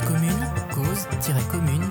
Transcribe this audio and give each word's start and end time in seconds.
Cause 0.00 0.08
commune, 0.08 0.46
cause-commune.fm. 0.72 1.90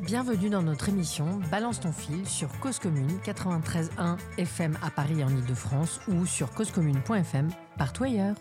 Bienvenue 0.00 0.50
dans 0.50 0.62
notre 0.62 0.88
émission 0.88 1.38
Balance 1.50 1.80
ton 1.80 1.92
fil 1.92 2.26
sur 2.26 2.48
Cause 2.58 2.80
Commune 2.80 3.18
93.1 3.24 4.16
FM 4.38 4.76
à 4.82 4.90
Paris 4.90 5.22
en 5.22 5.28
Ile-de-France 5.28 6.00
ou 6.08 6.26
sur 6.26 6.50
causecommune.fm 6.52 7.48
partout 7.76 8.04
ailleurs. 8.04 8.34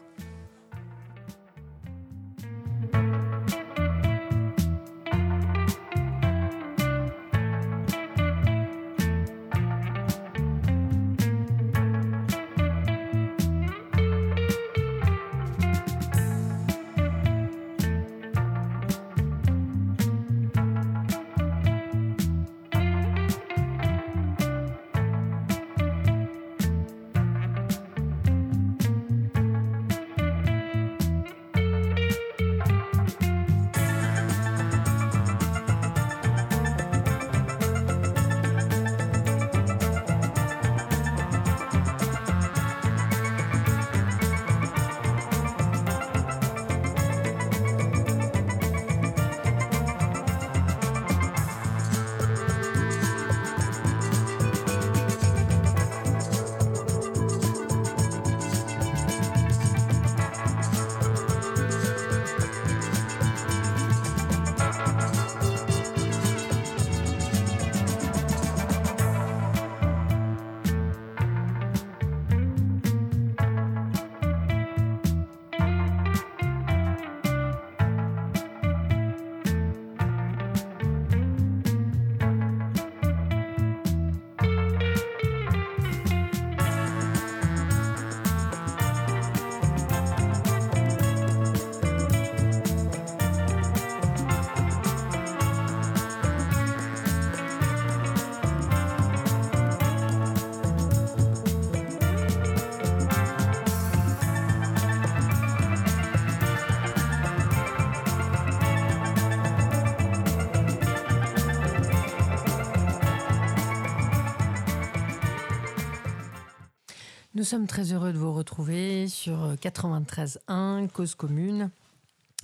Sommes 117.47 117.65
très 117.65 117.93
heureux 117.93 118.11
de 118.11 118.17
vous 118.17 118.33
retrouver 118.33 119.07
sur 119.07 119.53
93.1 119.53 120.89
Cause 120.89 121.15
Commune. 121.15 121.69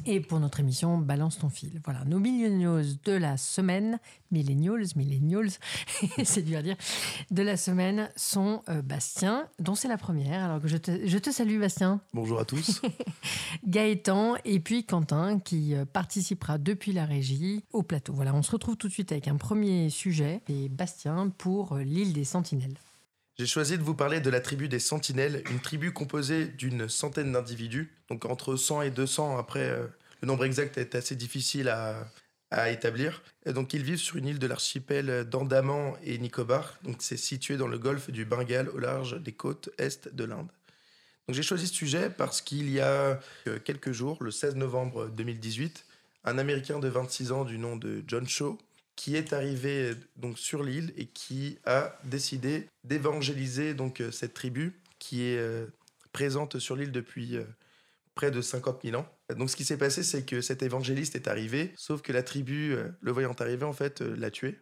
Et 0.05 0.21
pour 0.21 0.39
notre 0.39 0.61
émission 0.61 0.97
Balance 0.97 1.39
ton 1.39 1.49
fil. 1.49 1.81
Voilà, 1.83 2.05
nos 2.05 2.19
millennials 2.19 2.85
de 3.03 3.11
la 3.11 3.35
semaine, 3.35 3.99
millennials, 4.31 4.85
millennials, 4.95 5.49
c'est 6.23 6.41
dur 6.41 6.59
à 6.59 6.61
dire, 6.61 6.77
de 7.31 7.43
la 7.43 7.57
semaine 7.57 8.09
sont 8.15 8.63
euh, 8.69 8.81
Bastien, 8.81 9.49
dont 9.59 9.75
c'est 9.75 9.89
la 9.89 9.97
première. 9.97 10.45
Alors 10.45 10.61
que 10.61 10.69
je 10.69 10.77
te, 10.77 11.05
je 11.05 11.17
te, 11.17 11.31
salue, 11.31 11.59
Bastien. 11.59 11.99
Bonjour 12.13 12.39
à 12.39 12.45
tous. 12.45 12.81
Gaëtan 13.67 14.35
et 14.45 14.61
puis 14.61 14.85
Quentin 14.85 15.39
qui 15.39 15.75
euh, 15.75 15.83
participera 15.83 16.57
depuis 16.57 16.93
la 16.93 17.05
régie 17.05 17.65
au 17.73 17.83
plateau. 17.83 18.13
Voilà, 18.13 18.33
on 18.33 18.41
se 18.41 18.51
retrouve 18.51 18.77
tout 18.77 18.87
de 18.87 18.93
suite 18.93 19.11
avec 19.11 19.27
un 19.27 19.35
premier 19.35 19.89
sujet 19.89 20.41
et 20.47 20.69
Bastien 20.69 21.29
pour 21.37 21.73
euh, 21.73 21.83
l'île 21.83 22.13
des 22.13 22.23
Sentinelles. 22.23 22.77
J'ai 23.39 23.47
choisi 23.47 23.79
de 23.79 23.83
vous 23.83 23.95
parler 23.95 24.19
de 24.19 24.29
la 24.29 24.41
tribu 24.41 24.69
des 24.69 24.77
Sentinelles, 24.77 25.43
une 25.49 25.59
tribu 25.59 25.91
composée 25.91 26.45
d'une 26.45 26.87
centaine 26.87 27.31
d'individus, 27.31 27.91
donc 28.07 28.25
entre 28.25 28.55
100 28.55 28.83
et 28.83 28.91
200. 28.91 29.39
Après, 29.39 29.69
euh, 29.69 29.87
le 30.21 30.27
nombre 30.27 30.45
exact 30.45 30.77
est 30.77 30.93
assez 30.93 31.15
difficile 31.15 31.69
à, 31.69 32.05
établir. 32.69 33.23
Donc, 33.47 33.73
ils 33.73 33.81
vivent 33.81 33.97
sur 33.97 34.17
une 34.17 34.27
île 34.27 34.37
de 34.37 34.45
l'archipel 34.45 35.27
d'Andaman 35.27 35.95
et 36.03 36.19
Nicobar. 36.19 36.77
Donc, 36.83 36.97
c'est 36.99 37.17
situé 37.17 37.57
dans 37.57 37.65
le 37.65 37.79
golfe 37.79 38.11
du 38.11 38.25
Bengale, 38.25 38.69
au 38.69 38.77
large 38.77 39.19
des 39.19 39.31
côtes 39.31 39.71
est 39.79 40.13
de 40.13 40.23
l'Inde. 40.23 40.49
Donc, 41.27 41.35
j'ai 41.35 41.41
choisi 41.41 41.65
ce 41.65 41.73
sujet 41.73 42.11
parce 42.11 42.43
qu'il 42.43 42.69
y 42.69 42.79
a 42.79 43.19
euh, 43.47 43.57
quelques 43.65 43.91
jours, 43.91 44.23
le 44.23 44.29
16 44.29 44.55
novembre 44.55 45.07
2018, 45.07 45.83
un 46.25 46.37
Américain 46.37 46.77
de 46.77 46.87
26 46.87 47.31
ans 47.31 47.43
du 47.43 47.57
nom 47.57 47.75
de 47.75 48.03
John 48.05 48.27
Shaw 48.27 48.59
qui 48.95 49.15
est 49.15 49.33
arrivé 49.33 49.93
donc 50.15 50.37
sur 50.37 50.63
l'île 50.63 50.93
et 50.97 51.07
qui 51.07 51.57
a 51.65 51.97
décidé 52.03 52.67
d'évangéliser 52.83 53.73
donc 53.73 54.01
euh, 54.01 54.11
cette 54.11 54.33
tribu 54.33 54.79
qui 54.99 55.23
est 55.23 55.37
euh, 55.37 55.65
présente 56.11 56.59
sur 56.59 56.75
l'île 56.75 56.91
depuis 56.91 57.37
euh, 57.37 57.43
près 58.15 58.29
de 58.29 58.41
50 58.41 58.81
000 58.83 59.01
ans. 59.01 59.07
Donc 59.35 59.49
ce 59.49 59.55
qui 59.55 59.65
s'est 59.65 59.77
passé, 59.77 60.03
c'est 60.03 60.25
que 60.25 60.41
cet 60.41 60.61
évangéliste 60.61 61.15
est 61.15 61.27
arrivé, 61.27 61.73
sauf 61.75 62.01
que 62.01 62.11
la 62.11 62.21
tribu, 62.21 62.75
le 63.01 63.11
voyant 63.11 63.33
arriver, 63.39 63.65
en 63.65 63.73
fait, 63.73 64.01
l'a 64.01 64.29
tué 64.29 64.59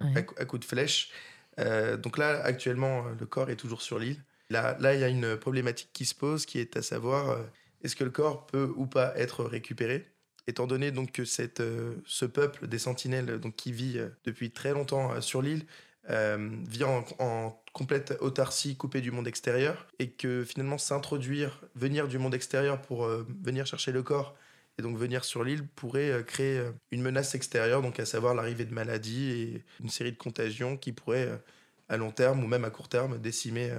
ouais. 0.00 0.24
à, 0.36 0.44
coup 0.44 0.58
de 0.58 0.64
flèche. 0.64 1.10
donc 1.58 2.16
là, 2.18 2.40
actuellement, 2.44 3.06
le 3.18 3.26
corps 3.26 3.50
est 3.50 3.56
toujours 3.56 3.82
sur 3.82 3.98
l'île. 3.98 4.22
Là, 4.50 4.76
là, 4.78 4.94
il 4.94 5.00
y 5.00 5.04
a 5.04 5.08
une 5.08 5.36
problématique 5.36 5.90
qui 5.92 6.04
se 6.04 6.14
pose, 6.14 6.46
qui 6.46 6.60
est 6.60 6.76
à 6.76 6.82
savoir, 6.82 7.44
est-ce 7.82 7.96
que 7.96 8.04
le 8.04 8.10
corps 8.10 8.46
peut 8.46 8.72
ou 8.76 8.86
pas 8.86 9.12
être 9.16 9.42
récupéré? 9.42 10.11
Étant 10.46 10.66
donné 10.66 10.90
donc 10.90 11.12
que 11.12 11.24
cette, 11.24 11.60
euh, 11.60 11.94
ce 12.04 12.24
peuple 12.24 12.66
des 12.66 12.78
sentinelles 12.78 13.38
donc, 13.38 13.56
qui 13.56 13.72
vit 13.72 13.98
euh, 13.98 14.08
depuis 14.24 14.50
très 14.50 14.72
longtemps 14.72 15.12
euh, 15.12 15.20
sur 15.20 15.42
l'île 15.42 15.66
vit 16.08 16.82
en, 16.82 17.04
en, 17.20 17.62
complète 17.72 18.18
autarcie 18.20 18.76
coupée 18.76 19.00
du 19.00 19.12
monde 19.12 19.28
extérieur 19.28 19.86
et 20.00 20.10
que 20.10 20.44
finalement 20.44 20.76
s'introduire, 20.76 21.62
venir 21.76 22.08
du 22.08 22.18
monde 22.18 22.34
extérieur 22.34 22.82
pour 22.82 23.06
venir 23.06 23.66
chercher 23.66 23.92
le 23.92 24.02
corps 24.02 24.34
et 24.76 24.82
donc 24.82 24.98
venir 24.98 25.24
sur 25.24 25.44
l'île 25.44 25.64
pourrait 25.64 26.24
créer 26.26 26.60
une 26.90 27.02
menace 27.02 27.36
extérieure, 27.36 27.82
donc 27.82 28.00
à 28.00 28.04
savoir 28.04 28.34
l'arrivée 28.34 28.64
de 28.64 28.74
maladies 28.74 29.30
et 29.30 29.64
une 29.80 29.90
série 29.90 30.10
de 30.10 30.18
contagions 30.18 30.76
qui 30.76 30.90
pourraient 30.90 31.40
à 31.88 31.96
long 31.96 32.10
terme 32.10 32.42
ou 32.42 32.48
même 32.48 32.64
à 32.64 32.70
court 32.70 32.88
terme 32.88 33.18
décimer 33.18 33.70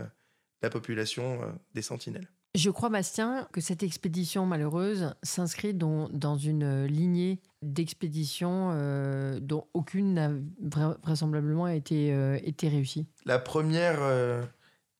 la 0.62 0.70
population 0.70 1.42
des 1.76 1.82
sentinelles. 1.82 2.30
Je 2.56 2.70
crois, 2.70 2.90
Bastien, 2.90 3.48
que 3.52 3.62
cette 3.62 3.82
expédition 3.82 4.46
malheureuse 4.46 5.16
s'inscrit 5.24 5.74
dans, 5.74 6.08
dans, 6.10 6.38
une 6.38 6.86
lignée 6.86 7.40
d'expéditions 7.64 8.70
euh, 8.74 9.40
dont 9.40 9.66
aucune 9.74 10.14
n'a 10.14 10.30
vra 10.62 10.96
vraisemblablement 11.02 11.68
été, 11.68 12.14
euh, 12.14 12.38
été 12.44 12.70
réussie. 12.70 13.08
La 13.26 13.40
première 13.40 14.04
euh, 14.04 14.44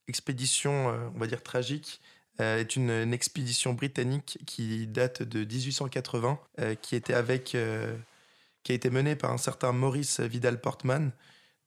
expédition, 0.08 0.88
euh, 0.88 1.08
on 1.14 1.18
va 1.20 1.28
dire 1.28 1.44
tragique, 1.44 2.00
euh, 2.40 2.58
est 2.58 2.74
une, 2.74 2.90
une, 2.90 3.14
expédition 3.14 3.72
britannique 3.72 4.38
qui 4.46 4.88
date 4.88 5.22
de 5.22 5.44
1880, 5.44 6.40
qui 6.82 6.96
était 6.96 7.14
avec, 7.14 7.56
qui 8.64 8.72
a 8.72 8.74
été 8.74 8.90
menée 8.90 9.14
par 9.14 9.30
un 9.30 9.38
certain 9.38 9.70
Maurice 9.70 10.18
Vidal 10.18 10.60
Portman, 10.60 11.12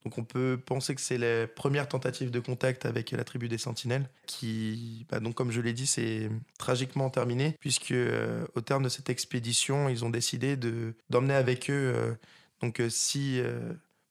donc 0.07 0.18
on 0.18 0.24
peut 0.24 0.57
penser 0.65 0.95
que 0.95 1.01
c'est 1.01 1.18
les 1.18 1.48
premières 1.48 1.89
tentatives 1.89 2.31
de 2.31 2.39
contact 2.39 2.86
avec 2.86 3.12
la 3.12 3.25
tribu 3.25 3.50
des 3.50 3.57
Sentinelles, 3.57 4.09
qui, 4.25 5.06
bah 5.12 5.19
donc 5.19 5.36
comme 5.36 5.51
je 5.51 5.59
l'ai 5.59 5.74
dit, 5.74 5.86
c'est 5.86 6.30
tragiquement 6.57 7.09
terminé, 7.09 7.57
puisque 7.59 7.92
euh, 7.92 8.48
au 8.56 8.62
terme 8.62 8.83
de 8.83 8.89
cette 8.89 9.09
expédition, 9.09 9.89
ils 9.89 10.06
ont 10.06 10.09
décidé 10.09 10.56
de 10.56 10.94
d'emmener 11.09 11.33
avec 11.33 11.69
eux 11.69 11.92
euh, 11.94 12.13
donc 12.62 12.80
euh, 12.80 12.89
six 12.89 13.42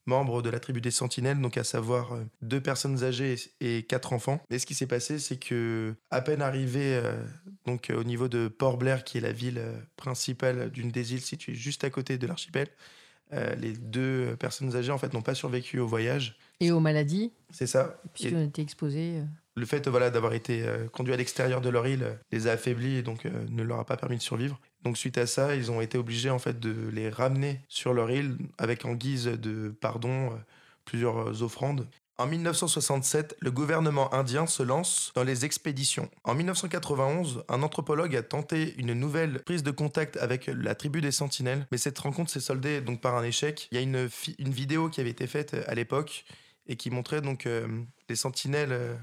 membres 0.05 0.43
de 0.43 0.51
la 0.51 0.61
tribu 0.61 0.83
des 0.83 0.91
Sentinelles, 0.91 1.41
donc 1.41 1.57
à 1.57 1.65
savoir 1.65 2.19
deux 2.43 2.61
personnes 2.61 3.03
âgées 3.03 3.37
et 3.63 3.85
quatre 3.85 4.13
enfants. 4.13 4.43
Et 4.51 4.59
ce 4.59 4.67
qui 4.67 4.75
s'est 4.75 4.87
passé, 4.87 5.19
c'est 5.19 5.39
que 5.39 5.95
à 6.11 6.21
peine 6.21 6.43
arrivé 6.43 7.01
donc 7.65 7.91
au 7.91 8.05
niveau 8.05 8.29
de 8.29 8.49
Port 8.49 8.77
Blair, 8.77 9.03
qui 9.03 9.17
est 9.17 9.23
la 9.23 9.33
ville 9.33 9.63
principale 9.97 10.71
d'une 10.71 10.91
des 10.91 11.15
îles 11.15 11.23
située 11.23 11.55
juste 11.55 11.85
à 11.85 11.91
côté 11.91 12.19
de 12.19 12.27
l'archipel, 12.27 12.69
euh, 13.33 13.55
les 13.57 13.73
deux 13.73 14.37
personnes 14.39 14.75
âgées 14.77 14.93
en 14.93 14.99
fait 14.99 15.13
n'ont 15.13 15.23
pas 15.23 15.35
survécu 15.35 15.79
au 15.79 15.87
voyage. 15.87 16.39
Et 16.61 16.71
aux 16.71 16.81
maladies 16.81 17.33
C'est 17.51 17.67
ça. 17.67 18.01
Puisqu'on 18.15 18.41
et... 18.41 18.45
été 18.45 18.63
exposés. 18.63 19.23
le 19.57 19.67
fait 19.67 19.89
voilà, 19.89 20.11
d'avoir 20.11 20.33
été 20.33 20.63
euh, 20.63 20.89
conduit 20.89 21.13
à 21.13 21.17
l'extérieur 21.17 21.61
de 21.61 21.69
leur 21.69 21.87
île 21.87 22.05
euh, 22.05 22.15
les 22.31 22.47
a 22.47 22.53
affaiblis 22.53 22.97
et 22.97 23.03
donc 23.03 23.27
euh, 23.27 23.31
ne 23.51 23.63
leur 23.63 23.81
a 23.81 23.85
pas 23.85 23.97
permis 23.97 24.17
de 24.17 24.23
survivre. 24.23 24.61
Donc 24.85 24.97
suite 24.97 25.19
à 25.19 25.27
ça, 25.27 25.55
ils 25.55 25.71
ont 25.71 25.81
été 25.81 25.99
obligés 25.99 26.31
en 26.31 26.39
fait 26.39 26.61
de 26.61 26.89
les 26.93 27.11
ramener 27.11 27.61
sur 27.69 27.93
leur 27.93 28.11
île 28.11 28.37
avec 28.59 28.85
en 28.85 28.95
guise 28.95 29.27
de 29.27 29.75
pardon 29.81 30.31
plusieurs 30.85 31.43
offrandes. 31.43 31.89
En 32.19 32.27
1967, 32.27 33.37
le 33.41 33.51
gouvernement 33.51 34.13
indien 34.15 34.47
se 34.47 34.63
lance 34.63 35.13
dans 35.15 35.23
les 35.23 35.45
expéditions. 35.45 36.09
En 36.25 36.35
1991, 36.35 37.45
un 37.49 37.63
anthropologue 37.63 38.17
a 38.17 38.23
tenté 38.23 38.75
une 38.79 38.95
nouvelle 38.95 39.43
prise 39.43 39.63
de 39.63 39.71
contact 39.71 40.17
avec 40.17 40.47
la 40.47 40.75
tribu 40.75 41.03
des 41.03 41.13
Sentinelles, 41.13 41.67
mais 41.71 41.77
cette 41.77 41.99
rencontre 41.99 42.31
s'est 42.31 42.41
soldée 42.41 42.81
donc 42.81 43.03
par 43.03 43.17
un 43.17 43.23
échec. 43.23 43.69
Il 43.71 43.75
y 43.75 43.79
a 43.79 43.83
une, 43.83 44.09
vidéo 44.51 44.89
qui 44.89 45.01
avait 45.01 45.11
été 45.11 45.27
faite 45.27 45.55
à 45.67 45.75
l'époque 45.75 46.25
et 46.67 46.77
qui 46.77 46.91
montrait 46.91 47.21
donc 47.21 47.47
les 48.09 48.17
Sentinelles 48.17 48.99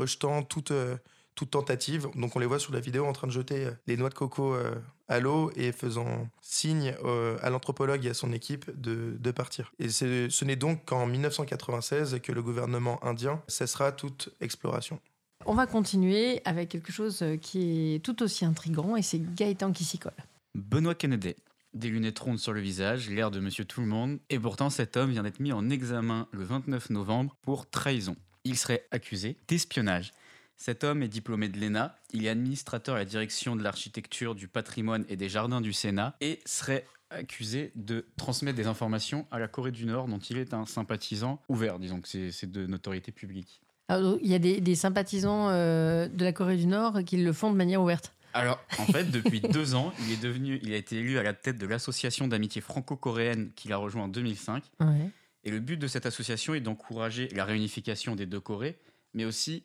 rejetant 0.00 0.42
toute, 0.42 0.70
euh, 0.70 0.96
toute 1.40 1.52
tentative. 1.52 2.08
Donc 2.16 2.36
on 2.36 2.38
les 2.38 2.44
voit 2.44 2.58
sur 2.58 2.70
la 2.74 2.80
vidéo 2.80 3.06
en 3.06 3.14
train 3.14 3.26
de 3.26 3.32
jeter 3.32 3.64
euh, 3.64 3.70
les 3.86 3.96
noix 3.96 4.10
de 4.10 4.14
coco 4.14 4.54
euh, 4.54 4.74
à 5.08 5.20
l'eau 5.20 5.50
et 5.56 5.72
faisant 5.72 6.28
signe 6.42 6.94
à 7.42 7.50
l'anthropologue 7.50 8.04
et 8.04 8.10
à 8.10 8.14
son 8.14 8.32
équipe 8.32 8.70
de, 8.78 9.16
de 9.18 9.30
partir. 9.30 9.72
Et 9.78 9.88
ce 9.88 10.44
n'est 10.44 10.56
donc 10.56 10.84
qu'en 10.84 11.06
1996 11.06 12.20
que 12.22 12.30
le 12.30 12.42
gouvernement 12.42 13.02
indien 13.04 13.42
cessera 13.48 13.90
toute 13.90 14.28
exploration. 14.40 15.00
On 15.46 15.54
va 15.54 15.66
continuer 15.66 16.42
avec 16.44 16.68
quelque 16.68 16.92
chose 16.92 17.24
qui 17.40 17.94
est 17.94 18.04
tout 18.04 18.22
aussi 18.22 18.44
intrigant 18.44 18.94
et 18.94 19.02
c'est 19.02 19.20
Gaëtan 19.34 19.72
qui 19.72 19.84
s'y 19.84 19.98
colle. 19.98 20.12
Benoît 20.54 20.94
Kennedy. 20.94 21.34
Des 21.72 21.88
lunettes 21.88 22.18
rondes 22.18 22.38
sur 22.38 22.52
le 22.52 22.60
visage, 22.60 23.08
l'air 23.08 23.30
de 23.30 23.40
monsieur 23.40 23.64
tout 23.64 23.80
le 23.80 23.86
monde, 23.86 24.18
et 24.28 24.38
pourtant 24.38 24.70
cet 24.70 24.96
homme 24.96 25.10
vient 25.10 25.22
d'être 25.22 25.40
mis 25.40 25.52
en 25.52 25.70
examen 25.70 26.26
le 26.32 26.44
29 26.44 26.90
novembre 26.90 27.36
pour 27.42 27.70
trahison 27.70 28.16
il 28.44 28.56
serait 28.56 28.86
accusé 28.90 29.36
d'espionnage. 29.48 30.12
Cet 30.60 30.84
homme 30.84 31.02
est 31.02 31.08
diplômé 31.08 31.48
de 31.48 31.58
l'ENA, 31.58 31.96
il 32.12 32.26
est 32.26 32.28
administrateur 32.28 32.96
à 32.96 32.98
la 32.98 33.06
direction 33.06 33.56
de 33.56 33.62
l'architecture, 33.62 34.34
du 34.34 34.46
patrimoine 34.46 35.06
et 35.08 35.16
des 35.16 35.30
jardins 35.30 35.62
du 35.62 35.72
Sénat 35.72 36.14
et 36.20 36.38
serait 36.44 36.84
accusé 37.08 37.72
de 37.76 38.04
transmettre 38.18 38.58
des 38.58 38.66
informations 38.66 39.26
à 39.30 39.38
la 39.38 39.48
Corée 39.48 39.70
du 39.70 39.86
Nord 39.86 40.06
dont 40.06 40.18
il 40.18 40.36
est 40.36 40.52
un 40.52 40.66
sympathisant 40.66 41.40
ouvert, 41.48 41.78
disons 41.78 42.02
que 42.02 42.08
c'est 42.30 42.50
de 42.52 42.66
notoriété 42.66 43.10
publique. 43.10 43.62
Alors, 43.88 44.18
il 44.20 44.30
y 44.30 44.34
a 44.34 44.38
des, 44.38 44.74
sympathisants 44.74 45.48
euh, 45.48 46.08
de 46.08 46.24
la 46.26 46.32
Corée 46.34 46.58
du 46.58 46.66
Nord 46.66 47.04
qui 47.06 47.16
le 47.16 47.32
font 47.32 47.50
de 47.50 47.56
manière 47.56 47.80
ouverte. 47.80 48.12
Alors, 48.34 48.62
en 48.78 48.84
fait, 48.84 49.10
depuis 49.10 49.40
deux 49.52 49.74
ans, 49.74 49.94
il 50.06 50.12
est 50.12 50.22
devenu, 50.22 50.60
il 50.62 50.74
a 50.74 50.76
été 50.76 50.96
élu 50.96 51.16
à 51.16 51.22
la 51.22 51.32
tête 51.32 51.56
de 51.56 51.66
l'association 51.66 52.28
d'amitié 52.28 52.60
franco-coréenne 52.60 53.50
qu'il 53.56 53.72
a 53.72 53.78
rejoint 53.78 54.04
en 54.04 54.08
2005. 54.08 54.62
Ouais. 54.80 55.10
Et 55.42 55.50
le 55.50 55.58
but 55.58 55.78
de 55.78 55.86
cette 55.86 56.04
association 56.04 56.52
est 56.52 56.60
d'encourager 56.60 57.28
la 57.28 57.46
réunification 57.46 58.14
des 58.14 58.26
deux 58.26 58.40
Corées, 58.40 58.76
mais 59.14 59.24
aussi 59.24 59.64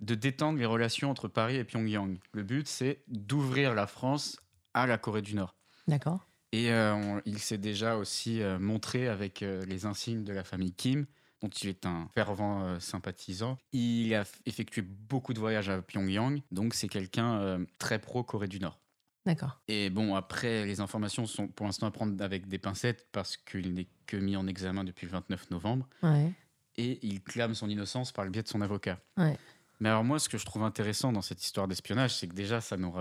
de 0.00 0.14
détendre 0.14 0.58
les 0.58 0.66
relations 0.66 1.10
entre 1.10 1.28
Paris 1.28 1.56
et 1.56 1.64
Pyongyang. 1.64 2.18
Le 2.32 2.42
but, 2.42 2.68
c'est 2.68 3.02
d'ouvrir 3.08 3.74
la 3.74 3.86
France 3.86 4.38
à 4.74 4.86
la 4.86 4.98
Corée 4.98 5.22
du 5.22 5.34
Nord. 5.34 5.54
D'accord. 5.88 6.26
Et 6.52 6.72
euh, 6.72 7.20
il 7.24 7.38
s'est 7.38 7.58
déjà 7.58 7.96
aussi 7.96 8.40
euh, 8.40 8.58
montré 8.58 9.08
avec 9.08 9.42
euh, 9.42 9.64
les 9.66 9.84
insignes 9.84 10.24
de 10.24 10.32
la 10.32 10.44
famille 10.44 10.72
Kim, 10.72 11.06
dont 11.42 11.48
il 11.48 11.68
est 11.68 11.86
un 11.86 12.08
fervent 12.14 12.80
sympathisant. 12.80 13.58
Il 13.72 14.14
a 14.14 14.24
effectué 14.46 14.82
beaucoup 14.82 15.34
de 15.34 15.38
voyages 15.38 15.68
à 15.68 15.82
Pyongyang, 15.82 16.40
donc 16.50 16.72
c'est 16.72 16.88
quelqu'un 16.88 17.62
très 17.78 17.98
pro-Corée 17.98 18.48
du 18.48 18.58
Nord. 18.58 18.80
D'accord. 19.26 19.60
Et 19.68 19.90
bon, 19.90 20.14
après, 20.14 20.64
les 20.64 20.80
informations 20.80 21.26
sont 21.26 21.48
pour 21.48 21.66
l'instant 21.66 21.86
à 21.86 21.90
prendre 21.90 22.22
avec 22.24 22.48
des 22.48 22.58
pincettes 22.58 23.06
parce 23.12 23.36
qu'il 23.36 23.74
n'est 23.74 23.88
que 24.06 24.16
mis 24.16 24.34
en 24.34 24.46
examen 24.46 24.82
depuis 24.82 25.06
le 25.06 25.12
29 25.12 25.50
novembre. 25.50 25.86
Ouais. 26.02 26.32
Et 26.76 27.04
il 27.04 27.22
clame 27.22 27.54
son 27.54 27.68
innocence 27.68 28.12
par 28.12 28.24
le 28.24 28.30
biais 28.30 28.42
de 28.42 28.48
son 28.48 28.62
avocat. 28.62 28.98
Ouais. 29.18 29.36
Mais 29.80 29.88
alors 29.88 30.04
moi, 30.04 30.18
ce 30.18 30.28
que 30.28 30.38
je 30.38 30.44
trouve 30.44 30.62
intéressant 30.62 31.12
dans 31.12 31.22
cette 31.22 31.42
histoire 31.42 31.68
d'espionnage, 31.68 32.14
c'est 32.16 32.28
que 32.28 32.34
déjà, 32.34 32.60
ça 32.60 32.76
nous, 32.76 32.92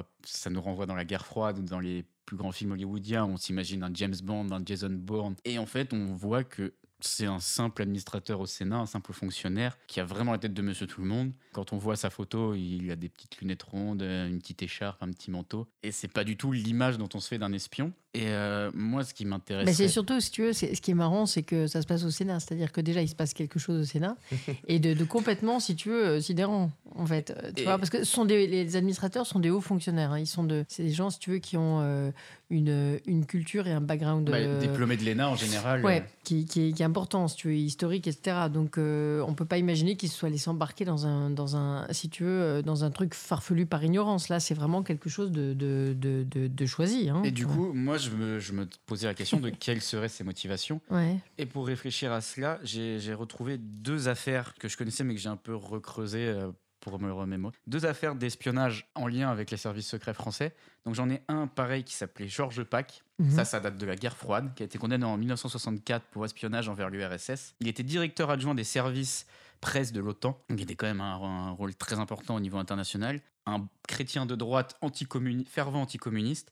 renvoie 0.61 0.85
dans 0.85 0.95
la 0.95 1.05
guerre 1.05 1.25
froide 1.25 1.59
ou 1.59 1.63
dans 1.63 1.79
les 1.79 2.05
plus 2.25 2.37
grands 2.37 2.51
films 2.51 2.71
hollywoodiens. 2.71 3.25
On 3.25 3.37
s'imagine 3.37 3.83
un 3.83 3.91
James 3.93 4.15
Bond, 4.23 4.51
un 4.51 4.61
Jason 4.65 4.89
Bourne. 4.89 5.35
Et 5.45 5.57
en 5.57 5.65
fait, 5.65 5.93
on 5.93 6.13
voit 6.13 6.43
que 6.43 6.73
c'est 7.01 7.25
un 7.25 7.39
simple 7.39 7.81
administrateur 7.81 8.39
au 8.39 8.45
Sénat, 8.45 8.77
un 8.77 8.85
simple 8.85 9.13
fonctionnaire 9.13 9.77
qui 9.87 9.99
a 9.99 10.05
vraiment 10.05 10.31
la 10.31 10.37
tête 10.37 10.53
de 10.53 10.61
Monsieur 10.61 10.87
Tout 10.87 11.01
le 11.01 11.07
Monde. 11.07 11.33
Quand 11.53 11.73
on 11.73 11.77
voit 11.77 11.95
sa 11.95 12.09
photo, 12.09 12.55
il 12.55 12.89
a 12.91 12.95
des 12.95 13.09
petites 13.09 13.37
lunettes 13.37 13.63
rondes, 13.63 14.01
une 14.01 14.39
petite 14.39 14.63
écharpe, 14.63 15.01
un 15.03 15.11
petit 15.11 15.31
manteau. 15.31 15.67
Et 15.83 15.91
c'est 15.91 16.07
pas 16.07 16.23
du 16.23 16.37
tout 16.37 16.51
l'image 16.51 16.97
dont 16.97 17.09
on 17.13 17.19
se 17.19 17.27
fait 17.27 17.37
d'un 17.37 17.53
espion. 17.53 17.93
Et 18.15 18.27
euh, 18.27 18.71
moi, 18.73 19.03
ce 19.03 19.13
qui 19.13 19.25
m'intéresse. 19.25 19.75
c'est 19.75 19.89
surtout, 19.89 20.21
si 20.21 20.31
tu 20.31 20.43
veux, 20.43 20.53
ce 20.53 20.65
qui 20.65 20.91
est 20.91 20.95
marrant, 20.95 21.25
c'est 21.25 21.43
que 21.43 21.67
ça 21.67 21.81
se 21.81 21.87
passe 21.87 22.03
au 22.05 22.11
Sénat. 22.11 22.39
C'est-à-dire 22.39 22.71
que 22.71 22.79
déjà, 22.79 23.01
il 23.01 23.09
se 23.09 23.15
passe 23.15 23.33
quelque 23.33 23.59
chose 23.59 23.81
au 23.81 23.83
Sénat. 23.83 24.15
et 24.67 24.79
de, 24.79 25.03
complètement, 25.03 25.59
si 25.59 25.75
tu 25.75 25.89
veux, 25.89 26.05
euh, 26.05 26.21
sidérant, 26.21 26.71
en 26.95 27.05
fait. 27.05 27.31
Euh, 27.31 27.51
tu 27.53 27.63
vois, 27.63 27.77
parce 27.77 27.89
que 27.89 28.05
sont 28.05 28.23
des, 28.23 28.47
les 28.47 28.77
administrateurs 28.77 29.25
sont 29.25 29.39
des 29.39 29.49
hauts 29.49 29.61
fonctionnaires. 29.61 30.13
Hein. 30.13 30.19
Ils 30.19 30.27
sont 30.27 30.45
de, 30.45 30.63
c'est 30.69 30.83
des 30.83 30.91
gens, 30.91 31.09
si 31.09 31.19
tu 31.19 31.31
veux, 31.31 31.39
qui 31.39 31.57
ont 31.57 32.13
une, 32.49 32.99
une 33.05 33.25
culture 33.25 33.67
et 33.67 33.73
un 33.73 33.81
background. 33.81 34.29
Bah, 34.29 34.57
diplômé 34.59 34.95
de 34.95 35.03
l'ENA 35.03 35.29
en 35.29 35.35
général. 35.35 35.83
Ouais, 35.83 36.05
qui, 36.23 36.45
qui, 36.45 36.69
est, 36.69 36.81
important, 36.81 37.27
si 37.27 37.35
tu 37.35 37.47
veux, 37.49 37.55
historique, 37.55 38.07
etc. 38.07 38.47
Donc, 38.53 38.77
on 38.77 39.33
peut 39.35 39.45
pas 39.45 39.57
imaginer 39.57 39.97
qu'ils 39.97 40.09
se 40.09 40.17
soient 40.17 40.29
laissés 40.29 40.49
embarquer 40.49 40.85
dans 40.85 41.05
un, 41.05 41.29
dans 41.29 41.57
un, 41.57 41.85
si 41.91 42.09
tu 42.09 42.23
veux, 42.23 42.63
dans 42.63 42.85
un 42.85 42.91
truc 42.91 43.13
farfelu 43.13 43.65
par 43.65 43.83
ignorance. 43.83 44.29
Là, 44.29 44.39
c'est 44.39 44.53
vraiment 44.53 44.83
quelque 44.83 45.09
chose 45.09 45.31
de, 45.31 45.53
de, 45.53 45.95
de, 46.47 46.65
choisi. 46.65 47.09
Hein, 47.09 47.21
et 47.23 47.31
du 47.31 47.45
coup, 47.45 47.71
moi, 47.73 47.97
je 47.97 48.04
me, 48.11 48.39
je 48.39 48.53
me 48.53 48.67
posais 48.85 49.07
la 49.07 49.13
question 49.13 49.39
de 49.39 49.49
quelles 49.49 49.81
seraient 49.81 50.09
ses 50.09 50.23
motivations. 50.23 50.81
Et 51.37 51.45
pour 51.45 51.67
réfléchir 51.67 52.11
à 52.11 52.21
cela, 52.21 52.59
j'ai 52.63 53.13
retrouvé 53.13 53.57
deux 53.57 54.07
affaires 54.07 54.53
que 54.55 54.67
je 54.67 54.77
connaissais 54.77 55.03
mais 55.03 55.15
que 55.15 55.21
j'ai 55.21 55.29
un 55.29 55.37
peu 55.37 55.55
recreusé 55.55 56.27
euh, 56.27 56.51
pour 56.79 56.99
me 56.99 57.11
remémorer. 57.11 57.55
Deux 57.67 57.85
affaires 57.85 58.15
d'espionnage 58.15 58.87
en 58.95 59.07
lien 59.07 59.29
avec 59.29 59.49
les 59.51 59.57
services 59.57 59.87
secrets 59.87 60.13
français. 60.13 60.53
Donc 60.85 60.93
j'en 60.93 61.09
ai 61.09 61.21
un 61.27 61.47
pareil 61.47 61.83
qui 61.83 61.95
s'appelait 61.95 62.27
Georges 62.27 62.63
Pack. 62.63 63.03
Mhm. 63.17 63.31
Ça, 63.31 63.45
ça 63.45 63.59
date 63.59 63.77
de 63.77 63.85
la 63.85 63.95
guerre 63.95 64.15
froide, 64.15 64.53
qui 64.55 64.63
a 64.63 64.65
été 64.65 64.77
condamné 64.77 65.05
en 65.05 65.17
1964 65.17 66.05
pour 66.11 66.25
espionnage 66.25 66.69
envers 66.69 66.89
l'URSS. 66.89 67.55
Il 67.59 67.67
était 67.67 67.83
directeur 67.83 68.29
adjoint 68.29 68.55
des 68.55 68.63
services 68.63 69.25
presse 69.61 69.91
de 69.91 69.99
l'OTAN. 69.99 70.39
Il 70.49 70.61
était 70.61 70.75
quand 70.75 70.85
même 70.85 71.01
un, 71.01 71.15
un, 71.15 71.51
rôle 71.51 71.73
très 71.73 71.97
important 71.97 72.35
au 72.35 72.39
niveau 72.39 72.57
international. 72.57 73.19
Un 73.47 73.67
chrétien 73.87 74.27
de 74.27 74.35
droite 74.35 74.77
fervent 75.47 75.81
anticommuniste 75.81 76.51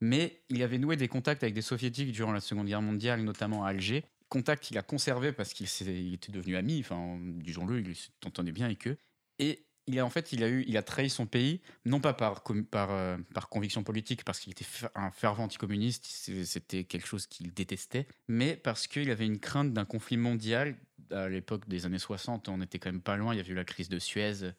mais 0.00 0.42
il 0.48 0.62
avait 0.62 0.78
noué 0.78 0.96
des 0.96 1.08
contacts 1.08 1.42
avec 1.42 1.54
des 1.54 1.62
soviétiques 1.62 2.12
durant 2.12 2.32
la 2.32 2.40
Seconde 2.40 2.66
Guerre 2.66 2.82
mondiale, 2.82 3.22
notamment 3.22 3.64
à 3.64 3.70
Alger. 3.70 4.04
Contacts 4.28 4.64
qu'il 4.64 4.78
a 4.78 4.82
conservés 4.82 5.32
parce 5.32 5.52
qu'il 5.52 5.66
était 6.14 6.32
devenu 6.32 6.56
ami, 6.56 6.80
enfin, 6.80 7.18
disons-le, 7.20 7.80
il 7.80 7.96
s'entendait 8.22 8.52
bien 8.52 8.66
avec 8.66 8.86
eux. 8.86 8.96
Et 9.38 9.66
il 9.86 9.98
a 9.98 10.06
en 10.06 10.10
fait, 10.10 10.32
il 10.32 10.44
a 10.44 10.48
eu, 10.48 10.64
il 10.68 10.76
a 10.76 10.82
trahi 10.82 11.10
son 11.10 11.26
pays, 11.26 11.60
non 11.84 12.00
pas 12.00 12.12
par 12.12 12.44
par, 12.70 12.92
euh, 12.92 13.16
par 13.34 13.48
conviction 13.48 13.82
politique, 13.82 14.24
parce 14.24 14.38
qu'il 14.38 14.52
était 14.52 14.66
un 14.94 15.10
fervent 15.10 15.44
anticommuniste, 15.44 16.06
c'était 16.44 16.84
quelque 16.84 17.06
chose 17.06 17.26
qu'il 17.26 17.52
détestait, 17.52 18.06
mais 18.28 18.56
parce 18.56 18.86
qu'il 18.86 19.10
avait 19.10 19.26
une 19.26 19.40
crainte 19.40 19.72
d'un 19.72 19.84
conflit 19.84 20.16
mondial. 20.16 20.76
À 21.10 21.28
l'époque 21.28 21.68
des 21.68 21.86
années 21.86 21.98
60, 21.98 22.48
on 22.48 22.60
était 22.62 22.78
quand 22.78 22.92
même 22.92 23.02
pas 23.02 23.16
loin. 23.16 23.34
Il 23.34 23.38
y 23.38 23.40
avait 23.40 23.50
eu 23.50 23.56
la 23.56 23.64
crise 23.64 23.88
de 23.88 23.98
Suez 23.98 24.52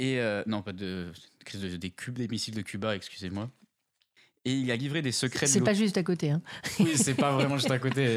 et 0.00 0.18
euh, 0.20 0.42
non 0.46 0.62
pas 0.62 0.72
de 0.72 1.12
crise 1.44 1.62
des 1.78 1.90
cubes, 1.90 2.18
des 2.18 2.28
missiles 2.28 2.54
de 2.54 2.62
Cuba, 2.62 2.96
excusez-moi 2.96 3.50
et 4.48 4.52
il 4.52 4.70
a 4.70 4.76
livré 4.76 5.02
des 5.02 5.12
secrets. 5.12 5.46
C'est 5.46 5.60
pas 5.60 5.74
juste 5.74 5.98
à 5.98 6.02
côté. 6.02 6.30
Hein. 6.30 6.40
Oui, 6.80 6.96
c'est 6.96 7.14
pas 7.14 7.32
vraiment 7.34 7.56
juste 7.56 7.70
à 7.70 7.78
côté. 7.78 8.16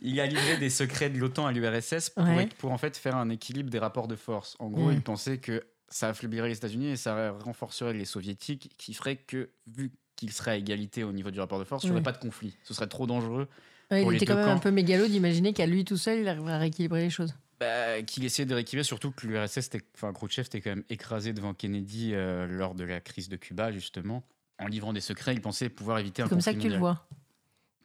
il 0.00 0.20
a 0.20 0.26
livré 0.26 0.56
des 0.56 0.70
secrets 0.70 1.10
de 1.10 1.18
l'OTAN 1.18 1.46
à 1.46 1.52
l'URSS 1.52 2.10
pour, 2.10 2.24
pour, 2.58 2.72
en 2.72 2.78
fait 2.78 2.96
faire 2.96 3.16
un 3.16 3.28
équilibre 3.30 3.70
des 3.70 3.78
rapports 3.78 4.08
de 4.08 4.16
force. 4.16 4.56
En 4.58 4.68
gros, 4.68 4.90
il 4.90 5.00
pensait 5.00 5.38
que 5.38 5.64
ça 5.88 6.08
affaiblirait 6.08 6.48
les 6.48 6.56
États-Unis 6.56 6.88
et 6.88 6.96
ça 6.96 7.32
renforcerait 7.40 7.92
les 7.92 8.04
Soviétiques, 8.04 8.72
qui 8.76 8.94
ferait 8.94 9.16
que, 9.16 9.50
vu 9.66 9.92
qu'il 10.16 10.32
serait 10.32 10.52
à 10.52 10.56
égalité 10.56 11.04
au 11.04 11.12
niveau 11.12 11.30
du 11.30 11.40
rapport 11.40 11.58
de 11.58 11.64
force, 11.64 11.84
il 11.84 11.88
n'y 11.88 11.92
aurait 11.92 12.02
pas 12.02 12.12
de 12.12 12.18
conflit. 12.18 12.54
Ce 12.64 12.74
serait 12.74 12.86
trop 12.86 13.06
dangereux. 13.06 13.48
il 13.90 14.14
était 14.14 14.26
quand 14.26 14.36
même 14.36 14.48
un 14.48 14.58
peu 14.58 14.70
mégalo 14.70 15.06
d'imaginer 15.06 15.52
qu'à 15.52 15.66
lui 15.66 15.84
tout 15.84 15.96
seul, 15.96 16.20
il 16.20 16.28
arriverait 16.28 16.52
à 16.52 16.58
rééquilibrer 16.58 17.02
les 17.02 17.10
choses. 17.10 17.34
Bah, 17.58 18.00
qu'il 18.02 18.24
essayait 18.24 18.46
de 18.46 18.54
rééquilibrer, 18.54 18.84
surtout 18.84 19.10
que 19.10 19.26
l'URSS, 19.26 19.70
enfin 19.94 20.12
Khrouchtchev, 20.12 20.46
était 20.46 20.60
quand 20.60 20.70
même 20.70 20.84
écrasé 20.88 21.32
devant 21.32 21.52
Kennedy 21.52 22.12
euh, 22.14 22.46
lors 22.46 22.74
de 22.74 22.84
la 22.84 23.00
crise 23.00 23.28
de 23.28 23.36
Cuba, 23.36 23.70
justement 23.70 24.24
en 24.60 24.66
livrant 24.66 24.92
des 24.92 25.00
secrets, 25.00 25.34
il 25.34 25.40
pensait 25.40 25.68
pouvoir 25.68 25.98
éviter 25.98 26.22
un 26.22 26.28
conflit. 26.28 26.42
C'est 26.42 26.52
comme 26.52 26.60
ça 26.60 26.64
que 26.64 26.68
tu 26.68 26.72
le 26.72 26.78
vois. 26.78 27.08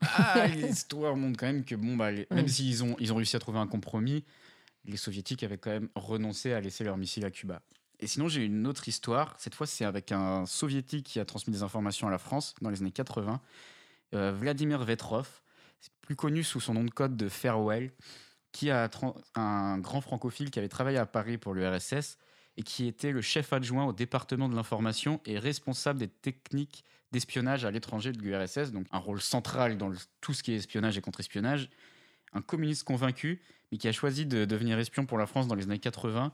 Ah, 0.01 0.47
l'histoire 0.55 1.15
montre 1.15 1.39
quand 1.39 1.47
même 1.47 1.63
que, 1.63 1.75
bon, 1.75 1.95
bah, 1.95 2.11
même 2.31 2.47
s'ils 2.47 2.83
ont, 2.83 2.95
ils 2.99 3.11
ont 3.13 3.15
réussi 3.15 3.35
à 3.35 3.39
trouver 3.39 3.59
un 3.59 3.67
compromis, 3.67 4.23
les 4.85 4.97
soviétiques 4.97 5.43
avaient 5.43 5.57
quand 5.57 5.71
même 5.71 5.89
renoncé 5.95 6.53
à 6.53 6.61
laisser 6.61 6.83
leurs 6.83 6.97
missiles 6.97 7.25
à 7.25 7.31
Cuba. 7.31 7.61
Et 7.99 8.07
sinon, 8.07 8.27
j'ai 8.27 8.43
une 8.43 8.67
autre 8.67 8.87
histoire. 8.87 9.35
Cette 9.39 9.55
fois, 9.55 9.65
c'est 9.65 9.85
avec 9.85 10.11
un 10.11 10.45
soviétique 10.45 11.05
qui 11.05 11.19
a 11.19 11.25
transmis 11.25 11.53
des 11.53 11.63
informations 11.63 12.07
à 12.07 12.11
la 12.11 12.17
France 12.17 12.53
dans 12.61 12.69
les 12.69 12.81
années 12.81 12.91
80. 12.91 13.41
Euh, 14.13 14.31
Vladimir 14.33 14.83
Vetrov, 14.83 15.41
plus 16.01 16.15
connu 16.15 16.43
sous 16.43 16.59
son 16.59 16.73
nom 16.73 16.83
de 16.83 16.91
code 16.91 17.15
de 17.15 17.29
Farewell, 17.29 17.91
qui 18.51 18.69
a 18.69 18.89
un 19.35 19.79
grand 19.79 20.01
francophile 20.01 20.51
qui 20.51 20.59
avait 20.59 20.69
travaillé 20.69 20.97
à 20.97 21.05
Paris 21.05 21.37
pour 21.37 21.53
l'URSS 21.53 22.17
et 22.57 22.63
qui 22.63 22.87
était 22.87 23.11
le 23.11 23.21
chef 23.21 23.53
adjoint 23.53 23.85
au 23.85 23.93
département 23.93 24.49
de 24.49 24.55
l'information 24.55 25.19
et 25.25 25.37
responsable 25.39 25.99
des 25.99 26.07
techniques 26.07 26.83
d'espionnage 27.11 27.65
à 27.65 27.71
l'étranger 27.71 28.11
de 28.11 28.19
l'URSS, 28.19 28.71
donc 28.71 28.87
un 28.91 28.97
rôle 28.97 29.21
central 29.21 29.77
dans 29.77 29.91
tout 30.21 30.33
ce 30.33 30.43
qui 30.43 30.53
est 30.53 30.55
espionnage 30.55 30.97
et 30.97 31.01
contre-espionnage. 31.01 31.69
Un 32.33 32.41
communiste 32.41 32.83
convaincu, 32.83 33.41
mais 33.71 33.77
qui 33.77 33.87
a 33.87 33.91
choisi 33.91 34.25
de 34.25 34.45
devenir 34.45 34.77
espion 34.79 35.05
pour 35.05 35.17
la 35.17 35.25
France 35.25 35.47
dans 35.47 35.55
les 35.55 35.63
années 35.63 35.79
80, 35.79 36.33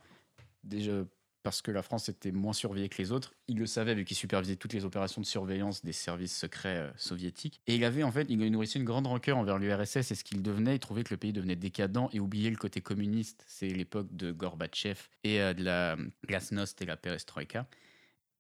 déjà 0.64 0.94
parce 1.44 1.62
que 1.62 1.72
la 1.72 1.82
France 1.82 2.10
était 2.10 2.32
moins 2.32 2.54
surveillée 2.54 2.90
que 2.90 3.02
les 3.02 3.12
autres. 3.12 3.34
Il 3.48 3.58
le 3.58 3.66
savait 3.66 3.96
vu 3.96 4.06
qu'il 4.06 4.18
supervisait 4.18 4.56
toutes 4.56 4.74
les 4.74 4.86
opérations 4.86 5.22
de 5.22 5.26
surveillance 5.26 5.84
des 5.84 5.94
services 5.94 6.38
secrets 6.38 6.78
euh, 6.78 6.92
soviétiques. 6.98 7.62
Et 7.68 7.76
il 7.76 7.84
avait 7.84 8.04
en 8.04 8.12
fait, 8.12 8.28
il 8.30 8.40
nourrissait 8.52 8.80
une 8.80 8.86
grande 8.86 9.08
rancœur 9.08 9.38
envers 9.38 9.58
l'URSS 9.58 10.12
et 10.12 10.16
ce 10.16 10.24
qu'il 10.24 10.42
devenait. 10.42 10.76
Il 10.76 10.80
trouvait 10.80 11.04
que 11.04 11.14
le 11.14 11.18
pays 11.18 11.34
devenait 11.34 11.56
décadent 11.56 12.10
et 12.14 12.20
oubliait 12.20 12.50
le 12.50 12.58
côté 12.58 12.82
communiste. 12.82 13.44
C'est 13.48 13.68
l'époque 13.68 14.16
de 14.16 14.32
Gorbatchev 14.32 15.00
et 15.24 15.42
euh, 15.42 15.54
de 15.54 15.64
la 15.64 15.98
glasnost 16.28 16.82
et 16.82 16.86
la 16.86 16.98
perestroïka. 16.98 17.68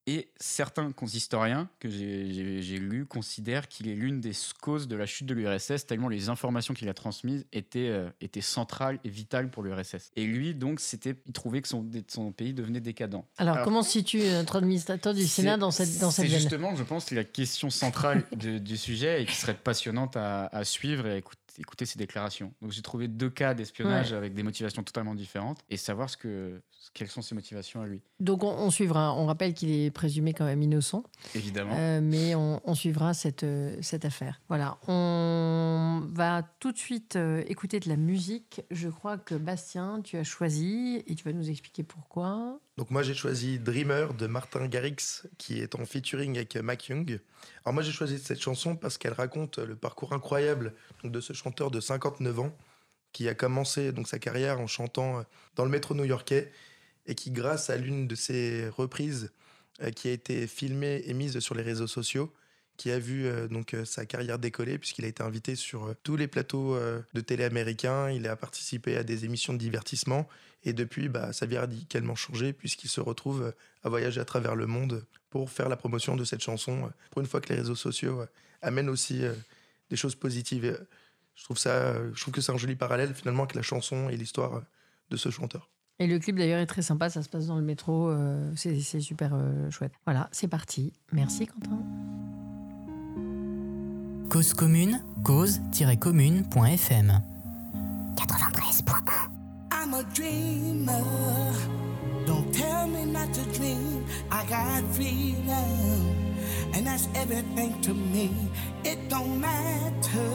Et 0.07 0.31
certains 0.39 0.91
consistoriens 0.91 1.69
que 1.79 1.89
j'ai 1.89 2.79
lus 2.79 3.05
considèrent 3.05 3.67
qu'il 3.67 3.87
est 3.87 3.93
l'une 3.93 4.19
des 4.19 4.31
causes 4.59 4.87
de 4.87 4.95
la 4.95 5.05
chute 5.05 5.27
de 5.27 5.33
l'URSS, 5.35 5.85
tellement 5.85 6.09
les 6.09 6.29
informations 6.29 6.73
qu'il 6.73 6.89
a 6.89 6.93
transmises 6.93 7.45
étaient, 7.53 7.89
euh, 7.89 8.09
étaient 8.19 8.41
centrales 8.41 8.99
et 9.03 9.09
vitales 9.09 9.51
pour 9.51 9.61
l'URSS. 9.61 10.11
Et 10.15 10.25
lui, 10.25 10.55
donc, 10.55 10.79
c'était, 10.79 11.15
il 11.27 11.33
trouvait 11.33 11.61
que 11.61 11.67
son, 11.67 11.87
son 12.07 12.31
pays 12.31 12.53
devenait 12.53 12.79
décadent. 12.79 13.23
Alors, 13.37 13.61
comment 13.63 13.83
se 13.83 13.91
situe 13.91 14.23
notre 14.23 14.55
administrateur 14.55 15.13
du 15.13 15.27
Sénat 15.27 15.57
dans 15.57 15.71
cette, 15.71 15.99
dans 15.99 16.09
cette 16.09 16.27
C'est 16.27 16.39
justement, 16.39 16.75
je 16.75 16.83
pense, 16.83 17.11
la 17.11 17.23
question 17.23 17.69
centrale 17.69 18.23
du 18.31 18.77
sujet 18.77 19.21
et 19.21 19.25
qui 19.25 19.35
serait 19.35 19.53
passionnante 19.53 20.17
à, 20.17 20.47
à 20.47 20.63
suivre 20.63 21.05
et 21.05 21.11
à 21.11 21.17
écouter 21.17 21.40
écouter 21.59 21.85
ses 21.85 21.99
déclarations. 21.99 22.53
Donc 22.61 22.71
j'ai 22.71 22.81
trouvé 22.81 23.07
deux 23.07 23.29
cas 23.29 23.53
d'espionnage 23.53 24.13
avec 24.13 24.33
des 24.33 24.43
motivations 24.43 24.83
totalement 24.83 25.15
différentes 25.15 25.59
et 25.69 25.77
savoir 25.77 26.09
ce 26.09 26.17
que, 26.17 26.61
quelles 26.93 27.09
sont 27.09 27.21
ses 27.21 27.35
motivations 27.35 27.81
à 27.81 27.87
lui. 27.87 28.01
Donc 28.19 28.43
on, 28.43 28.69
suivra, 28.69 29.13
on 29.15 29.25
rappelle 29.25 29.53
qu'il 29.53 29.71
est 29.71 29.91
présumé 29.91 30.33
quand 30.33 30.45
même 30.45 30.61
innocent. 30.61 31.03
Évidemment. 31.35 31.75
Euh, 31.77 32.01
mais 32.01 32.35
on, 32.35 32.75
suivra 32.75 33.13
cette, 33.13 33.43
euh, 33.43 33.77
cette 33.81 34.05
affaire. 34.05 34.41
Voilà, 34.47 34.77
on 34.87 36.01
va 36.13 36.43
tout 36.59 36.71
de 36.71 36.77
suite 36.77 37.15
euh, 37.15 37.43
écouter 37.47 37.79
de 37.79 37.89
la 37.89 37.97
musique. 37.97 38.61
Je 38.71 38.89
crois 38.89 39.17
que 39.17 39.35
Bastien, 39.35 40.01
tu 40.03 40.17
as 40.17 40.23
choisi 40.23 41.03
et 41.07 41.15
tu 41.15 41.23
vas 41.23 41.33
nous 41.33 41.49
expliquer 41.49 41.83
pourquoi. 41.83 42.59
Donc 42.81 42.89
moi 42.89 43.03
j'ai 43.03 43.13
choisi 43.13 43.59
Dreamer 43.59 44.15
de 44.15 44.25
Martin 44.25 44.65
Garrix 44.65 45.21
qui 45.37 45.59
est 45.59 45.75
en 45.75 45.85
featuring 45.85 46.35
avec 46.37 46.55
Mac 46.55 46.87
Young. 46.87 47.19
Alors 47.63 47.75
moi 47.75 47.83
j'ai 47.83 47.91
choisi 47.91 48.17
cette 48.17 48.41
chanson 48.41 48.75
parce 48.75 48.97
qu'elle 48.97 49.13
raconte 49.13 49.59
le 49.59 49.75
parcours 49.75 50.13
incroyable 50.13 50.73
de 51.03 51.21
ce 51.21 51.33
chanteur 51.33 51.69
de 51.69 51.79
59 51.79 52.39
ans 52.39 52.57
qui 53.11 53.29
a 53.29 53.35
commencé 53.35 53.91
donc 53.91 54.07
sa 54.07 54.17
carrière 54.17 54.59
en 54.59 54.65
chantant 54.65 55.23
dans 55.55 55.63
le 55.63 55.69
métro 55.69 55.93
new-yorkais 55.93 56.51
et 57.05 57.13
qui 57.13 57.29
grâce 57.29 57.69
à 57.69 57.77
l'une 57.77 58.07
de 58.07 58.15
ses 58.15 58.67
reprises 58.69 59.31
euh, 59.83 59.91
qui 59.91 60.07
a 60.07 60.11
été 60.11 60.47
filmée 60.47 61.03
et 61.05 61.13
mise 61.13 61.37
sur 61.37 61.53
les 61.53 61.61
réseaux 61.61 61.85
sociaux 61.85 62.33
qui 62.81 62.91
a 62.91 62.99
vu 62.99 63.25
euh, 63.25 63.47
donc 63.47 63.73
euh, 63.73 63.85
sa 63.85 64.05
carrière 64.05 64.39
décoller 64.39 64.77
puisqu'il 64.77 65.05
a 65.05 65.07
été 65.07 65.21
invité 65.23 65.55
sur 65.55 65.93
tous 66.03 66.15
les 66.15 66.27
plateaux 66.27 66.77
de 67.13 67.21
télé 67.21 67.43
américains, 67.43 68.09
il 68.09 68.27
a 68.27 68.35
participé 68.35 68.97
à 68.97 69.03
des 69.03 69.25
émissions 69.25 69.53
de 69.53 69.59
divertissement 69.59 70.27
et 70.63 70.73
depuis, 70.73 71.09
bah, 71.09 71.33
sa 71.33 71.45
vie 71.45 71.57
a 71.57 71.61
radicalement 71.61 72.15
changé 72.15 72.53
puisqu'il 72.53 72.89
se 72.89 73.01
retrouve 73.01 73.43
euh, 73.43 73.51
à 73.83 73.89
voyager 73.89 74.21
à 74.21 74.25
travers 74.25 74.55
le 74.55 74.67
monde 74.67 75.05
pour 75.29 75.49
faire 75.49 75.69
la 75.69 75.75
promotion 75.75 76.15
de 76.15 76.23
cette 76.23 76.41
chanson. 76.41 76.85
Euh, 76.85 76.89
pour 77.09 77.21
une 77.21 77.27
fois 77.27 77.41
que 77.41 77.49
les 77.49 77.59
réseaux 77.59 77.75
sociaux 77.75 78.21
euh, 78.21 78.25
amènent 78.61 78.89
aussi 78.89 79.23
des 79.89 79.95
choses 79.95 80.13
positives. 80.13 80.79
Je 81.33 81.43
trouve, 81.43 81.57
ça, 81.57 81.95
je 82.13 82.21
trouve 82.21 82.33
que 82.33 82.41
c'est 82.41 82.51
un 82.51 82.57
joli 82.57 82.75
parallèle 82.75 83.15
finalement 83.15 83.43
avec 83.43 83.55
la 83.55 83.63
chanson 83.63 84.09
et 84.09 84.17
l'histoire 84.17 84.61
de 85.09 85.17
ce 85.17 85.31
chanteur. 85.31 85.67
Et 85.97 86.05
le 86.05 86.19
clip 86.19 86.35
d'ailleurs 86.35 86.59
est 86.59 86.67
très 86.67 86.83
sympa, 86.83 87.09
ça 87.09 87.23
se 87.23 87.29
passe 87.29 87.47
dans 87.47 87.57
le 87.57 87.63
métro, 87.63 88.13
c'est 88.55 88.79
super 88.79 89.33
chouette. 89.71 89.93
Voilà, 90.05 90.29
c'est 90.31 90.47
parti. 90.47 90.93
Merci 91.11 91.47
Quentin. 91.47 91.83
Cause 94.31 94.53
commune, 94.53 95.01
cause-commune.fm 95.25 97.21
93.1 98.15 99.29
I'm 99.73 99.93
a 99.93 100.03
dreamer. 100.13 101.03
Don't 102.25 102.53
tell 102.53 102.87
me 102.87 103.03
not 103.03 103.33
to 103.33 103.41
dream. 103.51 104.05
I 104.31 104.45
got 104.45 104.83
freedom, 104.95 106.15
and 106.73 106.87
that's 106.87 107.09
everything 107.13 107.81
to 107.81 107.93
me. 107.93 108.31
It 108.85 109.09
don't 109.09 109.41
matter 109.41 110.29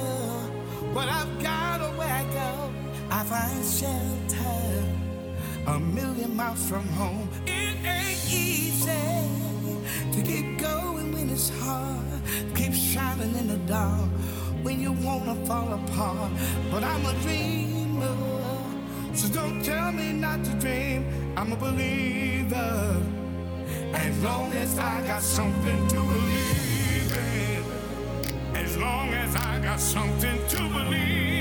what 0.92 1.08
I've 1.08 1.42
got 1.42 1.80
or 1.80 1.96
where 1.96 2.12
I 2.12 2.24
go. 2.34 2.70
I 3.10 3.24
find 3.24 3.64
shelter 3.64 4.84
a 5.68 5.80
million 5.80 6.36
miles 6.36 6.68
from 6.68 6.86
home. 6.88 7.30
It 7.46 7.76
ain't 7.82 8.30
easy 8.30 8.92
to 10.12 10.22
keep 10.22 10.58
going 10.58 11.12
when 11.12 11.30
it's 11.30 11.48
hard. 11.60 12.05
Keep 12.54 12.74
shining 12.74 13.34
in 13.36 13.48
the 13.48 13.58
dark 13.66 14.10
when 14.62 14.80
you 14.80 14.92
wanna 14.92 15.34
fall 15.46 15.72
apart. 15.72 16.30
But 16.70 16.82
I'm 16.84 17.04
a 17.06 17.14
dreamer. 17.22 18.16
So 19.14 19.28
don't 19.28 19.64
tell 19.64 19.92
me 19.92 20.12
not 20.12 20.44
to 20.44 20.52
dream. 20.64 21.06
I'm 21.36 21.52
a 21.52 21.56
believer. 21.56 23.02
As 23.94 24.22
long 24.22 24.52
as 24.52 24.78
I 24.78 25.06
got 25.06 25.22
something 25.22 25.88
to 25.88 25.96
believe 25.96 27.12
in. 27.16 27.64
As 28.54 28.76
long 28.76 29.08
as 29.14 29.34
I 29.36 29.60
got 29.60 29.80
something 29.80 30.38
to 30.48 30.60
believe 30.68 31.35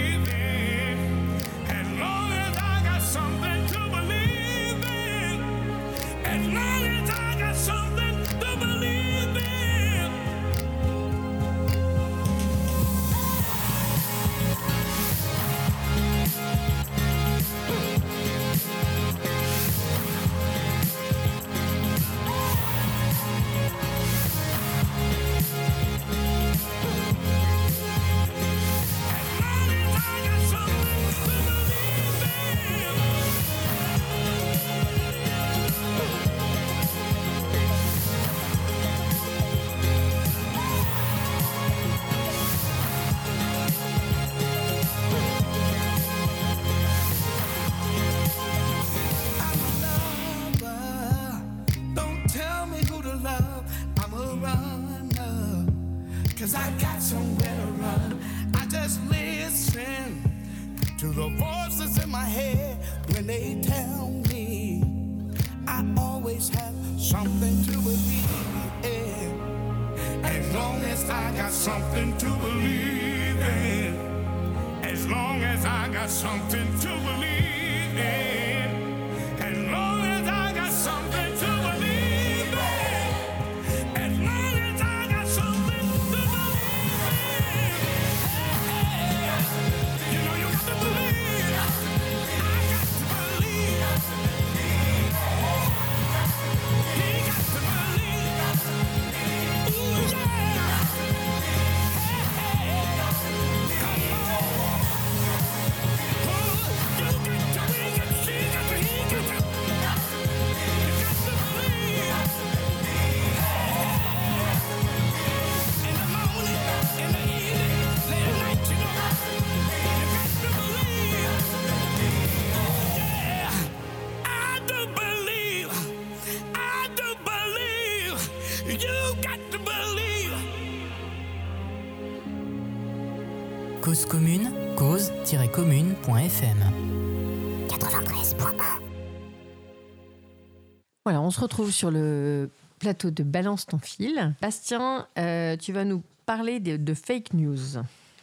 Voilà, 141.05 141.21
on 141.21 141.29
se 141.29 141.39
retrouve 141.39 141.71
sur 141.71 141.91
le 141.91 142.49
plateau 142.79 143.11
de 143.11 143.21
Balance 143.21 143.67
ton 143.67 143.77
fil. 143.77 144.33
Bastien, 144.41 145.07
euh, 145.19 145.55
tu 145.55 145.71
vas 145.71 145.85
nous 145.85 146.01
parler 146.25 146.59
de, 146.59 146.93
fake 146.95 147.35
news. 147.35 147.77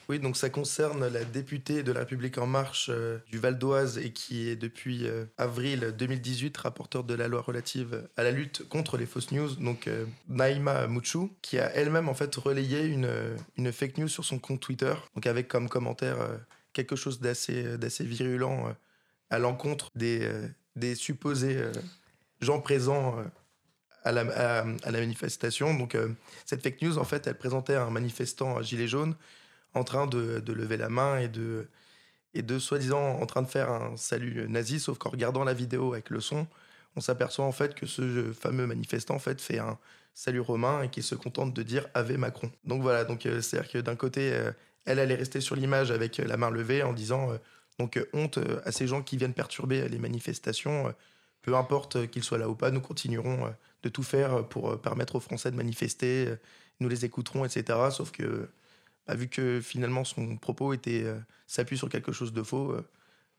Oui, 0.09 0.19
donc 0.19 0.37
ça 0.37 0.51
concerne 0.51 1.07
la 1.07 1.25
députée 1.25 1.85
de 1.85 1.93
la 1.93 2.01
République 2.01 2.39
En 2.39 2.49
Marche 2.49 2.91
euh, 2.93 3.19
du 3.31 3.39
Val 3.39 3.57
d'Oise 3.57 3.99
et 3.99 4.11
qui 4.13 4.49
est 4.49 4.57
depuis 4.57 5.07
euh, 5.07 5.27
avril 5.39 5.95
2018 5.97 6.57
rapporteur 6.57 7.05
de 7.05 7.15
la 7.15 7.29
loi 7.29 7.41
relative 7.41 8.09
à 8.17 8.25
la 8.25 8.33
lutte 8.33 8.69
contre 8.69 8.97
les 8.97 9.07
fausses 9.07 9.31
news, 9.31 9.55
donc 9.55 9.89
Naïma 10.29 10.89
Mouchou, 10.89 11.31
qui 11.41 11.61
a 11.61 11.73
elle-même 11.77 12.09
en 12.09 12.15
fait 12.15 12.35
relayé 12.35 12.85
une, 12.87 13.09
une 13.57 13.71
fake 13.71 13.99
news 13.99 14.09
sur 14.09 14.25
son 14.25 14.41
compte 14.41 14.59
Twitter, 14.59 14.95
donc 15.15 15.29
avec 15.29 15.47
comme 15.47 15.69
commentaire 15.69 16.17
quelque 16.73 16.97
chose 16.97 17.21
d'assez 17.21 17.79
virulent 18.01 18.75
à 19.31 19.39
l'encontre 19.39 19.89
des, 19.95 20.29
des 20.75 20.97
supposés 20.97 21.63
gens 22.43 22.61
présents 22.61 23.17
à 24.05 24.13
la, 24.13 24.23
à, 24.23 24.91
la 24.91 25.01
manifestation. 25.01 25.75
Donc, 25.75 25.95
euh, 25.95 26.09
cette 26.45 26.63
fake 26.63 26.83
news, 26.83 26.99
en 26.99 27.05
fait, 27.05 27.27
elle 27.27 27.37
présentait 27.37 27.75
un 27.75 27.91
manifestant 27.91 28.57
à 28.57 28.63
gilet 28.63 28.89
jaune 28.89 29.15
en 29.75 29.85
train 29.85 30.07
de, 30.07 30.43
lever 30.47 30.77
la 30.77 30.89
main 30.89 31.19
et 31.19 31.29
de, 31.29 31.69
et 32.35 32.43
de 32.43 32.59
soi-disant 32.59 33.21
en 33.21 33.27
train 33.27 33.43
de 33.43 33.49
faire 33.49 33.71
un 33.71 33.97
salut 33.97 34.47
nazi, 34.49 34.81
sauf 34.81 34.99
qu'en 34.99 35.11
regardant 35.11 35.45
la 35.45 35.55
vidéo 35.55 35.93
avec 35.93 36.11
le 36.11 36.21
son, 36.21 36.47
on 36.95 37.01
s'aperçoit 37.01 37.45
en 37.45 37.53
fait 37.53 37.75
que 37.75 37.87
ce 37.87 38.33
fameux 38.33 38.67
manifestant 38.67 39.15
en 39.15 39.19
fait 39.19 39.41
fait 39.41 39.59
un 39.59 39.79
salut 40.13 40.41
romain 40.41 40.83
et 40.83 40.91
qui 40.91 41.03
se 41.03 41.15
contente 41.15 41.55
de 41.55 41.63
dire 41.63 41.87
Ave 41.95 42.19
Macron. 42.19 42.53
Donc 42.65 42.83
voilà, 42.83 43.05
donc 43.05 43.25
euh, 43.25 43.41
c'est-à-dire 43.41 43.71
que 43.71 43.79
d'un 43.79 43.97
côté, 43.97 44.35
euh, 44.35 44.53
elle 44.85 44.99
allait 44.99 45.15
rester 45.15 45.41
sur 45.41 45.57
l'image 45.57 45.91
avec 45.91 46.19
la 46.19 46.37
main 46.37 46.51
levée 46.51 46.83
en 46.83 46.93
disant 46.93 47.31
donc 47.79 48.05
honte 48.13 48.39
à 48.67 48.73
ces 48.73 48.87
gens 48.87 49.01
qui 49.01 49.17
viennent 49.17 49.33
perturber 49.33 49.89
les 49.89 49.99
manifestations, 49.99 50.93
peu 51.43 51.57
importe 51.57 52.11
qu'ils 52.11 52.25
soient 52.25 52.39
là 52.39 52.49
ou 52.49 52.55
pas, 52.55 52.71
nous 52.71 52.81
continuerons 52.81 53.53
de 53.83 53.89
tout 53.89 54.03
faire 54.03 54.47
pour 54.47 54.71
euh, 54.71 54.77
permettre 54.77 55.17
aux 55.17 55.21
Français 55.21 55.51
de 55.51 55.57
manifester, 55.57 56.27
euh, 56.29 56.37
nous 56.81 56.89
les 56.89 57.05
écouterons, 57.05 57.45
etc. 57.45 57.79
Sauf 57.91 58.11
que, 58.11 58.49
bah, 59.07 59.15
vu 59.15 59.29
que 59.29 59.61
finalement 59.61 60.05
son 60.05 60.37
propos 60.37 60.73
était 60.73 61.03
euh, 61.05 61.19
s'appuie 61.47 61.79
sur 61.79 61.89
quelque 61.89 62.13
chose 62.13 62.33
de 62.33 62.43
faux, 62.43 62.77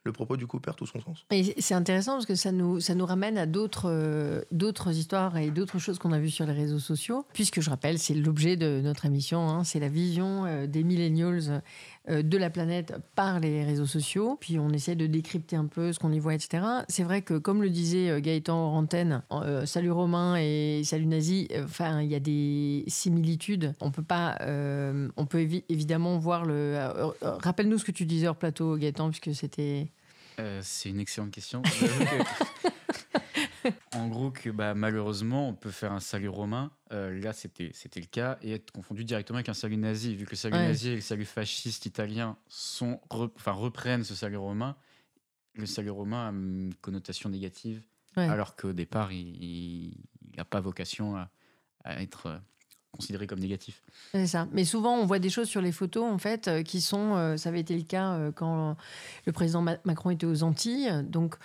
le 0.05 0.11
propos 0.11 0.35
du 0.35 0.47
coup 0.47 0.59
perd 0.59 0.75
tout 0.75 0.85
son 0.85 1.01
sens. 1.01 1.25
Et 1.31 1.55
c'est 1.59 1.73
intéressant 1.73 2.13
parce 2.13 2.25
que 2.25 2.35
ça 2.35 2.51
nous, 2.51 2.79
ça 2.79 2.93
nous 2.93 3.05
ramène 3.05 3.37
à 3.37 3.45
d'autres 3.45 4.45
d'autres 4.51 4.91
histoires 4.91 5.37
et 5.37 5.49
d'autres 5.49 5.79
choses 5.79 5.97
qu'on 5.97 6.11
a 6.11 6.19
vues 6.19 6.29
sur 6.29 6.45
les 6.45 6.53
réseaux 6.53 6.79
sociaux, 6.79 7.25
puisque 7.33 7.61
je 7.61 7.69
rappelle, 7.69 7.97
c'est 7.97 8.13
l'objet 8.13 8.57
de 8.57 8.81
notre 8.81 9.05
émission, 9.05 9.49
hein, 9.49 9.63
c'est 9.63 9.79
la 9.79 9.89
vision 9.89 10.67
des 10.67 10.83
millennials 10.83 11.49
euh, 11.49 11.59
de 12.09 12.37
la 12.37 12.49
planète 12.49 12.95
par 13.15 13.39
les 13.39 13.63
réseaux 13.63 13.85
sociaux. 13.85 14.37
Puis 14.39 14.59
on 14.59 14.69
essaie 14.69 14.95
de 14.95 15.07
décrypter 15.07 15.55
un 15.55 15.67
peu 15.67 15.93
ce 15.93 15.99
qu'on 15.99 16.11
y 16.11 16.19
voit, 16.19 16.33
etc. 16.33 16.63
C'est 16.89 17.03
vrai 17.03 17.21
que, 17.21 17.35
comme 17.35 17.61
le 17.61 17.69
disait 17.69 18.09
euh, 18.09 18.19
Gaëtan 18.19 18.71
Rantaine, 18.71 19.23
euh, 19.31 19.65
salut 19.65 19.91
Romain 19.91 20.35
et 20.37 20.81
salut 20.83 21.05
Nazi, 21.05 21.47
enfin, 21.63 22.01
il 22.01 22.11
y 22.11 22.15
a 22.15 22.19
des 22.19 22.83
similitudes. 22.87 23.73
On 23.79 23.91
peut 23.91 24.03
pas, 24.03 24.37
on 25.17 25.25
peut 25.25 25.47
évidemment 25.69 26.17
voir 26.17 26.45
le. 26.45 26.77
Rappelle-nous 27.21 27.77
ce 27.77 27.85
que 27.85 27.91
tu 27.91 28.05
disais 28.05 28.27
hors 28.27 28.35
plateau, 28.35 28.77
Gaëtan, 28.77 29.09
puisque 29.09 29.33
c'était. 29.33 29.91
C'est 30.61 30.89
une 30.89 30.99
excellente 30.99 31.31
question. 31.31 31.61
en 33.93 34.07
gros, 34.07 34.31
que 34.31 34.49
bah, 34.49 34.73
malheureusement, 34.73 35.49
on 35.49 35.53
peut 35.53 35.71
faire 35.71 35.91
un 35.91 35.99
salut 35.99 36.29
romain. 36.29 36.71
Euh, 36.91 37.19
là, 37.19 37.33
c'était 37.33 37.71
le 37.95 38.05
cas 38.05 38.37
et 38.41 38.53
être 38.53 38.71
confondu 38.71 39.03
directement 39.03 39.37
avec 39.37 39.49
un 39.49 39.53
salut 39.53 39.77
nazi, 39.77 40.15
vu 40.15 40.25
que 40.25 40.31
le 40.31 40.37
salut 40.37 40.57
nazi 40.57 40.89
et 40.89 40.95
le 40.95 41.01
salut 41.01 41.25
fasciste 41.25 41.85
italien 41.85 42.37
sont, 42.47 42.99
enfin, 43.09 43.51
reprennent 43.51 44.03
ce 44.03 44.15
salut 44.15 44.37
romain. 44.37 44.75
Le 45.55 45.65
salut 45.65 45.91
romain 45.91 46.27
a 46.27 46.31
une 46.31 46.73
connotation 46.81 47.29
négative, 47.29 47.83
alors 48.15 48.55
qu'au 48.55 48.73
départ, 48.73 49.11
il 49.11 49.93
n'a 50.35 50.45
pas 50.45 50.59
vocation 50.59 51.15
à, 51.15 51.29
à 51.83 52.01
être 52.01 52.27
euh, 52.27 52.37
considéré 52.93 53.27
comme 53.27 53.39
négatif. 53.39 53.81
C'est 54.13 54.27
ça. 54.27 54.47
Mais 54.51 54.63
souvent, 54.65 54.95
on 54.95 55.05
voit 55.05 55.19
des 55.19 55.29
choses 55.29 55.47
sur 55.47 55.61
les 55.61 55.71
photos, 55.71 56.05
en 56.05 56.17
fait, 56.17 56.47
euh, 56.47 56.63
qui 56.63 56.79
sont. 56.79 57.37
ça 57.37 57.49
avait 57.49 57.59
été 57.59 57.75
le 57.75 57.83
cas 57.83 58.31
quand 58.35 58.77
le 59.25 59.31
président 59.31 59.61
Macron 59.83 60.11
était 60.11 60.25
aux 60.25 60.43
Antilles. 60.43 60.91
Donc, 61.03 61.35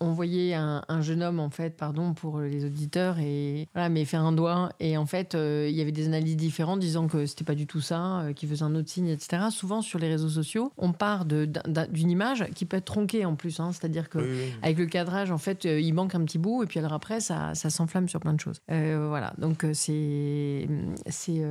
on, 0.00 0.12
voyait 0.12 0.54
un, 0.54 1.00
jeune 1.00 1.22
homme, 1.22 1.40
en 1.40 1.50
fait, 1.50 1.76
pardon 1.76 2.14
pour 2.14 2.40
les 2.40 2.64
auditeurs, 2.64 3.18
et 3.18 3.68
voilà, 3.74 3.88
mais 3.88 4.04
faire 4.04 4.22
un 4.22 4.32
doigt. 4.32 4.70
Et 4.80 4.96
en 4.96 5.06
fait, 5.06 5.34
euh, 5.34 5.66
il 5.68 5.76
y 5.76 5.80
avait 5.80 5.92
des 5.92 6.06
analyses 6.06 6.36
différentes 6.36 6.80
disant 6.80 7.08
que 7.08 7.26
c'était 7.26 7.44
pas 7.44 7.54
du 7.54 7.66
tout 7.66 7.80
ça, 7.80 8.20
euh, 8.20 8.32
qu'il 8.32 8.48
faisait 8.48 8.62
un 8.62 8.74
autre 8.74 8.88
signe, 8.88 9.08
etc. 9.08 9.44
Souvent, 9.50 9.82
sur 9.82 9.98
les 9.98 10.08
réseaux 10.08 10.28
sociaux, 10.28 10.72
on 10.78 10.92
part 10.92 11.24
d'une 11.24 12.10
image 12.10 12.46
qui 12.54 12.64
peut 12.64 12.76
être 12.76 12.84
tronquée 12.84 13.24
en 13.24 13.34
plus. 13.34 13.60
Hein. 13.60 13.72
C'est-à-dire 13.72 14.08
que 14.08 14.18
avec 14.62 14.78
le 14.78 14.86
cadrage, 14.86 15.30
en 15.30 15.38
fait, 15.38 15.66
euh, 15.66 15.80
il 15.80 15.94
manque 15.94 16.14
un 16.14 16.24
petit 16.24 16.38
bout, 16.38 16.62
et 16.62 16.66
puis 16.66 16.78
alors 16.78 16.92
après, 16.92 17.20
ça, 17.20 17.54
s'enflamme 17.54 18.08
sur 18.08 18.20
plein 18.20 18.34
de 18.34 18.40
choses. 18.40 18.60
voilà, 18.68 19.34
donc 19.38 19.66
c'est 19.72 20.68
assez 21.06 21.42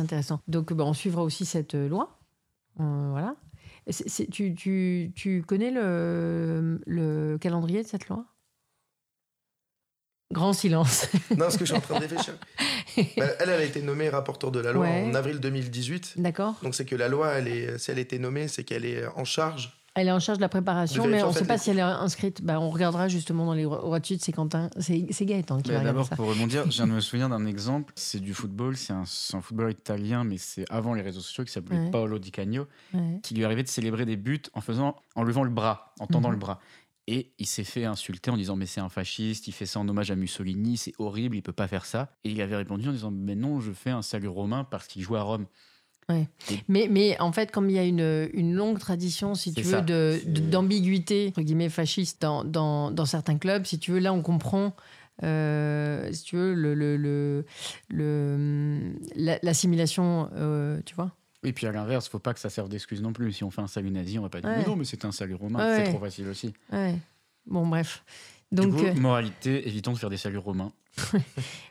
intéressant. 0.00 0.40
Donc, 0.48 0.72
bah, 0.72 0.84
on 0.84 0.94
suivra 0.94 1.22
aussi 1.22 1.44
cette 1.44 1.74
loi. 1.74 2.18
voilà 2.76 3.34
tu, 4.30 4.54
tu, 4.54 5.12
tu, 5.14 5.42
connais 5.46 5.70
le, 5.70 6.80
le, 6.86 7.38
calendrier 7.38 7.82
de 7.82 7.88
cette 7.88 8.08
loi? 8.08 8.24
Grand 10.32 10.52
silence. 10.52 11.08
non, 11.36 11.48
ce 11.48 11.56
que 11.56 11.64
je 11.64 11.72
suis 11.72 11.76
en 11.76 11.80
train. 11.80 12.00
Bah, 13.16 13.26
elle, 13.38 13.50
elle 13.50 13.60
a 13.60 13.62
été 13.62 13.80
nommée 13.80 14.08
rapporteur 14.08 14.50
de 14.50 14.58
la 14.58 14.72
loi 14.72 14.88
en 14.88 15.14
avril 15.14 15.38
2018. 15.38 16.14
D'accord. 16.16 16.56
Donc 16.64 16.74
c'est 16.74 16.84
que 16.84 16.96
la 16.96 17.06
loi, 17.06 17.34
elle 17.34 17.46
est, 17.46 17.78
si 17.78 17.92
elle 17.92 17.98
a 17.98 18.00
été 18.00 18.18
nommée, 18.18 18.48
c'est 18.48 18.64
qu'elle 18.64 18.84
est 18.84 19.06
en 19.06 19.24
charge 19.24 19.77
elle 19.98 20.08
est 20.08 20.12
en 20.12 20.20
charge 20.20 20.38
de 20.38 20.42
la 20.42 20.48
préparation, 20.48 21.06
mais 21.06 21.22
on 21.22 21.28
ne 21.28 21.34
sait 21.34 21.44
pas 21.44 21.58
si 21.58 21.70
elle 21.70 21.78
est 21.78 21.82
inscrite. 21.82 22.42
Bah, 22.42 22.60
on 22.60 22.70
regardera 22.70 23.08
justement 23.08 23.46
dans 23.46 23.54
les 23.54 23.64
droits 23.64 24.00
de 24.00 24.06
suite, 24.06 24.24
c'est 24.24 24.32
Quentin, 24.32 24.70
c'est 24.78 25.24
Gaëtan 25.24 25.60
qui 25.60 25.70
va 25.70 25.80
D'abord, 25.80 26.08
pour 26.10 26.28
rebondir, 26.28 26.64
je 26.70 26.76
viens 26.76 26.86
de 26.86 26.92
me 26.92 27.00
souvenir 27.08 27.28
d'un 27.28 27.46
exemple. 27.46 27.92
C'est 27.96 28.20
du 28.20 28.34
football, 28.34 28.76
c'est 28.76 28.92
un, 28.92 29.02
un, 29.32 29.40
footballeur 29.40 29.70
italien, 29.70 30.24
mais 30.24 30.38
c'est 30.38 30.64
avant 30.70 30.94
les 30.94 31.02
réseaux 31.02 31.20
sociaux, 31.20 31.44
qui 31.44 31.52
s'appelait 31.52 31.90
Paolo 31.90 32.18
Di 32.18 32.30
Cagno, 32.30 32.66
qui 33.22 33.34
lui 33.34 33.44
arrivait 33.44 33.62
de 33.62 33.68
célébrer 33.68 34.04
des 34.04 34.16
buts 34.16 34.42
en 34.54 34.60
faisant, 34.60 34.96
en 35.14 35.22
levant 35.22 35.44
le 35.44 35.50
bras, 35.50 35.92
en 36.00 36.06
tendant 36.06 36.28
mhm. 36.28 36.34
le 36.34 36.40
bras. 36.40 36.60
Et 37.10 37.32
il 37.38 37.46
s'est 37.46 37.64
fait 37.64 37.86
insulter 37.86 38.30
en 38.30 38.36
disant 38.36 38.54
mais 38.54 38.66
c'est 38.66 38.82
un 38.82 38.90
fasciste, 38.90 39.48
il 39.48 39.52
fait 39.52 39.64
ça 39.64 39.80
en 39.80 39.88
hommage 39.88 40.10
à 40.10 40.14
Mussolini, 40.14 40.76
c'est 40.76 40.92
horrible, 40.98 41.36
il 41.36 41.42
peut 41.42 41.54
pas 41.54 41.66
faire 41.66 41.86
ça. 41.86 42.12
Et 42.22 42.30
il 42.30 42.42
avait 42.42 42.56
répondu 42.56 42.86
en 42.86 42.92
disant 42.92 43.10
mais 43.10 43.34
non, 43.34 43.60
je 43.60 43.72
fais 43.72 43.88
un 43.88 44.02
salut 44.02 44.28
romain 44.28 44.64
parce 44.64 44.86
qu'il 44.86 45.00
joue 45.00 45.16
à 45.16 45.22
Rome. 45.22 45.46
Mais, 46.68 46.88
mais 46.90 47.20
en 47.20 47.32
fait, 47.32 47.50
comme 47.50 47.68
il 47.68 47.76
y 47.76 47.78
a 47.78 47.84
une, 47.84 48.30
une 48.32 48.54
longue 48.54 48.78
tradition, 48.78 49.34
si 49.34 49.52
tu 49.52 49.62
veux, 49.62 49.82
d'ambiguïté, 50.26 51.28
entre 51.28 51.42
guillemets, 51.42 51.68
fasciste 51.68 52.22
dans, 52.22 52.44
dans, 52.44 52.90
dans, 52.90 53.06
certains 53.06 53.36
clubs, 53.36 53.64
si 53.66 53.78
tu 53.78 53.92
veux, 53.92 53.98
là, 53.98 54.12
on 54.12 54.22
comprend, 54.22 54.74
euh, 55.22 56.10
si 56.12 56.22
tu 56.24 56.36
veux, 56.36 56.54
le, 56.54 56.74
le, 57.90 58.94
l'assimilation, 59.42 60.30
euh, 60.34 60.80
tu 60.84 60.94
vois 60.94 61.12
et 61.44 61.52
puis 61.52 61.68
à 61.68 61.72
l'inverse, 61.72 62.08
faut 62.08 62.18
pas 62.18 62.34
que 62.34 62.40
ça 62.40 62.50
serve 62.50 62.68
d'excuse 62.68 63.00
non 63.00 63.12
plus. 63.12 63.32
Si 63.32 63.44
on 63.44 63.50
fait 63.52 63.60
un 63.60 63.68
salut 63.68 63.92
nazi, 63.92 64.18
on 64.18 64.22
va 64.22 64.28
pas 64.28 64.40
dire 64.40 64.50
non, 64.66 64.74
mais 64.74 64.84
c'est 64.84 65.04
un 65.04 65.12
salut 65.12 65.36
romain, 65.36 65.76
c'est 65.76 65.90
trop 65.90 66.00
facile 66.00 66.26
aussi. 66.28 66.52
Bon, 67.46 67.66
bref. 67.66 68.04
Donc, 68.50 68.74
du 68.74 68.82
coup, 68.82 68.86
euh, 68.86 68.94
moralité, 68.94 69.68
évitons 69.68 69.92
de 69.92 69.98
faire 69.98 70.10
des 70.10 70.16
saluts 70.16 70.38
romains. 70.38 70.72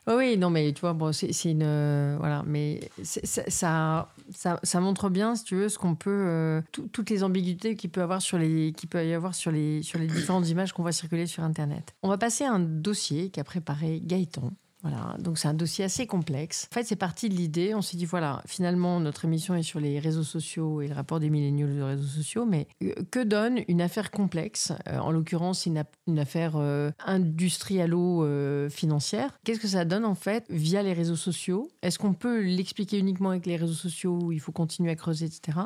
Oui, 0.07 0.37
non, 0.37 0.49
mais 0.49 0.71
tu 0.73 0.81
vois, 0.81 0.95
c'est 1.13 1.51
une. 1.51 1.63
Euh, 1.63 2.15
voilà, 2.19 2.43
mais 2.45 2.89
ça, 3.03 4.07
ça, 4.29 4.59
ça, 4.63 4.79
montre 4.79 5.09
bien, 5.09 5.35
si 5.35 5.43
tu 5.43 5.55
veux, 5.55 5.69
ce 5.69 5.77
qu'on 5.77 5.95
peut. 5.95 6.09
Euh, 6.09 6.61
toutes 6.71 7.09
les 7.09 7.23
ambiguïtés 7.23 7.75
qu'il 7.75 7.89
peut, 7.89 8.01
avoir 8.01 8.21
sur 8.21 8.37
les, 8.37 8.73
qui 8.73 8.87
peut 8.87 9.05
y 9.05 9.13
avoir 9.13 9.35
sur 9.35 9.51
les, 9.51 9.83
sur 9.83 9.99
les 9.99 10.07
différentes 10.07 10.49
images 10.49 10.73
qu'on 10.73 10.83
voit 10.83 10.91
circuler 10.91 11.25
sur 11.25 11.43
Internet. 11.43 11.95
On 12.03 12.09
va 12.09 12.17
passer 12.17 12.43
à 12.43 12.51
un 12.51 12.59
dossier 12.59 13.29
qu'a 13.29 13.43
préparé 13.43 14.01
Gaëtan. 14.03 14.51
Voilà, 14.83 15.15
donc 15.19 15.39
c'est 15.39 15.47
un 15.47 15.55
dossier 15.55 15.85
assez 15.85 16.05
complexe. 16.05 16.67
En 16.71 16.75
fait, 16.75 16.83
c'est 16.83 16.95
parti 16.95 17.29
de 17.29 17.33
l'idée, 17.33 17.73
on 17.73 17.81
s'est 17.81 17.97
dit, 17.97 18.05
voilà, 18.05 18.43
finalement, 18.45 18.99
notre 18.99 19.25
émission 19.25 19.55
est 19.55 19.63
sur 19.63 19.79
les 19.79 19.97
réseaux 19.97 20.21
sociaux 20.21 20.81
et 20.81 20.87
le 20.87 20.93
rapport 20.93 21.19
des 21.19 21.31
milléniaux 21.31 21.65
de 21.67 21.81
réseaux 21.81 22.03
sociaux, 22.03 22.45
mais 22.45 22.67
euh, 22.83 22.93
que 23.09 23.23
donne 23.23 23.61
une 23.67 23.81
affaire 23.81 24.11
complexe 24.11 24.71
euh, 24.87 24.99
En 24.99 25.09
l'occurrence, 25.11 25.65
une, 25.65 25.83
affaire 26.19 26.57
euh, 26.57 26.91
industrialo-financière. 27.05 29.39
Qu'est-ce 29.43 29.59
que 29.59 29.67
ça 29.67 29.83
donne, 29.83 30.05
en 30.05 30.13
fait, 30.13 30.45
via 30.49 30.83
les 30.83 30.93
réseaux 30.93 31.15
sociaux? 31.15 31.71
Est-ce 31.81 31.97
qu'on 31.97 32.13
peut 32.13 32.41
l'expliquer 32.41 32.99
uniquement 32.99 33.31
avec 33.31 33.47
les 33.47 33.55
réseaux 33.55 33.73
sociaux 33.73 34.31
il 34.31 34.39
faut 34.39 34.51
continuer 34.51 34.91
à 34.91 34.95
creuser, 34.95 35.25
etc. 35.25 35.57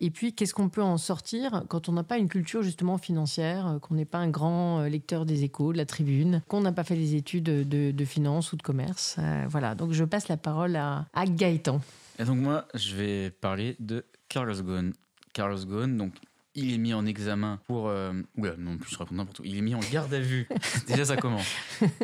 et 0.00 0.10
puis, 0.10 0.34
qu'est-ce 0.34 0.52
qu'on 0.52 0.68
peut 0.68 0.82
en 0.82 0.98
sortir 0.98 1.64
quand 1.68 1.88
on 1.88 1.92
n'a 1.92 2.02
pas 2.02 2.18
une 2.18 2.28
culture, 2.28 2.62
justement, 2.62 2.98
financière, 2.98 3.78
qu'on 3.80 3.94
n'est 3.94 4.04
pas 4.04 4.18
un 4.18 4.28
grand 4.28 4.82
lecteur 4.82 5.24
des 5.24 5.44
échos, 5.44 5.72
de 5.72 5.78
la 5.78 5.86
tribune, 5.86 6.42
qu'on 6.48 6.60
n'a 6.60 6.72
pas 6.72 6.84
fait 6.84 6.96
des 6.96 7.14
études 7.14 7.44
de, 7.44 7.90
de 7.90 8.04
finance 8.04 8.49
de 8.56 8.62
commerce. 8.62 9.16
Euh, 9.18 9.46
voilà, 9.48 9.74
donc 9.74 9.92
je 9.92 10.04
passe 10.04 10.28
la 10.28 10.36
parole 10.36 10.76
à, 10.76 11.06
à, 11.12 11.26
Gaëtan. 11.26 11.80
Et 12.18 12.24
donc 12.24 12.38
moi, 12.38 12.66
je 12.74 12.94
vais 12.96 13.30
parler 13.30 13.76
de 13.78 14.04
Carlos 14.28 14.62
Ghosn. 14.62 14.92
Carlos 15.32 15.64
Ghosn, 15.64 15.96
donc 15.96 16.14
il 16.54 16.72
est 16.72 16.78
mis 16.78 16.94
en 16.94 17.06
examen 17.06 17.60
pour. 17.66 17.88
Euh, 17.88 18.12
oula, 18.36 18.56
non, 18.58 18.76
plus 18.76 18.90
je 18.90 18.98
raconte 18.98 19.16
n'importe 19.16 19.40
où. 19.40 19.44
Il 19.44 19.56
est 19.56 19.62
mis 19.62 19.74
en 19.74 19.80
garde 19.92 20.12
à 20.12 20.20
vue. 20.20 20.48
Déjà, 20.86 21.04
ça 21.04 21.16
commence. 21.16 21.46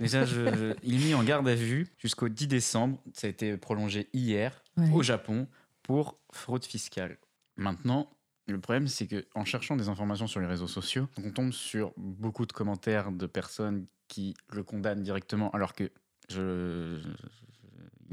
Déjà, 0.01 0.25
je, 0.25 0.75
il 0.83 0.95
est 0.95 1.07
mis 1.07 1.15
en 1.15 1.25
garde 1.25 1.49
à 1.49 1.55
vue 1.55 1.89
jusqu'au 1.99 2.29
10 2.29 2.47
décembre. 2.47 2.99
Ça 3.13 3.27
a 3.27 3.31
été 3.31 3.57
prolongé 3.57 4.09
hier 4.13 4.63
au 4.93 5.03
Japon 5.03 5.49
pour 5.83 6.19
fraude 6.33 6.65
fiscale. 6.65 7.19
Maintenant, 7.57 8.11
Le 8.49 8.61
problème, 8.61 8.87
c'est 8.87 9.09
que 9.09 9.27
en 9.35 9.45
cherchant 9.45 9.77
des 9.77 9.89
informations 9.89 10.29
sur 10.29 10.41
les 10.41 10.47
réseaux 10.47 10.69
sociaux, 10.69 11.09
on 11.25 11.31
tombe 11.33 11.53
sur 11.53 11.93
beaucoup 11.97 12.47
de 12.47 12.53
commentaires 12.53 13.11
de 13.11 13.27
personnes 13.27 13.87
qui 14.07 14.35
le 14.53 14.63
condamnent 14.63 15.03
directement, 15.03 15.51
alors 15.51 15.73
que 15.75 15.91
je. 16.31 17.01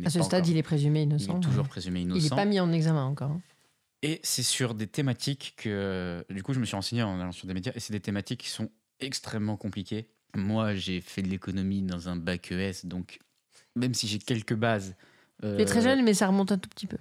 à 0.06 0.10
ce 0.10 0.21
stade, 0.21 0.47
il 0.47 0.58
est 0.58 0.63
présumé 0.63 1.04
innocent. 1.04 1.34
Il 1.34 1.38
est 1.38 1.49
toujours 1.49 1.67
présumé 1.67 2.02
innocent. 2.02 2.19
Il 2.19 2.23
n'est 2.23 2.36
pas 2.36 2.45
mis 2.45 2.60
en 2.60 2.71
examen 2.71 3.04
encore. 3.04 3.32
Hein. 3.32 3.41
Et 4.02 4.19
c'est 4.23 4.43
sur 4.43 4.73
des 4.73 4.88
thématiques 4.88 5.54
que. 5.58 6.26
Du 6.30 6.43
coup, 6.43 6.54
je 6.54 6.60
me 6.60 6.65
suis 6.65 6.76
renseigné 6.76 7.04
en 7.04 7.19
allant 7.19 7.32
sur 7.32 7.47
des 7.47 7.54
médias, 7.54 7.71
et 7.76 7.80
c'est 7.80 7.93
des 7.93 8.02
thématiques 8.02 8.41
qui 8.41 8.49
sont 8.49 8.69
extrêmement 8.99 9.58
compliquées. 9.58 10.08
Moi, 10.36 10.76
j'ai 10.76 10.99
fait 10.99 11.21
de 11.21 11.30
l'économie 11.30 11.84
dans 11.84 12.10
un 12.10 12.15
bac 12.15 12.52
ES, 12.52 12.86
donc 12.86 13.19
même 13.76 13.93
si 13.93 14.08
j'ai 14.08 14.19
quelques 14.19 14.56
bases. 14.56 14.95
Euh, 15.43 15.58
es 15.58 15.65
très 15.65 15.82
jeune, 15.82 16.04
mais 16.04 16.13
ça 16.13 16.28
remonte 16.28 16.52
un 16.52 16.58
tout 16.58 16.69
petit 16.69 16.88
peu. 16.88 16.97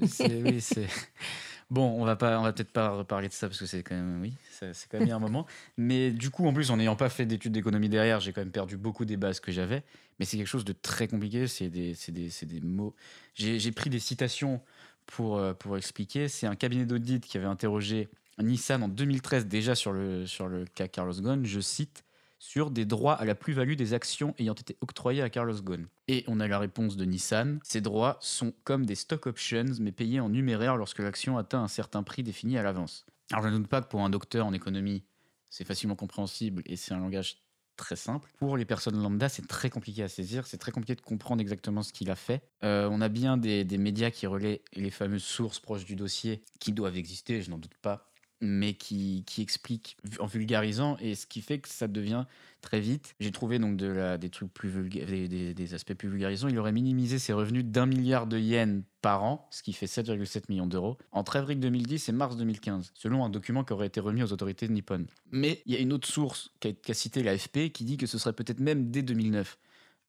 oui, 0.00 0.60
c'est. 0.60 0.86
Bon, 1.72 1.88
on 1.98 2.04
va 2.04 2.16
pas, 2.16 2.38
on 2.38 2.42
va 2.42 2.52
peut-être 2.52 2.70
pas 2.70 2.90
reparler 2.90 3.28
de 3.28 3.32
ça 3.32 3.48
parce 3.48 3.58
que 3.58 3.64
c'est 3.64 3.82
quand 3.82 3.94
même, 3.94 4.20
oui, 4.20 4.34
c'est 4.50 4.74
quand 4.90 5.00
même 5.00 5.10
un 5.10 5.18
moment. 5.18 5.46
Mais 5.78 6.10
du 6.10 6.28
coup, 6.28 6.46
en 6.46 6.52
plus, 6.52 6.70
en 6.70 6.76
n'ayant 6.76 6.96
pas 6.96 7.08
fait 7.08 7.24
d'études 7.24 7.52
d'économie 7.52 7.88
derrière, 7.88 8.20
j'ai 8.20 8.34
quand 8.34 8.42
même 8.42 8.50
perdu 8.50 8.76
beaucoup 8.76 9.06
des 9.06 9.16
bases 9.16 9.40
que 9.40 9.50
j'avais. 9.50 9.82
Mais 10.18 10.26
c'est 10.26 10.36
quelque 10.36 10.48
chose 10.48 10.66
de 10.66 10.74
très 10.74 11.08
compliqué. 11.08 11.46
C'est 11.46 11.70
des, 11.70 11.96
des, 12.08 12.30
des, 12.42 12.60
mots. 12.60 12.94
J'ai 13.34 13.72
pris 13.72 13.88
des 13.88 14.00
citations 14.00 14.60
pour, 15.06 15.38
euh, 15.38 15.54
pour 15.54 15.78
expliquer. 15.78 16.28
C'est 16.28 16.46
un 16.46 16.56
cabinet 16.56 16.84
d'audit 16.84 17.24
qui 17.24 17.38
avait 17.38 17.46
interrogé 17.46 18.10
Nissan 18.38 18.82
en 18.82 18.88
2013 18.88 19.46
déjà 19.46 19.74
sur 19.74 19.92
le, 19.92 20.26
sur 20.26 20.48
le 20.48 20.66
cas 20.66 20.88
Carlos 20.88 21.14
Ghosn. 21.14 21.46
Je 21.46 21.60
cite 21.60 22.04
sur 22.42 22.72
des 22.72 22.84
droits 22.84 23.14
à 23.14 23.24
la 23.24 23.36
plus-value 23.36 23.76
des 23.76 23.94
actions 23.94 24.34
ayant 24.36 24.54
été 24.54 24.76
octroyés 24.80 25.22
à 25.22 25.30
Carlos 25.30 25.62
Ghosn. 25.62 25.86
Et 26.08 26.24
on 26.26 26.40
a 26.40 26.48
la 26.48 26.58
réponse 26.58 26.96
de 26.96 27.04
Nissan. 27.04 27.60
Ces 27.62 27.80
droits 27.80 28.18
sont 28.20 28.52
comme 28.64 28.84
des 28.84 28.96
stock 28.96 29.28
options, 29.28 29.76
mais 29.78 29.92
payés 29.92 30.18
en 30.18 30.28
numéraire 30.28 30.76
lorsque 30.76 30.98
l'action 30.98 31.38
atteint 31.38 31.62
un 31.62 31.68
certain 31.68 32.02
prix 32.02 32.24
défini 32.24 32.58
à 32.58 32.64
l'avance. 32.64 33.06
Alors 33.30 33.44
je 33.44 33.48
ne 33.48 33.58
doute 33.58 33.68
pas 33.68 33.80
que 33.80 33.86
pour 33.86 34.00
un 34.00 34.10
docteur 34.10 34.44
en 34.44 34.52
économie, 34.52 35.04
c'est 35.50 35.62
facilement 35.62 35.94
compréhensible 35.94 36.64
et 36.66 36.74
c'est 36.74 36.92
un 36.92 36.98
langage 36.98 37.36
très 37.76 37.94
simple. 37.94 38.28
Pour 38.40 38.56
les 38.56 38.64
personnes 38.64 39.00
lambda, 39.00 39.28
c'est 39.28 39.46
très 39.46 39.70
compliqué 39.70 40.02
à 40.02 40.08
saisir, 40.08 40.44
c'est 40.48 40.58
très 40.58 40.72
compliqué 40.72 40.96
de 40.96 41.00
comprendre 41.00 41.40
exactement 41.40 41.84
ce 41.84 41.92
qu'il 41.92 42.10
a 42.10 42.16
fait. 42.16 42.42
Euh, 42.64 42.88
on 42.90 43.00
a 43.00 43.08
bien 43.08 43.36
des, 43.36 43.62
des 43.62 43.78
médias 43.78 44.10
qui 44.10 44.26
relaient 44.26 44.62
les 44.74 44.90
fameuses 44.90 45.22
sources 45.22 45.60
proches 45.60 45.84
du 45.84 45.94
dossier 45.94 46.42
qui 46.58 46.72
doivent 46.72 46.96
exister, 46.96 47.40
je 47.40 47.50
n'en 47.52 47.58
doute 47.58 47.76
pas 47.80 48.11
mais 48.42 48.74
qui, 48.74 49.22
qui, 49.24 49.40
explique 49.40 49.96
en 50.18 50.26
vulgarisant 50.26 50.96
et 51.00 51.14
ce 51.14 51.26
qui 51.26 51.40
fait 51.40 51.60
que 51.60 51.68
ça 51.68 51.86
devient 51.86 52.24
très 52.60 52.80
vite. 52.80 53.14
J'ai 53.20 53.30
trouvé 53.30 53.60
donc 53.60 53.76
de 53.76 53.86
la, 53.86 54.18
des 54.18 54.30
trucs 54.30 54.52
plus 54.52 54.70
des, 54.90 55.54
des, 55.54 55.74
aspects 55.74 55.94
plus 55.94 56.08
vulgarisants. 56.08 56.48
Il 56.48 56.58
aurait 56.58 56.72
minimisé 56.72 57.20
ses 57.20 57.32
revenus 57.32 57.64
d'un 57.64 57.86
milliard 57.86 58.26
de 58.26 58.38
yens 58.38 58.82
par 59.00 59.22
an, 59.22 59.46
ce 59.52 59.62
qui 59.62 59.72
fait 59.72 59.86
7,7 59.86 60.44
millions 60.48 60.66
d'euros, 60.66 60.98
entre 61.12 61.36
avril 61.36 61.60
2010 61.60 62.08
et 62.08 62.12
mars 62.12 62.36
2015, 62.36 62.92
selon 62.94 63.24
un 63.24 63.30
document 63.30 63.62
qui 63.62 63.72
aurait 63.72 63.86
été 63.86 64.00
remis 64.00 64.24
aux 64.24 64.32
autorités 64.32 64.66
de 64.66 64.72
Nippon. 64.72 65.06
Mais 65.30 65.62
il 65.64 65.72
y 65.72 65.76
a 65.76 65.80
une 65.80 65.92
autre 65.92 66.08
source 66.08 66.50
qui 66.58 66.68
a, 66.68 66.94
cité 66.94 67.22
l'AFP 67.22 67.70
qui 67.72 67.84
dit 67.84 67.96
que 67.96 68.06
ce 68.06 68.18
serait 68.18 68.32
peut-être 68.32 68.60
même 68.60 68.90
dès 68.90 69.02
2009. 69.02 69.56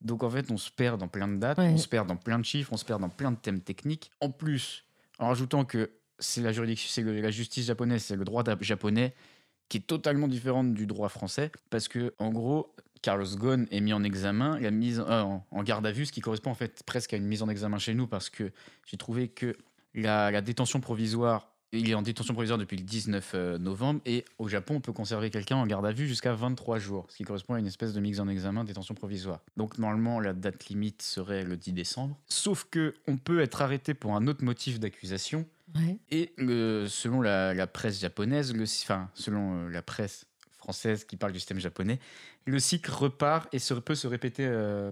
Donc 0.02 0.24
en 0.24 0.30
fait, 0.30 0.50
on 0.50 0.58
se 0.58 0.72
perd 0.72 1.00
dans 1.00 1.08
plein 1.08 1.28
de 1.28 1.38
dates, 1.38 1.60
on 1.60 1.78
se 1.78 1.88
perd 1.88 2.08
dans 2.08 2.18
plein 2.18 2.40
de 2.40 2.46
chiffres, 2.46 2.74
on 2.74 2.78
se 2.78 2.86
perd 2.86 3.00
dans 3.00 3.10
plein 3.10 3.32
de 3.32 3.38
thèmes 3.38 3.62
techniques. 3.62 4.12
En 4.22 4.32
plus, 4.32 4.86
en 5.20 5.28
rajoutant 5.28 5.66
que 5.66 5.92
c'est 6.24 6.42
la 6.42 6.52
juridiction, 6.52 6.90
c'est 6.90 7.04
la 7.04 7.32
justice 7.32 7.66
japonaise, 7.66 8.04
c'est 8.04 8.16
le 8.16 8.26
droit 8.26 8.44
japonais 8.62 9.14
qui 9.70 9.78
est 9.78 9.88
totalement 9.88 10.28
différent 10.28 10.64
du 10.64 10.86
droit 10.86 11.10
français 11.10 11.52
parce 11.70 11.88
que 11.88 12.14
en 12.20 12.32
gros 12.32 12.74
Carlos 13.02 13.26
Ghosn 13.36 13.68
est 13.72 13.82
mis 13.82 13.94
en 13.94 14.04
examen, 14.04 14.60
la 14.60 14.72
mise 14.72 15.04
euh, 15.08 15.24
en, 15.52 15.64
garde 15.64 15.86
à 15.86 15.92
vue, 15.92 16.06
ce 16.06 16.12
qui 16.12 16.22
correspond 16.22 16.52
en 16.52 16.56
fait 16.56 16.84
presque 16.86 17.14
à 17.14 17.18
une 17.18 17.26
mise 17.26 17.44
en 17.44 17.50
examen 17.50 17.78
chez 17.78 17.94
nous 17.94 18.08
parce 18.08 18.30
que 18.30 18.52
j'ai 18.86 18.98
trouvé 18.98 19.28
que 19.28 19.56
la, 19.94 20.42
détention 20.42 20.80
provisoire 20.80 21.50
il 21.74 21.90
est 21.90 21.96
en 21.96 22.04
détention 22.04 22.36
provisoire 22.36 22.60
depuis 22.60 22.78
le 22.78 22.84
19 22.84 23.32
euh, 23.34 23.58
novembre 23.58 24.00
et 24.06 24.26
au 24.38 24.48
Japon, 24.48 24.76
on 24.76 24.80
peut 24.80 24.94
conserver 24.94 25.32
quelqu'un 25.32 25.56
en 25.56 25.66
garde 25.66 25.88
à 25.88 25.92
vue 25.92 26.08
jusqu'à 26.08 26.34
23 26.34 26.78
jours, 26.78 27.08
ce 27.10 27.18
qui 27.18 27.24
correspond 27.24 27.56
à 27.56 27.60
une 27.60 27.66
espèce 27.66 27.94
de 27.94 28.00
mise 28.00 28.20
en 28.20 28.28
examen 28.28 28.64
détention 28.64 28.94
provisoire. 28.94 29.40
Donc 29.58 29.80
normalement, 29.80 30.20
la 30.20 30.34
date 30.34 30.68
limite 30.68 31.02
serait 31.02 31.44
le 31.44 31.58
10 31.58 31.74
décembre. 31.74 32.16
Sauf 32.28 32.68
que 32.70 32.94
on 33.08 33.18
peut 33.18 33.42
être 33.42 33.64
arrêté 33.64 33.96
pour 33.96 34.16
un 34.16 34.28
autre 34.28 34.44
motif 34.44 34.80
d'accusation 34.80 35.48
et 36.12 36.34
selon 36.38 37.22
la, 37.22 37.68
presse 37.68 38.00
japonaise, 38.00 38.54
le, 38.54 38.64
enfin, 38.64 39.10
selon 39.14 39.56
euh, 39.56 39.70
la 39.70 39.82
presse 39.82 40.26
française 40.58 41.06
qui 41.06 41.18
parle 41.18 41.34
du 41.34 41.40
système 41.40 41.60
japonais, 41.60 42.00
le 42.46 42.60
cycle 42.60 42.92
repart 42.92 43.54
et 43.54 43.60
se, 43.60 43.74
peut 43.74 43.96
se 43.96 44.08
répéter 44.08 44.46
euh, 44.46 44.92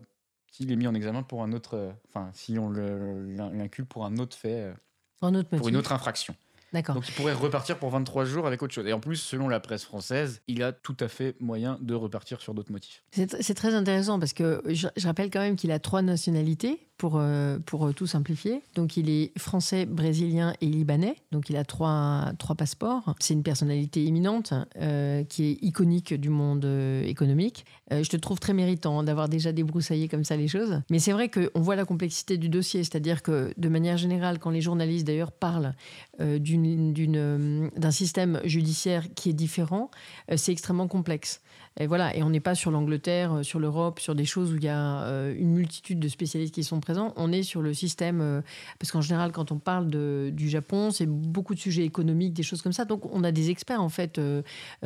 s'il 0.51 0.71
est 0.71 0.75
mis 0.75 0.87
en 0.87 0.93
examen 0.93 1.23
pour 1.23 1.43
un 1.43 1.51
autre. 1.53 1.75
Euh, 1.75 1.91
enfin, 2.09 2.29
si 2.33 2.57
on 2.57 2.69
l'incule 2.71 3.85
pour 3.85 4.05
un 4.05 4.17
autre 4.17 4.37
fait. 4.37 4.73
pour 5.19 5.69
une 5.69 5.77
autre 5.77 5.91
infraction. 5.91 6.35
Donc 6.73 7.09
il 7.09 7.13
pourrait 7.15 7.33
repartir 7.33 7.77
pour 7.77 7.89
23 7.89 8.23
jours 8.23 8.47
avec 8.47 8.63
autre 8.63 8.73
chose. 8.73 8.87
Et 8.87 8.93
en 8.93 9.01
plus, 9.01 9.17
selon 9.17 9.49
la 9.49 9.59
presse 9.59 9.83
française, 9.83 10.41
il 10.47 10.63
a 10.63 10.71
tout 10.71 10.95
à 11.01 11.09
fait 11.09 11.35
moyen 11.41 11.77
de 11.81 11.93
repartir 11.93 12.39
sur 12.39 12.53
d'autres 12.53 12.71
motifs. 12.71 13.03
C'est 13.11 13.53
très 13.53 13.73
intéressant 13.73 14.19
parce 14.19 14.31
que 14.31 14.63
je 14.67 15.05
rappelle 15.05 15.29
quand 15.29 15.41
même 15.41 15.57
qu'il 15.57 15.71
a 15.71 15.79
trois 15.79 16.01
nationalités 16.01 16.87
pour, 17.01 17.17
euh, 17.17 17.57
euh, 17.73 17.93
tout 17.93 18.05
simplifier. 18.05 18.61
Donc 18.75 18.95
il 18.95 19.09
est 19.09 19.31
français, 19.35 19.87
brésilien 19.87 20.53
et 20.61 20.67
libanais. 20.67 21.15
Donc 21.31 21.49
il 21.49 21.57
a 21.57 21.65
trois, 21.65 22.31
trois 22.37 22.55
passeports. 22.55 23.15
C'est 23.19 23.33
une 23.33 23.41
personnalité 23.41 24.05
éminente 24.05 24.53
euh, 24.79 25.23
qui 25.23 25.45
est 25.45 25.57
iconique 25.63 26.13
du 26.13 26.29
monde 26.29 26.63
économique. 27.03 27.65
je 27.89 28.07
te 28.07 28.17
trouve 28.17 28.39
très 28.39 28.53
méritant 28.53 29.01
d'avoir 29.01 29.29
déjà 29.29 29.51
débroussaillé 29.51 30.09
comme 30.09 30.23
ça 30.23 30.35
les 30.37 30.47
choses. 30.47 30.79
Mais 30.91 30.99
c'est 30.99 31.11
vrai 31.11 31.29
qu'on 31.29 31.59
voit 31.59 31.75
la 31.75 31.85
complexité 31.85 32.37
du 32.37 32.49
dossier. 32.49 32.83
C'est-à-dire 32.83 33.23
que 33.23 33.51
de 33.57 33.69
manière 33.69 33.97
générale, 33.97 34.37
quand 34.37 34.51
les 34.51 34.61
journalistes 34.61 35.07
d'ailleurs 35.07 35.31
parlent 35.31 35.73
d'un 36.19 37.91
système 37.91 38.39
judiciaire 38.43 39.07
qui 39.15 39.31
est 39.31 39.33
différent, 39.33 39.89
c'est 40.35 40.51
extrêmement 40.51 40.87
complexe. 40.87 41.41
Et 41.79 41.87
voilà, 41.87 42.15
et 42.15 42.21
on 42.21 42.29
n'est 42.29 42.41
pas 42.41 42.53
sur 42.53 42.69
l'Angleterre, 42.69 43.33
euh, 43.33 43.43
sur 43.43 43.59
l'Europe, 43.59 43.99
sur 43.99 44.13
des 44.13 44.25
choses 44.25 44.51
où 44.51 44.57
il 44.57 44.63
y 44.63 44.67
a 44.67 45.03
euh, 45.03 45.33
une 45.37 45.51
multitude 45.51 45.99
de 45.99 46.09
spécialistes 46.09 46.53
qui 46.53 46.65
sont 46.65 46.81
présents. 46.81 47.13
On 47.15 47.31
est 47.31 47.43
sur 47.43 47.61
le 47.61 47.73
système, 47.73 48.19
euh, 48.19 48.41
parce 48.77 48.91
qu'en 48.91 48.99
général, 48.99 49.31
quand 49.31 49.53
on 49.53 49.57
parle 49.57 49.87
du 49.87 50.49
Japon, 50.49 50.91
c'est 50.91 51.05
beaucoup 51.05 51.55
de 51.55 51.59
sujets 51.59 51.85
économiques, 51.85 52.33
des 52.33 52.43
choses 52.43 52.61
comme 52.61 52.73
ça. 52.73 52.83
Donc, 52.83 53.05
on 53.13 53.23
a 53.23 53.31
des 53.31 53.49
experts 53.49 53.81
en 53.81 53.89
fait 53.89 54.19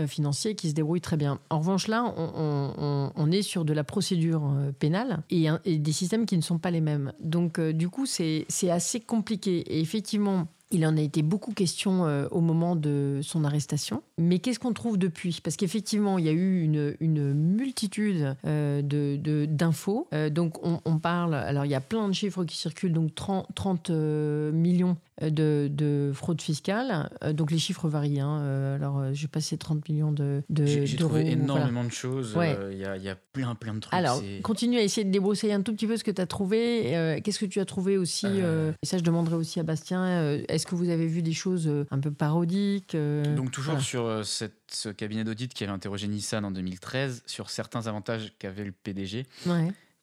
financiers 0.07 0.55
qui 0.55 0.69
se 0.69 0.73
débrouillent 0.73 1.01
très 1.01 1.17
bien. 1.17 1.39
En 1.49 1.59
revanche, 1.59 1.87
là, 1.87 2.03
on, 2.17 3.31
est 3.31 3.41
sur 3.41 3.65
de 3.65 3.73
la 3.73 3.83
procédure 3.83 4.53
pénale 4.79 5.23
et, 5.29 5.49
des 5.65 5.91
systèmes 5.91 6.25
qui 6.25 6.37
ne 6.37 6.41
sont 6.41 6.57
pas 6.57 6.71
les 6.71 6.81
mêmes. 6.81 7.13
Donc, 7.19 7.59
du 7.59 7.89
coup, 7.89 8.05
c'est 8.05 8.45
assez 8.69 8.99
compliqué. 8.99 9.59
Et 9.75 9.79
effectivement, 9.79 10.47
il 10.71 10.85
en 10.85 10.97
a 10.97 11.01
été 11.01 11.21
beaucoup 11.21 11.53
question 11.53 12.05
euh, 12.05 12.27
au 12.31 12.41
moment 12.41 12.75
de 12.75 13.19
son 13.21 13.43
arrestation. 13.43 14.01
Mais 14.17 14.39
qu'est-ce 14.39 14.59
qu'on 14.59 14.73
trouve 14.73 14.97
depuis? 14.97 15.39
Parce 15.43 15.55
qu'effectivement, 15.55 16.17
il 16.17 16.25
y 16.25 16.29
a 16.29 16.33
eu 16.33 16.63
une, 16.63 17.33
multitude 17.33 18.35
euh, 18.45 18.81
de, 18.81 19.45
d'infos. 19.45 20.07
Euh, 20.13 20.29
donc, 20.29 20.55
on, 20.63 20.99
parle. 20.99 21.35
Alors, 21.35 21.65
il 21.65 21.71
y 21.71 21.75
a 21.75 21.81
plein 21.81 22.07
de 22.07 22.13
chiffres 22.13 22.43
qui 22.43 22.57
circulent. 22.57 22.93
Donc, 22.93 23.13
30, 23.13 23.47
30 23.53 23.89
millions 23.89 24.97
de, 25.21 25.69
de, 25.71 26.11
fraude 26.13 26.41
fiscale. 26.41 27.09
Donc 27.33 27.51
les 27.51 27.57
chiffres 27.57 27.87
varient. 27.87 28.19
Hein. 28.19 28.75
Alors 28.75 29.13
j'ai 29.13 29.27
passé 29.27 29.57
30 29.57 29.87
millions 29.89 30.11
de, 30.11 30.43
J'ai 30.49 30.95
trouvé 30.95 31.31
énormément 31.31 31.83
de 31.83 31.91
choses. 31.91 32.37
Il 32.71 32.77
y, 32.77 32.85
a, 32.85 32.97
y, 32.97 33.09
a, 33.09 33.15
plein, 33.15 33.55
plein 33.55 33.73
de 33.73 33.79
trucs. 33.79 33.93
Alors 33.93 34.21
continue 34.43 34.77
à 34.77 34.81
essayer 34.81 35.05
de 35.05 35.11
débroussailler 35.11 35.53
un 35.53 35.61
tout 35.61 35.73
petit 35.73 35.87
peu 35.87 35.97
ce 35.97 36.03
que 36.03 36.11
tu 36.11 36.21
as 36.21 36.27
trouvé. 36.27 37.21
Qu'est-ce 37.23 37.39
que 37.39 37.45
tu 37.45 37.59
as 37.59 37.65
trouvé 37.65 37.97
aussi 37.97 38.27
Et 38.27 38.85
ça, 38.85 38.97
je 38.97 39.03
demanderai 39.03 39.35
aussi 39.35 39.59
à 39.59 39.63
Bastien. 39.63 40.39
Est-ce 40.47 40.65
que 40.65 40.75
vous 40.75 40.89
avez 40.89 41.07
vu 41.07 41.21
des 41.21 41.33
choses 41.33 41.67
euh, 41.67 41.85
un 41.91 41.99
peu 41.99 42.11
parodiques 42.11 42.95
euh, 42.95 43.35
Donc 43.35 43.51
toujours 43.51 43.79
sur 43.81 44.05
euh, 44.05 44.23
cette, 44.23 44.53
ce 44.71 44.89
cabinet 44.89 45.23
d'audit 45.23 45.53
qui 45.53 45.63
avait 45.63 45.73
interrogé 45.73 46.07
Nissan 46.07 46.45
en 46.45 46.51
2013 46.51 47.23
sur 47.25 47.49
certains 47.49 47.87
avantages 47.87 48.33
qu'avait 48.39 48.63
le 48.63 48.71
PDG. 48.71 49.25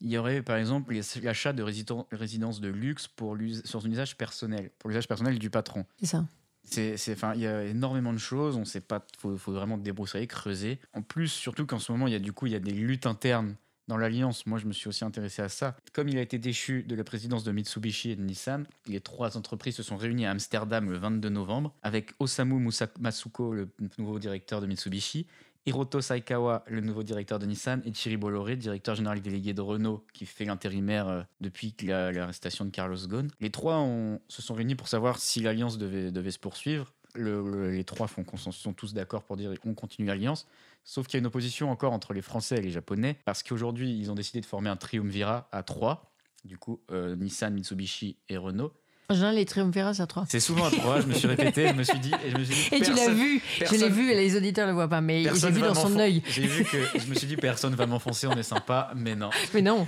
Il 0.02 0.10
y 0.10 0.18
aurait 0.18 0.42
par 0.42 0.56
exemple 0.56 0.94
l'achat 1.22 1.52
de 1.52 1.62
résidences 1.62 2.60
de 2.60 2.68
luxe 2.68 3.08
pour 3.08 3.36
sur 3.64 3.86
un 3.86 3.90
usage 3.90 4.16
personnel, 4.16 4.70
pour 4.78 4.90
l'usage 4.90 5.08
personnel 5.08 5.38
du 5.38 5.48
patron. 5.48 5.86
C'est 6.00 6.06
ça. 6.06 6.26
C'est, 6.64 7.12
enfin, 7.12 7.34
il 7.34 7.40
y 7.40 7.46
a 7.46 7.64
énormément 7.64 8.12
de 8.12 8.18
choses. 8.18 8.56
On 8.56 8.64
sait 8.64 8.80
pas. 8.80 9.04
Faut, 9.18 9.36
faut 9.36 9.52
vraiment 9.52 9.78
débroussailler, 9.78 10.26
creuser. 10.26 10.80
En 10.92 11.02
plus, 11.02 11.28
surtout 11.28 11.66
qu'en 11.66 11.78
ce 11.78 11.90
moment, 11.90 12.06
il 12.06 12.12
y 12.12 12.16
a 12.16 12.20
du 12.20 12.32
coup, 12.32 12.46
il 12.46 12.52
y 12.52 12.56
a 12.56 12.60
des 12.60 12.72
luttes 12.72 13.06
internes 13.06 13.56
dans 13.88 13.96
l'alliance, 13.96 14.46
moi 14.46 14.58
je 14.58 14.66
me 14.66 14.72
suis 14.72 14.88
aussi 14.88 15.04
intéressé 15.04 15.42
à 15.42 15.48
ça. 15.48 15.76
Comme 15.92 16.08
il 16.08 16.16
a 16.16 16.22
été 16.22 16.38
déchu 16.38 16.82
de 16.82 16.94
la 16.94 17.04
présidence 17.04 17.44
de 17.44 17.52
Mitsubishi 17.52 18.10
et 18.10 18.16
de 18.16 18.22
Nissan, 18.22 18.66
les 18.86 19.00
trois 19.00 19.36
entreprises 19.36 19.76
se 19.76 19.82
sont 19.82 19.96
réunies 19.96 20.24
à 20.24 20.30
Amsterdam 20.30 20.90
le 20.90 20.98
22 20.98 21.28
novembre 21.28 21.74
avec 21.82 22.12
Osamu 22.18 22.70
Masuko, 23.00 23.52
le 23.52 23.68
nouveau 23.98 24.18
directeur 24.18 24.60
de 24.60 24.66
Mitsubishi, 24.66 25.26
Hiroto 25.64 26.00
Saikawa, 26.00 26.64
le 26.66 26.80
nouveau 26.80 27.04
directeur 27.04 27.38
de 27.38 27.46
Nissan, 27.46 27.82
et 27.84 27.92
Thierry 27.92 28.16
Bolloré, 28.16 28.56
directeur 28.56 28.96
général 28.96 29.20
délégué 29.20 29.54
de 29.54 29.60
Renault, 29.60 30.04
qui 30.12 30.26
fait 30.26 30.44
l'intérimaire 30.44 31.08
euh, 31.08 31.22
depuis 31.40 31.74
l'arrestation 31.82 32.64
de 32.64 32.70
Carlos 32.70 32.96
Ghosn. 33.06 33.28
Les 33.40 33.50
trois 33.50 33.86
se 34.28 34.42
sont 34.42 34.54
réunis 34.54 34.74
pour 34.74 34.88
savoir 34.88 35.18
si 35.18 35.40
l'alliance 35.40 35.78
devait, 35.78 36.30
se 36.30 36.38
poursuivre. 36.38 36.92
les 37.14 37.84
trois 37.84 38.08
font 38.08 38.24
consensus, 38.24 38.60
sont 38.60 38.72
tous 38.72 38.92
d'accord 38.92 39.22
pour 39.22 39.36
dire 39.36 39.58
qu'on 39.60 39.74
continue 39.74 40.08
l'alliance. 40.08 40.48
Sauf 40.84 41.06
qu'il 41.06 41.14
y 41.14 41.18
a 41.18 41.20
une 41.20 41.26
opposition 41.26 41.70
encore 41.70 41.92
entre 41.92 42.12
les 42.12 42.22
Français 42.22 42.56
et 42.56 42.60
les 42.60 42.70
Japonais, 42.70 43.18
parce 43.24 43.44
qu'aujourd'hui, 43.44 43.96
ils 43.96 44.10
ont 44.10 44.16
décidé 44.16 44.40
de 44.40 44.46
former 44.46 44.68
un 44.68 44.76
triumvirat 44.76 45.48
à 45.52 45.62
trois, 45.62 46.12
du 46.44 46.58
coup, 46.58 46.80
euh, 46.90 47.14
Nissan, 47.14 47.54
Mitsubishi 47.54 48.18
et 48.28 48.36
Renault. 48.36 48.72
En 49.12 49.14
général, 49.14 49.34
les 49.34 49.44
triumvirats, 49.44 49.92
c'est 49.92 50.02
à 50.02 50.06
3. 50.06 50.24
C'est 50.26 50.40
souvent 50.40 50.64
à 50.64 50.70
3, 50.70 51.02
je 51.02 51.06
me 51.06 51.12
suis 51.12 51.28
répété, 51.28 51.68
je 51.68 51.74
me 51.74 51.82
suis 51.82 51.98
dit. 51.98 52.10
Et, 52.24 52.30
je 52.30 52.38
me 52.38 52.44
suis 52.44 52.54
dit, 52.54 52.76
et 52.76 52.80
tu 52.80 52.94
l'as 52.94 53.10
vu, 53.10 53.42
je 53.60 53.74
l'ai 53.76 53.90
vu, 53.90 54.10
et 54.10 54.14
les 54.14 54.36
auditeurs 54.36 54.64
ne 54.64 54.70
le 54.70 54.74
voient 54.74 54.88
pas, 54.88 55.02
mais 55.02 55.24
j'ai 55.34 55.50
vu 55.50 55.60
dans 55.60 55.74
son 55.74 55.98
œil. 55.98 56.22
J'ai 56.28 56.46
vu 56.46 56.64
que 56.64 56.78
je 56.98 57.06
me 57.06 57.14
suis 57.14 57.26
dit, 57.26 57.36
personne 57.36 57.74
va 57.74 57.84
m'enfoncer, 57.84 58.26
on 58.26 58.32
est 58.32 58.42
sympa, 58.42 58.90
mais 58.96 59.14
non. 59.14 59.28
Mais 59.52 59.60
non. 59.60 59.86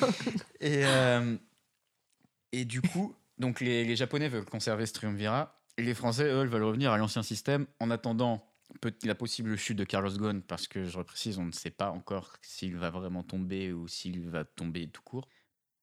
et, 0.60 0.84
euh, 0.84 1.36
et 2.52 2.66
du 2.66 2.82
coup, 2.82 3.14
donc 3.38 3.60
les, 3.60 3.86
les, 3.86 3.96
Japonais 3.96 4.28
veulent 4.28 4.44
conserver 4.44 4.84
ce 4.84 4.92
triumvirat, 4.92 5.58
et 5.78 5.82
les 5.82 5.94
Français, 5.94 6.24
eux, 6.24 6.44
veulent 6.44 6.62
revenir 6.62 6.92
à 6.92 6.98
l'ancien 6.98 7.22
système 7.22 7.66
en 7.80 7.90
attendant 7.90 8.44
la 9.02 9.14
possible 9.14 9.56
chute 9.56 9.78
de 9.78 9.84
Carlos 9.84 10.10
Ghosn, 10.10 10.42
parce 10.42 10.68
que 10.68 10.84
je 10.84 10.98
reprécise, 10.98 11.38
on 11.38 11.46
ne 11.46 11.52
sait 11.52 11.70
pas 11.70 11.90
encore 11.90 12.34
s'il 12.42 12.76
va 12.76 12.90
vraiment 12.90 13.22
tomber 13.22 13.72
ou 13.72 13.88
s'il 13.88 14.28
va 14.28 14.44
tomber 14.44 14.88
tout 14.88 15.02
court. 15.02 15.26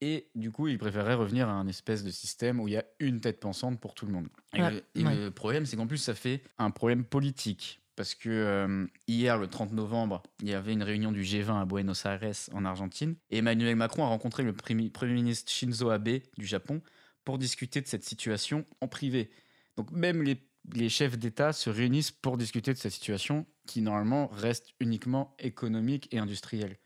Et 0.08 0.28
du 0.36 0.52
coup, 0.52 0.68
il 0.68 0.78
préférait 0.78 1.16
revenir 1.16 1.50
à 1.50 1.54
un 1.54 1.68
espèce 1.68 2.04
de 2.04 2.12
système 2.12 2.60
où 2.60 2.68
il 2.68 2.76
y 2.76 2.78
a 2.78 2.86
une 3.00 3.22
tête 3.22 3.40
pensante 3.40 3.80
pour 3.80 3.96
tout 3.96 4.06
le 4.06 4.12
monde. 4.12 4.28
Et, 4.54 4.60
le, 5.02 5.30
problème, 5.32 5.66
c'est 5.66 5.78
qu'en 5.78 5.88
plus, 5.88 5.98
ça 5.98 6.14
fait 6.14 6.44
un 6.60 6.70
problème 6.70 7.04
politique. 7.04 7.82
Parce 7.96 8.14
que 8.14 8.30
euh, 8.30 8.86
hier, 9.08 9.40
le 9.40 9.48
30 9.48 9.72
novembre, 9.72 10.22
il 10.44 10.50
y 10.50 10.54
avait 10.54 10.74
une 10.74 10.84
réunion 10.84 11.12
du 11.12 11.24
G20 11.24 11.60
à 11.60 11.66
Buenos 11.66 12.06
Aires, 12.06 12.22
en 12.54 12.66
Argentine. 12.66 13.16
Et 13.32 13.40
Emmanuel 13.40 13.76
Macron 13.76 14.04
a 14.04 14.08
rencontré 14.08 14.44
le 14.44 14.54
Premier 14.54 14.92
ministre 15.14 15.52
Shinzo 15.52 15.90
Abe 15.90 16.20
du 16.38 16.46
Japon 16.46 16.84
pour 17.24 17.40
discuter 17.40 17.82
de 17.82 17.88
cette 17.88 18.04
situation 18.04 18.64
en 18.82 18.88
privé. 18.88 19.32
Donc 19.76 19.90
même 19.90 20.22
les, 20.22 20.38
les 20.76 20.90
chefs 20.90 21.18
d'État 21.18 21.52
se 21.52 21.72
réunissent 21.72 22.12
pour 22.12 22.38
discuter 22.38 22.72
de 22.74 22.78
cette 22.78 22.94
situation 22.94 23.48
qui, 23.66 23.82
normalement, 23.82 24.28
reste 24.28 24.76
uniquement 24.80 25.36
économique 25.40 26.08
et 26.12 26.20
industrielle. 26.20 26.78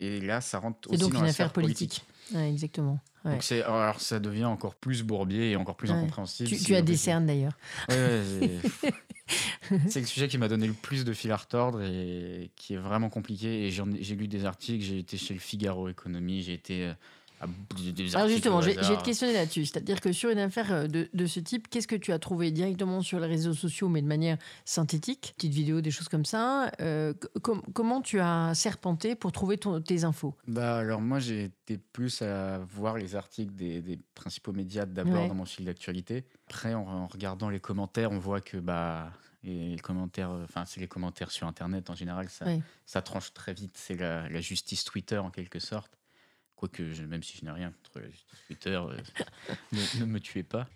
Et 0.00 0.20
là, 0.20 0.40
ça 0.40 0.58
rentre 0.58 0.90
aussi 0.90 1.00
donc 1.00 1.12
dans 1.12 1.20
une 1.20 1.26
affaire 1.26 1.52
politique. 1.52 2.04
exactement. 2.34 2.98
Donc 3.24 3.42
c'est, 3.42 3.62
alors 3.62 4.00
ça 4.00 4.20
devient 4.20 4.44
encore 4.44 4.74
plus 4.74 5.02
bourbier 5.02 5.52
et 5.52 5.56
encore 5.56 5.76
plus 5.76 5.90
incompréhensible. 5.90 6.50
Tu, 6.58 6.74
as 6.74 6.82
des 6.82 6.96
cernes 6.96 7.24
d'ailleurs. 7.26 7.56
c'est 9.88 10.00
le 10.00 10.06
sujet 10.06 10.28
qui 10.28 10.36
m'a 10.36 10.48
donné 10.48 10.66
le 10.66 10.74
plus 10.74 11.06
de 11.06 11.12
fil 11.14 11.32
à 11.32 11.36
retordre 11.36 11.80
et 11.82 12.50
qui 12.54 12.74
est 12.74 12.78
vraiment 12.78 13.08
compliqué. 13.08 13.66
Et 13.66 13.70
j'ai 13.70 14.14
lu 14.14 14.28
des 14.28 14.44
articles, 14.44 14.84
j'ai 14.84 14.98
été 14.98 15.16
chez 15.16 15.32
le 15.32 15.40
Figaro 15.40 15.88
Économie, 15.88 16.42
j'ai 16.42 16.52
été 16.52 16.92
alors 18.14 18.28
justement, 18.28 18.60
j'ai 18.60 18.74
te 18.74 19.04
questionné 19.04 19.32
là-dessus. 19.32 19.66
C'est-à-dire 19.66 20.00
que 20.00 20.12
sur 20.12 20.30
une 20.30 20.38
affaire 20.38 20.72
euh, 20.72 20.86
de, 20.86 21.26
ce 21.26 21.40
type, 21.40 21.68
qu'est-ce 21.68 21.88
que 21.88 21.96
tu 21.96 22.12
as 22.12 22.18
trouvé 22.18 22.50
directement 22.50 23.00
sur 23.00 23.20
les 23.20 23.26
réseaux 23.26 23.54
sociaux, 23.54 23.88
mais 23.88 24.02
de 24.02 24.06
manière 24.06 24.38
synthétique, 24.64 25.34
petites 25.36 25.52
vidéos, 25.52 25.80
des 25.80 25.90
choses 25.90 26.08
comme 26.08 26.24
ça 26.24 26.70
euh, 26.80 27.12
Comment 27.72 28.00
tu 28.00 28.20
as 28.20 28.54
serpenté 28.54 29.14
pour 29.14 29.32
trouver 29.32 29.58
tes 29.84 30.04
infos? 30.04 30.34
Bah 30.46 30.78
alors 30.78 31.00
moi, 31.00 31.18
j'ai 31.18 31.44
été 31.44 31.78
plus 31.78 32.22
à 32.22 32.58
voir 32.58 32.96
les 32.96 33.16
articles 33.16 33.54
des, 33.54 33.98
principaux 34.14 34.52
médias 34.52 34.86
d'abord 34.86 35.28
dans 35.28 35.34
mon 35.34 35.44
fil 35.44 35.64
d'actualité. 35.64 36.24
Après, 36.48 36.74
en, 36.74 37.06
regardant 37.06 37.48
les 37.48 37.60
commentaires, 37.60 38.12
on 38.12 38.18
voit 38.18 38.40
que 38.40 38.56
bah 38.56 39.10
les 39.42 39.76
commentaires, 39.82 40.30
euh, 40.30 40.44
enfin 40.44 40.64
c'est 40.64 40.80
les 40.80 40.88
commentaires 40.88 41.30
sur 41.30 41.46
Internet 41.46 41.90
en 41.90 41.94
général, 41.94 42.30
ça, 42.30 42.46
ça 42.86 43.02
tranche 43.02 43.34
très 43.34 43.52
vite. 43.52 43.76
C'est 43.76 43.96
la 43.96 44.40
justice 44.40 44.84
Twitter 44.84 45.18
en 45.18 45.30
quelque 45.30 45.58
sorte. 45.58 45.98
Quoique, 46.56 46.82
même 47.06 47.22
si 47.22 47.36
je 47.38 47.44
n'ai 47.44 47.50
rien 47.50 47.72
contre 47.72 48.06
Twitter, 48.46 48.70
euh, 48.70 48.96
ne, 49.98 50.04
me 50.04 50.20
tuez 50.20 50.42
pas. 50.42 50.66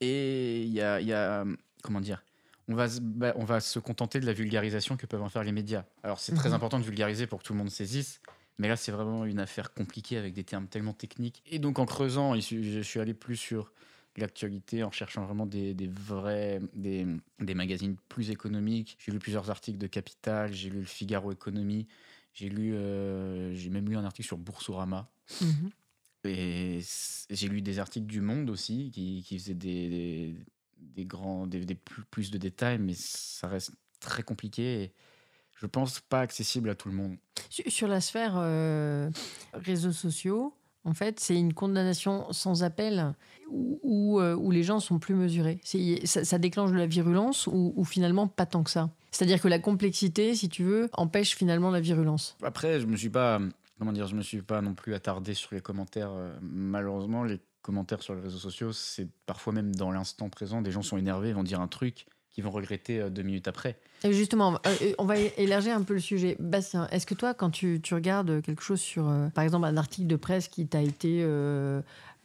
Et 0.00 0.62
il 0.62 0.72
y 0.72 0.80
a, 0.80 1.44
comment 1.82 2.00
dire, 2.00 2.22
on 2.68 2.74
va, 2.74 2.88
se, 2.88 3.00
bah, 3.00 3.32
on 3.36 3.44
va 3.44 3.60
se 3.60 3.78
contenter 3.78 4.20
de 4.20 4.26
la 4.26 4.32
vulgarisation 4.32 4.96
que 4.96 5.06
peuvent 5.06 5.22
en 5.22 5.28
faire 5.28 5.44
les 5.44 5.52
médias. 5.52 5.84
Alors, 6.02 6.20
c'est 6.20 6.34
très 6.34 6.50
mhm. 6.50 6.56
important 6.56 6.78
de 6.78 6.84
vulgariser 6.84 7.26
pour 7.26 7.40
que 7.40 7.44
tout 7.44 7.52
le 7.52 7.58
monde 7.58 7.70
saisisse. 7.70 8.20
Mais 8.58 8.68
là, 8.68 8.76
c'est 8.76 8.90
vraiment 8.90 9.24
une 9.24 9.38
affaire 9.38 9.72
compliquée 9.72 10.16
avec 10.16 10.34
des 10.34 10.44
termes 10.44 10.66
tellement 10.66 10.92
techniques. 10.92 11.42
Et 11.46 11.58
donc, 11.58 11.78
en 11.78 11.86
creusant, 11.86 12.34
je 12.34 12.80
suis 12.80 13.00
allé 13.00 13.14
plus 13.14 13.36
sur 13.36 13.72
l'actualité 14.18 14.82
en 14.82 14.90
cherchant 14.90 15.24
vraiment 15.24 15.46
des, 15.46 15.74
vrais 15.86 16.60
des, 16.74 17.06
des, 17.38 17.54
magazines 17.54 17.96
plus 18.08 18.30
économiques. 18.30 18.96
J'ai 18.98 19.12
lu 19.12 19.18
plusieurs 19.18 19.50
articles 19.50 19.78
de 19.78 19.86
Capital, 19.86 20.52
j'ai 20.52 20.70
lu 20.70 20.80
le 20.80 20.86
Figaro 20.86 21.32
Économie, 21.32 21.86
j'ai 22.34 22.48
lu, 22.48 22.74
euh, 22.74 23.54
j'ai 23.54 23.70
même 23.70 23.88
lu 23.88 23.96
un 23.96 24.04
article 24.04 24.26
sur 24.26 24.38
Boursorama. 24.38 25.08
Mhm. 25.40 25.70
Et 26.24 26.80
j'ai 27.30 27.48
lu 27.48 27.62
des 27.62 27.78
articles 27.78 28.06
du 28.06 28.20
Monde 28.20 28.50
aussi 28.50 28.90
qui, 28.92 29.24
qui 29.26 29.38
faisaient 29.38 29.54
des, 29.54 30.34
des, 30.76 31.04
grands, 31.04 31.46
des, 31.46 31.76
plus, 32.10 32.30
de 32.30 32.38
détails, 32.38 32.78
mais 32.78 32.94
ça 32.94 33.48
reste 33.48 33.72
très 34.00 34.22
compliqué. 34.22 34.82
Et 34.82 34.92
je 35.56 35.66
pense 35.66 36.00
pas 36.00 36.20
accessible 36.20 36.70
à 36.70 36.74
tout 36.74 36.88
le 36.88 36.94
monde. 36.94 37.16
Sur 37.50 37.88
la 37.88 38.00
sphère 38.00 38.34
euh, 38.36 39.10
réseaux 39.54 39.92
sociaux, 39.92 40.54
en 40.84 40.94
fait, 40.94 41.20
c'est 41.20 41.36
une 41.36 41.54
condamnation 41.54 42.32
sans 42.32 42.62
appel 42.62 43.14
où, 43.50 44.20
euh, 44.20 44.34
où, 44.34 44.50
les 44.50 44.62
gens 44.62 44.80
sont 44.80 44.98
plus 44.98 45.14
mesurés. 45.14 45.60
Ça, 46.04 46.24
ça, 46.24 46.38
déclenche 46.38 46.70
de 46.70 46.76
la 46.76 46.86
virulence 46.86 47.46
ou, 47.46 47.72
ou 47.76 47.84
finalement 47.84 48.26
pas 48.26 48.46
tant 48.46 48.62
que 48.62 48.70
ça. 48.70 48.90
C'est-à-dire 49.10 49.40
que 49.40 49.48
la 49.48 49.58
complexité, 49.58 50.34
si 50.34 50.48
tu 50.48 50.64
veux, 50.64 50.88
empêche 50.92 51.34
finalement 51.36 51.70
la 51.70 51.80
virulence. 51.80 52.36
Après, 52.42 52.80
je 52.80 52.86
me 52.86 52.96
suis 52.96 53.10
pas, 53.10 53.40
comment 53.78 53.92
dire, 53.92 54.06
je 54.06 54.14
me 54.14 54.22
suis 54.22 54.42
pas 54.42 54.60
non 54.60 54.74
plus 54.74 54.94
attardé 54.94 55.34
sur 55.34 55.54
les 55.54 55.60
commentaires. 55.60 56.10
Euh, 56.12 56.36
malheureusement, 56.40 57.24
les 57.24 57.40
commentaires 57.62 58.02
sur 58.02 58.14
les 58.14 58.22
réseaux 58.22 58.38
sociaux, 58.38 58.72
c'est 58.72 59.08
parfois 59.26 59.52
même 59.52 59.74
dans 59.74 59.90
l'instant 59.90 60.28
présent, 60.28 60.62
des 60.62 60.70
gens 60.70 60.82
sont 60.82 60.98
énervés, 60.98 61.32
vont 61.32 61.42
dire 61.42 61.60
un 61.60 61.68
truc 61.68 62.06
qu'ils 62.30 62.44
vont 62.44 62.50
regretter 62.50 63.00
euh, 63.00 63.10
deux 63.10 63.22
minutes 63.22 63.48
après. 63.48 63.78
Et 64.04 64.12
justement, 64.12 64.60
on 64.98 65.04
va 65.04 65.18
élargir 65.18 65.74
un 65.74 65.82
peu 65.82 65.94
le 65.94 66.00
sujet. 66.00 66.36
Bastien, 66.38 66.86
est-ce 66.88 67.04
que 67.04 67.14
toi, 67.14 67.34
quand 67.34 67.50
tu, 67.50 67.80
regardes 67.90 68.42
quelque 68.42 68.62
chose 68.62 68.80
sur, 68.80 69.12
par 69.34 69.42
exemple, 69.42 69.66
un 69.66 69.76
article 69.76 70.06
de 70.06 70.14
presse 70.14 70.46
qui 70.46 70.68
t'a 70.68 70.80
été 70.80 71.24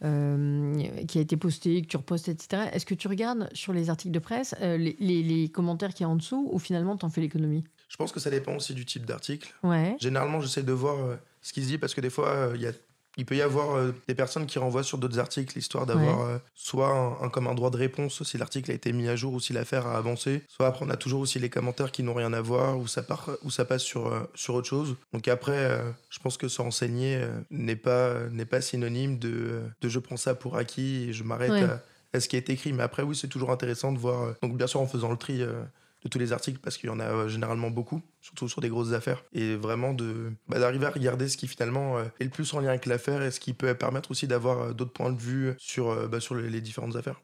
euh, 0.04 0.82
qui 1.06 1.18
a 1.18 1.20
été 1.22 1.36
posté, 1.36 1.80
que 1.80 1.86
tu 1.86 1.96
repostes, 1.96 2.28
etc. 2.28 2.64
Est-ce 2.72 2.84
que 2.84 2.94
tu 2.94 3.08
regardes 3.08 3.48
sur 3.54 3.72
les 3.72 3.88
articles 3.88 4.12
de 4.12 4.18
presse 4.18 4.54
euh, 4.60 4.76
les, 4.76 4.94
les, 4.98 5.48
commentaires 5.48 5.94
qu'il 5.94 6.04
y 6.04 6.06
a 6.06 6.10
en 6.10 6.16
dessous 6.16 6.46
ou 6.52 6.58
finalement 6.58 6.96
tu 6.96 7.06
en 7.06 7.08
fais 7.08 7.22
l'économie? 7.22 7.64
Je 7.88 7.96
pense 7.96 8.12
que 8.12 8.20
ça 8.20 8.28
dépend 8.28 8.56
aussi 8.56 8.74
du 8.74 8.84
type 8.84 9.06
d'article. 9.06 9.54
Ouais. 9.62 9.96
Généralement, 10.00 10.40
j'essaie 10.40 10.62
de 10.62 10.72
voir 10.72 10.98
euh, 10.98 11.16
ce 11.44 11.52
qui 11.52 11.62
se 11.62 11.68
dit 11.68 11.78
parce 11.78 11.94
que 11.94 12.00
des 12.00 12.10
fois, 12.10 12.50
il 12.56 12.60
y 12.60 12.66
a 12.66 12.72
il 13.16 13.24
peut 13.24 13.36
y 13.36 13.42
avoir 13.42 13.76
euh, 13.76 13.92
des 14.08 14.14
personnes 14.14 14.46
qui 14.46 14.58
renvoient 14.58 14.82
sur 14.82 14.98
d'autres 14.98 15.18
articles, 15.18 15.56
histoire 15.56 15.86
d'avoir 15.86 16.22
euh, 16.22 16.38
soit 16.54 16.90
un, 17.20 17.28
comme 17.28 17.46
un 17.46 17.54
droit 17.54 17.70
de 17.70 17.76
réponse 17.76 18.22
si 18.24 18.38
l'article 18.38 18.70
a 18.70 18.74
été 18.74 18.92
mis 18.92 19.08
à 19.08 19.16
jour 19.16 19.34
ou 19.34 19.40
si 19.40 19.52
l'affaire 19.52 19.86
a 19.86 19.96
avancé. 19.96 20.42
Soit 20.48 20.66
après, 20.66 20.84
on 20.84 20.90
a 20.90 20.96
toujours 20.96 21.20
aussi 21.20 21.38
les 21.38 21.50
commentaires 21.50 21.92
qui 21.92 22.02
n'ont 22.02 22.14
rien 22.14 22.32
à 22.32 22.40
voir 22.40 22.78
ou 22.78 22.86
ça, 22.86 23.02
part, 23.02 23.30
ou 23.42 23.50
ça 23.50 23.64
passe 23.64 23.82
sur, 23.82 24.08
euh, 24.08 24.20
sur 24.34 24.54
autre 24.54 24.68
chose. 24.68 24.96
Donc 25.12 25.28
après, 25.28 25.80
je 26.10 26.18
pense 26.18 26.36
que 26.36 26.48
se 26.48 26.60
renseigner 26.60 27.24
n'est 27.50 27.76
pas, 27.76 28.24
n'est 28.30 28.44
pas 28.44 28.60
synonyme 28.60 29.18
de, 29.18 29.62
de 29.80 29.88
je 29.88 29.98
prends 29.98 30.16
ça 30.16 30.34
pour 30.34 30.56
acquis 30.56 31.08
et 31.08 31.12
je 31.12 31.22
m'arrête 31.22 31.50
à, 31.50 31.82
à, 32.12 32.20
ce 32.20 32.28
qui 32.28 32.36
est 32.36 32.50
écrit. 32.50 32.72
Mais 32.72 32.82
après, 32.82 33.02
oui, 33.02 33.16
c'est 33.16 33.28
toujours 33.28 33.50
intéressant 33.50 33.92
de 33.92 33.98
voir. 33.98 34.34
donc 34.42 34.56
bien 34.56 34.66
sûr, 34.66 34.80
en 34.80 34.86
faisant 34.86 35.10
le 35.10 35.16
tri 35.16 35.42
de 36.04 36.08
tous 36.08 36.18
les 36.18 36.32
articles 36.32 36.58
parce 36.62 36.76
qu'il 36.76 36.88
y 36.88 36.92
en 36.92 37.00
a 37.00 37.04
euh, 37.04 37.28
généralement 37.28 37.70
beaucoup, 37.70 38.02
surtout 38.20 38.48
sur 38.48 38.60
des 38.60 38.68
grosses 38.68 38.92
affaires. 38.92 39.24
Et 39.32 39.56
vraiment 39.56 39.94
de 39.94 40.32
bah, 40.48 40.58
d'arriver 40.58 40.86
à 40.86 40.90
regarder 40.90 41.28
ce 41.28 41.36
qui 41.36 41.48
finalement 41.48 41.98
euh, 41.98 42.04
est 42.20 42.24
le 42.24 42.30
plus 42.30 42.52
en 42.54 42.60
lien 42.60 42.68
avec 42.68 42.86
l'affaire 42.86 43.22
et 43.22 43.30
ce 43.30 43.40
qui 43.40 43.54
peut 43.54 43.74
permettre 43.74 44.10
aussi 44.10 44.28
d'avoir 44.28 44.60
euh, 44.60 44.72
d'autres 44.72 44.92
points 44.92 45.12
de 45.12 45.20
vue 45.20 45.54
sur, 45.58 46.08
bah, 46.08 46.20
sur 46.20 46.34
les 46.34 46.60
différentes 46.60 46.96
affaires. 46.96 47.20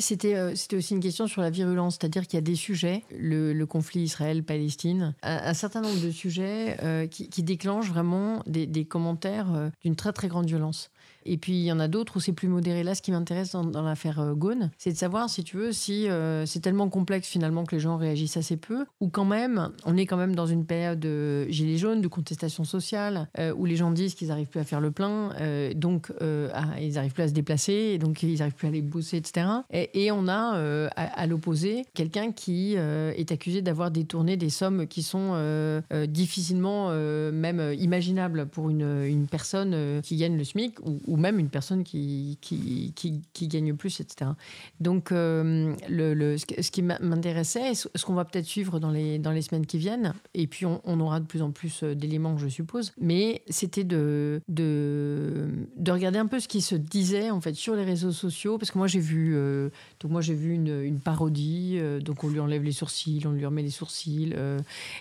C'était 0.00 0.56
c'était 0.56 0.76
aussi 0.76 0.94
une 0.94 1.00
question 1.00 1.28
sur 1.28 1.40
la 1.40 1.50
virulence, 1.50 1.98
c'est-à-dire 2.00 2.26
qu'il 2.26 2.36
y 2.36 2.38
a 2.38 2.42
des 2.42 2.56
sujets, 2.56 3.04
le, 3.16 3.64
conflit 3.64 4.00
Israël-Palestine, 4.00 5.14
un, 5.22 5.54
certain 5.54 5.82
nombre 5.82 6.00
de 6.00 6.10
sujets 6.10 7.08
qui, 7.12 7.42
déclenchent 7.44 7.90
vraiment 7.90 8.42
des 8.46 8.84
commentaires 8.86 9.70
d'une 9.82 9.94
très 9.94 10.12
très 10.12 10.26
grande 10.26 10.46
violence. 10.46 10.90
Et 11.24 11.36
puis 11.36 11.52
il 11.52 11.64
y 11.64 11.72
en 11.72 11.80
a 11.80 11.88
d'autres 11.88 12.16
où 12.16 12.20
c'est 12.20 12.32
plus 12.32 12.48
modéré. 12.48 12.82
Là, 12.82 12.94
ce 12.94 13.02
qui 13.02 13.12
m'intéresse 13.12 13.52
dans, 13.52 13.82
l'affaire 13.82 14.20
euh, 14.20 14.34
Gaune, 14.34 14.70
c'est 14.78 14.92
de 14.92 14.96
savoir, 14.96 15.28
si 15.28 15.44
tu 15.44 15.56
veux, 15.56 15.72
si 15.72 16.08
euh, 16.08 16.46
c'est 16.46 16.60
tellement 16.60 16.88
complexe 16.88 17.28
finalement 17.28 17.64
que 17.64 17.74
les 17.74 17.80
gens 17.80 17.96
réagissent 17.96 18.36
assez 18.36 18.56
peu, 18.56 18.86
ou 19.00 19.08
quand 19.08 19.24
même, 19.24 19.70
on 19.84 19.96
est 19.96 20.06
quand 20.06 20.16
même 20.16 20.34
dans 20.34 20.46
une 20.46 20.64
période 20.64 21.00
de 21.00 21.46
gilets 21.48 21.76
jaunes, 21.76 22.00
de 22.00 22.08
contestation 22.08 22.64
sociale, 22.64 23.28
euh, 23.38 23.52
où 23.56 23.64
les 23.64 23.76
gens 23.76 23.90
disent 23.90 24.14
qu'ils 24.14 24.28
n'arrivent 24.28 24.48
plus 24.48 24.60
à 24.60 24.64
faire 24.64 24.80
le 24.80 24.90
plein, 24.90 25.30
donc 25.74 26.12
ils 26.20 26.92
n'arrivent 26.94 27.12
plus 27.12 27.22
à 27.22 27.28
se 27.28 27.32
déplacer, 27.32 27.98
donc 27.98 28.22
ils 28.22 28.38
n'arrivent 28.38 28.54
plus 28.54 28.66
à 28.66 28.70
aller 28.70 28.82
bosser, 28.82 29.16
etc. 29.18 29.46
Et, 29.72 30.10
on 30.10 30.26
a 30.26 30.90
à, 30.96 31.26
l'opposé 31.26 31.84
quelqu'un 31.94 32.32
qui 32.32 32.74
est 32.74 33.32
accusé 33.32 33.62
d'avoir 33.62 33.90
détourné 33.90 34.36
des 34.36 34.50
sommes 34.50 34.86
qui 34.86 35.02
sont 35.02 35.82
difficilement 36.08 36.90
même 36.90 37.74
imaginables 37.78 38.46
pour 38.46 38.70
une, 38.70 39.04
une 39.04 39.26
personne 39.26 40.00
qui 40.02 40.16
gagne 40.16 40.36
le 40.36 40.44
SMIC 40.44 40.76
ou 40.84 41.07
même 41.16 41.38
une 41.38 41.48
personne 41.48 41.84
qui, 41.84 42.38
qui, 42.40 42.92
qui, 42.94 43.48
gagne 43.48 43.74
plus, 43.74 44.00
etc. 44.00 44.32
Donc, 44.80 45.12
euh, 45.12 45.74
le, 45.88 46.36
ce 46.36 46.70
qui 46.70 46.82
m'intéressait, 46.82 47.74
ce 47.74 48.04
qu'on 48.04 48.14
va 48.14 48.24
peut-être 48.24 48.46
suivre 48.46 48.78
dans 48.78 48.90
les, 48.90 49.18
dans 49.18 49.32
les 49.32 49.42
semaines 49.42 49.66
qui 49.66 49.78
viennent, 49.78 50.14
et 50.34 50.46
puis 50.46 50.66
on, 50.66 51.00
aura 51.00 51.20
de 51.20 51.26
plus 51.26 51.42
en 51.42 51.50
plus 51.50 51.82
euh, 51.82 51.94
d'éléments, 51.94 52.36
je 52.38 52.48
suppose, 52.48 52.92
mais 53.00 53.42
c'était 53.48 53.84
de, 53.84 54.40
de, 54.48 55.48
de, 55.76 55.92
regarder 55.92 56.18
un 56.18 56.26
peu 56.26 56.40
ce 56.40 56.48
qui 56.48 56.60
se 56.60 56.74
disait 56.74 57.30
en 57.30 57.40
fait 57.40 57.54
sur 57.54 57.74
les 57.74 57.84
réseaux 57.84 58.12
sociaux, 58.12 58.58
parce 58.58 58.70
que 58.70 58.78
moi 58.78 58.86
j'ai 58.86 59.00
vu, 59.00 59.34
euh, 59.34 59.70
donc 60.00 60.12
moi 60.12 60.20
j'ai 60.20 60.34
vu 60.34 60.54
une, 60.54 60.82
une 60.82 61.00
parodie, 61.00 61.78
donc 62.00 62.24
on 62.24 62.28
lui 62.28 62.40
enlève 62.40 62.62
les 62.62 62.72
sourcils, 62.72 63.22
on 63.26 63.32
lui 63.32 63.46
remet 63.46 63.62
les 63.62 63.70
sourcils, 63.70 64.34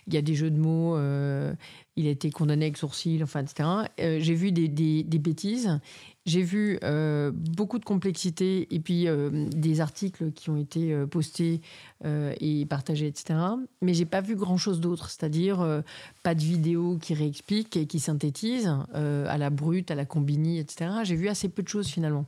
il 0.07 0.13
y 0.13 0.17
a 0.17 0.21
des 0.21 0.35
jeux 0.35 0.51
de 0.51 0.59
mots 0.59 0.95
il 1.97 2.07
a 2.07 2.11
été 2.11 2.29
condamné 2.29 2.65
avec 2.65 2.77
sourcil, 2.77 3.23
enfin, 3.23 3.43
etc. 3.43 3.67
j'ai 3.97 4.33
vu 4.33 4.51
des, 4.51 4.67
des, 4.67 5.19
bêtises. 5.19 5.79
J'ai 6.25 6.43
vu 6.43 6.79
beaucoup 7.33 7.79
de 7.79 7.85
complexité 7.85 8.67
et 8.73 8.79
puis 8.79 9.07
des 9.51 9.81
articles 9.81 10.31
qui 10.31 10.49
ont 10.49 10.57
été 10.57 10.95
postés 11.09 11.61
et 12.05 12.65
partagés, 12.65 13.07
etc. 13.07 13.39
Mais 13.81 13.93
j'ai 13.93 14.05
pas 14.05 14.21
vu 14.21 14.35
grand-chose 14.35 14.79
d'autre, 14.79 15.09
c'est-à-dire 15.09 15.83
pas 16.23 16.35
de 16.35 16.41
vidéo 16.41 16.97
qui 17.01 17.13
réexplique 17.13 17.77
et 17.77 17.87
qui 17.87 17.99
synthétise 17.99 18.71
à 18.93 19.37
la 19.37 19.49
brute, 19.49 19.89
à 19.89 19.95
la 19.95 20.05
combini, 20.05 20.59
etc. 20.59 20.91
J'ai 21.03 21.15
vu 21.15 21.29
assez 21.29 21.49
peu 21.49 21.63
de 21.63 21.67
choses 21.67 21.87
finalement. 21.87 22.25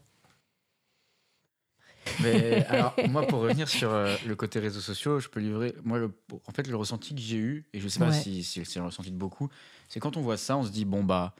Mais 2.21 2.65
alors, 2.65 2.93
moi, 3.09 3.25
pour 3.25 3.39
revenir 3.41 3.67
sur 3.69 3.91
euh, 3.91 4.15
le 4.25 4.35
côté 4.35 4.59
réseaux 4.59 4.79
sociaux, 4.81 5.19
je 5.19 5.29
peux 5.29 5.39
livrer. 5.39 5.75
Moi, 5.83 5.99
le, 5.99 6.11
en 6.47 6.51
fait, 6.51 6.67
le 6.67 6.75
ressenti 6.75 7.15
que 7.15 7.21
j'ai 7.21 7.37
eu, 7.37 7.65
et 7.73 7.79
je 7.79 7.87
sais 7.87 7.99
pas 7.99 8.11
si, 8.11 8.43
c'est 8.43 8.75
le 8.75 8.85
ressenti 8.85 9.11
de 9.11 9.17
beaucoup, 9.17 9.49
c'est 9.87 9.99
quand 9.99 10.17
on 10.17 10.21
voit 10.21 10.37
ça, 10.37 10.57
on 10.57 10.63
se 10.63 10.71
dit 10.71 10.85
bon, 10.85 11.03
bah, 11.03 11.35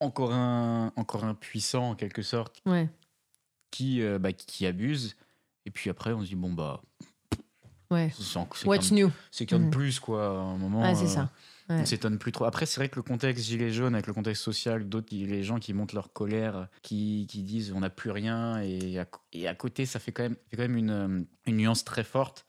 encore 0.00 0.32
un, 0.32 0.92
encore 0.96 1.24
un 1.24 1.34
puissant, 1.34 1.90
en 1.90 1.94
quelque 1.94 2.22
sorte, 2.22 2.62
qui, 3.70 4.02
euh, 4.02 4.18
bah, 4.18 4.32
qui 4.32 4.66
abuse. 4.66 5.16
Et 5.66 5.70
puis 5.70 5.88
après, 5.90 6.12
on 6.12 6.20
se 6.22 6.26
dit 6.26 6.34
bon, 6.36 6.52
bah. 6.52 6.80
Ouais. 7.90 8.10
What's 8.66 8.90
new? 8.90 9.10
C'est 9.30 9.46
qu'il 9.46 9.56
y 9.56 9.60
a 9.60 9.64
de 9.64 9.70
plus, 9.70 10.00
quoi, 10.00 10.26
à 10.26 10.40
un 10.40 10.56
moment. 10.56 10.82
Ah, 10.82 10.94
c'est 10.94 11.06
ça. 11.06 11.30
On 11.68 11.80
On 11.80 11.86
s'étonne 11.86 12.18
plus 12.18 12.32
trop. 12.32 12.44
Après, 12.44 12.66
c'est 12.66 12.80
vrai 12.80 12.88
que 12.88 12.96
le 12.96 13.02
contexte 13.02 13.44
gilet 13.44 13.70
jaune, 13.70 13.94
avec 13.94 14.06
le 14.06 14.12
contexte 14.12 14.42
social, 14.42 14.88
d'autres, 14.88 15.08
les 15.10 15.42
gens 15.42 15.58
qui 15.58 15.72
montent 15.72 15.94
leur 15.94 16.12
colère, 16.12 16.68
qui, 16.82 17.26
qui 17.28 17.42
disent 17.42 17.72
on 17.74 17.80
n'a 17.80 17.90
plus 17.90 18.10
rien, 18.10 18.60
et 18.60 18.98
à, 18.98 19.06
et 19.32 19.48
à, 19.48 19.54
côté, 19.54 19.86
ça 19.86 19.98
fait 19.98 20.12
quand 20.12 20.24
même, 20.24 20.36
fait 20.50 20.56
quand 20.56 20.62
même 20.62 20.76
une, 20.76 20.90
euh, 20.90 21.22
une 21.46 21.56
nuance 21.56 21.84
très 21.84 22.04
forte. 22.04 22.46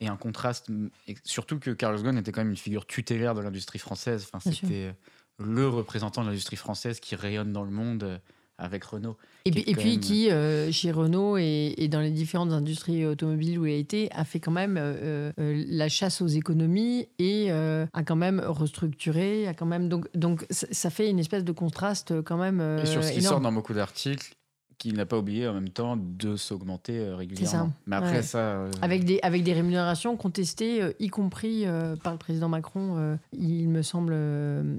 Et 0.00 0.08
un 0.08 0.16
contraste, 0.16 0.70
et 1.08 1.16
surtout 1.24 1.58
que 1.58 1.70
Carlos 1.70 2.02
Ghosn 2.02 2.16
était 2.16 2.32
quand 2.32 2.40
même 2.40 2.50
une 2.50 2.56
figure 2.56 2.86
tutélaire 2.86 3.34
de 3.34 3.42
l'industrie 3.42 3.78
française. 3.78 4.26
Enfin, 4.32 4.50
c'était 4.50 4.94
le 5.38 5.68
représentant 5.68 6.22
de 6.22 6.28
l'industrie 6.28 6.56
française 6.56 7.00
qui 7.00 7.16
rayonne 7.16 7.52
dans 7.52 7.64
le 7.64 7.70
monde 7.70 8.20
avec 8.58 8.84
Renault. 8.84 9.16
Et, 9.44 9.50
puis, 9.50 9.64
et 9.66 9.74
puis 9.74 10.00
qui, 10.00 10.30
euh, 10.30 10.70
chez 10.72 10.90
Renault 10.90 11.38
et, 11.38 11.88
dans 11.90 12.00
les 12.00 12.10
différentes 12.10 12.52
industries 12.52 13.06
automobiles 13.06 13.58
où 13.58 13.66
il 13.66 13.72
a 13.72 13.76
été, 13.76 14.10
a 14.12 14.24
fait 14.24 14.40
quand 14.40 14.50
même 14.50 14.76
euh, 14.76 15.32
euh, 15.38 15.64
la 15.68 15.88
chasse 15.88 16.20
aux 16.20 16.26
économies 16.26 17.08
et 17.18 17.50
a 17.50 18.02
quand 18.04 18.16
même 18.16 18.40
restructuré, 18.44 19.46
a 19.46 19.54
quand 19.54 19.66
même 19.66 19.88
donc 19.88 20.08
donc 20.14 20.44
ça 20.50 20.90
fait 20.90 21.08
une 21.08 21.18
espèce 21.18 21.44
de 21.44 21.52
contraste 21.52 22.22
quand 22.22 22.36
même. 22.36 22.60
et 22.82 22.86
sur 22.86 23.02
ce 23.02 23.12
qui 23.12 23.22
sort 23.22 23.40
dans 23.40 23.52
beaucoup 23.52 23.74
d'articles, 23.74 24.34
qu'il 24.78 24.94
n'a 24.94 25.06
pas 25.06 25.18
oublié 25.18 25.46
en 25.48 25.54
même 25.54 25.68
temps 25.68 25.96
de 25.96 26.36
s'augmenter 26.36 26.98
euh, 26.98 27.16
régulièrement. 27.16 27.72
Mais 27.86 27.96
après 27.96 28.22
ça, 28.22 28.38
euh, 28.38 28.70
avec 28.80 29.04
des 29.04 29.18
avec 29.22 29.42
des 29.42 29.52
rémunérations 29.52 30.16
contestées, 30.16 30.80
euh, 30.80 30.92
y 31.00 31.08
compris 31.08 31.66
par 32.02 32.12
le 32.12 32.18
président 32.18 32.48
Macron, 32.48 33.18
il 33.32 33.68
me 33.68 33.82
semble 33.82 34.14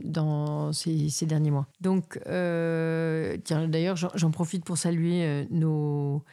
dans 0.03 0.71
ces, 0.71 1.09
ces 1.09 1.25
derniers 1.25 1.51
mois. 1.51 1.67
Donc, 1.81 2.19
tiens, 2.23 3.67
d'ailleurs, 3.67 3.97
j'en 3.97 4.31
profite 4.31 4.63
pour 4.63 4.77
saluer 4.77 5.47
nos 5.51 6.23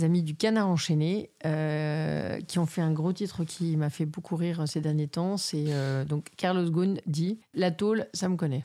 amis 0.00 0.22
du 0.22 0.34
Canard 0.34 0.68
enchaîné 0.68 1.30
qui 1.42 2.58
ont 2.58 2.66
fait 2.66 2.82
un 2.82 2.92
gros 2.92 3.12
titre 3.12 3.44
qui 3.44 3.76
m'a 3.76 3.90
fait 3.90 4.06
beaucoup 4.06 4.36
rire 4.36 4.64
ces 4.66 4.80
derniers 4.80 5.08
temps. 5.08 5.36
C'est 5.36 5.66
donc 6.08 6.30
Carlos 6.36 6.70
Ghosn 6.70 6.98
dit 7.06 7.38
La 7.54 7.70
tôle, 7.70 8.06
ça 8.14 8.28
me 8.28 8.36
connaît. 8.36 8.64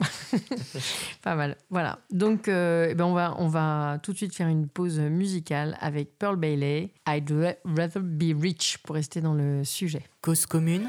pas 1.22 1.34
mal. 1.34 1.56
Voilà. 1.70 1.98
Donc, 2.10 2.48
euh, 2.48 2.88
eh 2.90 2.94
ben 2.94 3.04
on, 3.04 3.14
va, 3.14 3.34
on 3.38 3.48
va 3.48 3.98
tout 4.02 4.12
de 4.12 4.16
suite 4.16 4.34
faire 4.34 4.48
une 4.48 4.68
pause 4.68 4.98
musicale 4.98 5.76
avec 5.80 6.18
Pearl 6.18 6.36
Bailey. 6.36 6.92
I'd 7.08 7.30
rather 7.64 8.00
be 8.00 8.34
rich 8.38 8.78
pour 8.84 8.96
rester 8.96 9.20
dans 9.20 9.34
le 9.34 9.64
sujet. 9.64 10.02
Cause 10.20 10.46
commune, 10.46 10.88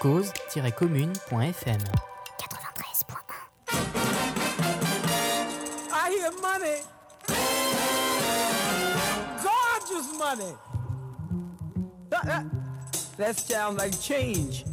cause-commune.fm 0.00 1.78
93.1 2.38 3.82
I 5.94 6.10
hear 6.10 6.32
money. 6.42 6.82
Gorgeous 9.42 10.18
money. 10.18 10.54
That, 12.10 12.24
that, 12.26 12.44
that 13.16 13.38
sounds 13.38 13.78
like 13.78 13.98
change. 14.00 14.64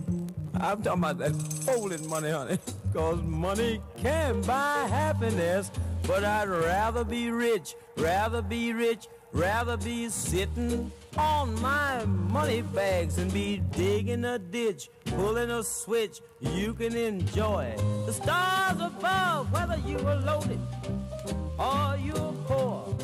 I'm 0.61 0.81
talking 0.81 1.03
about 1.03 1.17
that 1.19 1.35
folded 1.63 2.05
money, 2.05 2.29
honey. 2.31 2.59
Cause 2.93 3.21
money 3.21 3.81
can 3.97 4.41
buy 4.41 4.87
happiness, 4.89 5.71
but 6.05 6.23
I'd 6.23 6.49
rather 6.49 7.05
be 7.05 7.31
rich, 7.31 7.75
rather 7.95 8.41
be 8.41 8.73
rich, 8.73 9.07
rather 9.31 9.77
be 9.77 10.09
sitting 10.09 10.91
on 11.17 11.59
my 11.61 12.03
money 12.05 12.61
bags 12.61 13.19
and 13.19 13.31
be 13.31 13.61
digging 13.71 14.25
a 14.25 14.37
ditch, 14.37 14.89
pulling 15.05 15.49
a 15.49 15.63
switch. 15.63 16.19
You 16.41 16.73
can 16.73 16.95
enjoy 16.95 17.73
the 18.05 18.11
stars 18.11 18.81
above, 18.81 19.51
whether 19.53 19.77
you 19.87 19.97
are 19.99 20.17
loaded 20.17 20.59
or 21.57 21.97
you're 22.03 22.33
poor. 22.47 22.97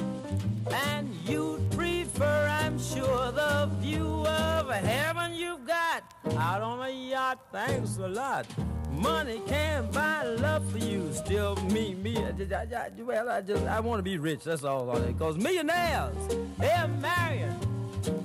And 0.71 1.09
you'd 1.25 1.74
I'm 2.21 2.79
sure, 2.79 3.31
the 3.31 3.69
view 3.79 4.25
of 4.27 4.69
heaven 4.69 5.33
you've 5.33 5.65
got 5.65 6.03
out 6.37 6.61
on 6.61 6.79
a 6.81 6.89
yacht. 6.89 7.39
Thanks 7.51 7.97
a 7.97 8.07
lot. 8.07 8.45
Money 8.91 9.41
can't 9.47 9.91
buy 9.91 10.23
love 10.23 10.69
for 10.71 10.77
you. 10.77 11.11
Still 11.13 11.55
me, 11.57 11.95
me. 11.95 12.17
I, 12.17 12.29
I, 12.29 12.63
I, 12.63 13.01
well, 13.01 13.29
I 13.29 13.41
just 13.41 13.65
I 13.65 13.79
want 13.79 13.99
to 13.99 14.03
be 14.03 14.17
rich. 14.17 14.43
That's 14.45 14.63
all 14.63 14.89
on 14.89 15.03
it. 15.03 15.17
Cause 15.19 15.37
millionaires, 15.37 16.15
they're 16.57 16.87
married 16.87 17.53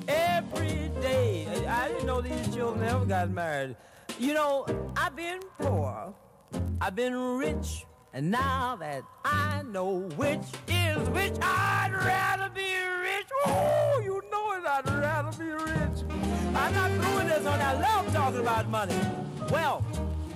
every 0.08 0.90
day. 1.00 1.46
I 1.66 1.88
didn't 1.88 2.06
know 2.06 2.20
these 2.20 2.54
children 2.54 2.86
ever 2.88 3.04
got 3.04 3.30
married. 3.30 3.76
You 4.18 4.34
know, 4.34 4.66
I've 4.96 5.16
been 5.16 5.40
poor, 5.58 6.14
I've 6.80 6.94
been 6.94 7.14
rich, 7.16 7.86
and 8.12 8.30
now 8.30 8.76
that 8.76 9.02
I 9.24 9.62
know 9.62 10.08
which 10.16 10.40
is 10.68 11.08
which, 11.10 11.34
I'd 11.40 11.92
rather 11.92 12.50
be 12.54 12.74
rich. 13.02 13.26
Oh, 13.46 14.00
you 14.04 14.22
know 14.30 14.52
it. 14.52 14.66
I'd 14.66 14.88
rather 15.00 15.36
be 15.38 15.50
rich. 15.50 16.04
I'm 16.54 16.74
not 16.74 16.90
doing 16.90 17.28
this 17.28 17.46
on. 17.46 17.60
I 17.60 17.74
love 17.74 18.12
talking 18.12 18.40
about 18.40 18.68
money. 18.68 18.98
Well 19.50 19.84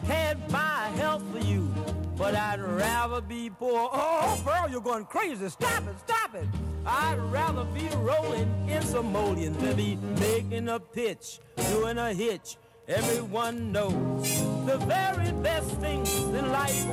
can't 0.07 0.49
buy 0.49 0.91
health 0.97 1.23
for 1.33 1.39
you, 1.39 1.73
but 2.17 2.35
I'd 2.35 2.61
rather 2.61 3.21
be 3.21 3.51
poor. 3.51 3.89
Oh, 3.93 4.41
girl, 4.45 4.69
you're 4.71 4.81
going 4.81 5.05
crazy. 5.07 5.49
Stop 5.49 5.87
it, 5.89 5.97
stop 6.07 6.35
it. 6.35 6.47
I'd 6.87 7.19
rather 7.31 7.65
be 7.65 7.89
rolling 7.97 8.69
in 8.69 8.83
some 8.83 9.13
mullions 9.13 9.57
than 9.59 9.77
be 9.77 9.97
making 10.21 10.69
a 10.69 10.79
pitch, 10.79 11.41
doing 11.71 11.99
a 11.99 12.13
hitch. 12.13 12.57
Everyone 12.87 13.73
knows 13.73 14.43
the 14.67 14.77
very 14.87 15.33
best 15.43 15.71
things 15.81 16.15
in 16.19 16.53
life, 16.53 16.87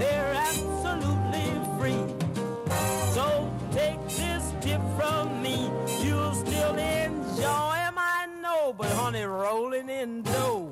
they're 0.00 0.34
absolutely 0.34 1.48
free. 1.78 2.02
So 3.14 3.26
take 3.72 4.00
this 4.08 4.54
tip 4.60 4.80
from 4.96 5.42
me, 5.42 5.70
you'll 6.02 6.34
still 6.34 6.76
enjoy 6.76 7.74
them, 7.84 7.96
I 7.98 8.26
know, 8.42 8.74
but 8.76 8.88
honey, 8.88 9.22
rolling 9.22 9.88
in 9.88 10.22
dough 10.22 10.70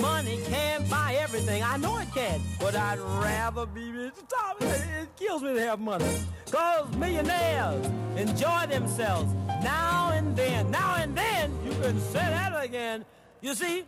Money 0.00 0.38
can't 0.48 0.88
buy 0.90 1.16
everything. 1.20 1.62
I 1.62 1.78
know 1.78 1.96
it 1.98 2.12
can, 2.12 2.40
but 2.60 2.76
I'd 2.76 2.98
rather 2.98 3.64
be 3.64 3.90
rich. 3.90 4.12
It 4.60 5.08
kills 5.16 5.42
me 5.42 5.54
to 5.54 5.60
have 5.60 5.80
money. 5.80 6.04
Cause 6.50 6.94
millionaires 6.96 7.86
enjoy 8.16 8.66
themselves 8.68 9.32
now 9.62 10.10
and 10.12 10.36
then. 10.36 10.70
Now 10.70 10.96
and 10.96 11.16
then, 11.16 11.50
you 11.64 11.70
can 11.80 11.98
say 12.00 12.18
that 12.18 12.62
again. 12.62 13.06
You 13.40 13.54
see, 13.54 13.84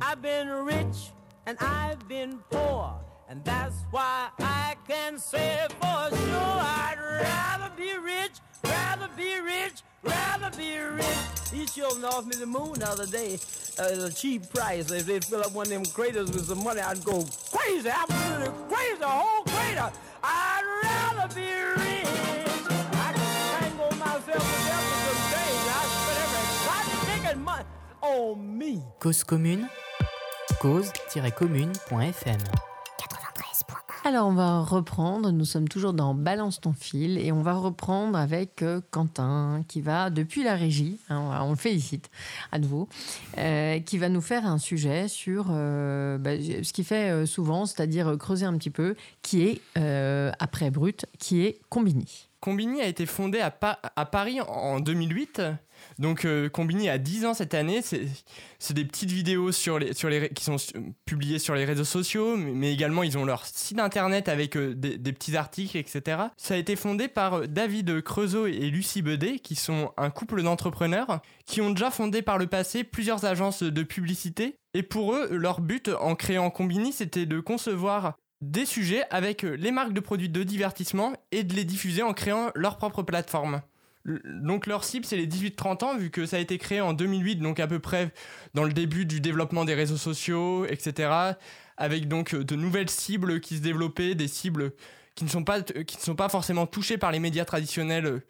I've 0.00 0.20
been 0.20 0.48
rich 0.48 1.12
and 1.46 1.56
I've 1.60 2.08
been 2.08 2.40
poor. 2.50 2.94
And 3.32 3.42
that's 3.46 3.80
why 3.90 4.28
I 4.40 4.76
can 4.86 5.18
say 5.18 5.66
for 5.80 6.10
sure 6.10 6.36
I'd 6.36 6.98
rather 7.22 7.70
be 7.74 7.96
rich, 7.96 8.32
rather 8.62 9.08
be 9.16 9.40
rich, 9.40 9.80
rather 10.02 10.54
be 10.54 10.76
rich. 10.76 11.06
These 11.50 11.74
children 11.74 12.04
offered 12.04 12.26
me 12.26 12.36
the 12.36 12.44
moon 12.44 12.74
the 12.74 12.90
other 12.90 13.06
day 13.06 13.38
at 13.78 13.92
a 13.92 14.12
cheap 14.12 14.52
price. 14.52 14.90
If 14.90 15.06
they'd 15.06 15.24
fill 15.24 15.40
up 15.40 15.54
one 15.54 15.64
of 15.64 15.70
them 15.70 15.86
craters 15.86 16.30
with 16.30 16.44
some 16.44 16.62
money, 16.62 16.82
I'd 16.82 17.02
go 17.04 17.24
crazy, 17.50 17.88
absolutely 17.88 18.52
crazy, 18.68 19.00
whole 19.00 19.44
crater. 19.44 19.90
I'd 20.22 20.62
rather 20.84 21.34
be 21.34 21.50
rich. 21.80 22.06
I 22.92 23.12
can 23.16 23.62
tangle 23.62 23.96
myself. 23.96 24.44
I 26.68 26.70
spend 27.08 27.24
every 27.28 27.64
on 28.02 28.58
me. 28.58 28.82
Cause 28.98 29.24
commune, 29.24 29.70
cause-commune.fm 30.60 32.71
Alors 34.04 34.26
on 34.26 34.32
va 34.32 34.62
reprendre, 34.62 35.30
nous 35.30 35.44
sommes 35.44 35.68
toujours 35.68 35.92
dans 35.92 36.12
Balance 36.12 36.60
ton 36.60 36.72
fil 36.72 37.18
et 37.18 37.30
on 37.30 37.42
va 37.42 37.52
reprendre 37.52 38.18
avec 38.18 38.60
euh, 38.62 38.80
Quentin 38.90 39.62
qui 39.68 39.80
va 39.80 40.10
depuis 40.10 40.42
la 40.42 40.56
régie, 40.56 40.98
hein, 41.08 41.40
on 41.44 41.50
le 41.50 41.56
félicite 41.56 42.10
à 42.50 42.58
nouveau, 42.58 42.88
euh, 43.38 43.78
qui 43.78 43.98
va 43.98 44.08
nous 44.08 44.20
faire 44.20 44.44
un 44.44 44.58
sujet 44.58 45.06
sur 45.06 45.46
euh, 45.50 46.18
bah, 46.18 46.32
ce 46.36 46.72
qu'il 46.72 46.84
fait 46.84 47.26
souvent, 47.26 47.64
c'est-à-dire 47.64 48.16
creuser 48.18 48.44
un 48.44 48.58
petit 48.58 48.70
peu, 48.70 48.96
qui 49.22 49.42
est, 49.44 49.60
après 50.40 50.72
Brut, 50.72 51.06
qui 51.20 51.42
est 51.42 51.60
Combini. 51.68 52.28
Combini 52.40 52.80
a 52.80 52.86
été 52.86 53.06
fondé 53.06 53.38
à, 53.38 53.54
à 53.94 54.04
Paris 54.04 54.40
en 54.40 54.80
2008 54.80 55.42
Donc 55.98 56.24
euh, 56.24 56.48
Combini 56.48 56.88
a 56.88 56.98
10 56.98 57.26
ans 57.26 57.34
cette 57.34 57.54
année, 57.54 57.80
c'est 57.82 58.74
des 58.74 58.84
petites 58.84 59.10
vidéos 59.10 59.52
sur 59.52 59.78
les, 59.78 59.92
sur 59.94 60.08
les, 60.08 60.28
qui 60.30 60.44
sont 60.44 60.56
publiées 61.04 61.38
sur 61.38 61.54
les 61.54 61.64
réseaux 61.64 61.84
sociaux, 61.84 62.36
mais, 62.36 62.72
également 62.72 63.02
ils 63.02 63.18
ont 63.18 63.24
leur 63.24 63.46
site 63.46 63.78
internet 63.78 64.28
avec 64.28 64.56
euh, 64.56 64.74
des, 64.74 65.12
petits 65.12 65.36
articles, 65.36 65.76
etc. 65.76 66.22
Ça 66.36 66.54
a 66.54 66.56
été 66.56 66.76
fondé 66.76 67.08
par 67.08 67.34
euh, 67.34 67.46
David 67.46 68.02
Creusot 68.02 68.46
et 68.46 68.70
Lucie 68.70 69.02
Bedet, 69.02 69.38
qui 69.38 69.54
sont 69.54 69.92
un 69.96 70.10
couple 70.10 70.42
d'entrepreneurs, 70.42 71.20
qui 71.46 71.60
ont 71.60 71.70
déjà 71.70 71.90
fondé 71.90 72.22
par 72.22 72.38
le 72.38 72.46
passé 72.46 72.84
plusieurs 72.84 73.24
agences 73.24 73.62
de 73.62 73.82
publicité. 73.82 74.56
Et 74.74 74.82
pour 74.82 75.14
eux, 75.14 75.28
leur 75.30 75.60
but 75.60 75.90
en 76.00 76.14
créant 76.14 76.50
Combini, 76.50 76.92
c'était 76.92 77.26
de 77.26 77.40
concevoir 77.40 78.14
des 78.40 78.66
sujets 78.66 79.04
avec 79.10 79.42
les 79.42 79.70
marques 79.70 79.92
de 79.92 80.00
produits 80.00 80.28
de 80.28 80.42
divertissement 80.42 81.12
et 81.30 81.44
de 81.44 81.54
les 81.54 81.64
diffuser 81.64 82.02
en 82.02 82.12
créant 82.12 82.50
leur 82.54 82.76
propre 82.76 83.02
plateforme. 83.02 83.62
Donc 84.04 84.66
leur 84.66 84.84
cible, 84.84 85.06
c'est 85.06 85.16
les 85.16 85.26
18-30 85.26 85.84
ans, 85.84 85.96
vu 85.96 86.10
que 86.10 86.26
ça 86.26 86.36
a 86.36 86.40
été 86.40 86.58
créé 86.58 86.80
en 86.80 86.92
2008, 86.92 87.36
donc 87.36 87.60
à 87.60 87.66
peu 87.66 87.78
près 87.78 88.12
dans 88.54 88.64
le 88.64 88.72
début 88.72 89.06
du 89.06 89.20
développement 89.20 89.64
des 89.64 89.74
réseaux 89.74 89.96
sociaux, 89.96 90.66
etc. 90.66 91.34
Avec 91.76 92.08
donc 92.08 92.34
de 92.34 92.56
nouvelles 92.56 92.90
cibles 92.90 93.40
qui 93.40 93.56
se 93.56 93.62
développaient, 93.62 94.14
des 94.14 94.28
cibles 94.28 94.72
qui 95.14 95.24
ne 95.24 95.28
sont 95.28 95.44
pas, 95.44 95.62
qui 95.62 95.96
ne 95.96 96.02
sont 96.02 96.14
pas 96.14 96.28
forcément 96.28 96.66
touchées 96.66 96.98
par 96.98 97.12
les 97.12 97.18
médias 97.18 97.44
traditionnels 97.44 98.06
euh, 98.06 98.20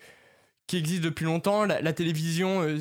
qui 0.67 0.77
existent 0.77 1.05
depuis 1.05 1.25
longtemps. 1.25 1.65
La, 1.65 1.93
télévision, 1.93 2.63
euh, 2.63 2.79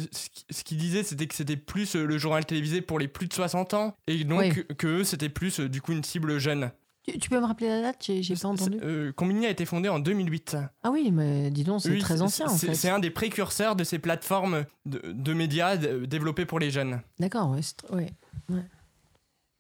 ce 0.50 0.64
qu'ils 0.64 0.78
disaient, 0.78 1.04
c'était 1.04 1.28
que 1.28 1.36
c'était 1.36 1.58
plus 1.58 1.96
euh, 1.96 2.06
le 2.06 2.18
journal 2.18 2.46
télévisé 2.46 2.82
pour 2.82 3.00
les 3.00 3.08
plus 3.08 3.28
de 3.28 3.34
60 3.34 3.74
ans, 3.74 3.96
et 4.08 4.24
donc 4.24 4.64
que 4.78 5.04
c'était 5.04 5.30
plus 5.30 5.60
du 5.60 5.82
coup 5.82 5.92
une 5.92 6.04
cible 6.04 6.40
jeune. 6.40 6.72
Tu, 7.04 7.30
peux 7.30 7.40
me 7.40 7.46
rappeler 7.46 7.68
la 7.68 7.82
date 7.82 7.98
J'ai 8.04 8.36
pas 8.36 8.48
entendu. 8.48 8.78
Euh, 8.84 9.12
Combini 9.12 9.48
a 9.48 9.50
été 9.50 9.66
fondé 9.66 9.90
en 9.90 9.98
2008. 9.98 10.58
Ah 10.84 10.92
oui, 10.92 11.10
mais 11.12 11.50
dis 11.50 11.64
donc, 11.64 11.82
c'est 11.82 11.98
très 11.98 12.22
ancien 12.22 12.48
en 12.48 12.56
fait. 12.56 12.76
C'est 12.76 12.90
un 12.90 13.00
des 13.00 13.10
précurseurs 13.10 13.76
de 13.76 13.84
ces 13.84 13.98
plateformes 13.98 14.66
de, 14.86 15.34
médias 15.34 15.78
développées 15.78 16.46
pour 16.46 16.60
les 16.60 16.70
jeunes. 16.70 17.02
D'accord, 17.20 17.56
ouais, 17.92 18.08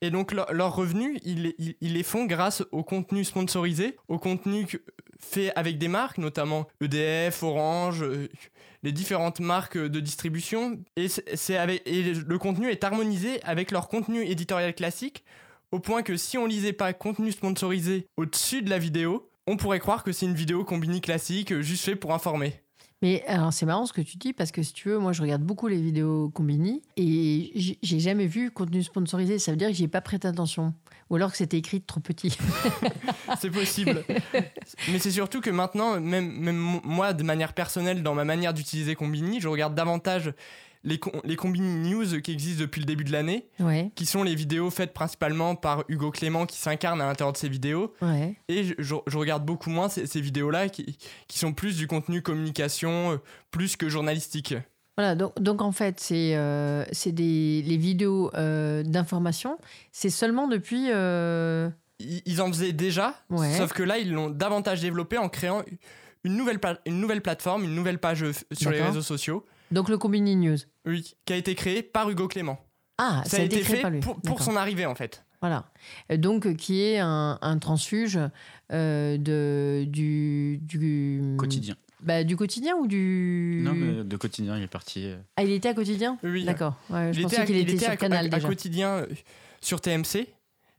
Et 0.02 0.12
donc 0.12 0.34
leurs 0.34 0.76
revenus, 0.76 1.20
ils, 1.24 1.74
les 1.82 2.04
font 2.04 2.26
grâce 2.26 2.64
au 2.72 2.84
contenu 2.84 3.24
sponsorisé, 3.24 3.98
au 4.08 4.20
contenu 4.20 4.68
fait 5.18 5.52
avec 5.56 5.78
des 5.78 5.88
marques, 5.88 6.18
notamment 6.18 6.68
EDF, 6.82 7.44
Orange, 7.44 8.04
euh, 8.04 8.28
les 8.84 8.92
différentes 8.92 9.40
marques 9.40 9.78
de 9.78 10.00
distribution. 10.00 10.80
Et, 10.96 11.08
avec, 11.56 11.84
et 11.86 12.14
le 12.14 12.38
contenu 12.38 12.70
est 12.70 12.84
harmonisé 12.84 13.42
avec 13.44 13.72
leur 13.72 13.88
contenu 13.88 14.24
éditorial 14.24 14.74
classique 14.74 15.24
au 15.72 15.80
point 15.80 16.04
que 16.04 16.18
si 16.18 16.38
on 16.38 16.46
lisait 16.46 16.74
pas 16.74 16.94
contenu 16.94 17.32
sponsorisé 17.32 18.08
au-dessus 18.18 18.62
de 18.62 18.70
la 18.70 18.80
vidéo, 18.80 19.30
on 19.48 19.58
pourrait 19.58 19.80
croire 19.80 20.04
que 20.04 20.12
c'est 20.12 20.26
une 20.26 20.36
vidéo 20.36 20.64
combini 20.64 21.02
classique 21.02 21.52
euh, 21.52 21.62
juste 21.62 21.86
fait 21.86 21.96
pour 21.96 22.14
informer. 22.14 22.62
Mais 23.02 23.24
alors 23.26 23.52
c'est 23.52 23.66
marrant 23.66 23.88
ce 23.88 23.94
que 23.94 24.02
tu 24.02 24.18
dis 24.18 24.32
parce 24.32 24.52
que 24.52 24.62
si 24.62 24.74
tu 24.74 24.90
veux, 24.90 25.00
moi 25.00 25.12
je 25.12 25.24
regarde 25.24 25.42
beaucoup 25.42 25.68
les 25.68 25.82
vidéos 25.82 26.30
Combini 26.30 26.84
et 26.98 27.52
j'ai 27.82 28.00
jamais 28.00 28.28
vu 28.28 28.52
contenu 28.52 28.84
sponsorisé. 28.84 29.40
Ça 29.40 29.52
veut 29.52 29.58
dire 29.58 29.70
que 29.70 29.74
j'ai 29.74 29.88
pas 29.88 30.02
prêté 30.02 30.28
attention 30.28 30.76
ou 31.10 31.16
alors 31.16 31.32
que 31.32 31.38
c'était 31.38 31.58
écrit 31.58 31.82
trop 31.82 32.00
petit. 32.00 32.38
c'est 33.40 33.50
possible. 33.50 34.06
Mais 34.92 35.00
c'est 35.00 35.10
surtout 35.10 35.42
que 35.42 35.50
maintenant, 35.50 36.00
même, 36.00 36.32
même 36.32 36.80
moi 36.84 37.14
de 37.14 37.24
manière 37.24 37.54
personnelle, 37.54 38.04
dans 38.04 38.14
ma 38.14 38.24
manière 38.24 38.54
d'utiliser 38.54 38.94
Combini, 38.94 39.42
je 39.42 39.48
regarde 39.48 39.74
davantage 39.74 40.32
les, 40.84 41.00
les 41.24 41.36
Combini 41.36 41.92
News 41.92 42.22
qui 42.22 42.32
existent 42.32 42.62
depuis 42.62 42.82
le 42.82 42.86
début 42.86 43.04
de 43.04 43.12
l'année, 43.12 43.48
qui 43.96 44.06
sont 44.06 44.24
les 44.24 44.36
vidéos 44.36 44.70
faites 44.70 44.94
principalement 44.94 45.56
par 45.56 45.84
Hugo 45.88 46.12
Clément 46.12 46.46
qui 46.46 46.58
s'incarne 46.58 47.02
à 47.02 47.06
l'intérieur 47.06 47.34
de 47.34 47.38
ces 47.38 47.50
vidéos. 47.50 47.94
Et 48.48 48.76
je, 48.78 48.96
regarde 49.16 49.46
beaucoup 49.46 49.70
moins 49.70 49.90
ces, 49.90 50.22
vidéos-là 50.22 50.70
qui, 50.70 50.98
qui, 51.28 51.40
sont 51.40 51.54
plus 51.54 51.78
du 51.78 51.88
contenu 51.88 52.22
communication, 52.22 53.14
euh, 53.14 53.18
plus 53.50 53.76
que 53.76 53.90
journalistique. 53.90 54.56
Voilà, 54.98 55.16
donc, 55.16 55.40
donc 55.40 55.62
en 55.62 55.72
fait, 55.72 56.00
c'est 56.00 56.34
euh, 56.36 56.84
des 57.06 57.62
les 57.62 57.78
vidéos 57.78 58.32
euh, 58.36 58.84
d'information. 58.84 59.58
C'est 59.92 60.10
seulement 60.10 60.48
depuis. 60.48 60.90
Ils, 62.26 62.42
en 62.42 62.48
faisaient 62.48 62.74
déjà, 62.74 63.16
sauf 63.58 63.74
que 63.74 63.84
là, 63.84 64.00
ils 64.00 64.12
l'ont 64.12 64.30
davantage 64.30 64.82
développé 64.82 65.18
en 65.18 65.30
créant 65.30 65.62
une 66.24 66.36
nouvelle, 66.36 66.60
une 66.86 67.00
nouvelle 67.00 67.22
plateforme, 67.22 67.64
une 67.64 67.76
nouvelle 67.76 68.00
page 68.00 68.26
sur 68.52 68.72
les 68.72 68.82
réseaux 68.82 69.02
sociaux. 69.02 69.46
Donc 69.72 69.90
le 69.90 69.98
Combini 69.98 70.36
News. 70.36 70.58
Oui, 70.86 71.14
qui 71.26 71.34
a 71.34 71.38
été 71.38 71.56
créé 71.56 71.82
par 71.82 72.10
Hugo 72.10 72.28
Clément. 72.28 72.60
Ah, 72.98 73.24
ça, 73.26 73.38
a 73.38 73.42
été, 73.42 73.62
créé 73.62 73.82
fait 73.82 74.00
pour, 74.00 74.42
son 74.42 74.56
arrivée 74.56 74.86
en 74.86 74.96
fait. 74.96 75.24
Voilà. 75.42 75.66
Donc 76.18 76.56
qui 76.56 76.82
est 76.82 77.00
un, 77.00 77.58
transfuge 77.60 78.20
euh, 78.72 79.18
de, 79.18 79.86
du, 79.86 80.60
du 80.62 81.36
quotidien. 81.38 81.76
Bah, 82.02 82.24
du 82.24 82.36
quotidien 82.36 82.76
ou 82.76 82.88
du. 82.88 83.62
Non, 83.64 83.74
mais 83.74 84.04
de 84.04 84.18
quotidien, 84.18 84.58
il 84.58 84.64
est 84.64 84.68
parti. 84.68 85.06
Euh. 85.06 85.18
Ah, 85.38 85.44
il 85.44 85.52
était 85.52 85.70
à 85.70 85.74
quotidien? 85.74 86.18
Oui. 86.24 86.46
D'accord. 86.46 86.76
je 86.90 87.22
pensais 87.22 87.46
qu'il 87.46 87.58
était, 87.58 87.78
sur 87.78 87.98
Canal 87.98 88.30
à, 88.32 88.40
quotidien 88.40 88.90
euh, 88.90 89.08
sur 89.62 89.82
TMC 89.82 90.28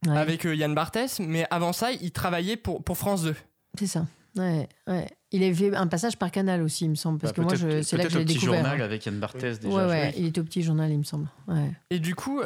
avec 0.09 0.45
Yann 0.45 0.75
Barthès, 0.75 1.21
mais 1.21 1.47
avant 1.51 1.73
ça, 1.73 1.93
il 1.93 2.11
travaillait 2.11 2.57
pour, 2.57 2.83
pour 2.83 2.99
France 2.99 3.23
2. 3.23 3.37
C'est 3.79 3.87
ça. 3.87 4.07
Ouais, 4.37 4.69
ouais. 4.89 5.09
Il 5.33 5.43
avait 5.43 5.55
fait 5.55 5.75
un 5.75 5.87
passage 5.87 6.19
par 6.19 6.31
Canal 6.31 6.63
aussi, 6.63 6.85
il 6.85 6.91
me 6.91 6.95
semble, 6.95 7.19
parce 7.19 7.33
bah, 7.33 7.43
que 7.43 7.63
moi, 7.65 7.83
c'est 7.83 7.97
là 7.97 8.05
que 8.05 8.11
j'ai 8.11 8.25
découvert. 8.25 8.51
petit 8.51 8.63
journal 8.63 8.83
avec 8.83 9.07
Yann 9.07 9.19
Barthès 9.19 9.59
déjà. 9.61 9.75
Ouais, 9.75 9.87
ouais, 9.87 10.15
il 10.17 10.27
était 10.27 10.41
au 10.41 10.45
petit 10.45 10.63
journal, 10.63 10.91
il 10.91 10.99
me 10.99 11.05
semble. 11.05 11.29
Ouais. 11.49 11.71
Et 11.91 11.99
du 11.99 12.15
coup, 12.15 12.43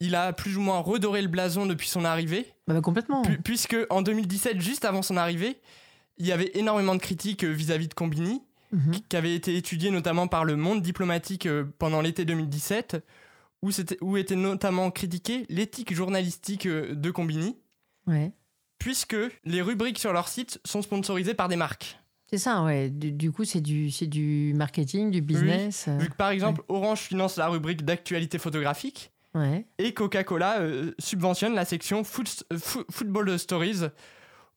il 0.00 0.14
a 0.14 0.32
plus 0.32 0.56
ou 0.56 0.60
moins 0.60 0.80
redoré 0.80 1.22
le 1.22 1.28
blason 1.28 1.66
depuis 1.66 1.88
son 1.88 2.04
arrivée. 2.04 2.46
Bah, 2.66 2.74
bah 2.74 2.80
complètement. 2.80 3.22
puisque 3.42 3.76
en 3.90 4.02
2017, 4.02 4.60
juste 4.60 4.84
avant 4.84 5.02
son 5.02 5.16
arrivée, 5.16 5.58
il 6.18 6.26
y 6.26 6.32
avait 6.32 6.50
énormément 6.54 6.94
de 6.94 7.00
critiques 7.00 7.44
euh, 7.44 7.52
vis-à-vis 7.52 7.88
de 7.88 7.94
Combini, 7.94 8.42
mhm. 8.72 8.92
qui 9.08 9.16
avaient 9.16 9.34
été 9.34 9.56
étudiées 9.56 9.90
notamment 9.90 10.28
par 10.28 10.44
le 10.44 10.56
monde 10.56 10.82
diplomatique 10.82 11.46
euh, 11.46 11.64
pendant 11.78 12.00
l'été 12.00 12.24
2017, 12.24 13.04
où, 13.62 13.70
où 14.00 14.16
était 14.16 14.36
notamment 14.36 14.90
critiquée 14.90 15.46
l'éthique 15.48 15.94
journalistique 15.94 16.66
euh, 16.66 16.94
de 16.94 17.10
Combini. 17.10 17.56
Ouais 18.06 18.32
puisque 18.78 19.16
les 19.44 19.62
rubriques 19.62 19.98
sur 19.98 20.12
leur 20.12 20.28
site 20.28 20.60
sont 20.64 20.82
sponsorisées 20.82 21.34
par 21.34 21.48
des 21.48 21.56
marques. 21.56 21.98
C'est 22.30 22.38
ça, 22.38 22.62
ouais. 22.64 22.90
Du, 22.90 23.30
coup, 23.30 23.44
c'est 23.44 23.60
du, 23.60 23.90
du 24.08 24.54
marketing, 24.56 25.10
du 25.10 25.20
business. 25.20 25.88
Vu 25.98 26.08
que 26.08 26.16
par 26.16 26.30
exemple, 26.30 26.62
Orange 26.68 27.00
finance 27.00 27.36
la 27.36 27.48
rubrique 27.48 27.84
d'actualité 27.84 28.38
photographique. 28.38 29.12
Ouais. 29.34 29.66
Et 29.78 29.92
Coca-Cola 29.92 30.60
euh, 30.60 30.92
subventionne 30.98 31.54
la 31.54 31.64
section 31.64 32.02
euh, 32.02 32.58
Football 32.90 33.38
Stories, 33.38 33.82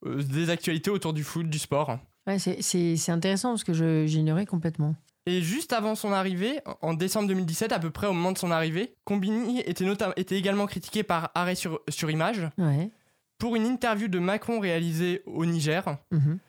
euh, 0.06 0.24
des 0.24 0.50
actualités 0.50 0.90
autour 0.90 1.14
du 1.14 1.24
foot, 1.24 1.50
du 1.50 1.60
sport. 1.60 2.00
Ouais, 2.26 2.38
c'est 2.40 3.10
intéressant 3.10 3.50
parce 3.50 3.64
que 3.64 4.06
j'ignorais 4.06 4.46
complètement. 4.46 4.96
Et 5.26 5.42
juste 5.42 5.74
avant 5.74 5.96
son 5.96 6.14
arrivée, 6.14 6.60
en 6.82 6.94
décembre 6.94 7.28
2017, 7.28 7.74
à 7.74 7.80
peu 7.80 7.90
près 7.90 8.08
au 8.08 8.14
moment 8.14 8.32
de 8.32 8.38
son 8.38 8.50
arrivée, 8.50 8.96
Combini 9.04 9.60
était, 9.62 9.86
était 10.16 10.38
également 10.38 10.68
critiqué 10.68 11.04
par 11.04 11.32
Arrêt 11.36 11.56
sur, 11.56 11.82
sur 11.90 12.10
Image. 12.10 12.50
Ouais 12.58 12.92
pour 13.38 13.56
une 13.56 13.66
interview 13.66 14.08
de 14.08 14.20
Macron 14.20 14.60
réalisée 14.60 15.22
au 15.26 15.46
Niger. 15.46 15.98
Mhm. 16.12 16.40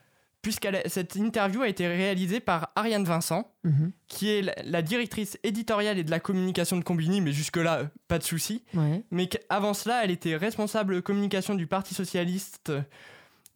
Puisque 0.41 0.69
cette 0.87 1.17
interview 1.17 1.63
a 1.63 1.69
été 1.69 1.87
réalisée 1.89 2.39
par 2.41 2.71
Ariane 2.77 3.05
Vincent, 3.05 3.53
mhm. 3.65 3.93
qui 4.07 4.31
est 4.31 4.63
la, 4.65 4.83
directrice 4.83 5.37
éditoriale 5.43 5.99
et 5.99 6.05
de 6.05 6.11
la 6.11 6.21
communication 6.21 6.77
de 6.77 6.85
Combini, 6.85 7.21
mais 7.21 7.33
jusque-là, 7.33 7.91
pas 8.07 8.19
de 8.19 8.23
souci. 8.25 8.63
Mais 9.11 9.29
avant 9.49 9.75
cela, 9.75 10.05
elle 10.05 10.13
était 10.13 10.37
responsable 10.37 11.03
communication 11.03 11.55
du 11.55 11.67
Parti 11.67 11.93
Socialiste 11.93 12.73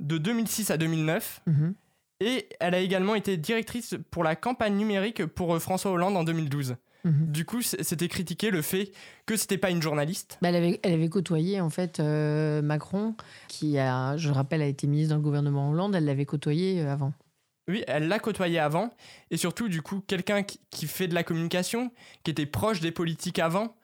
de 0.01 0.19
2006 0.19 0.71
à 0.71 0.77
2009. 0.77 1.41
Mhm. 1.47 1.75
Et 2.21 2.49
elle 2.61 2.75
a 2.75 2.79
également 2.79 3.15
été 3.15 3.37
directrice 3.37 3.95
pour 4.11 4.23
la 4.23 4.37
campagne 4.37 4.77
numérique 4.77 5.25
pour 5.27 5.61
François 5.61 5.93
Hollande 5.93 6.17
en 6.17 6.25
2012. 6.25 6.77
Mhm. 7.05 7.33
Du 7.33 7.45
coup, 7.45 7.63
c'était 7.63 8.09
critiqué 8.09 8.51
le 8.51 8.63
fait 8.63 8.93
que 9.27 9.37
c'était 9.37 9.59
pas 9.59 9.71
une 9.71 9.83
journaliste. 9.83 10.39
Bah, 10.41 10.51
elle, 10.51 10.57
avait, 10.57 10.81
elle 10.83 10.95
avait 10.95 11.09
côtoyé 11.09 11.61
en 11.61 11.71
fait 11.71 11.99
euh, 12.01 12.63
Macron, 12.63 13.15
qui 13.49 13.79
a, 13.79 14.17
je 14.17 14.31
rappelle, 14.31 14.63
a 14.63 14.67
été 14.67 14.87
ministre 14.87 15.11
dans 15.11 15.17
le 15.17 15.23
gouvernement 15.23 15.71
Hollande. 15.71 15.95
Elle 15.95 16.05
l'avait 16.05 16.27
côtoyé 16.27 16.81
euh, 16.81 16.93
avant. 16.93 17.13
Oui, 17.69 17.85
elle 17.87 18.09
l'a 18.09 18.19
côtoyé 18.19 18.59
avant. 18.59 18.91
Et 19.31 19.37
surtout, 19.37 19.69
du 19.69 19.83
coup, 19.83 20.03
quelqu'un 20.07 20.43
qui, 20.43 20.61
qui, 20.71 20.87
fait 20.87 21.09
de 21.09 21.15
la 21.15 21.25
communication, 21.25 21.93
qui 22.25 22.31
était 22.31 22.47
proche 22.47 22.81
des 22.81 22.91
politiques 22.91 23.39
avant, 23.39 23.75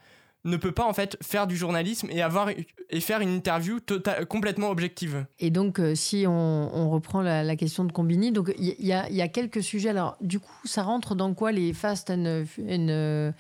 ne 0.49 0.57
peut 0.57 0.73
pas 0.73 0.85
en 0.85 0.93
fait 0.93 1.17
faire 1.23 1.47
du 1.47 1.57
journalisme 1.57 2.09
et 2.11 2.23
avoir 2.23 2.51
et 2.91 3.01
faire 3.01 3.21
une 3.21 3.35
interview 3.35 3.81
tota-, 3.81 4.25
complètement 4.25 4.71
objective. 4.71 5.27
Et 5.39 5.51
donc, 5.51 5.79
euh, 5.79 5.95
si 5.95 6.25
on, 6.27 6.91
reprend 6.91 7.23
la, 7.23 7.57
question 7.57 7.85
de 7.85 7.93
Combini, 7.93 8.33
donc 8.33 8.53
il 8.59 8.75
y, 8.79 8.89
y, 8.89 9.23
a 9.23 9.29
quelques 9.29 9.63
sujets. 9.63 9.91
Alors, 9.91 10.17
du 10.21 10.41
coup, 10.41 10.53
ça 10.65 10.83
rentre 10.83 11.15
dans 11.15 11.35
quoi 11.35 11.53
les 11.53 11.73
fast 11.73 12.11
and, 12.11 12.45
and, 12.69 13.33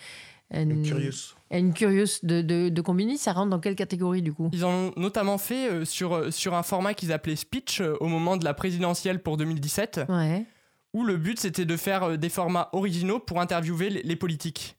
and 0.54 0.82
curious 0.84 1.34
une 1.50 1.72
curious 1.72 2.18
de, 2.22 2.42
de, 2.42 2.68
de, 2.68 2.80
Combini, 2.82 3.16
ça 3.16 3.32
rentre 3.32 3.48
dans 3.48 3.58
quelle 3.58 3.74
catégorie 3.74 4.20
du 4.20 4.34
coup? 4.34 4.50
Ils 4.52 4.66
ont 4.66 4.92
notamment 4.96 5.38
fait 5.38 5.70
euh, 5.70 5.84
sur, 5.86 6.14
euh, 6.14 6.30
sur 6.30 6.54
un 6.54 6.62
format 6.62 6.92
qu'ils 6.92 7.10
appelaient 7.10 7.36
Speech 7.36 7.80
au 7.80 8.06
moment 8.06 8.36
de 8.36 8.44
la 8.44 8.52
présidentielle 8.52 9.22
pour 9.22 9.38
2017, 9.38 10.02
ouais. 10.10 10.44
où 10.92 11.04
le 11.04 11.16
but 11.16 11.40
c'était 11.40 11.64
de 11.64 11.76
faire 11.78 12.18
des 12.18 12.28
formats 12.28 12.68
originaux 12.72 13.18
pour 13.18 13.40
interviewer 13.40 13.88
les 13.88 14.16
politiques. 14.16 14.77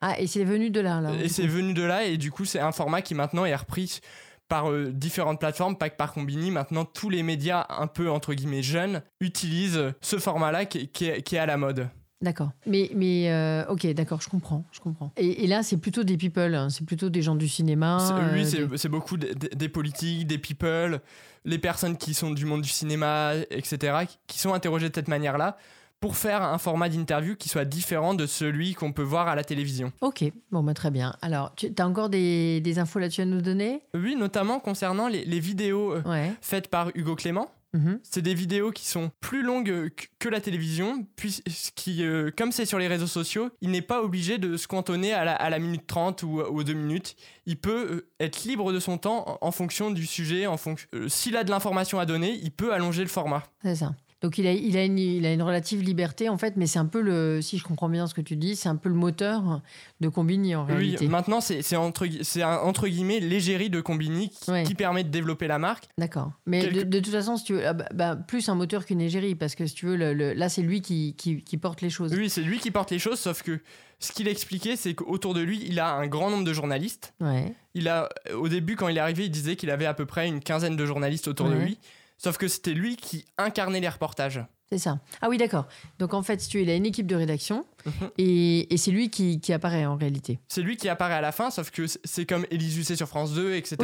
Ah, 0.00 0.18
et 0.18 0.26
c'est 0.26 0.44
venu 0.44 0.70
de 0.70 0.80
là, 0.80 1.00
là. 1.00 1.12
Et 1.22 1.28
c'est 1.28 1.46
venu 1.46 1.74
de 1.74 1.82
là, 1.82 2.04
et 2.04 2.16
du 2.16 2.30
coup, 2.30 2.44
c'est 2.44 2.60
un 2.60 2.72
format 2.72 3.02
qui 3.02 3.14
maintenant 3.14 3.44
est 3.44 3.54
repris 3.54 4.00
par 4.48 4.70
euh, 4.70 4.90
différentes 4.92 5.38
plateformes, 5.38 5.76
pas 5.76 5.88
que 5.88 5.96
par 5.96 6.12
Combini. 6.12 6.50
Maintenant, 6.50 6.84
tous 6.84 7.08
les 7.08 7.22
médias 7.22 7.66
un 7.70 7.86
peu, 7.86 8.10
entre 8.10 8.34
guillemets, 8.34 8.62
jeunes 8.62 9.02
utilisent 9.20 9.92
ce 10.00 10.18
format-là 10.18 10.64
qui, 10.66 10.88
qui, 10.88 11.06
est 11.06 11.38
à 11.38 11.46
la 11.46 11.56
mode. 11.56 11.88
D'accord. 12.20 12.50
Mais, 12.66 12.90
mais 12.94 13.30
euh, 13.30 13.64
ok, 13.68 13.86
d'accord, 13.94 14.20
je 14.20 14.28
comprends, 14.28 14.64
je 14.72 14.80
comprends. 14.80 15.12
Et, 15.16 15.46
là, 15.46 15.62
c'est 15.62 15.78
plutôt 15.78 16.02
des 16.02 16.18
people, 16.18 16.54
hein, 16.54 16.68
c'est 16.68 16.84
plutôt 16.84 17.08
des 17.08 17.22
gens 17.22 17.34
du 17.34 17.48
cinéma. 17.48 17.98
oui, 18.34 18.44
c'est 18.76 18.88
beaucoup 18.88 19.16
des, 19.16 19.68
politiques, 19.68 20.26
des 20.26 20.36
people, 20.36 21.00
les 21.46 21.58
personnes 21.58 21.96
qui 21.96 22.12
sont 22.12 22.30
du 22.30 22.44
monde 22.44 22.60
du 22.60 22.68
cinéma, 22.68 23.32
etc., 23.50 24.04
qui 24.26 24.38
sont 24.38 24.52
interrogées 24.52 24.90
de 24.90 24.94
cette 24.94 25.08
manière-là 25.08 25.56
pour 26.00 26.16
faire 26.16 26.42
un 26.42 26.58
format 26.58 26.88
d'interview 26.88 27.36
qui 27.36 27.48
soit 27.48 27.66
différent 27.66 28.14
de 28.14 28.26
celui 28.26 28.74
qu'on 28.74 28.92
peut 28.92 29.02
voir 29.02 29.28
à 29.28 29.34
la 29.34 29.44
télévision. 29.44 29.92
Ok, 30.00 30.24
bon, 30.50 30.62
bah, 30.62 30.74
très 30.74 30.90
bien. 30.90 31.14
Alors, 31.20 31.54
tu 31.54 31.70
as 31.76 31.86
encore 31.86 32.08
des, 32.08 32.74
infos 32.78 32.98
là-dessus 32.98 33.20
à 33.20 33.26
nous 33.26 33.42
donner? 33.42 33.82
Oui, 33.94 34.16
notamment 34.16 34.60
concernant 34.60 35.08
les, 35.08 35.40
vidéos 35.40 35.94
euh, 35.94 36.28
faites 36.40 36.68
par 36.68 36.90
Hugo 36.94 37.14
Clément. 37.16 37.50
Mhm. 37.72 38.00
C'est 38.02 38.22
des 38.22 38.34
vidéos 38.34 38.72
qui 38.72 38.84
sont 38.84 39.12
plus 39.20 39.42
longues 39.42 39.90
que 40.18 40.28
la 40.28 40.40
télévision, 40.40 41.06
puisqu'il, 41.14 42.02
euh, 42.02 42.30
comme 42.36 42.50
c'est 42.50 42.64
sur 42.64 42.78
les 42.78 42.88
réseaux 42.88 43.06
sociaux, 43.06 43.50
il 43.60 43.70
n'est 43.70 43.82
pas 43.82 44.02
obligé 44.02 44.38
de 44.38 44.56
se 44.56 44.66
cantonner 44.66 45.12
à 45.12 45.50
la, 45.50 45.58
minute 45.58 45.86
30 45.86 46.22
ou 46.24 46.40
aux 46.40 46.64
2 46.64 46.72
minutes. 46.72 47.14
Il 47.46 47.58
peut 47.58 47.90
euh, 47.90 48.10
être 48.18 48.42
libre 48.44 48.72
de 48.72 48.80
son 48.80 48.98
temps 48.98 49.38
en, 49.40 49.52
fonction 49.52 49.90
du 49.90 50.06
sujet. 50.06 50.46
En 50.46 50.56
fonction, 50.56 50.88
s'il 51.08 51.36
a 51.36 51.44
de 51.44 51.50
l'information 51.50 52.00
à 52.00 52.06
donner, 52.06 52.40
il 52.42 52.50
peut 52.50 52.72
allonger 52.72 53.02
le 53.02 53.08
format. 53.08 53.44
C'est 53.62 53.76
ça. 53.76 53.92
Donc 54.20 54.36
il 54.36 54.46
a, 54.46 54.52
il, 54.52 54.76
a 54.76 54.84
une, 54.84 54.98
il 54.98 55.24
a 55.24 55.32
une 55.32 55.42
relative 55.42 55.82
liberté 55.82 56.28
en 56.28 56.36
fait, 56.36 56.56
mais 56.56 56.66
c'est 56.66 56.78
un 56.78 56.86
peu 56.86 57.00
le, 57.00 57.40
si 57.40 57.56
je 57.56 57.64
comprends 57.64 57.88
bien 57.88 58.06
ce 58.06 58.12
que 58.12 58.20
tu 58.20 58.36
dis, 58.36 58.54
c'est 58.54 58.68
un 58.68 58.76
peu 58.76 58.90
le 58.90 58.94
moteur 58.94 59.62
de 60.00 60.08
Combini 60.08 60.54
en 60.54 60.64
réalité. 60.64 61.06
Oui, 61.06 61.08
maintenant 61.08 61.40
c'est 61.40 61.76
entre, 61.76 62.06
entre 62.44 62.88
guillemets 62.88 63.20
l'égérie 63.20 63.70
de 63.70 63.80
Combini 63.80 64.30
qui, 64.66 64.74
permet 64.74 65.04
de 65.04 65.08
développer 65.08 65.46
la 65.46 65.58
marque. 65.58 65.88
D'accord. 65.96 66.32
Mais 66.44 66.66
de, 66.68 67.00
toute 67.00 67.12
façon, 67.12 67.36
si 67.36 67.44
tu 67.44 67.54
veux, 67.54 67.66
ah 67.66 67.72
bah, 67.72 67.86
bah, 67.94 68.16
plus 68.16 68.48
un 68.48 68.54
moteur 68.54 68.84
qu'une 68.84 69.00
égérie, 69.00 69.34
parce 69.34 69.54
que 69.54 69.66
si 69.66 69.74
tu 69.74 69.86
veux, 69.86 69.96
le, 69.96 70.34
là 70.34 70.48
c'est 70.50 70.62
lui 70.62 70.82
qui, 70.82 71.14
qui, 71.16 71.42
qui, 71.42 71.56
porte 71.56 71.80
les 71.80 71.90
choses. 71.90 72.12
Oui, 72.14 72.28
c'est 72.28 72.42
lui 72.42 72.58
qui 72.58 72.70
porte 72.70 72.90
les 72.90 72.98
choses, 72.98 73.18
sauf 73.18 73.42
que 73.42 73.60
ce 74.00 74.12
qu'il 74.12 74.28
expliquait, 74.28 74.76
c'est 74.76 74.94
qu'autour 74.94 75.34
de 75.34 75.40
lui, 75.40 75.62
il 75.66 75.78
a 75.78 75.94
un 75.94 76.06
grand 76.06 76.30
nombre 76.30 76.44
de 76.44 76.52
journalistes. 76.52 77.14
Ouais. 77.20 77.54
Il 77.74 77.88
a, 77.88 78.08
au 78.34 78.48
début, 78.48 78.76
quand 78.76 78.88
il 78.88 78.96
est 78.96 79.00
arrivé, 79.00 79.24
il 79.24 79.30
disait 79.30 79.56
qu'il 79.56 79.70
avait 79.70 79.86
à 79.86 79.94
peu 79.94 80.06
près 80.06 80.26
une 80.26 80.40
quinzaine 80.40 80.76
de 80.76 80.86
journalistes 80.86 81.28
autour 81.28 81.48
de 81.48 81.54
lui. 81.54 81.78
Sauf 82.22 82.36
que 82.36 82.48
c'était 82.48 82.74
lui 82.74 82.96
qui 82.96 83.24
incarnait 83.38 83.80
les 83.80 83.88
reportages. 83.88 84.44
C'est 84.68 84.76
ça. 84.76 85.00
Ah 85.22 85.30
oui, 85.30 85.38
d'accord. 85.38 85.66
Donc 85.98 86.12
en 86.12 86.22
fait, 86.22 86.36
tu 86.36 86.60
il 86.60 86.68
a 86.68 86.74
une 86.74 86.84
équipe 86.84 87.06
de 87.06 87.16
rédaction 87.16 87.64
mhm. 87.86 88.10
et, 88.18 88.76
c'est 88.76 88.90
lui 88.90 89.08
qui, 89.08 89.40
apparaît 89.54 89.86
en 89.86 89.96
réalité. 89.96 90.38
C'est 90.46 90.60
lui 90.60 90.76
qui 90.76 90.90
apparaît 90.90 91.14
à 91.14 91.22
la 91.22 91.32
fin, 91.32 91.50
sauf 91.50 91.70
que 91.70 91.86
c'est 92.04 92.26
comme 92.26 92.44
Élise 92.50 92.76
Lucet 92.76 92.94
sur 92.94 93.08
France 93.08 93.32
2, 93.32 93.54
etc. 93.54 93.76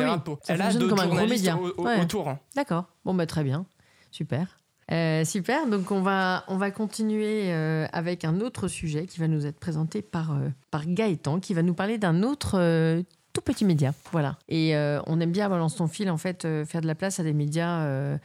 Elle 0.48 0.60
a 0.60 0.72
d'autres 0.74 1.02
journalistes 1.02 1.50
autour. 1.78 2.28
Hein. 2.28 2.38
D'accord. 2.54 2.84
Bon, 3.06 3.14
bah 3.14 3.24
très 3.24 3.42
bien. 3.42 3.64
Super. 4.10 4.58
Euh, 4.92 5.24
super, 5.24 5.66
donc 5.66 5.90
on 5.90 6.00
va, 6.00 6.44
on 6.46 6.58
va 6.58 6.70
continuer 6.70 7.52
euh, 7.52 7.86
avec 7.92 8.24
un 8.24 8.40
autre 8.40 8.68
sujet 8.68 9.06
qui 9.06 9.18
va 9.18 9.26
nous 9.26 9.46
être 9.46 9.58
présenté 9.58 10.02
par, 10.02 10.34
euh, 10.34 10.50
par 10.70 10.86
Gaëtan, 10.86 11.40
qui 11.40 11.54
va 11.54 11.62
nous 11.62 11.74
parler 11.74 11.98
d'un 11.98 12.22
autre 12.22 13.02
tout 13.36 13.42
petit 13.42 13.66
média. 13.66 13.92
Voilà. 14.12 14.38
Et 14.48 14.74
euh, 14.74 15.00
on 15.06 15.20
aime 15.20 15.30
bien 15.30 15.48
Balance 15.50 15.76
ton 15.76 15.88
fil, 15.88 16.10
en 16.10 16.16
fait, 16.16 16.46
euh, 16.46 16.64
faire 16.64 16.80
de 16.80 16.86
la 16.86 16.94
place 16.94 17.20
à 17.20 17.22
des 17.22 17.34
médias 17.34 17.82
euh, 17.82 18.18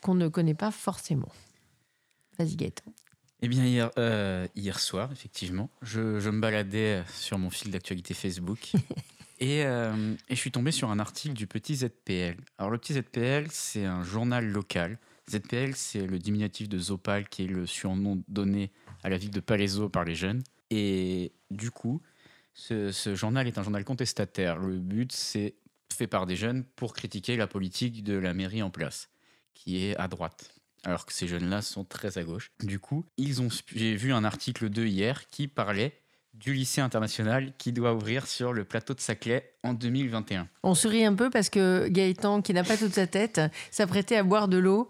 qu'on 0.00 0.14
ne 0.14 0.28
connaît 0.28 0.54
pas 0.54 0.70
forcément. 0.70 1.28
Vas-y, 2.38 2.56
Gaëtan. 2.56 2.90
Eh 3.42 3.48
bien, 3.48 3.64
hier, 3.64 3.90
hier 4.54 4.78
soir, 4.78 5.10
effectivement, 5.12 5.70
je, 5.82 6.20
je, 6.20 6.30
me 6.30 6.40
baladais 6.40 7.02
sur 7.14 7.38
mon 7.38 7.48
fil 7.48 7.70
d'actualité 7.70 8.12
Facebook 8.12 8.72
et, 9.40 9.60
et, 9.60 9.64
je 10.28 10.34
suis 10.34 10.50
tombé 10.50 10.72
sur 10.72 10.90
un 10.90 10.98
article 10.98 11.34
du 11.34 11.46
Petit 11.46 11.76
ZPL. 11.76 12.36
Alors, 12.58 12.70
le 12.70 12.76
Petit 12.76 12.94
ZPL, 12.94 13.46
c'est 13.50 13.86
un 13.86 14.02
journal 14.02 14.46
local. 14.46 14.98
ZPL, 15.30 15.74
c'est 15.74 16.06
le 16.06 16.18
diminutif 16.18 16.68
de 16.68 16.78
Zopal, 16.78 17.28
qui 17.28 17.44
est 17.44 17.48
le 17.48 17.64
surnom 17.64 18.22
donné 18.28 18.72
à 19.02 19.08
la 19.08 19.16
ville 19.16 19.30
de 19.30 19.40
Palaiso 19.40 19.88
par 19.88 20.04
les 20.04 20.14
jeunes. 20.14 20.42
Et 20.70 21.32
du 21.50 21.70
coup, 21.70 22.02
ce, 22.52 23.14
journal 23.14 23.46
est 23.46 23.58
un 23.58 23.62
journal 23.62 23.84
contestataire. 23.84 24.58
Le 24.58 24.78
but, 24.78 25.12
c'est 25.12 25.56
fait 25.92 26.06
par 26.06 26.26
des 26.26 26.36
jeunes 26.36 26.64
pour 26.64 26.94
critiquer 26.94 27.36
la 27.36 27.46
politique 27.46 28.02
de 28.02 28.14
la 28.14 28.34
mairie 28.34 28.62
en 28.62 28.70
place, 28.70 29.08
qui 29.54 29.84
est 29.84 29.96
à 29.96 30.08
droite. 30.08 30.54
Alors 30.84 31.04
que 31.04 31.12
ces 31.12 31.28
jeunes-là 31.28 31.62
sont 31.62 31.84
très 31.84 32.16
à 32.16 32.24
gauche. 32.24 32.50
Du 32.62 32.78
coup, 32.78 33.04
ils 33.18 33.42
ont, 33.42 33.48
j'ai 33.74 33.94
vu 33.96 34.12
un 34.12 34.24
article 34.24 34.70
de 34.70 34.86
hier 34.86 35.28
qui 35.28 35.46
parlait 35.46 36.00
du 36.32 36.54
lycée 36.54 36.80
international 36.80 37.54
qui 37.58 37.72
doit 37.72 37.92
ouvrir 37.92 38.26
sur 38.26 38.52
le 38.52 38.64
plateau 38.64 38.94
de 38.94 39.00
Saclay 39.00 39.58
en 39.62 39.74
2021. 39.74 40.48
On 40.62 40.74
sourit 40.74 41.04
un 41.04 41.14
peu 41.14 41.30
parce 41.30 41.50
que 41.50 41.88
Gaëtan, 41.88 42.40
qui 42.42 42.54
n'a 42.54 42.64
pas 42.64 42.76
toute 42.76 42.94
sa 42.94 43.06
tête, 43.06 43.40
s'apprêtait 43.70 44.16
à 44.16 44.22
boire 44.22 44.48
de 44.48 44.56
l'eau 44.56 44.88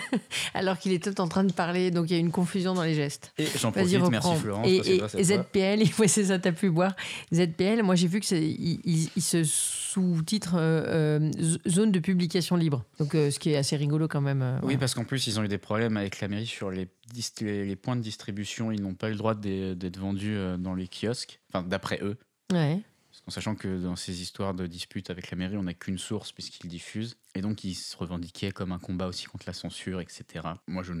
alors 0.54 0.78
qu'il 0.78 0.92
était 0.92 1.20
en 1.20 1.28
train 1.28 1.44
de 1.44 1.52
parler. 1.52 1.90
Donc 1.90 2.10
il 2.10 2.14
y 2.14 2.16
a 2.16 2.18
une 2.18 2.32
confusion 2.32 2.74
dans 2.74 2.82
les 2.82 2.94
gestes. 2.94 3.32
Et 3.38 3.46
j'en 3.56 3.70
profite, 3.70 4.00
merci 4.10 4.34
Florence. 4.36 4.66
Et, 4.66 5.24
ZPL, 5.24 5.80
il 5.80 5.90
faut 5.90 6.06
ça 6.06 6.38
t'a 6.38 6.52
pu 6.52 6.70
boire. 6.70 6.94
ZPL, 7.32 7.82
moi 7.82 7.94
j'ai 7.94 8.08
vu 8.08 8.20
que 8.20 8.34
il, 8.34 9.22
se 9.22 9.44
sous-titre 9.44 10.54
euh, 10.56 11.20
euh, 11.20 11.58
zone 11.68 11.92
de 11.92 11.98
publication 11.98 12.56
libre. 12.56 12.84
Donc 12.98 13.14
euh, 13.14 13.30
ce 13.30 13.38
qui 13.38 13.50
est 13.50 13.56
assez 13.56 13.76
rigolo 13.76 14.08
quand 14.08 14.20
même. 14.20 14.60
oui, 14.62 14.76
parce 14.76 14.94
qu'en 14.94 15.04
plus 15.04 15.26
ils 15.26 15.38
ont 15.38 15.44
eu 15.44 15.48
des 15.48 15.58
problèmes 15.58 15.96
avec 15.96 16.20
la 16.20 16.28
mairie 16.28 16.46
sur 16.46 16.70
les, 16.70 16.88
les, 17.40 17.76
points 17.76 17.96
de 17.96 18.02
distribution. 18.02 18.72
Ils 18.72 18.82
n'ont 18.82 18.94
pas 18.94 19.08
eu 19.08 19.12
le 19.12 19.18
droit 19.18 19.34
d'être 19.34 19.98
vendus 19.98 20.36
dans 20.58 20.74
les 20.74 20.88
kiosques, 20.88 21.40
enfin 21.52 21.62
d'après 21.62 22.00
eux. 22.02 22.16
Ouais 22.52 22.80
en 23.28 23.30
sachant 23.30 23.54
que 23.54 23.82
dans 23.82 23.94
ces 23.94 24.22
histoires 24.22 24.54
de 24.54 24.66
disputes 24.66 25.10
avec 25.10 25.30
la 25.30 25.36
mairie, 25.36 25.58
on 25.58 25.64
n'a 25.64 25.74
qu'une 25.74 25.98
source 25.98 26.32
puisqu'ils 26.32 26.68
diffusent. 26.68 27.18
Et 27.34 27.42
donc, 27.42 27.62
ils 27.62 27.74
se 27.74 27.94
revendiquaient 27.94 28.52
comme 28.52 28.72
un 28.72 28.78
combat 28.78 29.06
aussi 29.06 29.26
contre 29.26 29.44
la 29.46 29.52
censure, 29.52 30.00
etc. 30.00 30.24
Moi, 30.66 30.82
je, 30.82 30.94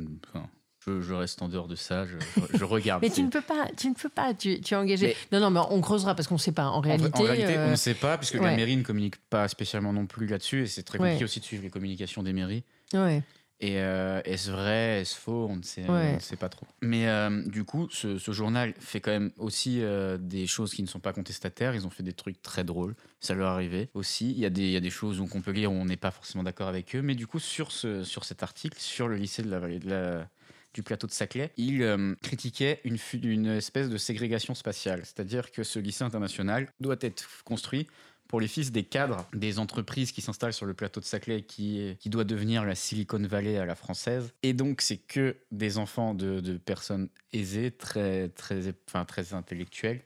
je, 1.00 1.14
reste 1.14 1.40
en 1.40 1.48
dehors 1.48 1.68
de 1.68 1.74
ça, 1.74 2.04
je, 2.04 2.64
regarde. 2.64 3.00
mais 3.02 3.08
tu 3.08 3.22
ne 3.22 3.30
peux 3.30 3.40
pas, 3.40 3.70
tu 3.74 3.88
ne 3.88 3.94
peux 3.94 4.10
pas, 4.10 4.34
tu, 4.34 4.60
es 4.60 4.74
engagé. 4.74 5.16
non, 5.32 5.40
non, 5.40 5.48
mais 5.48 5.60
on 5.70 5.80
creusera 5.80 6.14
parce 6.14 6.28
qu'on 6.28 6.34
ne 6.34 6.40
sait 6.40 6.52
pas. 6.52 6.66
En 6.66 6.80
réalité, 6.80 7.18
en, 7.18 7.22
réalité 7.22 7.56
on 7.56 7.68
ne 7.68 7.72
euh, 7.72 7.76
sait 7.76 7.94
pas 7.94 8.18
puisque 8.18 8.34
la 8.34 8.54
mairie 8.54 8.76
ne 8.76 8.82
communique 8.82 9.16
pas 9.30 9.48
spécialement 9.48 9.94
non 9.94 10.04
plus 10.04 10.26
là-dessus 10.26 10.64
et 10.64 10.66
c'est 10.66 10.82
très 10.82 10.98
compliqué 10.98 11.24
aussi 11.24 11.40
de 11.40 11.46
suivre 11.46 11.62
les 11.62 11.70
communications 11.70 12.22
des 12.22 12.34
mairies. 12.34 12.62
Ouais. 12.92 13.22
Et 13.60 13.80
euh, 13.80 14.20
est-ce 14.24 14.52
vrai, 14.52 15.00
est-ce 15.00 15.16
faux 15.16 15.48
On 15.50 15.56
ne 15.56 15.62
sait, 15.62 15.84
on 15.88 16.20
sait 16.20 16.36
pas 16.36 16.48
trop. 16.48 16.66
Mais 16.80 17.08
euh, 17.08 17.42
du 17.46 17.64
coup, 17.64 17.88
ce, 17.90 18.16
journal 18.30 18.72
fait 18.78 19.00
quand 19.00 19.10
même 19.10 19.32
aussi 19.36 19.82
euh, 19.82 20.16
des 20.16 20.46
choses 20.46 20.72
qui 20.72 20.82
ne 20.82 20.86
sont 20.86 21.00
pas 21.00 21.12
contestataires. 21.12 21.74
Ils 21.74 21.84
ont 21.84 21.90
fait 21.90 22.04
des 22.04 22.12
trucs 22.12 22.40
très 22.40 22.62
drôles. 22.62 22.94
Ça 23.20 23.34
leur 23.34 23.48
arrivait 23.48 23.88
aussi. 23.94 24.30
Il 24.30 24.38
y 24.38 24.46
a 24.46 24.50
des, 24.50 24.62
il 24.62 24.70
y 24.70 24.76
a 24.76 24.80
des 24.80 24.90
choses 24.90 25.20
qu'on 25.28 25.40
peut 25.40 25.50
lire 25.50 25.72
où 25.72 25.74
on 25.74 25.86
n'est 25.86 25.96
pas 25.96 26.12
forcément 26.12 26.44
d'accord 26.44 26.68
avec 26.68 26.94
eux. 26.94 27.02
Mais 27.02 27.16
du 27.16 27.26
coup, 27.26 27.40
sur, 27.40 27.72
ce, 27.72 28.04
sur 28.04 28.24
cet 28.24 28.44
article, 28.44 28.78
sur 28.78 29.08
le 29.08 29.16
lycée 29.16 29.42
de 29.42 29.50
la 29.50 29.58
vallée 29.58 29.80
de 29.80 29.90
la, 29.90 30.28
du 30.72 30.84
plateau 30.84 31.08
de 31.08 31.12
Saclay, 31.12 31.50
il 31.56 32.16
critiquait 32.22 32.80
une, 32.84 32.98
une 33.24 33.46
espèce 33.46 33.88
de 33.88 33.98
ségrégation 33.98 34.54
spatiale. 34.54 35.00
C'est-à-dire 35.02 35.50
que 35.50 35.64
ce 35.64 35.80
lycée 35.80 36.04
international 36.04 36.68
doit 36.78 36.96
être 37.00 37.26
construit 37.42 37.88
pour 38.28 38.40
les 38.40 38.46
fils 38.46 38.70
des 38.70 38.84
cadres 38.84 39.26
des 39.32 39.58
entreprises 39.58 40.12
qui 40.12 40.20
s'installent 40.20 40.52
sur 40.52 40.66
le 40.66 40.74
plateau 40.74 41.00
de 41.00 41.06
Saclay 41.06 41.42
qui, 41.42 41.96
doit 42.06 42.24
devenir 42.24 42.64
la 42.64 42.74
Silicon 42.74 43.18
Valley 43.18 43.56
à 43.56 43.64
la 43.64 43.74
française. 43.74 44.32
Et 44.42 44.52
donc, 44.52 44.82
c'est 44.82 44.98
que 44.98 45.36
des 45.50 45.78
enfants 45.78 46.14
de, 46.14 46.58
personnes 46.58 47.08
aisées, 47.32 47.70
très, 47.70 48.28
très, 48.28 48.74
enfin, 48.86 49.04
très 49.06 49.32
intellectuelles, 49.32 50.02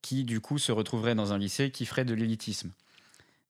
qui 0.00 0.24
du 0.24 0.40
coup 0.40 0.58
se 0.58 0.72
retrouveraient 0.72 1.14
dans 1.14 1.32
un 1.32 1.38
lycée 1.38 1.70
qui 1.70 1.84
ferait 1.86 2.04
de 2.04 2.14
l'élitisme. 2.14 2.70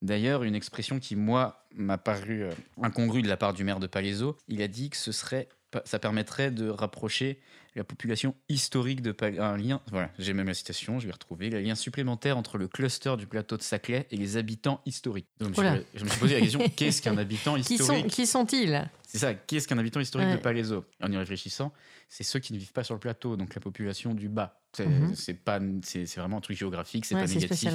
D'ailleurs, 0.03 0.45
une 0.45 0.55
expression 0.55 0.99
qui, 0.99 1.15
moi, 1.15 1.67
m'a 1.75 1.99
paru 1.99 2.43
euh, 2.43 2.51
incongrue 2.83 3.21
de 3.21 3.29
la 3.29 3.37
part 3.37 3.53
du 3.53 3.65
maire 3.65 3.81
de 3.81 3.87
Palaiso, 3.87 4.37
il 4.49 4.63
a 4.63 4.69
dit 4.69 4.89
que 4.89 4.97
ce 4.97 5.13
serait, 5.13 5.49
ça 5.85 5.99
permettrait 5.99 6.51
de 6.51 6.71
rapprocher 6.71 7.39
la 7.77 7.85
population 7.85 8.35
historique 8.49 9.01
de 9.03 9.15
un 9.41 9.57
lien, 9.57 9.81
voilà, 9.91 10.11
j'ai 10.19 10.33
même 10.33 10.49
la 10.49 10.55
citation, 10.55 10.99
je 10.99 11.07
vais 11.07 11.13
retrouver, 11.13 11.51
le 11.51 11.61
lien 11.61 11.75
supplémentaire 11.75 12.37
entre 12.37 12.59
le 12.59 12.69
cluster 12.69 13.17
du 13.17 13.27
plateau 13.27 13.57
de 13.57 13.63
Saclay 13.63 14.07
et 14.11 14.17
les 14.17 14.37
habitants 14.37 14.81
historiques. 14.87 15.29
Donc 15.39 15.55
je, 15.55 16.05
me 16.05 16.09
suis 16.09 16.21
posé 16.21 16.35
la 16.35 16.41
question, 16.41 16.61
qu'est-ce 16.77 17.01
qu'un 17.03 17.17
habitant 17.17 17.57
historique 17.57 18.09
Qui 18.09 18.27
sont-ils? 18.27 18.91
C'est 19.07 19.19
ça, 19.19 19.35
qu'est-ce 19.35 19.69
qu'un 19.69 19.79
habitant 19.79 20.01
historique 20.01 20.31
de 20.31 20.37
Palaiso? 20.37 20.85
En 21.03 21.11
y 21.11 21.17
réfléchissant, 21.17 21.73
c'est 22.09 22.25
ceux 22.25 22.41
qui 22.41 22.53
ne 22.53 22.59
vivent 22.59 22.73
pas 22.73 22.85
sur 22.85 22.95
le 22.95 23.01
plateau, 23.01 23.37
donc 23.37 23.55
la 23.55 23.61
population 23.61 24.15
du 24.15 24.29
bas. 24.29 24.60
C'est 24.73 25.35
pas, 25.35 25.61
c'est 25.83 26.17
vraiment 26.17 26.39
un 26.39 26.41
truc 26.41 26.57
géographique, 26.57 27.05
c'est 27.05 27.15
pas 27.15 27.27
négatif. 27.27 27.73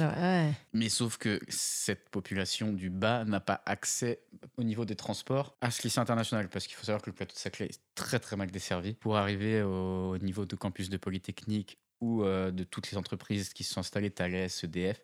Mais 0.72 0.88
sauf 0.88 1.18
que 1.18 1.40
cette 1.48 2.08
population 2.08 2.72
du 2.72 2.90
bas 2.90 3.24
n'a 3.24 3.40
pas 3.40 3.62
accès 3.66 4.20
au 4.56 4.62
niveau 4.62 4.84
des 4.84 4.96
transports 4.96 5.56
à 5.60 5.70
ce 5.70 5.82
lycée 5.82 6.00
international, 6.00 6.48
parce 6.48 6.66
qu'il 6.66 6.76
faut 6.76 6.84
savoir 6.84 7.02
que 7.02 7.10
le 7.10 7.14
plateau 7.14 7.34
de 7.34 7.38
Saclay 7.38 7.66
est 7.66 7.80
très 7.94 8.18
très 8.18 8.36
mal 8.36 8.50
desservi 8.50 8.94
pour 8.94 9.16
arriver 9.16 9.62
au 9.62 10.16
niveau 10.18 10.46
de 10.46 10.56
campus 10.56 10.88
de 10.88 10.96
Polytechnique 10.96 11.78
ou 12.00 12.22
euh, 12.22 12.50
de 12.50 12.64
toutes 12.64 12.90
les 12.90 12.98
entreprises 12.98 13.52
qui 13.52 13.64
se 13.64 13.74
sont 13.74 13.80
installées, 13.80 14.10
Thales, 14.10 14.48
EDF. 14.62 15.02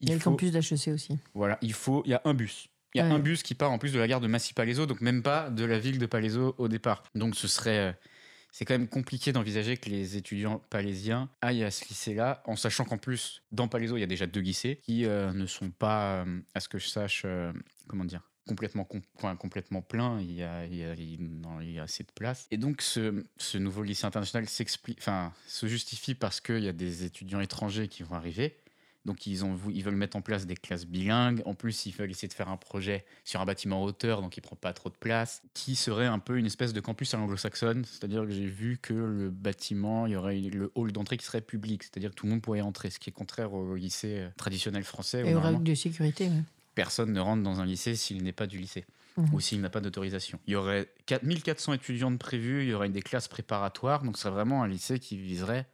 Il, 0.00 0.08
y 0.08 0.12
a 0.12 0.14
le 0.14 0.20
campus 0.20 0.50
d'HEC 0.50 0.88
aussi. 0.94 1.18
Voilà, 1.34 1.58
il 1.60 1.72
faut, 1.72 2.02
il 2.06 2.10
y 2.10 2.14
a 2.14 2.22
un 2.24 2.34
bus. 2.34 2.68
Il 2.94 2.98
y 2.98 3.00
a 3.00 3.06
un 3.06 3.20
bus 3.20 3.44
qui 3.44 3.54
part 3.54 3.70
en 3.70 3.78
plus 3.78 3.92
de 3.92 4.00
la 4.00 4.08
gare 4.08 4.20
de 4.20 4.26
Massy-Palaiso, 4.26 4.86
donc 4.86 5.00
même 5.00 5.22
pas 5.22 5.48
de 5.48 5.64
la 5.64 5.78
ville 5.78 5.98
de 5.98 6.06
Palaiso 6.06 6.56
au 6.58 6.66
départ. 6.66 7.04
Donc 7.14 7.36
ce 7.36 7.46
serait 7.46 7.78
euh, 7.78 7.92
c'est 8.52 8.64
quand 8.64 8.74
même 8.74 8.88
compliqué 8.88 9.32
d'envisager 9.32 9.76
que 9.76 9.88
les 9.90 10.16
étudiants 10.16 10.62
palaisiens 10.70 11.28
aillent 11.40 11.64
à 11.64 11.70
ce 11.70 11.84
lycée-là, 11.88 12.42
en 12.46 12.56
sachant 12.56 12.84
qu'en 12.84 12.98
plus, 12.98 13.42
dans 13.52 13.68
Palaiso, 13.68 13.96
il 13.96 14.00
y 14.00 14.04
a 14.04 14.08
déjà 14.08 14.26
deux 14.26 14.40
lycées 14.40 14.80
qui 14.82 15.06
euh, 15.06 15.32
ne 15.32 15.46
sont 15.46 15.70
pas, 15.70 16.24
euh, 16.24 16.40
à 16.54 16.60
ce 16.60 16.68
que 16.68 16.78
je 16.78 16.88
sache, 16.88 17.22
euh, 17.24 17.52
comment 17.88 18.04
dire, 18.04 18.22
complètement, 18.46 18.84
complètement 19.38 19.82
plein, 19.82 20.20
il 20.20 20.32
y, 20.32 20.42
a, 20.42 20.66
il, 20.66 20.76
y 20.76 21.78
a, 21.78 21.82
assez 21.82 22.02
de 22.02 22.10
place. 22.12 22.48
Et 22.50 22.56
donc 22.56 22.82
ce, 22.82 23.24
ce 23.36 23.58
nouveau 23.58 23.82
lycée 23.82 24.06
international 24.06 24.48
se 24.48 25.66
justifie 25.66 26.14
parce 26.14 26.40
qu'il 26.40 26.64
y 26.64 26.68
a 26.68 26.72
des 26.72 27.04
étudiants 27.04 27.40
étrangers 27.40 27.86
qui 27.86 28.02
vont 28.02 28.16
arriver. 28.16 28.56
Donc 29.06 29.26
ils, 29.26 29.44
ont, 29.44 29.58
ils 29.72 29.82
veulent 29.82 29.96
mettre 29.96 30.16
en 30.16 30.20
place 30.20 30.46
des 30.46 30.56
classes 30.56 30.86
bilingues. 30.86 31.42
En 31.46 31.54
plus, 31.54 31.86
ils 31.86 31.92
veulent 31.92 32.10
essayer 32.10 32.28
de 32.28 32.34
faire 32.34 32.48
un 32.48 32.56
projet 32.56 33.04
sur 33.24 33.40
un 33.40 33.46
bâtiment 33.46 33.82
hauteur, 33.82 34.20
donc 34.20 34.36
il 34.36 34.40
prend 34.40 34.56
pas 34.56 34.72
trop 34.72 34.90
de 34.90 34.94
place, 34.94 35.42
qui 35.54 35.74
serait 35.74 36.06
un 36.06 36.18
peu 36.18 36.36
une 36.36 36.46
espèce 36.46 36.72
de 36.72 36.80
campus 36.80 37.14
à 37.14 37.16
l'anglo-saxonne. 37.16 37.84
C'est-à-dire 37.84 38.24
que 38.24 38.30
j'ai 38.30 38.46
vu 38.46 38.78
que 38.80 38.92
le 38.92 39.30
bâtiment, 39.30 40.06
il 40.06 40.12
y 40.12 40.16
aurait 40.16 40.38
le 40.38 40.70
hall 40.74 40.92
d'entrée 40.92 41.16
qui 41.16 41.24
serait 41.24 41.40
public, 41.40 41.82
c'est-à-dire 41.82 42.10
que 42.10 42.14
tout 42.14 42.26
le 42.26 42.32
monde 42.32 42.42
pourrait 42.42 42.60
entrer, 42.60 42.90
ce 42.90 42.98
qui 42.98 43.10
est 43.10 43.12
contraire 43.12 43.54
au 43.54 43.74
lycée 43.74 44.18
euh, 44.18 44.28
traditionnel 44.36 44.84
français. 44.84 45.22
Et 45.26 45.34
aux 45.34 45.40
règles 45.40 45.62
de 45.62 45.74
sécurité. 45.74 46.30
Personne 46.74 47.12
ne 47.12 47.20
rentre 47.20 47.42
dans 47.42 47.60
un 47.60 47.66
lycée 47.66 47.96
s'il 47.96 48.22
n'est 48.22 48.32
pas 48.32 48.46
du 48.46 48.58
lycée. 48.58 48.84
Mmh. 49.16 49.34
ou 49.34 49.40
s'il 49.40 49.60
n'a 49.60 49.70
pas 49.70 49.80
d'autorisation. 49.80 50.38
Il 50.46 50.52
y 50.52 50.56
aurait 50.56 50.88
4400 51.06 51.72
étudiants 51.72 52.12
de 52.12 52.16
prévus, 52.16 52.62
il 52.62 52.68
y 52.68 52.74
aurait 52.74 52.88
des 52.88 53.02
classes 53.02 53.26
préparatoires, 53.26 54.04
donc 54.04 54.16
ce 54.16 54.22
serait 54.22 54.32
vraiment 54.32 54.62
un 54.62 54.68
lycée 54.68 55.00
qui 55.00 55.16
viserait 55.16 55.66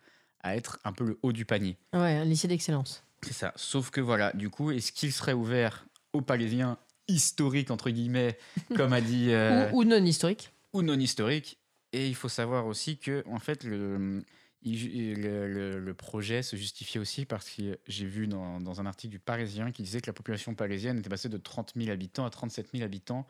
à 0.43 0.57
être 0.57 0.79
un 0.85 0.93
peu 0.93 1.05
le 1.05 1.19
haut 1.23 1.33
du 1.33 1.45
panier. 1.45 1.77
Ouais, 1.93 2.17
un 2.17 2.25
lycée 2.25 2.49
d'excellence. 2.49 3.06
C'est 3.23 3.33
ça. 3.33 3.53
Sauf 3.57 3.91
que 3.91 4.01
voilà, 4.01 4.33
du 4.33 4.51
coup, 4.51 4.71
est-ce 4.71 4.93
qu'il 4.93 5.13
serait 5.13 5.33
ouvert 5.33 5.87
aux 6.13 6.23
Palaisiens 6.23 6.79
historiques, 7.09 7.71
entre 7.71 7.91
guillemets, 7.91 8.39
comme 8.77 8.93
a 8.93 9.01
dit. 9.01 9.31
Euh, 9.37 9.71
ou, 9.73 9.85
non 9.85 10.05
historiques. 10.05 10.53
Ou 10.73 10.83
non 10.83 10.99
historiques. 10.99 11.59
Et 11.93 12.09
il 12.09 12.15
faut 12.15 12.29
savoir 12.29 12.67
aussi 12.67 12.99
que, 12.99 13.25
en 13.27 13.39
fait, 13.39 13.65
le, 13.65 14.23
le, 14.63 15.79
le, 15.79 15.95
projet 15.95 16.43
se 16.43 16.57
justifiait 16.57 17.01
aussi 17.01 17.25
parce 17.25 17.49
que 17.49 17.79
j'ai 17.87 18.07
vu 18.07 18.27
dans, 18.27 18.61
dans, 18.61 18.81
un 18.81 18.87
article 18.87 19.13
du 19.13 19.19
Parisien 19.19 19.73
qui 19.73 19.83
disait 19.83 20.01
que 20.01 20.07
la 20.07 20.13
population 20.13 20.55
palaisienne 20.55 20.99
était 20.99 21.09
passée 21.09 21.29
de 21.29 21.39
30 21.39 21.73
000 21.77 21.91
habitants 21.91 22.25
à 22.25 22.31
37 22.31 22.71
000 22.73 22.85
habitants 22.85 23.27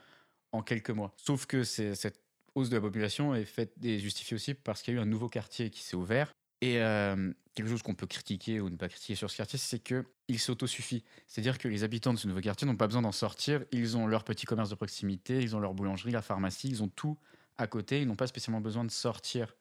en 0.52 0.62
quelques 0.62 0.90
mois. 0.90 1.12
Sauf 1.16 1.46
que 1.46 1.64
cette 1.64 2.20
hausse 2.54 2.70
de 2.70 2.76
la 2.76 2.80
population 2.80 3.34
est, 3.34 3.44
faite, 3.44 3.72
et 3.82 3.98
justifiée 3.98 4.34
aussi 4.34 4.54
parce 4.54 4.82
qu'il 4.82 4.94
y 4.94 4.96
a 4.96 5.00
eu 5.00 5.02
un 5.02 5.06
nouveau 5.06 5.28
quartier 5.28 5.70
qui 5.70 5.82
s'est 5.82 5.96
ouvert 5.96 6.32
et 6.66 6.82
euh, 6.82 7.32
quelque 7.54 7.68
chose 7.68 7.82
qu'on 7.82 7.94
peut 7.94 8.06
critiquer 8.06 8.60
ou 8.60 8.68
ne 8.70 8.76
pas 8.76 8.88
critiquer 8.88 9.14
sur 9.14 9.30
ce 9.30 9.36
quartier, 9.36 9.58
c'est 9.58 9.78
qu'il 9.78 10.38
s'autosuffit. 10.38 11.04
C'est-à-dire 11.26 11.58
que 11.58 11.68
les 11.68 11.84
habitants 11.84 12.12
de 12.12 12.18
ce 12.18 12.26
nouveau 12.26 12.40
quartier 12.40 12.66
n'ont 12.66 12.76
pas 12.76 12.86
besoin 12.86 13.02
d'en 13.02 13.12
sortir. 13.12 13.64
Ils 13.70 13.96
ont 13.96 14.06
leur 14.06 14.24
petit 14.24 14.46
commerce 14.46 14.70
de 14.70 14.74
proximité, 14.74 15.40
ils 15.40 15.54
ont 15.54 15.60
leur 15.60 15.74
boulangerie, 15.74 16.10
la 16.10 16.22
pharmacie, 16.22 16.68
ils 16.68 16.82
ont 16.82 16.88
tout 16.88 17.16
à 17.56 17.66
côté. 17.66 18.00
Ils 18.00 18.08
n'ont 18.08 18.16
pas 18.16 18.26
spécialement 18.26 18.60
besoin 18.60 18.84
de 18.84 18.90
sortir 18.90 19.54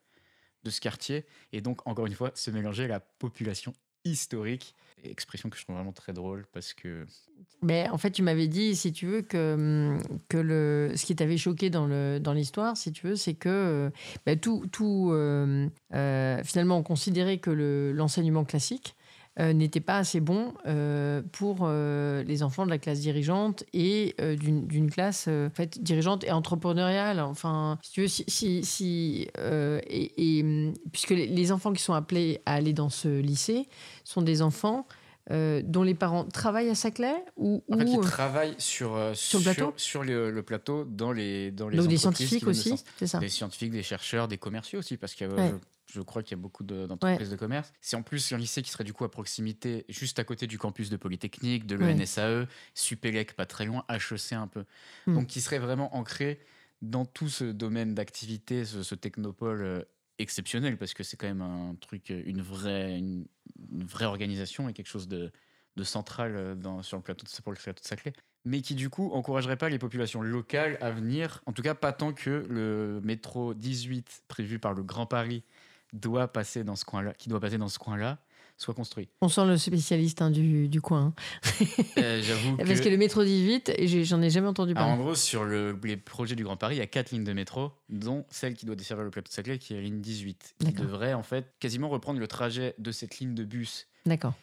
de 0.64 0.70
ce 0.70 0.80
quartier. 0.80 1.26
Et 1.52 1.60
donc, 1.60 1.86
encore 1.86 2.06
une 2.06 2.14
fois, 2.14 2.32
se 2.34 2.50
mélanger 2.50 2.88
la 2.88 3.00
population 3.00 3.72
historique. 4.10 4.74
Expression 5.04 5.50
que 5.50 5.56
je 5.56 5.62
trouve 5.62 5.76
vraiment 5.76 5.92
très 5.92 6.12
drôle 6.12 6.46
parce 6.52 6.74
que. 6.74 7.06
Mais 7.62 7.88
en 7.90 7.98
fait, 7.98 8.10
tu 8.10 8.22
m'avais 8.22 8.48
dit, 8.48 8.74
si 8.74 8.92
tu 8.92 9.06
veux, 9.06 9.22
que, 9.22 9.54
hum, 9.54 10.18
que 10.28 10.38
le, 10.38 10.92
ce 10.96 11.04
qui 11.04 11.14
t'avait 11.14 11.36
choqué 11.36 11.70
dans 11.70 11.86
l'histoire, 12.32 12.70
dans 12.70 12.74
si 12.74 12.92
tu 12.92 13.06
veux, 13.06 13.16
c'est 13.16 13.34
que 13.34 13.90
bah, 14.24 14.36
tout, 14.36 14.66
tout 14.72 15.10
euh, 15.12 15.68
euh, 15.94 16.42
finalement, 16.44 16.78
on 16.78 16.82
considérait 16.82 17.38
que 17.38 17.50
l'enseignement 17.94 18.44
classique 18.44 18.96
euh, 19.38 19.52
n'était 19.52 19.80
pas 19.80 19.98
assez 19.98 20.20
bon 20.20 20.54
euh, 20.66 21.20
pour 21.32 21.58
euh, 21.62 22.22
les 22.22 22.42
enfants 22.42 22.64
de 22.64 22.70
la 22.70 22.78
classe 22.78 23.00
dirigeante 23.00 23.64
et 23.74 24.14
d'une 24.18 24.90
classe 24.90 25.28
fait, 25.52 25.78
dirigeante 25.78 26.24
et 26.24 26.32
entrepreneuriale. 26.32 27.20
Enfin, 27.20 27.78
si 27.82 27.92
tu 27.92 28.00
veux, 28.02 28.08
si, 28.08 28.64
si, 28.64 29.28
et, 29.38 30.44
puisque 30.90 31.10
les 31.10 31.52
enfants 31.52 31.74
qui 31.74 31.82
sont 31.82 31.92
appelés 31.92 32.40
à 32.46 32.54
aller 32.54 32.72
dans 32.72 32.88
ce 32.88 33.08
lycée 33.08 33.68
sont 34.04 34.22
des 34.22 34.40
enfants 34.40 34.86
dont 35.28 35.82
les 35.82 35.94
parents 35.94 36.24
travaillent 36.24 36.70
à 36.70 36.74
Saclay 36.74 37.14
ou, 37.36 37.62
en 37.70 37.78
fait, 37.78 37.84
ils 37.84 38.00
travaillent 38.00 38.54
sur, 38.58 38.98
sur, 39.14 39.40
le 39.40 39.44
plateau, 39.44 39.74
sur 39.76 40.02
le, 40.02 40.42
plateau 40.42 40.84
dans 40.84 41.12
les 41.12 41.50
dans 41.50 41.68
les 41.68 41.76
Donc 41.76 41.88
des 41.88 41.98
scientifiques 41.98 42.46
aussi, 42.46 42.82
c'est 42.96 43.06
ça. 43.06 43.18
Des 43.18 43.28
scientifiques, 43.28 43.72
des 43.72 43.82
chercheurs, 43.82 44.28
des 44.28 44.38
commerciaux 44.38 44.78
aussi, 44.78 44.96
parce 44.96 45.20
a 45.20 45.28
je 45.86 46.00
crois 46.00 46.22
qu'il 46.22 46.36
y 46.36 46.40
a 46.40 46.42
beaucoup 46.42 46.64
d'entreprises 46.64 47.30
de, 47.30 47.36
commerce. 47.36 47.72
C'est 47.80 47.96
en 47.96 48.02
plus 48.02 48.32
un 48.32 48.38
lycée 48.38 48.62
qui 48.62 48.70
serait 48.70 48.84
du 48.84 48.92
coup 48.92 49.04
à 49.04 49.10
proximité, 49.10 49.84
juste 49.88 50.18
à 50.18 50.24
côté 50.24 50.46
du 50.46 50.58
campus 50.58 50.90
de 50.90 50.96
Polytechnique, 50.96 51.66
de 51.66 51.76
l'ENSAE, 51.76 52.46
Supélec 52.74 53.34
pas 53.34 53.46
très 53.46 53.66
loin, 53.66 53.84
HEC 53.88 54.32
un 54.32 54.48
peu. 54.48 54.64
Hmm. 55.06 55.14
Donc 55.14 55.26
qui 55.28 55.40
serait 55.40 55.58
vraiment 55.58 55.96
ancré 55.96 56.40
dans 56.82 57.04
tout 57.04 57.28
ce 57.28 57.44
domaine 57.44 57.94
d'activité, 57.94 58.64
ce, 58.64 58.94
technopole 58.94 59.62
euh, 59.62 59.82
exceptionnel, 60.18 60.76
parce 60.76 60.92
que 60.92 61.02
c'est 61.02 61.16
quand 61.16 61.26
même 61.26 61.40
un 61.40 61.74
truc, 61.80 62.10
une 62.10 62.42
vraie, 62.42 62.98
une, 62.98 63.26
vraie 63.72 64.04
organisation 64.04 64.68
et 64.68 64.72
quelque 64.72 64.88
chose 64.88 65.08
de, 65.08 65.30
de 65.76 65.84
central 65.84 66.36
euh, 66.36 66.54
dans, 66.54 66.82
sur 66.82 66.96
le 66.96 67.02
plateau 67.02 67.24
de, 67.24 67.42
pour 67.42 67.52
le 67.52 67.58
plateau 67.58 67.82
de 67.82 67.86
Saclay 67.86 68.12
mais 68.46 68.60
qui 68.60 68.76
du 68.76 68.88
coup 68.88 69.10
encouragerait 69.12 69.56
pas 69.56 69.68
les 69.68 69.78
populations 69.78 70.22
locales 70.22 70.78
à 70.80 70.92
venir, 70.92 71.42
en 71.46 71.52
tout 71.52 71.62
cas 71.62 71.74
pas 71.74 71.92
tant 71.92 72.12
que 72.12 72.46
le 72.48 73.00
métro 73.02 73.54
18 73.54 74.22
prévu 74.28 74.60
par 74.60 74.72
le 74.72 74.84
Grand 74.84 75.04
Paris 75.04 75.42
doit 76.00 76.28
passer 76.28 76.64
dans 76.64 76.76
ce 76.76 76.84
coin-là, 76.84 77.14
qui 77.14 77.28
doit 77.28 77.40
passer 77.40 77.58
dans 77.58 77.68
ce 77.68 77.78
coin-là, 77.78 78.18
soit 78.56 78.74
construit. 78.74 79.08
On 79.20 79.28
sent 79.28 79.46
le 79.46 79.56
spécialiste 79.58 80.22
hein, 80.22 80.30
du, 80.30 80.68
du, 80.68 80.80
coin. 80.80 81.12
Hein. 81.60 81.64
Euh, 81.98 82.22
j'avoue 82.22 82.56
Parce 82.56 82.80
que 82.80 82.88
le 82.88 82.96
métro 82.96 83.24
18, 83.24 83.72
et 83.76 84.04
j'en 84.04 84.22
ai 84.22 84.30
jamais 84.30 84.48
entendu 84.48 84.74
parler. 84.74 84.92
en 84.92 84.96
gros, 84.96 85.14
sur 85.14 85.44
le, 85.44 85.78
les 85.84 85.96
projets 85.96 86.36
du 86.36 86.44
Grand 86.44 86.56
Paris, 86.56 86.76
il 86.76 86.78
y 86.78 86.82
a 86.82 86.86
quatre 86.86 87.10
lignes 87.10 87.24
de 87.24 87.32
métro, 87.32 87.72
dont 87.88 88.24
celle 88.30 88.54
qui 88.54 88.66
doit 88.66 88.76
desservir 88.76 89.04
le 89.04 89.10
plateau 89.10 89.28
de 89.28 89.34
Saclay, 89.34 89.58
qui 89.58 89.74
est 89.74 89.76
la 89.76 89.82
ligne 89.82 90.00
18, 90.00 90.56
qui 90.58 90.72
devrait 90.72 91.14
en 91.14 91.22
fait 91.22 91.52
quasiment 91.60 91.88
reprendre 91.88 92.18
le 92.18 92.28
trajet 92.28 92.74
de 92.78 92.92
cette 92.92 93.18
ligne 93.18 93.34
de 93.34 93.44
bus. 93.44 93.88
D'accord. 94.06 94.34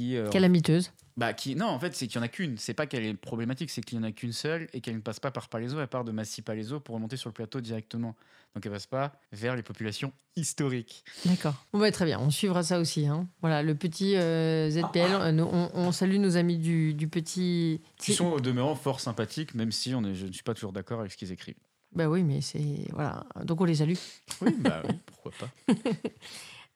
Qui, 0.00 0.16
euh, 0.16 0.30
Calamiteuse. 0.30 0.92
Bah, 1.18 1.34
qui, 1.34 1.54
non, 1.54 1.66
en 1.66 1.78
fait, 1.78 1.94
c'est 1.94 2.06
qu'il 2.06 2.18
n'y 2.18 2.24
en 2.24 2.24
a 2.24 2.30
qu'une. 2.30 2.56
C'est 2.56 2.72
pas 2.72 2.86
qu'elle 2.86 3.04
est 3.04 3.12
problématique, 3.12 3.68
c'est 3.68 3.82
qu'il 3.82 3.98
n'y 3.98 4.04
en 4.06 4.08
a 4.08 4.12
qu'une 4.12 4.32
seule 4.32 4.66
et 4.72 4.80
qu'elle 4.80 4.94
ne 4.94 5.02
passe 5.02 5.20
pas 5.20 5.30
par 5.30 5.50
Palaiso, 5.50 5.78
elle 5.78 5.88
part 5.88 6.04
de 6.04 6.10
Massy 6.10 6.40
Palaiso 6.40 6.80
pour 6.80 6.94
remonter 6.94 7.18
sur 7.18 7.28
le 7.28 7.34
plateau 7.34 7.60
directement. 7.60 8.16
Donc 8.54 8.64
elle 8.64 8.72
passe 8.72 8.86
pas 8.86 9.12
vers 9.30 9.56
les 9.56 9.62
populations 9.62 10.10
historiques. 10.36 11.04
D'accord. 11.26 11.66
Bon, 11.74 11.80
bah, 11.80 11.92
très 11.92 12.06
bien, 12.06 12.18
on 12.18 12.30
suivra 12.30 12.62
ça 12.62 12.80
aussi. 12.80 13.06
Hein. 13.06 13.28
Voilà, 13.42 13.62
le 13.62 13.74
petit 13.74 14.16
euh, 14.16 14.70
ZPL, 14.70 15.12
euh, 15.12 15.68
on, 15.74 15.92
salue 15.92 16.16
nos 16.16 16.38
amis 16.38 16.56
du, 16.56 16.94
du 16.94 17.06
petit. 17.06 17.82
Qui 17.98 18.14
sont 18.14 18.32
au 18.32 18.40
demeurant 18.40 18.74
fort 18.74 19.00
sympathiques, 19.00 19.54
même 19.54 19.72
si 19.72 19.94
on 19.94 20.02
est, 20.04 20.14
je 20.14 20.24
ne 20.24 20.32
suis 20.32 20.42
pas 20.42 20.54
toujours 20.54 20.72
d'accord 20.72 21.00
avec 21.00 21.12
ce 21.12 21.18
qu'ils 21.18 21.32
écrivent. 21.32 21.60
Bah 21.92 22.08
oui, 22.08 22.22
mais 22.22 22.40
c'est. 22.40 22.86
Voilà. 22.94 23.26
Donc 23.44 23.60
on 23.60 23.64
les 23.64 23.74
salue. 23.74 23.96
Oui, 24.40 24.54
bah 24.60 24.80
oui, 24.88 24.94
pourquoi 25.04 25.32
pas. 25.32 25.74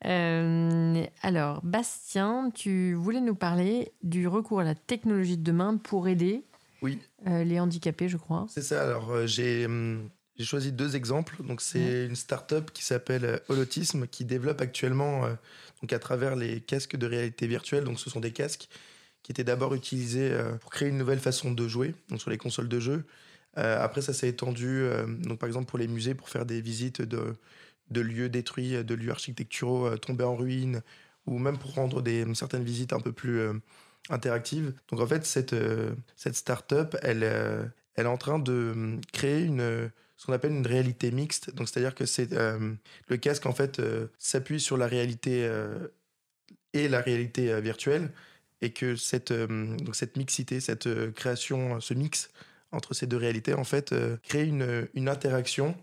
Euh, 0.04 1.04
alors, 1.22 1.60
Bastien, 1.62 2.50
tu 2.54 2.94
voulais 2.94 3.20
nous 3.20 3.34
parler 3.34 3.92
du 4.02 4.28
recours 4.28 4.60
à 4.60 4.64
la 4.64 4.74
technologie 4.74 5.38
de 5.38 5.42
demain 5.42 5.76
pour 5.76 6.08
aider 6.08 6.44
oui. 6.82 6.98
Euh, 7.26 7.44
les 7.44 7.58
handicapés, 7.60 8.08
je 8.08 8.18
crois. 8.18 8.46
C'est 8.50 8.62
ça. 8.62 8.82
Alors, 8.82 9.10
euh, 9.10 9.26
j'ai 9.26 9.64
hum, 9.64 10.10
j'ai 10.36 10.44
choisi 10.44 10.72
deux 10.72 10.96
exemples. 10.96 11.42
Donc, 11.42 11.62
c'est 11.62 12.06
une 12.06 12.16
start-up 12.16 12.70
qui 12.72 12.84
s'appelle 12.84 13.40
Holotisme 13.48 14.06
qui 14.06 14.24
développe 14.24 14.60
actuellement, 14.60 15.22
donc 15.80 15.92
à 15.92 15.98
travers 16.00 16.34
les 16.34 16.60
casques 16.60 16.96
de 16.96 17.06
réalité 17.06 17.46
virtuelle. 17.46 17.84
Donc, 17.84 18.00
ce 18.00 18.10
sont 18.10 18.20
des 18.20 18.32
casques 18.32 18.68
qui 19.22 19.30
étaient 19.30 19.44
d'abord 19.44 19.74
utilisés 19.74 20.36
pour 20.60 20.72
créer 20.72 20.88
une 20.88 20.98
nouvelle 20.98 21.20
façon 21.20 21.52
de 21.52 21.68
jouer, 21.68 21.94
donc 22.08 22.20
sur 22.20 22.30
les 22.30 22.36
consoles 22.36 22.68
de 22.68 22.80
jeu. 22.80 23.04
après, 23.54 24.02
ça 24.02 24.12
s'est 24.12 24.28
étendu, 24.28 24.84
donc 25.20 25.38
par 25.38 25.46
exemple 25.46 25.66
pour 25.66 25.78
les 25.78 25.86
musées, 25.86 26.14
pour 26.14 26.28
faire 26.28 26.44
des 26.44 26.60
visites 26.60 27.00
de, 27.00 27.36
de 27.90 28.00
lieux 28.00 28.28
détruits, 28.28 28.82
de 28.84 28.94
lieux 28.94 29.10
architecturaux 29.10 29.86
euh, 29.86 29.96
tombés 29.96 30.24
en 30.24 30.36
ruine, 30.36 30.82
ou 31.26 31.38
même 31.38 31.58
pour 31.58 31.74
rendre 31.74 32.02
certaines 32.34 32.64
visites 32.64 32.92
un 32.92 33.00
peu 33.00 33.12
plus 33.12 33.38
euh, 33.38 33.54
interactives. 34.10 34.74
Donc 34.90 35.00
en 35.00 35.06
fait, 35.06 35.24
cette, 35.24 35.52
euh, 35.52 35.94
cette 36.16 36.36
start-up, 36.36 36.96
elle, 37.02 37.22
est 37.22 38.04
en 38.04 38.16
train 38.16 38.38
de 38.38 38.72
hum, 38.74 39.00
créer 39.12 39.46
ce 40.16 40.26
qu'on 40.26 40.32
appelle 40.32 40.52
une 40.52 40.66
réalité 40.66 41.10
mixte. 41.10 41.54
Donc 41.54 41.68
c'est-à-dire 41.68 41.94
que 41.94 42.04
le 43.08 43.16
casque 43.16 43.46
en 43.46 43.52
fait 43.52 43.80
s'appuie 44.18 44.60
sur 44.60 44.76
la 44.76 44.86
réalité 44.86 45.50
et 46.72 46.88
la 46.88 47.00
réalité 47.00 47.60
virtuelle 47.60 48.10
et 48.60 48.70
que 48.70 48.96
cette, 48.96 49.32
donc 49.32 49.94
cette 49.94 50.16
mixité, 50.16 50.60
cette 50.60 51.12
création, 51.14 51.80
ce 51.80 51.94
mix 51.94 52.30
entre 52.72 52.94
ces 52.94 53.06
deux 53.06 53.16
réalités 53.16 53.54
en 53.54 53.64
fait 53.64 53.94
crée 54.22 54.44
une, 54.44 54.88
une 54.94 55.08
interaction 55.08 55.76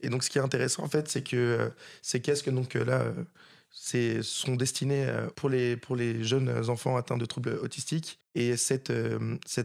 et 0.00 0.08
donc, 0.08 0.22
ce 0.24 0.30
qui 0.30 0.38
est 0.38 0.42
intéressant, 0.42 0.82
en 0.84 0.88
fait, 0.88 1.08
c'est 1.08 1.22
que 1.22 1.36
euh, 1.36 1.68
ces 2.02 2.20
casques, 2.20 2.50
donc 2.50 2.76
euh, 2.76 2.84
là, 2.84 3.02
euh, 3.02 4.22
sont 4.22 4.56
destinés 4.56 5.06
pour 5.34 5.48
les, 5.48 6.24
jeunes 6.24 6.70
enfants 6.70 6.96
atteints 6.96 7.16
de 7.16 7.26
troubles 7.26 7.58
autistiques. 7.62 8.20
Et 8.34 8.56
cette, 8.56 8.90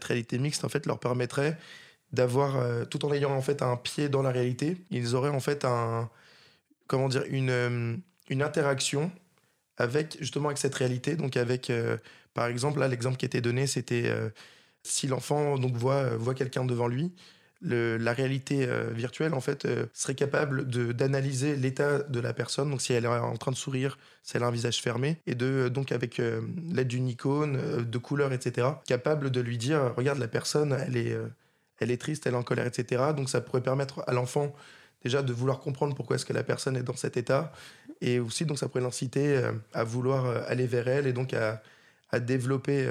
réalité 0.04 0.38
mixte, 0.38 0.66
en 0.66 0.70
fait, 0.70 0.86
leur 0.86 1.00
permettrait 1.00 1.58
d'avoir, 2.12 2.88
tout 2.90 3.06
en 3.06 3.14
ayant 3.14 3.32
en 3.32 3.42
fait 3.42 3.62
un 3.62 3.78
pied 3.78 4.10
dans 4.10 4.22
la 4.22 4.32
réalité, 4.32 4.78
ils 4.90 5.16
auraient 5.16 5.30
en 5.30 5.40
fait 5.40 5.64
un, 5.64 6.10
comment 6.88 7.08
dire, 7.08 7.24
une, 7.30 8.02
une 8.30 8.42
interaction 8.42 9.12
avec 9.78 10.18
justement 10.20 10.50
avec 10.50 10.58
cette 10.58 10.76
réalité. 10.76 11.16
Donc 11.16 11.38
avec, 11.38 11.72
par 12.34 12.48
exemple, 12.48 12.80
là, 12.80 12.90
l'exemple 12.90 13.16
qui 13.16 13.26
était 13.26 13.42
donné, 13.42 13.66
c'était 13.66 14.12
si 14.84 15.08
l'enfant 15.08 15.58
donc 15.58 15.76
voit, 15.76 16.18
voit 16.18 16.36
quelqu'un 16.36 16.66
devant 16.66 16.90
lui, 16.90 17.14
la 17.62 18.14
réalité 18.14 18.66
euh, 18.68 18.90
virtuelle 18.92 19.34
en 19.34 19.42
fait 19.42 19.66
euh, 19.66 19.86
serait 19.94 20.16
capable 20.16 20.66
d'analyser 20.66 21.56
l'état 21.56 22.00
de 22.00 22.20
la 22.20 22.34
personne 22.34 22.72
donc 22.72 22.82
si 22.82 22.94
elle 22.94 23.06
est 23.06 23.08
en 23.08 23.38
train 23.38 23.52
de 23.52 23.58
sourire 23.58 24.00
si 24.24 24.38
elle 24.38 24.44
a 24.44 24.48
un 24.48 24.52
visage 24.52 24.82
fermé 24.82 25.18
et 25.28 25.36
de 25.36 25.70
donc 25.70 25.92
avec 25.92 26.20
euh, 26.20 26.42
l'aide 26.72 26.88
d'une 26.88 27.08
icône 27.08 27.84
de 27.84 27.98
couleurs 27.98 28.34
etc 28.34 28.68
capable 28.86 29.30
de 29.30 29.42
lui 29.42 29.58
dire 29.58 29.94
regarde 29.96 30.18
la 30.18 30.28
personne 30.28 30.76
elle 30.88 30.98
est 30.98 31.16
elle 31.80 31.90
est 31.90 31.98
triste, 31.98 32.28
elle 32.28 32.34
est 32.34 32.38
en 32.38 32.44
colère, 32.44 32.68
etc. 32.68 33.06
Donc 33.18 33.28
ça 33.28 33.42
pourrait 33.42 33.64
permettre 33.64 34.04
à 34.06 34.14
l'enfant 34.14 34.54
déjà 35.04 35.24
de 35.24 35.34
vouloir 35.34 35.60
comprendre 35.60 35.96
pourquoi 35.96 36.16
est-ce 36.16 36.28
que 36.28 36.32
la 36.32 36.44
personne 36.44 36.78
est 36.78 36.84
dans 36.84 36.96
cet 36.96 37.18
état. 37.18 37.52
Et 38.02 38.20
aussi, 38.20 38.46
donc 38.46 38.60
ça 38.60 38.68
pourrait 38.68 38.84
l'inciter 38.84 39.50
à 39.74 39.84
vouloir 39.84 40.28
aller 40.48 40.68
vers 40.68 40.88
elle 40.88 41.08
et 41.08 41.14
donc 41.14 41.34
à, 41.34 41.64
à 42.12 42.20
développer, 42.20 42.88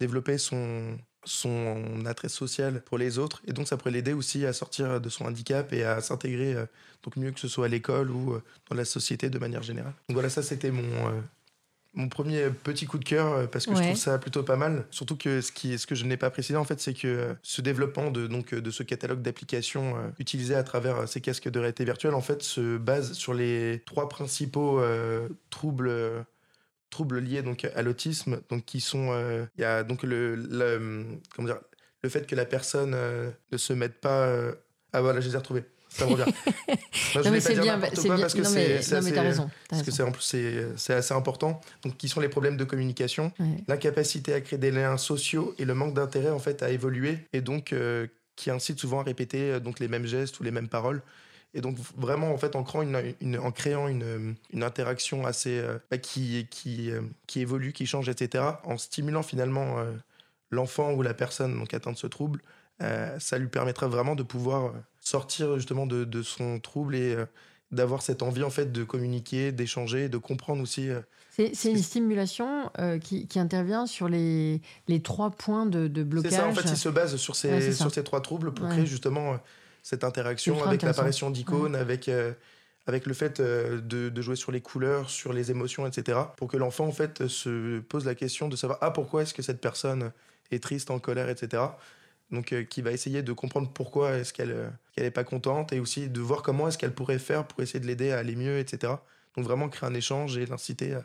développer 0.00 0.38
son, 0.38 0.96
son 1.24 2.04
attrait 2.06 2.28
social 2.28 2.82
pour 2.82 2.98
les 2.98 3.18
autres. 3.18 3.42
Et 3.46 3.52
donc, 3.52 3.68
ça 3.68 3.76
pourrait 3.76 3.90
l'aider 3.90 4.12
aussi 4.12 4.44
à 4.46 4.52
sortir 4.52 5.00
de 5.00 5.08
son 5.08 5.24
handicap 5.24 5.72
et 5.72 5.84
à 5.84 6.00
s'intégrer, 6.00 6.54
euh, 6.54 6.66
donc 7.02 7.16
mieux 7.16 7.30
que 7.30 7.40
ce 7.40 7.48
soit 7.48 7.66
à 7.66 7.68
l'école 7.68 8.10
ou 8.10 8.34
euh, 8.34 8.42
dans 8.70 8.76
la 8.76 8.84
société 8.84 9.30
de 9.30 9.38
manière 9.38 9.62
générale. 9.62 9.94
Donc 10.08 10.14
voilà, 10.14 10.28
ça, 10.28 10.42
c'était 10.42 10.70
mon, 10.70 10.82
euh, 10.82 11.20
mon 11.94 12.08
premier 12.08 12.50
petit 12.50 12.86
coup 12.86 12.98
de 12.98 13.04
cœur 13.04 13.48
parce 13.50 13.66
que 13.66 13.74
je 13.74 13.82
trouve 13.82 13.96
ça 13.96 14.18
plutôt 14.18 14.42
pas 14.42 14.56
mal. 14.56 14.86
Surtout 14.90 15.16
que 15.16 15.40
ce, 15.40 15.52
qui, 15.52 15.78
ce 15.78 15.86
que 15.86 15.94
je 15.94 16.04
n'ai 16.04 16.16
pas 16.16 16.30
précisé, 16.30 16.56
en 16.56 16.64
fait, 16.64 16.80
c'est 16.80 16.94
que 16.94 17.34
ce 17.42 17.60
développement 17.62 18.10
de, 18.10 18.26
donc, 18.26 18.54
de 18.54 18.70
ce 18.70 18.82
catalogue 18.82 19.22
d'applications 19.22 19.94
utilisé 20.18 20.54
à 20.54 20.62
travers 20.62 21.08
ces 21.08 21.20
casques 21.20 21.48
de 21.48 21.58
réalité 21.58 21.84
virtuelle, 21.84 22.14
en 22.14 22.20
fait, 22.20 22.42
se 22.42 22.76
base 22.78 23.12
sur 23.12 23.34
les 23.34 23.82
trois 23.86 24.08
principaux 24.08 24.82
troubles 25.50 26.26
troubles 26.94 27.18
liés 27.18 27.42
donc 27.42 27.66
à 27.74 27.82
l'autisme, 27.82 28.40
donc 28.48 28.64
qui 28.64 28.80
sont, 28.80 29.08
euh, 29.10 29.46
il 29.58 29.62
y 29.62 29.64
a 29.64 29.82
donc 29.82 30.04
le, 30.04 30.36
le, 30.36 31.04
comment 31.34 31.48
dire, 31.48 31.58
le 32.04 32.08
fait 32.08 32.24
que 32.24 32.36
la 32.36 32.44
personne 32.44 32.92
euh, 32.94 33.30
ne 33.50 33.56
se 33.56 33.72
mette 33.72 34.00
pas, 34.00 34.26
euh, 34.26 34.52
ah 34.92 35.00
voilà, 35.00 35.20
je 35.20 35.26
les 35.26 35.34
ai 35.34 35.38
retrouvés. 35.38 35.64
Ça 35.88 36.06
revient. 36.06 36.24
non, 37.16 37.30
mais 37.32 37.40
c'est 37.40 37.58
bien, 37.58 37.80
c'est 37.92 38.02
bien. 38.04 38.16
Parce 38.16 38.34
que 38.34 39.20
raison. 39.20 39.50
Parce 39.68 39.82
que 39.82 39.90
c'est 39.90 40.02
en 40.04 40.12
plus 40.12 40.22
c'est, 40.76 40.94
assez 40.94 41.14
important. 41.14 41.60
Donc 41.82 41.96
qui 41.96 42.08
sont 42.08 42.20
les 42.20 42.28
problèmes 42.28 42.56
de 42.56 42.64
communication, 42.64 43.32
l'incapacité 43.68 44.34
à 44.34 44.40
créer 44.40 44.58
des 44.58 44.70
liens 44.70 44.96
sociaux 44.96 45.54
et 45.58 45.64
le 45.64 45.74
manque 45.74 45.94
d'intérêt 45.94 46.30
en 46.30 46.40
fait 46.40 46.62
à 46.62 46.70
évoluer 46.70 47.18
et 47.32 47.40
donc 47.42 47.74
qui 48.34 48.50
incite 48.50 48.80
souvent 48.80 49.00
à 49.00 49.02
répéter 49.04 49.60
donc 49.60 49.78
les 49.78 49.86
mêmes 49.86 50.06
gestes 50.06 50.38
ou 50.40 50.42
les 50.42 50.50
mêmes 50.50 50.68
paroles. 50.68 51.00
Et 51.54 51.60
donc 51.60 51.76
vraiment 51.96 52.32
en 52.32 52.36
fait 52.36 52.56
en 52.56 52.64
créant 52.64 52.82
une, 52.82 53.38
en 53.38 53.52
créant 53.52 53.86
une, 53.86 54.34
une 54.52 54.62
interaction 54.64 55.24
assez 55.24 55.58
euh, 55.58 55.78
bah, 55.88 55.98
qui 55.98 56.48
qui 56.50 56.90
euh, 56.90 57.00
qui 57.28 57.40
évolue, 57.40 57.72
qui 57.72 57.86
change, 57.86 58.08
etc. 58.08 58.44
En 58.64 58.76
stimulant 58.76 59.22
finalement 59.22 59.78
euh, 59.78 59.92
l'enfant 60.50 60.92
ou 60.92 61.02
la 61.02 61.14
personne 61.14 61.56
donc 61.56 61.72
atteinte 61.72 61.94
de 61.94 61.98
ce 61.98 62.08
trouble, 62.08 62.40
ça 63.18 63.38
lui 63.38 63.46
permettra 63.46 63.86
vraiment 63.86 64.16
de 64.16 64.24
pouvoir 64.24 64.72
sortir 65.00 65.54
justement 65.56 65.86
de, 65.86 66.04
de 66.04 66.22
son 66.22 66.58
trouble 66.58 66.96
et 66.96 67.16
d'avoir 67.70 68.02
cette 68.02 68.22
envie 68.22 68.42
en 68.42 68.50
fait 68.50 68.72
de 68.72 68.84
communiquer, 68.84 69.52
d'échanger, 69.52 70.08
de 70.08 70.18
comprendre 70.18 70.60
aussi. 70.60 70.90
c'est 71.30 71.70
une 71.70 71.78
stimulation 71.78 72.70
qui, 73.00 73.26
qui, 73.26 73.38
intervient 73.38 73.86
sur 73.86 74.08
les, 74.08 74.60
les 74.88 75.00
trois 75.00 75.30
points 75.30 75.66
de, 75.66 75.86
de 75.86 76.02
blocage. 76.02 76.32
C'est 76.32 76.36
ça, 76.38 76.48
en 76.48 76.52
fait, 76.52 76.68
il 76.68 76.76
se 76.76 76.88
base 76.88 77.16
sur 77.16 77.36
ces, 77.36 77.72
sur 77.72 77.92
ces 77.92 78.04
trois 78.04 78.20
troubles 78.20 78.52
pour 78.52 78.68
créer 78.68 78.86
justement 78.86 79.38
cette 79.84 80.02
interaction 80.02 80.64
avec 80.64 80.82
l'apparition 80.82 81.30
d'icônes, 81.30 81.76
avec, 81.76 82.08
euh, 82.08 82.32
avec 82.86 83.04
le 83.04 83.12
fait 83.12 83.38
euh, 83.38 83.82
de, 83.82 84.08
de, 84.08 84.22
jouer 84.22 84.34
sur 84.34 84.50
les 84.50 84.62
couleurs, 84.62 85.10
sur 85.10 85.34
les 85.34 85.50
émotions, 85.50 85.86
etc. 85.86 86.18
Pour 86.38 86.48
que 86.48 86.56
l'enfant, 86.56 86.86
en 86.86 86.92
fait, 86.92 87.28
se 87.28 87.80
pose 87.80 88.06
la 88.06 88.14
question 88.14 88.48
de 88.48 88.56
savoir, 88.56 88.78
ah, 88.80 88.90
pourquoi 88.90 89.22
est-ce 89.22 89.34
que 89.34 89.42
cette 89.42 89.60
personne 89.60 90.10
est 90.50 90.62
triste, 90.62 90.90
en 90.90 90.98
colère, 90.98 91.28
etc. 91.28 91.62
Donc, 92.30 92.54
euh, 92.54 92.64
qui 92.64 92.80
va 92.80 92.92
essayer 92.92 93.22
de 93.22 93.32
comprendre 93.34 93.70
pourquoi 93.74 94.16
est-ce 94.16 94.32
qu'elle 94.32 94.72
n'est 94.96 95.10
pas 95.10 95.22
contente 95.22 95.74
et 95.74 95.80
aussi 95.80 96.08
de 96.08 96.20
voir 96.22 96.42
comment 96.42 96.66
est-ce 96.66 96.78
qu'elle 96.78 96.94
pourrait 96.94 97.18
faire 97.18 97.46
pour 97.46 97.60
essayer 97.60 97.78
de 97.78 97.86
l'aider 97.86 98.10
à 98.10 98.18
aller 98.18 98.36
mieux, 98.36 98.58
etc. 98.58 98.94
Donc, 99.36 99.44
vraiment 99.44 99.68
créer 99.68 99.90
un 99.90 99.94
échange 99.94 100.38
et 100.38 100.46
l'inciter 100.46 100.94
à 100.94 101.04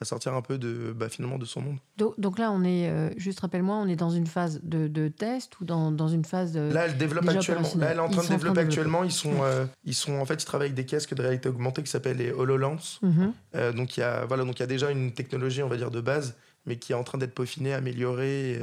à 0.00 0.06
sortir 0.06 0.34
un 0.34 0.40
peu 0.40 0.56
de, 0.56 0.94
bah, 0.96 1.10
finalement 1.10 1.38
de 1.38 1.44
son 1.44 1.60
monde. 1.60 1.78
Donc, 2.18 2.38
là, 2.38 2.50
on 2.50 2.64
est, 2.64 2.88
euh, 2.88 3.10
juste 3.18 3.40
rappelle-moi, 3.40 3.76
on 3.76 3.86
est 3.86 3.96
dans 3.96 4.10
une 4.10 4.26
phase 4.26 4.60
de, 4.62 4.88
de 4.88 5.08
test 5.08 5.60
ou 5.60 5.64
dans, 5.64 5.92
dans, 5.92 6.08
une 6.08 6.24
phase 6.24 6.52
de. 6.52 6.60
Là, 6.72 6.86
elle 6.86 6.96
développe 6.96 7.28
actuellement. 7.28 7.68
Là, 7.76 7.90
elle 7.90 7.98
est 7.98 8.00
en 8.00 8.08
train 8.08 8.22
de 8.22 8.28
développer 8.28 8.60
actuellement. 8.60 9.04
Ils 9.04 9.12
sont, 9.12 9.42
euh, 9.42 9.66
ils 9.84 9.94
sont, 9.94 10.14
en 10.14 10.24
fait, 10.24 10.42
ils 10.42 10.46
travaillent 10.46 10.68
avec 10.68 10.76
des 10.76 10.86
casques 10.86 11.14
de 11.14 11.20
réalité 11.20 11.50
augmentée 11.50 11.82
qui 11.82 11.90
s'appellent 11.90 12.16
les 12.16 12.32
HoloLens. 12.32 12.98
Mhm. 13.02 13.32
Euh, 13.54 13.72
donc, 13.72 13.96
il 13.96 14.00
y 14.00 14.02
a, 14.02 14.24
voilà, 14.24 14.44
donc 14.44 14.58
il 14.58 14.60
y 14.60 14.62
a 14.62 14.68
déjà 14.68 14.90
une 14.90 15.12
technologie, 15.12 15.62
on 15.62 15.68
va 15.68 15.76
dire, 15.76 15.90
de 15.90 16.00
base, 16.00 16.34
mais 16.64 16.76
qui 16.76 16.92
est 16.92 16.96
en 16.96 17.04
train 17.04 17.18
d'être 17.18 17.34
peaufinée, 17.34 17.74
améliorée. 17.74 18.58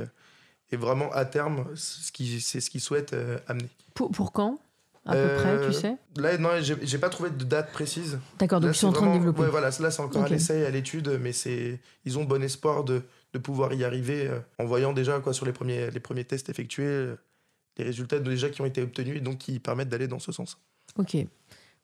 Et, 0.71 0.77
vraiment, 0.77 1.11
à 1.11 1.25
terme, 1.25 1.65
c'est 1.75 2.59
ce 2.61 2.69
qu'ils 2.69 2.81
souhaitent 2.81 3.15
amener. 3.47 3.69
Pour, 3.93 4.09
pour 4.09 4.31
quand? 4.31 4.59
À 5.07 5.13
peu 5.13 5.35
près, 5.35 5.57
tu 5.61 5.67
euh, 5.67 5.71
sais 5.71 5.97
Là, 6.17 6.37
non, 6.37 6.49
j'ai 6.61 6.97
pas 6.97 7.09
trouvé 7.09 7.29
de 7.29 7.43
date 7.43 7.71
précise. 7.71 8.19
D'accord, 8.39 8.59
donc 8.59 8.75
ils 8.75 8.77
sont 8.77 8.87
en 8.87 8.91
train 8.91 9.07
de 9.07 9.13
développer. 9.13 9.41
Ouais, 9.41 9.49
voilà, 9.49 9.69
là, 9.79 9.91
c'est 9.91 10.01
encore 10.01 10.23
à 10.23 10.29
l'essai, 10.29 10.65
à 10.65 10.69
l'étude, 10.69 11.17
mais 11.21 11.31
ils 12.05 12.17
ont 12.17 12.25
bon 12.25 12.43
espoir 12.43 12.83
de, 12.83 13.01
de 13.33 13.39
pouvoir 13.39 13.73
y 13.73 13.83
arriver 13.85 14.27
euh, 14.27 14.39
en 14.59 14.65
voyant 14.65 14.93
déjà 14.93 15.19
quoi, 15.19 15.33
sur 15.33 15.45
les 15.45 15.53
premiers, 15.53 15.89
les 15.91 15.99
premiers 15.99 16.25
tests 16.25 16.49
effectués, 16.49 16.85
euh, 16.85 17.15
les 17.77 17.85
résultats 17.85 18.19
déjà 18.19 18.49
qui 18.49 18.61
ont 18.61 18.65
été 18.65 18.81
obtenus 18.81 19.17
et 19.17 19.21
donc 19.21 19.37
qui 19.37 19.59
permettent 19.59 19.89
d'aller 19.89 20.07
dans 20.07 20.19
ce 20.19 20.31
sens. 20.31 20.57
Ok. 20.97 21.15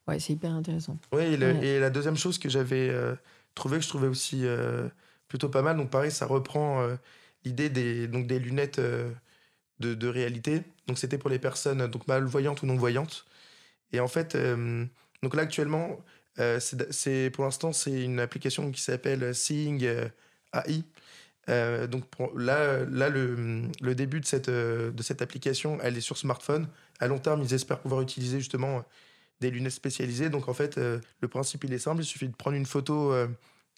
Ouais, 0.08 0.20
c'est 0.20 0.34
hyper 0.34 0.52
intéressant. 0.52 0.98
Oui, 1.14 1.24
et, 1.24 1.80
la 1.80 1.90
deuxième 1.90 2.18
chose 2.18 2.38
que 2.38 2.50
j'avais 2.50 2.94
trouvé, 3.56 3.78
que 3.78 3.84
je 3.84 3.90
trouvais 3.90 4.08
aussi 4.08 4.44
plutôt 5.30 5.48
pas 5.48 5.62
mal, 5.62 5.78
donc 5.78 5.90
pareil, 5.90 6.12
ça 6.12 6.26
reprend 6.26 6.86
l'idée 7.46 7.70
des, 7.70 8.10
donc 8.10 8.28
des 8.28 8.38
lunettes 8.38 8.82
de, 8.82 9.94
de 9.94 10.08
réalité. 10.08 10.64
Donc 10.88 10.98
c'était 10.98 11.18
pour 11.18 11.30
les 11.30 11.40
personnes 11.40 11.88
donc 11.88 12.08
malvoyantes 12.08 12.62
ou 12.62 12.66
non 12.66 12.76
voyantes. 12.76 13.26
Et 13.94 14.00
en 14.00 14.08
fait, 14.08 14.36
euh, 14.36 14.86
donc 15.22 15.36
là 15.36 15.44
actuellement, 15.44 16.00
euh, 16.40 16.60
c'est 16.60 17.30
pour 17.30 17.46
l'instant 17.46 17.72
c'est 17.72 18.04
une 18.04 18.20
application 18.20 18.72
qui 18.72 18.82
s'appelle 18.82 19.34
Seeing 19.34 19.84
euh, 19.84 20.10
AI. 20.54 20.84
donc 21.88 22.04
là, 22.36 22.84
là 22.86 23.10
le, 23.10 23.70
le, 23.82 23.96
début 23.96 24.20
de 24.20 24.26
cette, 24.26 24.50
de 24.50 25.04
cette 25.04 25.22
application, 25.22 25.78
elle 25.82 25.98
est 25.98 26.02
sur 26.02 26.18
smartphone. 26.18 26.68
À 27.00 27.08
long 27.08 27.20
terme, 27.20 27.42
ils 27.44 27.54
espèrent 27.54 27.80
pouvoir 27.80 28.02
utiliser 28.02 28.40
justement 28.40 28.84
des 29.42 29.52
lunettes 29.52 29.74
spécialisées. 29.74 30.30
Donc 30.30 30.48
en 30.48 30.54
fait, 30.54 30.78
le 30.78 31.28
principe 31.28 31.64
il 31.66 31.74
est 31.74 31.80
simple, 31.80 32.02
il 32.02 32.06
suffit 32.06 32.28
de 32.28 32.36
prendre 32.36 32.58
une 32.58 32.66
photo 32.66 33.14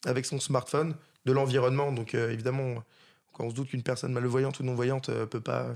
avec 0.04 0.26
son 0.26 0.40
smartphone 0.40 0.94
de 1.24 1.32
l'environnement. 1.32 1.92
Donc 1.92 2.14
évidemment, 2.14 2.84
quand 3.32 3.44
on 3.44 3.50
se 3.50 3.54
doute 3.54 3.68
qu'une 3.68 3.82
personne 3.82 4.12
malvoyante 4.12 4.60
ou 4.60 4.62
non 4.62 4.74
voyante 4.74 5.10
peut 5.26 5.40
pas 5.40 5.74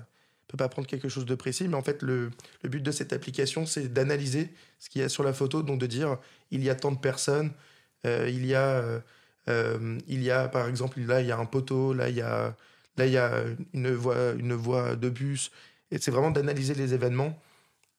peut 0.51 0.57
pas 0.57 0.69
prendre 0.69 0.89
quelque 0.89 1.09
chose 1.09 1.27
de 1.27 1.35
précis, 1.35 1.69
mais 1.69 1.77
en 1.77 1.83
fait, 1.83 2.03
le, 2.03 2.31
but 2.65 2.83
de 2.83 2.91
cette 2.91 3.13
application, 3.13 3.67
c'est 3.67 3.93
d'analyser 3.93 4.51
ce 4.79 4.91
qu'il 4.91 5.01
y 5.01 5.05
a 5.05 5.09
sur 5.09 5.23
la 5.23 5.33
photo, 5.33 5.63
donc 5.63 5.79
de 5.79 5.87
dire 5.87 6.19
il 6.51 6.63
y 6.65 6.71
a 6.71 6.75
tant 6.75 6.91
de 6.91 6.99
personnes, 6.99 7.53
euh, 8.05 8.29
il, 8.29 8.45
y 8.45 8.55
a, 8.55 8.67
euh, 8.67 9.01
euh, 9.49 9.99
il 10.09 10.23
y 10.23 10.31
a, 10.31 10.49
par 10.49 10.69
exemple, 10.69 11.01
là, 11.01 11.21
il 11.21 11.29
y 11.29 11.33
a 11.33 11.39
un 11.39 11.47
poteau, 11.47 11.93
là, 11.95 12.09
il 12.09 12.17
y 12.17 12.23
a, 12.23 12.55
une 13.73 13.95
voie 13.95 14.97
de 14.97 15.09
bus, 15.09 15.53
et 15.91 15.99
c'est 15.99 16.11
vraiment 16.11 16.31
d'analyser 16.31 16.75
les 16.75 16.95
événements 16.95 17.41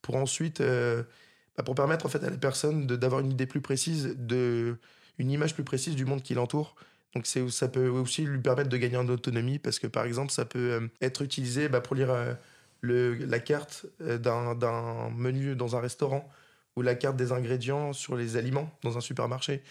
pour 0.01 0.15
ensuite, 0.15 0.61
bah, 0.61 1.63
pour 1.63 1.75
permettre 1.75 2.05
en 2.05 2.09
fait 2.09 2.23
à 2.23 2.29
la 2.29 2.37
personne 2.37 2.85
d'avoir 2.85 3.21
une 3.21 3.31
idée 3.31 3.45
plus 3.45 3.61
précise, 3.61 4.15
de, 4.17 4.77
une 5.17 5.31
image 5.31 5.53
plus 5.53 5.63
précise 5.63 5.95
du 5.95 6.05
monde 6.05 6.21
qui 6.21 6.33
l'entoure. 6.33 6.75
Donc 7.13 7.27
ça 7.27 7.67
peut 7.67 7.89
aussi 7.89 8.23
lui 8.23 8.39
permettre 8.39 8.69
de 8.69 8.77
gagner 8.77 8.97
en 8.97 9.07
autonomie 9.09 9.59
parce 9.59 9.79
que 9.79 9.87
par 9.87 10.05
exemple 10.05 10.31
ça 10.31 10.45
peut 10.45 10.71
euh, 10.71 10.87
être 11.01 11.21
utilisé 11.21 11.67
bah, 11.67 11.81
pour 11.81 11.95
lire 11.95 12.09
euh, 12.09 12.33
le, 12.79 13.13
la 13.13 13.39
carte 13.39 13.85
euh, 14.01 14.17
d'un 14.17 15.09
menu 15.09 15.55
dans 15.55 15.75
un 15.75 15.81
restaurant 15.81 16.29
ou 16.77 16.81
la 16.81 16.95
carte 16.95 17.17
des 17.17 17.33
ingrédients 17.33 17.91
sur 17.91 18.15
les 18.15 18.37
aliments 18.37 18.71
dans 18.81 18.97
un 18.97 19.01
supermarché. 19.01 19.61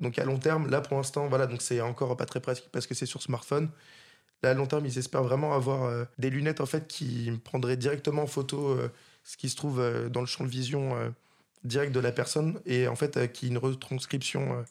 Donc 0.00 0.18
à 0.18 0.24
long 0.24 0.38
terme, 0.38 0.70
là 0.70 0.80
pour 0.80 0.96
l'instant, 0.96 1.28
voilà, 1.28 1.46
donc 1.46 1.60
c'est 1.60 1.82
encore 1.82 2.16
pas 2.16 2.24
très 2.24 2.40
pratique 2.40 2.68
parce 2.72 2.86
que 2.86 2.94
c'est 2.94 3.06
sur 3.06 3.20
smartphone. 3.20 3.68
Là 4.42 4.50
à 4.50 4.54
long 4.54 4.66
terme, 4.66 4.86
ils 4.86 4.96
espèrent 4.96 5.24
vraiment 5.24 5.52
avoir 5.54 6.06
des 6.18 6.30
lunettes 6.30 6.60
en 6.60 6.66
fait 6.66 6.86
qui 6.86 7.32
prendraient 7.44 7.76
directement 7.76 8.22
en 8.22 8.26
photo 8.28 8.78
ce 9.24 9.36
qui 9.36 9.48
se 9.50 9.56
trouve 9.56 9.82
dans 10.08 10.20
le 10.20 10.26
champ 10.26 10.44
de 10.44 10.48
vision 10.48 10.96
direct 11.64 11.92
de 11.92 11.98
la 11.98 12.12
personne 12.12 12.60
et 12.64 12.86
en 12.86 12.94
fait 12.94 13.32
qui 13.32 13.48
une 13.48 13.58
retranscription 13.58 14.64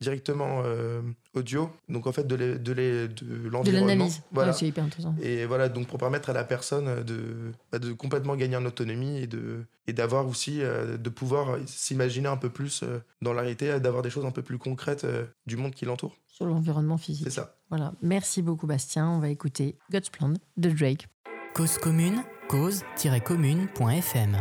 directement 0.00 0.62
euh, 0.64 1.00
audio, 1.34 1.70
donc 1.88 2.06
en 2.06 2.12
fait 2.12 2.26
de 2.26 2.34
l'environnement. 2.34 3.62
De 3.62 3.70
l'analyse, 3.70 4.22
voilà. 4.32 4.52
c'est 4.52 4.66
hyper 4.66 4.84
intéressant. 4.84 5.14
Et 5.22 5.46
voilà, 5.46 5.68
donc 5.68 5.86
pour 5.86 5.98
permettre 5.98 6.30
à 6.30 6.32
la 6.32 6.44
personne 6.44 7.02
de, 7.04 7.52
bah, 7.70 7.78
de 7.78 7.92
complètement 7.92 8.36
gagner 8.36 8.56
en 8.56 8.64
autonomie 8.64 9.18
et 9.18 9.26
de 9.26 9.64
et 9.86 9.92
d'avoir 9.92 10.26
aussi 10.26 10.62
euh, 10.62 10.96
de 10.96 11.10
pouvoir 11.10 11.58
s'imaginer 11.66 12.28
un 12.28 12.36
peu 12.36 12.50
plus 12.50 12.82
euh, 12.82 12.98
dans 13.20 13.32
la 13.32 13.42
réalité, 13.42 13.80
d'avoir 13.80 14.02
des 14.02 14.10
choses 14.10 14.26
un 14.26 14.30
peu 14.30 14.42
plus 14.42 14.58
concrètes 14.58 15.06
du 15.46 15.56
monde 15.56 15.74
qui 15.74 15.84
l'entoure. 15.84 16.16
Sur 16.26 16.46
l'environnement 16.46 16.98
physique. 16.98 17.24
C'est 17.24 17.34
ça. 17.34 17.56
Voilà, 17.68 17.92
merci 18.02 18.42
beaucoup 18.42 18.66
Bastien. 18.66 19.08
On 19.08 19.18
va 19.20 19.28
écouter 19.28 19.76
God's 19.90 20.10
Plan 20.10 20.34
de 20.56 20.70
Drake. 20.70 21.08
Cause 21.54 21.78
commune, 21.78 22.22
cause-commune.fm 22.48 24.36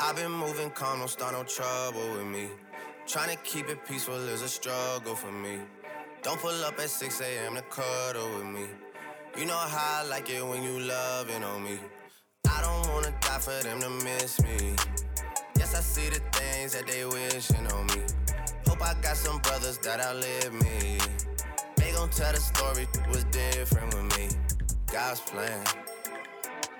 I've 0.00 0.16
been 0.16 0.30
moving 0.32 0.70
calm, 0.70 0.98
don't 0.98 1.08
start 1.08 1.32
no 1.32 1.44
trouble 1.44 2.12
with 2.12 2.26
me. 2.26 2.48
Trying 3.06 3.30
to 3.30 3.42
keep 3.42 3.68
it 3.68 3.84
peaceful 3.86 4.14
is 4.28 4.42
a 4.42 4.48
struggle 4.48 5.14
for 5.14 5.32
me. 5.32 5.58
Don't 6.22 6.38
pull 6.38 6.64
up 6.64 6.78
at 6.78 6.90
6 6.90 7.20
a.m. 7.20 7.54
to 7.56 7.62
cuddle 7.62 8.28
with 8.36 8.46
me. 8.46 8.66
You 9.36 9.46
know 9.46 9.56
how 9.56 10.02
I 10.02 10.06
like 10.06 10.28
it 10.30 10.46
when 10.46 10.62
you 10.62 10.78
loving 10.78 11.42
on 11.42 11.64
me. 11.64 11.78
I 12.48 12.60
don't 12.62 12.92
wanna 12.92 13.14
die 13.22 13.38
for 13.38 13.62
them 13.62 13.80
to 13.80 13.90
miss 14.04 14.40
me. 14.42 14.76
Yes, 15.58 15.74
I 15.74 15.80
see 15.80 16.10
the 16.10 16.20
things 16.38 16.74
that 16.74 16.86
they 16.86 17.04
wishing 17.04 17.66
on 17.72 17.86
me. 17.86 18.02
Hope 18.66 18.82
I 18.82 18.94
got 19.00 19.16
some 19.16 19.38
brothers 19.38 19.78
that 19.78 20.00
outlive 20.00 20.52
me. 20.52 20.98
Gon' 21.94 22.10
tell 22.10 22.32
the 22.32 22.40
story 22.40 22.88
was 23.08 23.22
different 23.24 23.94
with 23.94 24.18
me. 24.18 24.28
God's 24.92 25.20
plan, 25.20 25.64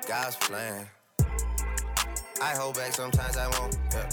God's 0.08 0.34
plan. 0.34 0.86
I 2.42 2.54
hold 2.56 2.74
back 2.74 2.92
sometimes 2.92 3.36
I 3.36 3.46
won't. 3.46 3.78
Yeah. 3.92 4.08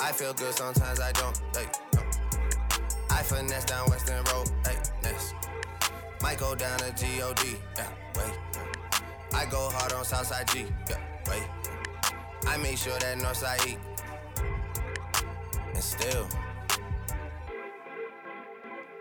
I 0.00 0.12
feel 0.12 0.32
good 0.34 0.54
sometimes 0.54 1.00
I 1.00 1.10
don't. 1.12 1.36
Hey, 1.52 1.66
no. 1.94 2.02
I 3.10 3.22
finesse 3.22 3.64
down 3.64 3.90
Western 3.90 4.22
Road. 4.32 4.48
Hey, 4.64 4.76
next. 5.02 5.34
Might 6.22 6.38
go 6.38 6.54
down 6.54 6.78
to 6.78 6.92
God. 6.92 7.40
Yeah, 7.76 7.88
wait. 8.14 8.38
I 9.34 9.46
go 9.46 9.68
hard 9.70 9.92
on 9.94 10.04
Southside 10.04 10.48
G. 10.48 10.66
Yeah, 10.88 10.98
wait. 11.28 11.42
I 12.46 12.56
make 12.58 12.78
sure 12.78 12.96
that 13.00 13.18
Northside 13.18 13.66
eat. 13.66 13.78
And 15.74 15.82
still, 15.82 16.28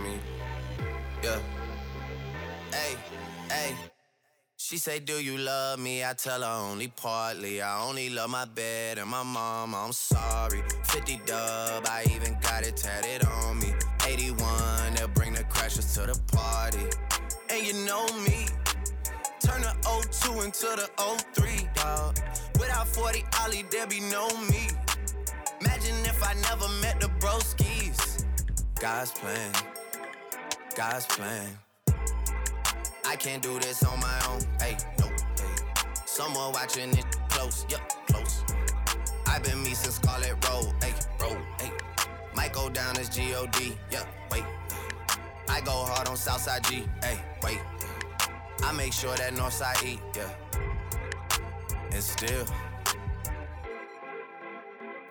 She 4.71 4.77
say, 4.77 4.99
Do 4.99 5.21
you 5.21 5.37
love 5.37 5.79
me? 5.79 6.01
I 6.01 6.13
tell 6.13 6.43
her 6.43 6.69
only 6.71 6.87
partly. 6.87 7.61
I 7.61 7.83
only 7.85 8.09
love 8.09 8.29
my 8.29 8.45
bed 8.45 8.99
and 8.99 9.09
my 9.09 9.21
mom. 9.21 9.75
I'm 9.75 9.91
sorry. 9.91 10.63
50 10.85 11.19
dub, 11.25 11.85
I 11.89 12.05
even 12.15 12.37
got 12.41 12.65
it 12.65 12.77
tatted 12.77 13.27
on 13.27 13.59
me. 13.59 13.73
81, 14.07 14.93
they'll 14.95 15.09
bring 15.09 15.33
the 15.33 15.43
crashers 15.43 15.93
to 15.95 16.09
the 16.09 16.17
party. 16.31 16.87
And 17.49 17.67
you 17.67 17.85
know 17.85 18.05
me. 18.19 18.47
Turn 19.41 19.59
the 19.59 19.75
02 20.09 20.39
into 20.39 20.67
the 20.79 20.89
03, 21.33 21.67
dog. 21.75 22.17
Without 22.57 22.87
40 22.87 23.25
Ollie, 23.41 23.65
there 23.71 23.87
be 23.87 23.99
no 23.99 24.29
me. 24.49 24.69
Imagine 25.59 25.97
if 26.05 26.23
I 26.23 26.33
never 26.49 26.69
met 26.81 27.01
the 27.01 27.07
broskies. 27.19 28.23
God's 28.79 29.11
plan. 29.11 29.51
God's 30.77 31.07
plan. 31.07 31.57
I 33.11 33.17
can't 33.17 33.43
do 33.43 33.59
this 33.59 33.83
on 33.83 33.99
my 33.99 34.19
own. 34.29 34.39
Hey, 34.61 34.77
no, 34.97 35.05
hey. 35.05 35.83
Someone 36.05 36.53
watching 36.53 36.97
it 36.97 37.05
close, 37.27 37.65
yup, 37.69 37.81
close. 38.07 38.45
I've 39.27 39.43
been 39.43 39.61
me 39.61 39.73
since 39.73 39.95
Scarlet 39.95 40.37
Road, 40.47 40.73
hey, 40.81 40.93
road, 41.19 41.37
hey. 41.59 41.71
Might 42.33 42.53
go 42.53 42.69
down 42.69 42.97
as 42.97 43.09
G-O-D, 43.09 43.75
yup, 43.91 44.07
wait. 44.31 44.45
I 45.49 45.59
go 45.59 45.71
hard 45.71 46.07
on 46.07 46.15
Southside 46.15 46.63
G, 46.63 46.85
hey, 47.03 47.19
wait. 47.43 47.59
I 48.63 48.71
make 48.71 48.93
sure 48.93 49.13
that 49.17 49.33
Northside 49.33 49.83
eat, 49.85 49.99
yeah. 50.15 50.29
And 51.91 52.01
still, 52.01 52.45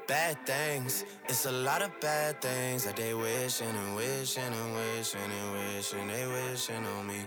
bad 0.06 0.38
things. 0.46 1.04
It's 1.28 1.44
a 1.44 1.52
lot 1.52 1.82
of 1.82 1.90
bad 2.00 2.40
things 2.40 2.82
that 2.84 2.96
they 2.96 3.12
wishing 3.12 3.68
and 3.68 3.94
wishing 3.94 4.42
and 4.42 4.74
wishing 4.74 5.20
and 5.20 5.76
wishing 5.76 6.08
they 6.08 6.26
wishing 6.26 6.86
on 6.86 7.06
me. 7.06 7.26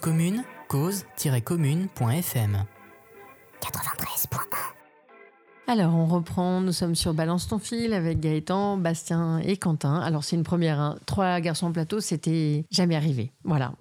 Commune, 0.00 0.44
cause-commune.fm 0.68 2.64
93.1 3.60 4.70
alors, 5.70 5.94
on 5.94 6.06
reprend. 6.06 6.60
Nous 6.60 6.72
sommes 6.72 6.96
sur 6.96 7.14
Balance 7.14 7.46
ton 7.46 7.60
fil 7.60 7.92
avec 7.92 8.18
Gaëtan, 8.18 8.76
Bastien 8.76 9.38
et 9.38 9.56
Quentin. 9.56 10.00
Alors, 10.00 10.24
c'est 10.24 10.34
une 10.34 10.42
première. 10.42 10.80
Hein. 10.80 10.98
Trois 11.06 11.38
garçons 11.38 11.66
en 11.66 11.70
plateau, 11.70 12.00
c'était 12.00 12.64
jamais 12.72 12.96
arrivé. 12.96 13.30
Voilà. 13.44 13.74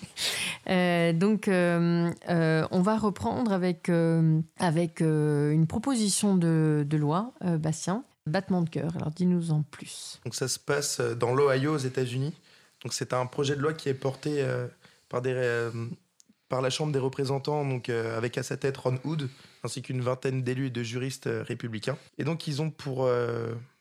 euh, 0.68 1.12
donc, 1.12 1.46
euh, 1.46 2.10
euh, 2.28 2.66
on 2.72 2.82
va 2.82 2.98
reprendre 2.98 3.52
avec, 3.52 3.88
euh, 3.88 4.40
avec 4.58 5.00
une 5.02 5.68
proposition 5.68 6.34
de, 6.34 6.84
de 6.84 6.96
loi, 6.96 7.32
Bastien. 7.40 8.02
Battement 8.26 8.62
de 8.62 8.68
cœur. 8.68 8.90
Alors, 8.96 9.12
dis-nous 9.12 9.52
en 9.52 9.62
plus. 9.62 10.20
Donc, 10.24 10.34
ça 10.34 10.48
se 10.48 10.58
passe 10.58 11.00
dans 11.00 11.32
l'Ohio, 11.32 11.74
aux 11.74 11.78
États-Unis. 11.78 12.34
Donc, 12.82 12.92
c'est 12.92 13.12
un 13.12 13.26
projet 13.26 13.54
de 13.54 13.60
loi 13.60 13.72
qui 13.72 13.88
est 13.88 13.94
porté 13.94 14.44
par, 15.10 15.20
des, 15.20 15.34
euh, 15.34 15.70
par 16.48 16.62
la 16.62 16.70
Chambre 16.70 16.92
des 16.92 16.98
représentants, 16.98 17.66
donc, 17.66 17.90
euh, 17.90 18.16
avec 18.16 18.38
à 18.38 18.42
sa 18.42 18.56
tête 18.56 18.78
Ron 18.78 18.98
Hood, 19.04 19.28
ainsi 19.62 19.82
qu'une 19.82 20.00
vingtaine 20.00 20.42
d'élus 20.42 20.68
et 20.68 20.70
de 20.70 20.82
juristes 20.82 21.26
euh, 21.26 21.42
républicains. 21.42 21.98
Et 22.16 22.24
donc, 22.24 22.46
ils 22.46 22.62
ont 22.62 22.70
pour 22.70 23.10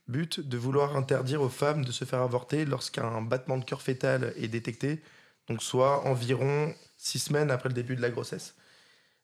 but 0.09 0.39
de 0.41 0.57
vouloir 0.57 0.97
interdire 0.97 1.41
aux 1.41 1.49
femmes 1.49 1.85
de 1.85 1.91
se 1.91 2.03
faire 2.03 2.21
avorter 2.21 2.65
lorsqu'un 2.65 3.21
battement 3.21 3.57
de 3.57 3.63
cœur 3.63 3.81
fœtal 3.81 4.33
est 4.35 4.47
détecté, 4.47 5.01
donc 5.47 5.61
soit 5.61 6.05
environ 6.07 6.73
six 6.97 7.19
semaines 7.19 7.51
après 7.51 7.69
le 7.69 7.75
début 7.75 7.95
de 7.95 8.01
la 8.01 8.09
grossesse. 8.09 8.55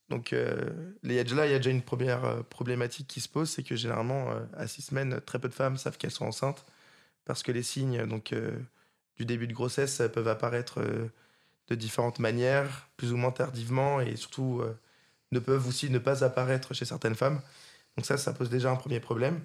Donc 0.09 0.29
les 1.01 1.23
là, 1.23 1.47
il 1.47 1.51
y 1.51 1.55
a 1.55 1.57
déjà 1.57 1.71
une 1.71 1.81
première 1.81 2.43
problématique 2.51 3.07
qui 3.07 3.19
se 3.19 3.27
pose, 3.27 3.49
c'est 3.49 3.63
que 3.63 3.75
généralement, 3.75 4.29
à 4.55 4.67
six 4.67 4.83
semaines, 4.83 5.19
très 5.25 5.39
peu 5.39 5.49
de 5.49 5.55
femmes 5.55 5.77
savent 5.77 5.97
qu'elles 5.97 6.11
sont 6.11 6.27
enceintes, 6.27 6.67
parce 7.25 7.41
que 7.41 7.51
les 7.51 7.63
signes 7.63 8.05
donc, 8.05 8.35
du 9.17 9.25
début 9.25 9.47
de 9.47 9.53
grossesse 9.53 10.03
peuvent 10.13 10.27
apparaître 10.27 10.83
de 11.67 11.75
différentes 11.75 12.19
manières, 12.19 12.89
plus 12.97 13.11
ou 13.11 13.17
moins 13.17 13.31
tardivement, 13.31 14.01
et 14.01 14.15
surtout 14.15 14.59
euh, 14.61 14.77
ne 15.31 15.39
peuvent 15.39 15.67
aussi 15.67 15.89
ne 15.89 15.99
pas 15.99 16.23
apparaître 16.23 16.73
chez 16.73 16.85
certaines 16.85 17.15
femmes. 17.15 17.41
Donc 17.97 18.05
ça, 18.05 18.17
ça 18.17 18.33
pose 18.33 18.49
déjà 18.49 18.71
un 18.71 18.75
premier 18.75 18.99
problème. 18.99 19.41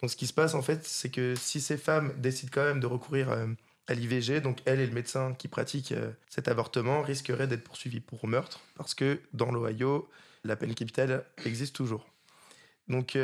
Donc 0.00 0.10
ce 0.10 0.16
qui 0.16 0.26
se 0.26 0.32
passe 0.32 0.54
en 0.54 0.62
fait, 0.62 0.84
c'est 0.84 1.10
que 1.10 1.34
si 1.34 1.60
ces 1.60 1.76
femmes 1.76 2.12
décident 2.18 2.50
quand 2.52 2.64
même 2.64 2.80
de 2.80 2.86
recourir 2.86 3.30
euh, 3.30 3.46
à 3.86 3.94
l'IVG, 3.94 4.40
donc 4.40 4.58
elle 4.64 4.80
et 4.80 4.86
le 4.86 4.92
médecin 4.92 5.34
qui 5.34 5.48
pratique 5.48 5.92
euh, 5.92 6.10
cet 6.28 6.48
avortement 6.48 7.02
risqueraient 7.02 7.46
d'être 7.46 7.64
poursuivis 7.64 8.00
pour 8.00 8.26
meurtre, 8.26 8.60
parce 8.76 8.94
que 8.94 9.20
dans 9.32 9.50
l'Ohio, 9.50 10.08
la 10.44 10.56
peine 10.56 10.74
capitale 10.74 11.24
existe 11.44 11.74
toujours. 11.74 12.06
Donc, 12.88 13.16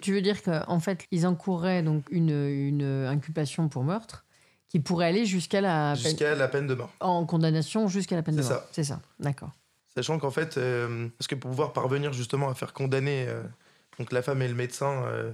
Tu 0.00 0.12
veux 0.12 0.20
dire 0.20 0.42
qu'en 0.42 0.80
fait, 0.80 1.06
ils 1.12 1.24
encourraient 1.24 1.82
donc 1.82 2.06
une, 2.10 2.48
une 2.48 3.06
inculpation 3.06 3.68
pour 3.68 3.84
meurtre 3.84 4.24
qui 4.70 4.78
pourrait 4.78 5.06
aller 5.06 5.26
jusqu'à 5.26 5.60
la 5.60 5.94
jusqu'à 5.96 6.34
la 6.34 6.48
peine 6.48 6.66
de 6.66 6.74
mort. 6.74 6.90
En 7.00 7.26
condamnation 7.26 7.88
jusqu'à 7.88 8.16
la 8.16 8.22
peine 8.22 8.36
de 8.36 8.42
mort. 8.42 8.62
C'est 8.70 8.84
ça, 8.84 9.00
d'accord. 9.18 9.50
Sachant 9.94 10.18
qu'en 10.18 10.30
fait, 10.30 10.56
euh, 10.56 11.08
parce 11.18 11.26
que 11.26 11.34
pour 11.34 11.50
pouvoir 11.50 11.72
parvenir 11.72 12.12
justement 12.12 12.48
à 12.48 12.54
faire 12.54 12.72
condamner 12.72 13.26
euh, 13.28 13.42
donc 13.98 14.12
la 14.12 14.22
femme 14.22 14.40
et 14.40 14.48
le 14.48 14.54
médecin 14.54 15.02
euh, 15.06 15.32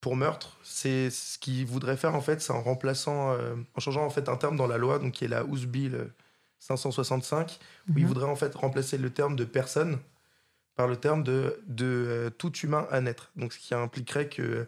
pour 0.00 0.16
meurtre, 0.16 0.58
c'est 0.64 1.08
ce 1.10 1.38
qu'ils 1.38 1.64
voudraient 1.64 1.96
faire 1.96 2.16
en 2.16 2.20
fait, 2.20 2.42
c'est 2.42 2.52
en 2.52 2.60
remplaçant, 2.60 3.34
en 3.74 3.80
changeant 3.80 4.04
en 4.04 4.10
fait 4.10 4.28
un 4.28 4.36
terme 4.36 4.56
dans 4.56 4.66
la 4.66 4.76
loi, 4.76 4.98
donc 4.98 5.12
qui 5.12 5.24
est 5.24 5.28
la 5.28 5.38
House 5.38 5.64
Bill 5.64 6.08
565, 6.58 7.58
où 7.88 7.92
ils 7.96 8.02
mhm. 8.02 8.08
voudraient 8.08 8.28
en 8.28 8.36
fait 8.36 8.54
remplacer 8.54 8.98
le 8.98 9.10
terme 9.10 9.36
de 9.36 9.44
personne 9.44 9.98
par 10.74 10.88
le 10.88 10.96
terme 10.96 11.22
de, 11.22 11.62
de 11.68 12.30
tout 12.36 12.52
humain 12.58 12.86
à 12.90 13.00
naître. 13.00 13.30
Donc 13.36 13.52
ce 13.52 13.58
qui 13.58 13.74
impliquerait 13.74 14.28
que, 14.28 14.66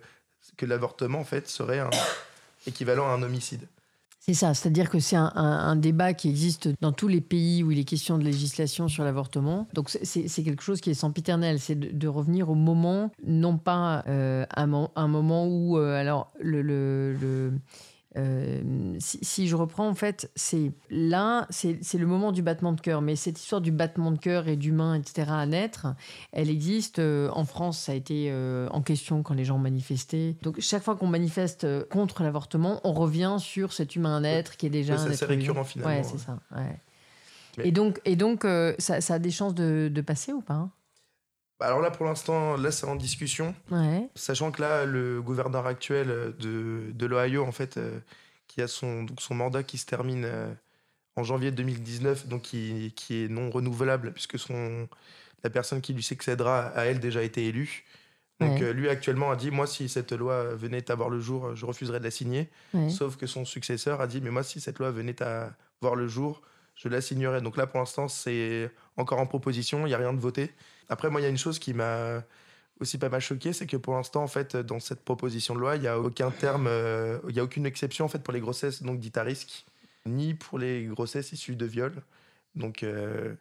que 0.57 0.65
l'avortement 0.65 1.19
en 1.19 1.25
fait 1.25 1.49
serait 1.49 1.81
un 1.81 1.91
équivalent 2.67 3.09
à 3.09 3.13
un 3.13 3.23
homicide. 3.23 3.69
C'est 4.29 4.35
ça, 4.35 4.55
c'est-à-dire 4.55 4.91
que 4.91 4.99
c'est 4.99 5.15
un, 5.15 5.77
débat 5.77 6.13
qui 6.13 6.29
existe 6.29 6.69
dans 6.81 6.91
tous 6.91 7.07
les 7.07 7.21
pays 7.21 7.63
où 7.63 7.71
il 7.71 7.79
est 7.79 7.85
question 7.85 8.19
de 8.19 8.25
législation 8.25 8.89
sur 8.89 9.05
l'avortement. 9.05 9.69
Donc 9.73 9.89
c'est 9.89 10.43
quelque 10.43 10.65
chose 10.65 10.81
qui 10.81 10.91
est 10.91 10.95
sempiternel, 10.95 11.61
c'est 11.61 11.77
de, 11.77 12.09
revenir 12.09 12.51
au 12.51 12.57
moment, 12.57 13.13
non 13.25 13.57
pas 13.57 14.03
euh, 14.09 14.45
un, 14.57 14.67
moment 15.07 15.47
où, 15.47 15.79
euh, 15.79 16.01
alors, 16.01 16.33
le, 16.41 17.53
si, 18.99 19.49
je 19.49 19.57
reprends, 19.57 19.89
en 19.89 19.95
fait, 19.95 20.31
c'est 20.35 20.73
là, 20.91 21.47
c'est 21.51 21.95
le 21.95 22.07
moment 22.07 22.33
du 22.33 22.43
battement 22.43 22.73
de 22.73 22.81
cœur. 22.81 23.03
Mais 23.03 23.17
cette 23.17 23.39
histoire 23.39 23.61
du 23.61 23.73
battement 23.73 24.11
de 24.11 24.19
cœur 24.19 24.49
et 24.49 24.57
d'humain, 24.57 24.95
etc., 24.95 25.29
à 25.31 25.47
naître, 25.47 25.89
elle 26.33 26.51
existe. 26.51 26.99
en 26.99 27.45
France, 27.45 27.79
ça 27.79 27.93
a 27.93 27.95
été 27.95 28.33
en 28.71 28.83
question 28.83 29.23
quand 29.23 29.35
les 29.35 29.45
gens 29.45 29.59
manifestaient. 29.59 30.37
Donc, 30.43 30.61
chaque 30.61 30.83
fois 30.83 30.97
qu'on 30.97 31.07
manifeste 31.07 31.67
contre 31.89 32.23
l'avortement, 32.23 32.81
on 32.85 32.93
revient 32.93 33.37
sur 33.39 33.73
cet 33.73 33.97
humain 33.97 34.17
à 34.17 34.21
naître 34.21 34.57
qui 34.57 34.67
est 34.67 34.71
déjà. 34.71 34.97
c'est 34.99 35.25
récurrent 35.25 35.65
finalement. 35.65 35.97
Ouais, 35.97 36.03
c'est 36.03 36.19
ça. 36.19 36.39
Et 37.63 37.73
donc, 37.73 38.01
et 38.05 38.17
donc 38.17 38.47
ça, 38.79 39.01
ça, 39.01 39.15
a 39.15 39.19
des 39.19 39.31
chances 39.31 39.55
de, 39.55 39.91
de 39.93 40.01
passer 40.01 40.33
ou 40.33 40.41
pas 40.41 40.55
hein? 40.55 40.71
Alors 41.61 41.81
là, 41.81 41.91
pour 41.91 42.05
l'instant, 42.05 42.57
là, 42.57 42.71
c'est 42.71 42.87
en 42.87 42.97
discussion. 42.97 43.55
Ouais. 43.71 44.09
Sachant 44.15 44.51
que 44.51 44.61
là, 44.61 44.85
le 44.85 45.23
gouverneur 45.23 45.67
actuel 45.67 46.35
de, 46.39 46.93
de 46.93 47.07
l'Ohio, 47.07 47.45
en 47.45 47.53
fait, 47.53 47.79
euh, 47.79 47.99
qui 48.47 48.61
a 48.61 48.69
son, 48.69 49.05
donc 49.05 49.21
son 49.21 49.35
mandat 49.35 49.63
qui 49.63 49.79
se 49.79 49.87
termine 49.87 50.25
euh, 50.27 50.53
en 51.17 51.25
janvier 51.25 51.51
2019, 51.51 52.29
donc 52.29 52.43
qui, 52.43 52.93
qui, 52.95 53.25
est 53.25 53.29
non 53.29 53.51
renouvelable, 53.51 54.13
puisque 54.13 54.39
son, 54.39 54.89
la 55.45 55.51
personne 55.51 55.81
qui 55.81 55.95
lui 55.95 56.03
succédera 56.03 56.67
a, 56.69 56.85
elle, 56.85 57.01
déjà 57.01 57.23
été 57.23 57.47
élue. 57.47 57.85
Donc 58.39 58.61
euh, 58.61 58.75
lui, 58.75 58.91
actuellement, 58.91 59.31
a 59.31 59.37
dit, 59.37 59.51
moi, 59.51 59.67
si 59.67 59.89
cette 59.89 60.13
loi 60.13 60.55
venait 60.55 60.91
à 60.91 60.95
voir 60.95 61.09
le 61.09 61.21
jour, 61.21 61.55
je 61.55 61.65
refuserais 61.65 62.01
de 62.01 62.05
la 62.05 62.11
signer. 62.11 62.51
Sauf 62.91 63.17
que 63.17 63.27
son 63.27 63.47
successeur 63.47 64.03
a 64.03 64.07
dit, 64.07 64.21
mais 64.21 64.31
moi, 64.31 64.43
si 64.43 64.61
cette 64.61 64.79
loi 64.79 64.91
venait 64.91 65.23
à 65.23 65.55
voir 65.81 65.95
le 65.95 66.07
jour, 66.07 66.43
je 66.75 66.89
la 66.89 67.01
signerais. 67.01 67.41
Donc 67.41 67.57
là, 67.57 67.67
pour 67.67 67.81
l'instant, 67.81 68.09
c'est 68.09 68.71
encore 68.99 69.21
en 69.21 69.27
proposition, 69.27 69.87
il 69.87 69.89
n'y 69.89 69.95
a 69.95 69.99
rien 69.99 70.13
de 70.13 70.21
voté. 70.21 70.51
Après, 70.89 71.11
moi, 71.11 71.21
il 71.21 71.25
y 71.25 71.27
a 71.27 71.31
une 71.31 71.39
chose 71.39 71.59
qui 71.59 71.75
m'a 71.75 72.23
aussi 72.81 72.99
pas 72.99 73.09
mal 73.09 73.21
choqué, 73.21 73.53
c'est 73.53 73.67
que 73.67 73.77
pour 73.77 73.95
l'instant, 73.95 74.23
en 74.23 74.29
fait, 74.29 74.57
dans 74.57 74.81
cette 74.81 75.03
proposition 75.05 75.55
de 75.55 75.61
loi, 75.61 75.77
il 75.77 75.83
n'y 75.83 75.89
a 75.89 75.99
aucun 75.99 76.31
terme, 76.31 76.67
euh, 76.67 77.19
il 77.29 77.35
y 77.35 77.41
a 77.41 77.45
aucune 77.45 77.67
exception 77.67 78.05
en 78.05 78.09
fait 78.09 78.23
pour 78.23 78.35
les 78.35 78.41
grossesses 78.41 78.83
donc 78.83 79.01
dites 79.01 79.17
à 79.17 79.23
risque, 79.23 79.65
ni 80.05 80.35
pour 80.35 80.59
les 80.59 80.85
grossesses 80.85 81.33
issues 81.33 81.57
de 81.57 81.67
viol. 81.67 81.95
Donc, 82.55 82.83
euh, 82.83 83.35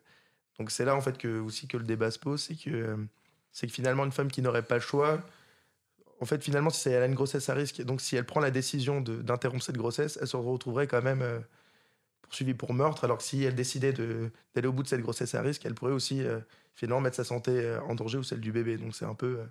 donc 0.57 0.71
c'est 0.71 0.85
là 0.85 0.95
en 0.95 1.01
fait 1.01 1.17
que 1.17 1.39
aussi 1.39 1.67
que 1.67 1.77
le 1.77 1.83
débat 1.83 2.11
se 2.11 2.19
pose, 2.19 2.43
c'est 2.43 2.55
que 2.55 2.97
c'est 3.51 3.67
que 3.67 3.73
finalement 3.73 4.05
une 4.05 4.11
femme 4.11 4.31
qui 4.31 4.41
n'aurait 4.41 4.63
pas 4.63 4.75
le 4.75 4.81
choix, 4.81 5.21
en 6.21 6.25
fait, 6.25 6.41
finalement, 6.43 6.69
si 6.69 6.89
elle 6.89 7.03
a 7.03 7.05
une 7.05 7.15
grossesse 7.15 7.49
à 7.49 7.53
risque, 7.53 7.81
donc 7.81 7.99
si 7.99 8.15
elle 8.15 8.25
prend 8.25 8.39
la 8.39 8.51
décision 8.51 9.01
d'interrompre 9.01 9.63
cette 9.63 9.77
grossesse, 9.77 10.17
elle 10.21 10.27
se 10.27 10.37
retrouverait 10.37 10.87
quand 10.87 11.01
même 11.01 11.21
euh, 11.21 11.39
poursuivie 12.21 12.53
pour 12.53 12.73
meurtre, 12.73 13.03
alors 13.03 13.17
que 13.17 13.23
si 13.23 13.43
elle 13.43 13.55
décidait 13.55 13.91
d'aller 13.91 14.67
au 14.67 14.71
bout 14.71 14.83
de 14.83 14.87
cette 14.87 15.01
grossesse 15.01 15.35
à 15.35 15.41
risque, 15.41 15.65
elle 15.65 15.75
pourrait 15.75 15.91
aussi 15.91 16.23
finalement 16.75 17.01
mettre 17.01 17.15
sa 17.15 17.23
santé 17.23 17.51
euh, 17.51 17.81
en 17.83 17.95
danger 17.95 18.17
ou 18.17 18.23
celle 18.23 18.41
du 18.41 18.51
bébé. 18.51 18.77
Donc 18.77 18.95
c'est 18.95 19.05
un 19.05 19.15
peu. 19.15 19.39
Euh, 19.39 19.45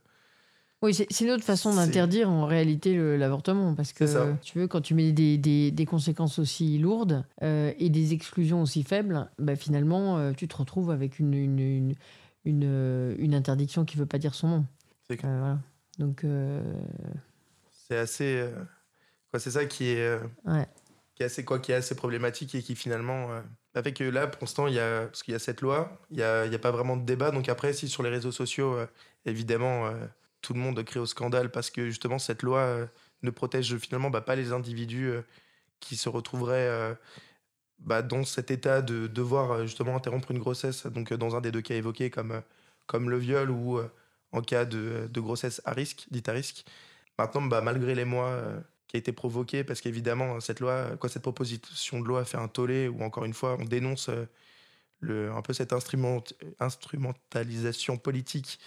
oui, 0.83 0.93
c'est 0.93 1.21
une 1.23 1.31
autre 1.31 1.45
façon 1.45 1.75
d'interdire 1.75 2.29
en 2.29 2.45
réalité 2.45 2.95
l'avortement, 3.17 3.75
parce 3.75 3.95
que 3.95 4.35
tu 4.43 4.59
veux, 4.59 4.69
quand 4.69 4.83
tu 4.83 4.93
mets 4.93 5.13
des, 5.13 5.39
des, 5.39 5.71
des 5.71 5.87
conséquences 5.87 6.39
aussi 6.39 6.77
lourdes 6.77 7.25
euh, 7.43 7.73
et 7.79 7.89
des 7.89 8.13
exclusions 8.13 8.61
aussi 8.61 8.83
faibles, 8.83 9.31
bah, 9.39 9.57
finalement, 9.57 10.35
tu 10.35 10.47
te 10.47 10.55
retrouves 10.55 10.91
avec 10.91 11.19
une, 11.19 11.33
une, 11.33 11.95
une, 12.45 13.17
une, 13.19 13.35
interdiction 13.35 13.87
qui 13.87 13.97
ne 13.97 14.03
veut 14.03 14.07
pas 14.07 14.19
dire 14.19 14.35
son 14.35 14.49
nom. 14.49 14.67
C'est 15.09 15.19
voilà. 15.23 15.59
Donc. 15.99 16.27
C'est 17.89 17.97
assez. 17.97 18.47
c'est 19.39 19.51
ça 19.53 19.65
qui 19.65 19.87
est. 19.87 20.21
Qui 21.15 21.23
est 21.23 21.27
assez 21.27 21.47
quoi, 21.47 21.61
qui 21.61 21.73
est 21.73 21.77
assez 21.77 21.95
problématique 21.95 22.55
et 22.57 22.63
qui 22.63 22.75
finalement 22.75 23.29
avec 23.75 23.97
que 23.97 24.05
là, 24.05 24.27
pour 24.27 24.43
l'instant, 24.43 24.67
il 24.69 24.75
y 24.75 24.79
a, 24.79 25.07
parce 25.07 25.23
qu'il 25.23 25.33
y 25.33 25.35
a 25.35 25.41
cette 25.41 25.61
loi, 25.61 26.01
il 26.11 26.17
n'y 26.17 26.23
a, 26.23 26.59
pas 26.59 26.71
vraiment 26.71 26.97
de 26.97 27.05
débat. 27.05 27.31
Donc 27.31 27.49
après, 27.49 27.73
si 27.73 27.89
sur 27.89 28.03
les 28.03 28.11
réseaux 28.11 28.33
sociaux, 28.33 28.75
euh, 28.75 28.87
évidemment, 29.27 29.87
euh, 29.87 29.93
tout 30.43 30.55
le 30.55 30.61
monde 30.61 30.83
crie 30.85 31.01
au 31.01 31.07
scandale 31.07 31.51
parce 31.51 31.71
que 31.71 31.87
justement, 31.87 32.19
cette 32.19 32.43
loi 32.43 32.61
euh, 32.61 32.87
ne 33.23 33.31
protège 33.31 33.77
finalement 33.79 34.11
bah, 34.11 34.21
pas 34.21 34.37
les 34.37 34.53
individus 34.53 35.13
qui 35.81 35.97
se 35.97 36.09
retrouveraient 36.09 36.97
bah, 37.79 38.03
dans 38.03 38.25
cet 38.25 38.51
état 38.51 38.83
de 38.83 39.07
devoir 39.07 39.67
justement 39.67 39.97
interrompre 39.97 40.31
une 40.31 40.39
grossesse, 40.39 40.87
donc 40.87 41.13
dans 41.15 41.37
un 41.37 41.41
des 41.41 41.51
deux 41.51 41.63
cas 41.63 41.75
évoqués, 41.75 42.11
comme, 42.11 42.43
comme 42.87 43.11
le 43.11 43.19
viol 43.19 43.51
ou 43.51 43.81
en 44.33 44.43
cas 44.43 44.65
de, 44.67 45.09
de, 45.11 45.21
grossesse 45.21 45.63
à 45.65 45.73
risque, 45.73 46.07
dite 46.11 46.29
à 46.29 46.33
risque. 46.33 46.65
Maintenant, 47.19 47.43
bah, 47.43 47.61
malgré 47.63 47.95
les 47.95 48.05
mois 48.05 48.43
qui 48.95 48.99
a 48.99 49.01
été 49.01 49.13
provoqué 49.13 49.65
parce 49.65 49.81
qu'évidemment 49.81 50.39
cette 50.39 50.61
loi, 50.61 50.97
quoi, 50.99 51.11
cette 51.11 51.23
proposition 51.23 52.01
de 52.01 52.07
loi 52.07 52.25
fait 52.25 52.37
un 52.37 52.47
tollé 52.47 52.87
ou 52.87 53.03
encore 53.03 53.25
une 53.25 53.35
fois 53.35 53.57
on 53.59 53.65
dénonce 53.65 54.09
euh, 54.09 54.29
le, 55.01 55.33
un 55.33 55.43
peu 55.43 55.53
cette 55.53 55.73
instrument, 55.73 56.23
instrumentalisation 56.61 57.97
politique 57.97 58.61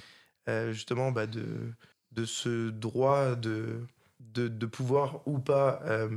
euh, 0.49 0.73
justement 0.73 1.13
bah, 1.13 1.28
de, 1.28 1.71
de 2.11 2.25
ce 2.25 2.71
droit 2.71 3.36
de, 3.36 3.88
de, 4.19 4.65
pouvoir 4.65 5.25
ou 5.25 5.39
pas 5.39 5.80
euh, 5.86 6.09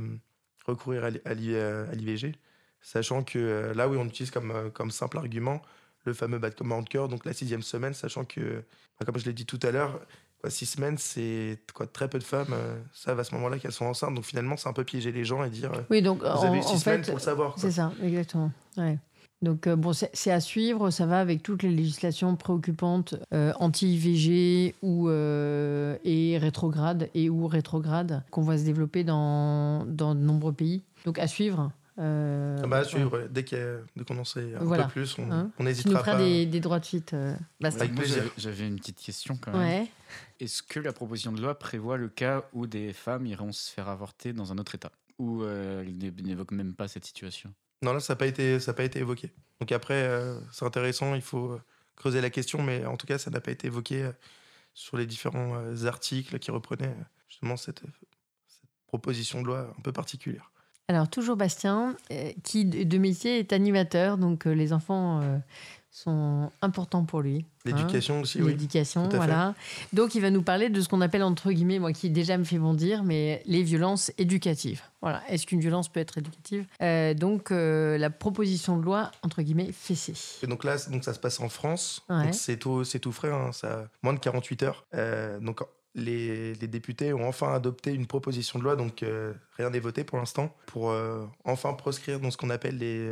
recourir 0.65 1.05
à 1.05 1.33
l'IVG, 1.33 2.35
sachant 2.81 3.23
que 3.23 3.71
là 3.73 3.87
oui 3.87 3.95
on 3.97 4.07
utilise 4.07 4.29
comme, 4.29 4.71
comme 4.73 4.91
simple 4.91 5.19
argument 5.19 5.61
le 6.03 6.13
fameux 6.13 6.39
battement 6.39 6.81
de 6.81 6.89
cœur, 6.89 7.07
donc 7.07 7.23
la 7.23 7.31
sixième 7.31 7.61
semaine, 7.61 7.93
sachant 7.93 8.25
que, 8.25 8.63
bah, 8.99 9.05
comme 9.05 9.17
je 9.19 9.25
l'ai 9.25 9.33
dit 9.33 9.45
tout 9.45 9.59
à 9.63 9.71
l'heure, 9.71 10.01
six 10.49 10.65
semaines, 10.65 10.97
c'est 10.97 11.59
quoi 11.73 11.87
très 11.87 12.09
peu 12.09 12.19
de 12.19 12.23
femmes 12.23 12.53
euh, 12.53 12.79
savent 12.93 13.19
à 13.19 13.23
ce 13.23 13.33
moment-là 13.35 13.59
qu'elles 13.59 13.71
sont 13.71 13.85
enceintes. 13.85 14.15
Donc 14.15 14.25
finalement, 14.25 14.57
c'est 14.57 14.69
un 14.69 14.73
peu 14.73 14.83
piéger 14.83 15.11
les 15.11 15.23
gens 15.23 15.43
et 15.43 15.49
dire 15.49 15.71
euh, 15.73 15.81
oui, 15.89 16.01
donc, 16.01 16.19
vous 16.19 16.45
avez 16.45 16.59
eu 16.59 16.63
six 16.63 16.79
semaines 16.79 17.01
pour 17.01 17.15
le 17.15 17.19
savoir. 17.19 17.55
C'est 17.57 17.71
ça, 17.71 17.91
exactement. 18.03 18.51
Donc 19.41 19.67
bon, 19.67 19.91
c'est 19.93 20.31
à 20.31 20.39
suivre, 20.39 20.91
ça 20.91 21.07
va 21.07 21.19
avec 21.19 21.41
toutes 21.41 21.63
les 21.63 21.71
législations 21.71 22.35
préoccupantes 22.35 23.15
euh, 23.33 23.53
anti-IVG 23.59 24.75
ou 24.83 25.09
et 25.09 26.37
rétrograde 26.37 27.09
et 27.15 27.29
ou 27.29 27.47
rétrograde 27.47 28.23
qu'on 28.29 28.43
va 28.43 28.57
se 28.57 28.63
développer 28.63 29.03
dans, 29.03 29.85
dans 29.85 30.13
de 30.13 30.19
nombreux 30.19 30.53
pays. 30.53 30.83
Donc 31.05 31.17
à 31.17 31.27
suivre. 31.27 31.71
Euh, 31.99 32.57
ah 32.63 32.67
bah, 32.67 32.83
suivre, 32.85 33.27
dès 33.29 33.43
qu'on 33.43 34.17
en 34.17 34.23
sait 34.23 34.55
un 34.55 34.59
peu 34.59 34.87
plus, 34.87 35.17
on 35.17 35.29
hein 35.31 35.51
n'hésitera 35.59 36.01
pas. 36.01 36.17
Des, 36.17 36.45
des 36.45 36.59
droits 36.59 36.79
de 36.79 36.85
suite. 36.85 37.13
Euh, 37.13 37.35
Avec 37.61 37.93
plaisir. 37.93 38.23
J'avais 38.37 38.67
une 38.67 38.77
petite 38.77 38.99
question 38.99 39.37
quand 39.37 39.51
même. 39.57 39.87
Est-ce 40.39 40.63
que 40.63 40.79
la 40.79 40.93
proposition 40.93 41.31
de 41.31 41.41
loi 41.41 41.57
prévoit 41.59 41.97
le 41.97 42.09
cas 42.09 42.43
où 42.53 42.65
des 42.65 42.93
femmes 42.93 43.25
iront 43.25 43.51
se 43.51 43.71
faire 43.71 43.89
avorter 43.89 44.33
dans 44.33 44.51
un 44.51 44.57
autre 44.57 44.75
État? 44.75 44.91
Ou 45.19 45.43
euh, 45.43 45.83
elle 45.85 46.25
n'évoque 46.25 46.51
même 46.51 46.73
pas 46.73 46.87
cette 46.87 47.05
situation? 47.05 47.53
Non, 47.81 47.93
là, 47.93 47.99
ça 47.99 48.13
n'a 48.13 48.17
pas, 48.17 48.27
été, 48.27 48.57
pas 48.59 48.83
été 48.83 48.99
évoqué. 48.99 49.31
Donc 49.59 49.71
après, 49.71 50.01
euh, 50.03 50.39
c'est 50.51 50.65
intéressant, 50.65 51.13
il 51.13 51.21
faut 51.21 51.59
creuser 51.95 52.21
la 52.21 52.29
question, 52.29 52.63
mais 52.63 52.85
en 52.85 52.95
tout 52.95 53.05
cas, 53.05 53.17
ça 53.17 53.29
n'a 53.31 53.41
pas 53.41 53.51
été 53.51 53.67
évoqué 53.67 54.09
sur 54.73 54.97
les 54.97 55.05
différents 55.05 55.85
articles 55.85 56.39
qui 56.39 56.51
reprenaient 56.51 56.95
justement 57.27 57.57
cette 57.57 57.83
proposition 58.87 59.41
de 59.41 59.47
loi 59.47 59.73
un 59.77 59.81
peu 59.81 59.91
particulière. 59.91 60.50
Alors, 60.91 61.07
toujours 61.07 61.37
Bastien, 61.37 61.95
euh, 62.11 62.33
qui 62.43 62.65
de 62.65 62.97
métier 62.97 63.39
est 63.39 63.53
animateur, 63.53 64.17
donc 64.17 64.45
euh, 64.45 64.51
les 64.51 64.73
enfants 64.73 65.21
euh, 65.21 65.37
sont 65.89 66.51
importants 66.61 67.05
pour 67.05 67.21
lui. 67.21 67.37
Hein. 67.37 67.43
L'éducation 67.63 68.19
aussi, 68.19 68.41
oui. 68.41 68.51
L'éducation, 68.51 69.07
voilà. 69.07 69.55
Donc, 69.93 70.15
il 70.15 70.21
va 70.21 70.31
nous 70.31 70.41
parler 70.41 70.67
de 70.67 70.81
ce 70.81 70.89
qu'on 70.89 70.99
appelle, 70.99 71.23
entre 71.23 71.49
guillemets, 71.53 71.79
moi 71.79 71.93
qui 71.93 72.09
déjà 72.09 72.37
me 72.37 72.43
fait 72.43 72.57
bondir, 72.57 73.05
mais 73.05 73.41
les 73.45 73.63
violences 73.63 74.11
éducatives. 74.17 74.81
Voilà. 75.01 75.23
Est-ce 75.29 75.47
qu'une 75.47 75.61
violence 75.61 75.87
peut 75.87 76.01
être 76.01 76.17
éducative? 76.17 76.65
Donc, 77.15 77.51
la 77.51 78.09
proposition 78.09 78.75
de 78.75 78.83
loi, 78.83 79.11
entre 79.23 79.43
guillemets, 79.43 79.71
fessée. 79.71 80.15
Et 80.43 80.47
donc 80.47 80.65
là, 80.65 80.75
donc 80.89 81.05
ça 81.05 81.13
se 81.13 81.19
passe 81.19 81.39
en 81.39 81.47
France. 81.47 82.05
C'est 82.33 82.57
tout, 82.57 82.83
tout 82.83 83.11
frais, 83.13 83.31
hein, 83.31 83.53
ça 83.53 83.87
moins 84.03 84.13
de 84.13 84.19
48 84.19 84.63
heures. 84.63 84.85
donc, 85.39 85.61
les, 85.95 86.55
députés 86.55 87.13
ont 87.13 87.27
enfin 87.27 87.53
adopté 87.53 87.93
une 87.93 88.07
proposition 88.07 88.59
de 88.59 88.63
loi, 88.63 88.75
donc 88.75 89.03
euh, 89.03 89.33
rien 89.57 89.69
n'est 89.69 89.79
voté 89.79 90.03
pour 90.03 90.17
l'instant, 90.17 90.55
pour 90.65 90.91
euh, 90.91 91.25
enfin 91.43 91.73
proscrire 91.73 92.19
dans 92.19 92.31
ce 92.31 92.37
qu'on 92.37 92.49
appelle 92.49 92.77
les 92.77 93.11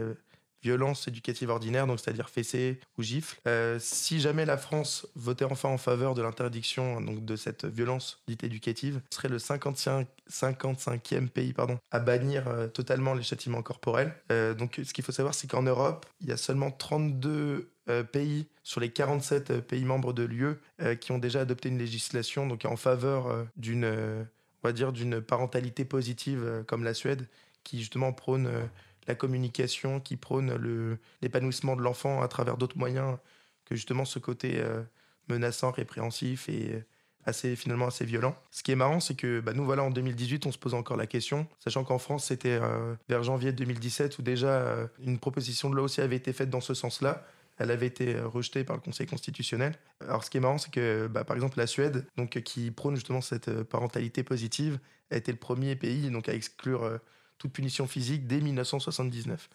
euh, 0.65 0.69
violences 0.69 1.07
éducatives 1.07 1.49
ordinaires, 1.49 1.87
donc 1.87 1.99
c'est-à-dire 1.99 2.29
fessées 2.29 2.79
ou 2.97 3.03
gifles. 3.03 3.39
si 3.79 4.19
jamais 4.19 4.45
la 4.45 4.57
France 4.57 5.07
votait 5.15 5.45
enfin 5.45 5.69
en 5.69 5.77
faveur 5.77 6.15
de 6.15 6.21
l'interdiction 6.21 7.01
donc 7.01 7.23
de 7.23 7.35
cette 7.35 7.65
violence 7.65 8.21
dite 8.27 8.43
éducative, 8.43 9.01
ce 9.09 9.15
serait 9.17 9.29
le 9.29 9.39
55, 9.39 10.07
55e 10.29 11.29
pays 11.29 11.53
pardon, 11.53 11.77
à 11.91 11.99
bannir 11.99 12.45
totalement 12.73 13.13
les 13.13 13.23
châtiments 13.23 13.61
corporels. 13.61 14.13
donc 14.29 14.79
ce 14.83 14.93
qu'il 14.93 15.03
faut 15.03 15.11
savoir, 15.11 15.33
c'est 15.33 15.49
qu'en 15.49 15.63
Europe, 15.63 16.05
il 16.21 16.27
y 16.27 16.31
a 16.31 16.37
seulement 16.37 16.71
32 16.71 17.69
euh, 17.89 18.03
pays 18.03 18.45
sur 18.63 18.79
les 18.81 18.91
47 18.91 19.49
euh, 19.49 19.61
pays 19.61 19.83
membres 19.83 20.13
de 20.13 20.21
l'UE 20.21 20.59
euh, 20.81 20.93
qui 20.93 21.11
ont 21.11 21.17
déjà 21.17 21.41
adopté 21.41 21.69
une 21.69 21.79
législation 21.79 22.45
donc 22.45 22.65
en 22.65 22.75
faveur 22.75 23.47
d'une 23.55 23.85
on 23.85 24.67
va 24.67 24.73
dire 24.73 24.91
d'une 24.91 25.21
parentalité 25.21 25.85
positive 25.85 26.63
comme 26.67 26.83
la 26.83 26.93
Suède 26.93 27.27
qui 27.63 27.79
justement 27.79 28.13
prône 28.13 28.49
la 29.09 29.15
communication, 29.15 29.99
qui 29.99 30.15
prône 30.15 30.57
l'épanouissement 31.21 31.75
de 31.75 31.81
l'enfant 31.81 32.21
à 32.21 32.27
travers 32.27 32.57
d'autres 32.57 32.77
moyens 32.77 33.17
que 33.65 33.75
justement 33.75 34.05
ce 34.05 34.19
côté 34.19 34.63
menaçant, 35.27 35.71
répréhensif 35.71 36.47
et 36.47 36.83
assez 37.25 37.55
finalement 37.55 37.87
assez 37.87 38.05
violent. 38.05 38.35
Ce 38.49 38.63
qui 38.63 38.71
est 38.71 38.75
marrant, 38.75 38.99
c'est 38.99 39.15
que 39.15 39.41
bah, 39.41 39.53
nous 39.53 39.65
voilà 39.65 39.83
en 39.83 39.91
2018, 39.91 40.45
on 40.45 40.51
se 40.51 40.57
pose 40.57 40.73
encore 40.73 40.97
la 40.97 41.05
question, 41.05 41.47
sachant 41.59 41.83
qu'en 41.83 41.99
France 41.99 42.25
c'était 42.25 42.59
vers 43.09 43.23
janvier 43.23 43.51
2017 43.51 44.17
où 44.19 44.21
déjà 44.21 44.89
une 44.99 45.19
proposition 45.19 45.69
de 45.69 45.75
loi 45.75 45.83
aussi 45.83 46.01
avait 46.01 46.15
été 46.15 46.33
faite 46.33 46.49
dans 46.49 46.61
ce 46.61 46.73
sens-là 46.73 47.25
elle 47.59 47.71
avait 47.71 47.87
été 47.87 48.15
euh, 48.15 48.27
rejetée 48.27 48.63
par 48.63 48.75
le 48.75 48.81
Conseil 48.81 49.05
constitutionnel. 49.05 49.75
Alors 50.01 50.23
ce 50.23 50.29
qui 50.29 50.37
est 50.37 50.39
marrant, 50.39 50.57
c'est 50.57 50.71
que 50.71 51.07
bah, 51.07 51.23
par 51.23 51.35
exemple 51.35 51.57
la 51.59 51.67
Suède, 51.67 52.07
donc, 52.17 52.41
qui 52.41 52.71
prône 52.71 52.95
justement 52.95 53.21
cette 53.21 53.49
euh, 53.49 53.63
parentalité 53.63 54.23
positive, 54.23 54.79
a 55.11 55.17
été 55.17 55.31
le 55.31 55.37
premier 55.37 55.75
pays 55.75 56.09
donc, 56.09 56.29
à 56.29 56.33
exclure 56.33 56.83
euh, 56.83 56.97
toute 57.39 57.51
punition 57.51 57.87
physique 57.87 58.27
dès 58.27 58.41
1979. 58.41 59.49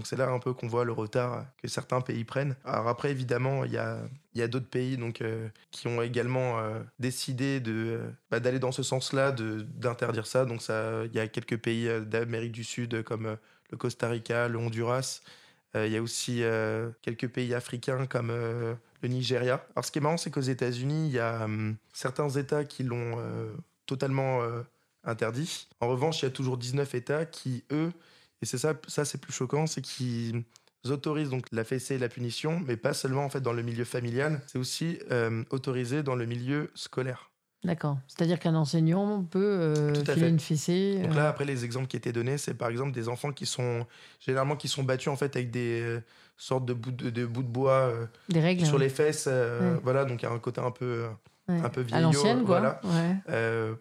Donc 0.00 0.06
c'est 0.06 0.16
là 0.16 0.30
un 0.30 0.38
peu 0.38 0.54
qu'on 0.54 0.68
voit 0.68 0.84
le 0.84 0.92
retard 0.92 1.44
que 1.60 1.68
certains 1.68 2.00
pays 2.00 2.24
prennent. 2.24 2.56
Alors 2.64 2.88
après, 2.88 3.10
évidemment, 3.10 3.64
il 3.64 3.72
y 3.72 3.76
a, 3.76 3.98
y 4.34 4.40
a 4.40 4.48
d'autres 4.48 4.68
pays 4.68 4.96
donc, 4.96 5.20
euh, 5.20 5.48
qui 5.72 5.88
ont 5.88 6.00
également 6.00 6.58
euh, 6.58 6.80
décidé 6.98 7.60
de, 7.60 7.72
euh, 7.72 8.10
bah, 8.30 8.40
d'aller 8.40 8.58
dans 8.58 8.72
ce 8.72 8.82
sens-là, 8.82 9.32
d'interdire 9.32 10.26
ça. 10.26 10.46
Donc 10.46 10.62
il 10.68 11.14
y 11.14 11.18
a 11.18 11.28
quelques 11.28 11.58
pays 11.58 11.88
d'Amérique 12.06 12.52
du 12.52 12.64
Sud 12.64 13.02
comme 13.02 13.36
le 13.70 13.76
Costa 13.76 14.08
Rica, 14.08 14.48
le 14.48 14.58
Honduras. 14.58 15.20
Il 15.74 15.92
y 15.92 15.96
a 15.96 16.02
aussi 16.02 16.42
quelques 17.02 17.28
pays 17.28 17.54
africains 17.54 18.06
comme 18.06 18.30
le 18.30 19.08
Nigeria. 19.08 19.64
Alors 19.76 19.84
ce 19.84 19.92
qui 19.92 19.98
est 19.98 20.02
marrant, 20.02 20.16
c'est 20.16 20.30
qu'aux 20.30 20.40
États-Unis, 20.40 21.08
il 21.08 21.12
y 21.12 21.20
a 21.20 21.44
hum, 21.44 21.76
certains 21.92 22.30
États 22.30 22.64
qui 22.64 22.82
l'ont 22.84 23.18
totalement 23.86 24.40
interdit. 25.10 25.68
En 25.80 25.88
revanche, 25.88 26.22
il 26.22 26.24
y 26.24 26.28
a 26.28 26.30
toujours 26.30 26.56
19 26.56 26.94
États 26.94 27.26
qui, 27.26 27.64
eux, 27.70 27.92
et 28.42 28.46
c'est 28.46 28.58
ça, 28.58 28.74
ça 28.88 29.04
c'est 29.04 29.18
plus 29.18 29.32
choquant, 29.32 29.66
c'est 29.66 29.82
qu'ils 29.82 30.44
autorisent 30.88 31.30
donc 31.30 31.46
la 31.52 31.64
fessée 31.64 31.96
et 31.96 31.98
la 31.98 32.08
punition, 32.08 32.60
mais 32.66 32.76
pas 32.76 32.94
seulement 32.94 33.24
en 33.24 33.28
fait 33.28 33.40
dans 33.40 33.52
le 33.52 33.62
milieu 33.62 33.84
familial, 33.84 34.40
c'est 34.46 34.58
aussi 34.58 34.98
euh, 35.10 35.44
autorisé 35.50 36.02
dans 36.02 36.14
le 36.14 36.26
milieu 36.26 36.70
scolaire. 36.74 37.30
D'accord. 37.62 37.98
C'est-à-dire 38.08 38.38
qu'un 38.38 38.54
enseignant 38.54 39.22
peut 39.22 39.38
euh, 39.38 40.04
filer 40.06 40.28
une 40.28 40.40
fessée. 40.40 41.00
Donc 41.02 41.14
là, 41.14 41.26
euh, 41.26 41.28
après, 41.28 41.44
les 41.44 41.66
exemples 41.66 41.88
qui 41.88 41.96
étaient 41.98 42.12
donnés, 42.12 42.38
c'est 42.38 42.54
par 42.54 42.70
exemple 42.70 42.92
des 42.92 43.10
enfants 43.10 43.32
qui 43.32 43.44
sont 43.44 43.86
généralement 44.18 44.56
qui 44.56 44.68
sont 44.68 44.82
battus 44.82 45.08
en 45.08 45.16
fait 45.16 45.36
avec 45.36 45.50
des 45.50 46.00
sortes 46.38 46.64
de 46.64 46.72
bouts 46.72 46.90
de, 46.90 47.26
bouts 47.26 47.42
de 47.42 47.48
bois 47.48 47.92
des 48.30 48.40
règles, 48.40 48.64
sur 48.64 48.78
les 48.78 48.88
fesses. 48.88 49.28
Voilà, 49.82 50.06
donc 50.06 50.22
il 50.22 50.24
y 50.24 50.28
a 50.28 50.32
un 50.32 50.38
côté 50.38 50.62
un 50.62 50.70
peu 50.70 51.06
un 51.50 51.68
peu 51.68 51.80
vieillot, 51.80 52.08
à 52.08 52.12
l'ancienne, 52.12 52.42
voilà, 52.44 52.80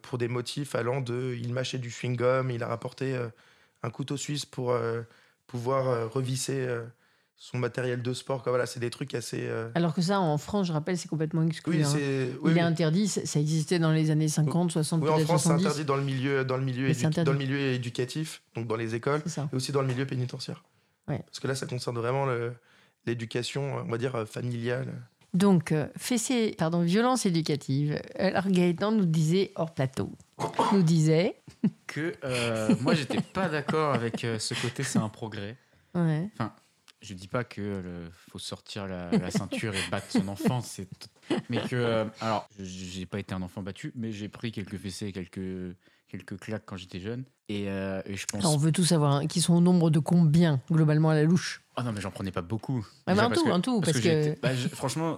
pour 0.01 0.17
des 0.17 0.27
motifs 0.27 0.75
allant 0.75 1.01
de 1.01 1.37
il 1.39 1.53
mâchait 1.53 1.77
du 1.77 1.89
chewing 1.89 2.15
gum, 2.15 2.51
il 2.51 2.63
a 2.63 2.67
rapporté 2.67 3.17
un 3.83 3.89
couteau 3.89 4.17
suisse 4.17 4.45
pour 4.45 4.71
euh, 4.71 5.01
pouvoir 5.47 5.87
euh, 5.87 6.07
revisser 6.07 6.59
euh, 6.59 6.83
son 7.37 7.57
matériel 7.57 8.01
de 8.01 8.13
sport. 8.13 8.43
Voilà, 8.45 8.65
c'est 8.65 8.79
des 8.79 8.89
trucs 8.89 9.15
assez. 9.15 9.49
Alors 9.75 9.93
que 9.93 10.01
ça, 10.01 10.19
en 10.19 10.37
France, 10.37 10.67
je 10.67 10.73
rappelle, 10.73 10.97
c'est 10.97 11.07
complètement 11.07 11.43
exclu. 11.43 11.83
Hein. 11.83 11.93
Il 12.45 12.57
est 12.57 12.61
interdit, 12.61 13.07
ça 13.07 13.39
existait 13.39 13.79
dans 13.79 13.91
les 13.91 14.11
années 14.11 14.27
50, 14.27 14.71
60, 14.71 15.01
Oui, 15.01 15.09
en 15.09 15.19
France, 15.19 15.43
c'est 15.43 15.51
interdit 15.51 15.85
dans 15.85 15.95
le 15.95 16.03
milieu, 16.03 16.43
dans 16.43 16.57
le 16.57 16.63
milieu, 16.63 16.91
dans 17.23 17.31
le 17.31 17.37
milieu 17.37 17.59
éducatif, 17.59 18.41
donc 18.55 18.67
dans 18.67 18.75
les 18.75 18.95
écoles, 18.95 19.21
et 19.25 19.55
aussi 19.55 19.71
dans 19.71 19.81
le 19.81 19.87
milieu 19.87 20.05
pénitentiaire. 20.05 20.63
Parce 21.07 21.39
que 21.39 21.47
là, 21.47 21.55
ça 21.55 21.65
concerne 21.65 21.97
vraiment 21.97 22.27
l'éducation, 23.05 23.77
on 23.77 23.89
va 23.89 23.97
dire, 23.97 24.27
familiale. 24.27 24.93
Donc, 25.33 25.73
fessée, 25.95 26.55
pardon, 26.57 26.81
violence 26.81 27.25
éducative. 27.25 28.01
Alors, 28.17 28.47
Gaëtan 28.47 28.91
nous 28.91 29.05
disait 29.05 29.51
hors 29.55 29.73
plateau 29.73 30.11
nous 30.73 30.83
disait 30.83 31.35
que 31.87 32.13
euh, 32.23 32.75
moi 32.81 32.93
j'étais 32.93 33.21
pas 33.21 33.49
d'accord 33.49 33.93
avec 33.93 34.23
euh, 34.23 34.39
ce 34.39 34.53
côté 34.53 34.83
c'est 34.83 34.99
un 34.99 35.09
progrès. 35.09 35.57
Ouais. 35.95 36.29
Enfin, 36.33 36.53
je 37.01 37.13
dis 37.13 37.27
pas 37.27 37.43
que 37.43 37.81
faut 38.11 38.39
sortir 38.39 38.87
la, 38.87 39.31
ceinture 39.31 39.73
et 39.73 39.89
battre 39.89 40.11
son 40.11 40.27
enfant, 40.27 40.61
c'est 40.61 40.87
mais 41.49 41.61
que 41.61 41.75
euh, 41.75 42.05
alors 42.21 42.47
j'ai 42.59 43.05
pas 43.05 43.19
été 43.19 43.33
un 43.33 43.41
enfant 43.41 43.61
battu, 43.61 43.91
mais 43.95 44.11
j'ai 44.11 44.29
pris 44.29 44.51
quelques 44.51 44.77
fessées 44.77 45.11
quelques 45.11 45.75
quelques 46.09 46.37
claques 46.39 46.63
quand 46.65 46.77
j'étais 46.77 46.99
jeune 46.99 47.23
et, 47.47 47.65
je 47.65 48.25
pense. 48.25 48.45
on 48.45 48.57
veut 48.57 48.71
tous 48.71 48.83
savoir 48.83 49.13
hein, 49.13 49.27
qui 49.27 49.41
sont 49.41 49.55
au 49.55 49.61
nombre 49.61 49.89
de 49.89 49.99
combien 49.99 50.61
globalement 50.69 51.09
à 51.09 51.15
la 51.15 51.23
louche? 51.23 51.63
Ah 51.75 51.83
non 51.83 51.91
mais 51.93 52.01
j'en 52.01 52.11
prenais 52.11 52.31
pas 52.31 52.41
beaucoup. 52.41 52.85
Ah, 53.07 53.15
mais 53.15 53.21
un 53.21 53.29
tout, 53.31 53.47
un 53.47 53.61
tout, 53.61 53.81
parce, 53.81 53.99
que, 53.99 54.39
bah, 54.41 54.53
franchement 54.73 55.17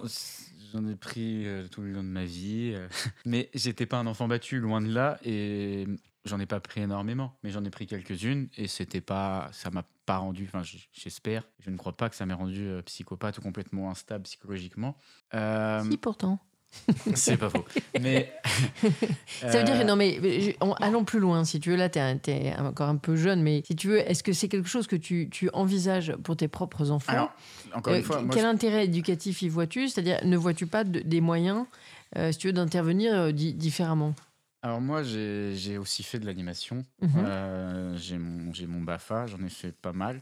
J'en 0.72 0.86
ai 0.88 0.96
pris 0.96 1.46
euh, 1.46 1.68
tout 1.68 1.82
le 1.82 1.92
long 1.92 2.02
de 2.02 2.08
ma 2.08 2.24
vie. 2.24 2.72
Euh. 2.74 2.88
mais 3.26 3.50
j'étais 3.54 3.86
pas 3.86 3.98
un 3.98 4.06
enfant 4.06 4.26
battu, 4.26 4.58
loin 4.58 4.80
de 4.80 4.92
là. 4.92 5.18
Et 5.24 5.86
j'en 6.24 6.40
ai 6.40 6.46
pas 6.46 6.60
pris 6.60 6.80
énormément. 6.80 7.36
Mais 7.42 7.50
j'en 7.50 7.64
ai 7.64 7.70
pris 7.70 7.86
quelques-unes. 7.86 8.48
Et 8.56 8.68
c'était 8.68 9.02
pas. 9.02 9.50
Ça 9.52 9.70
m'a 9.70 9.84
pas 10.06 10.16
rendu. 10.16 10.48
Enfin, 10.52 10.62
j'espère. 10.92 11.46
Je 11.60 11.70
ne 11.70 11.76
crois 11.76 11.96
pas 11.96 12.08
que 12.08 12.16
ça 12.16 12.24
m'ait 12.24 12.34
rendu 12.34 12.66
euh, 12.66 12.82
psychopathe 12.82 13.38
ou 13.38 13.42
complètement 13.42 13.90
instable 13.90 14.24
psychologiquement. 14.24 14.96
Si, 15.32 15.98
pourtant. 15.98 16.40
c'est 17.14 17.36
pas 17.36 17.50
faux. 17.50 17.64
Mais 18.00 18.32
ça 19.40 19.58
veut 19.58 19.64
dire 19.64 19.80
euh, 19.80 19.84
non 19.84 19.96
mais 19.96 20.18
allons 20.80 21.04
plus 21.04 21.20
loin 21.20 21.44
si 21.44 21.60
tu 21.60 21.70
veux 21.70 21.76
là 21.76 21.88
tu 21.88 21.98
es, 21.98 22.56
encore 22.58 22.88
un 22.88 22.96
peu 22.96 23.16
jeune 23.16 23.42
mais 23.42 23.62
si 23.66 23.76
tu 23.76 23.88
veux 23.88 23.98
est-ce 23.98 24.22
que 24.22 24.32
c'est 24.32 24.48
quelque 24.48 24.68
chose 24.68 24.86
que 24.86 24.96
tu, 24.96 25.28
tu, 25.30 25.50
envisages 25.52 26.14
pour 26.24 26.36
tes 26.36 26.48
propres 26.48 26.90
enfants 26.90 27.30
encore 27.74 27.94
une 27.94 28.00
euh, 28.00 28.04
fois, 28.04 28.22
quel 28.30 28.44
intérêt 28.44 28.84
éducatif 28.84 29.42
y 29.42 29.48
vois-tu? 29.48 29.88
C'est-à-dire 29.88 30.18
ne 30.24 30.36
vois-tu 30.36 30.66
pas 30.66 30.84
des 30.84 31.20
moyens 31.20 31.64
euh, 32.16 32.32
si 32.32 32.38
tu 32.38 32.46
veux 32.48 32.52
d'intervenir 32.52 33.32
différemment? 33.32 34.14
Alors 34.62 34.80
moi, 34.80 35.02
j'ai 35.02 35.78
aussi 35.78 36.02
fait 36.02 36.20
de 36.20 36.26
l'animation. 36.26 36.84
Mhm. 37.00 37.96
j'ai 37.96 38.18
mon, 38.18 38.52
mon 38.68 38.80
BAFA, 38.80 39.26
j'en 39.26 39.42
ai 39.42 39.48
fait 39.48 39.72
pas 39.72 39.92
mal. 39.92 40.20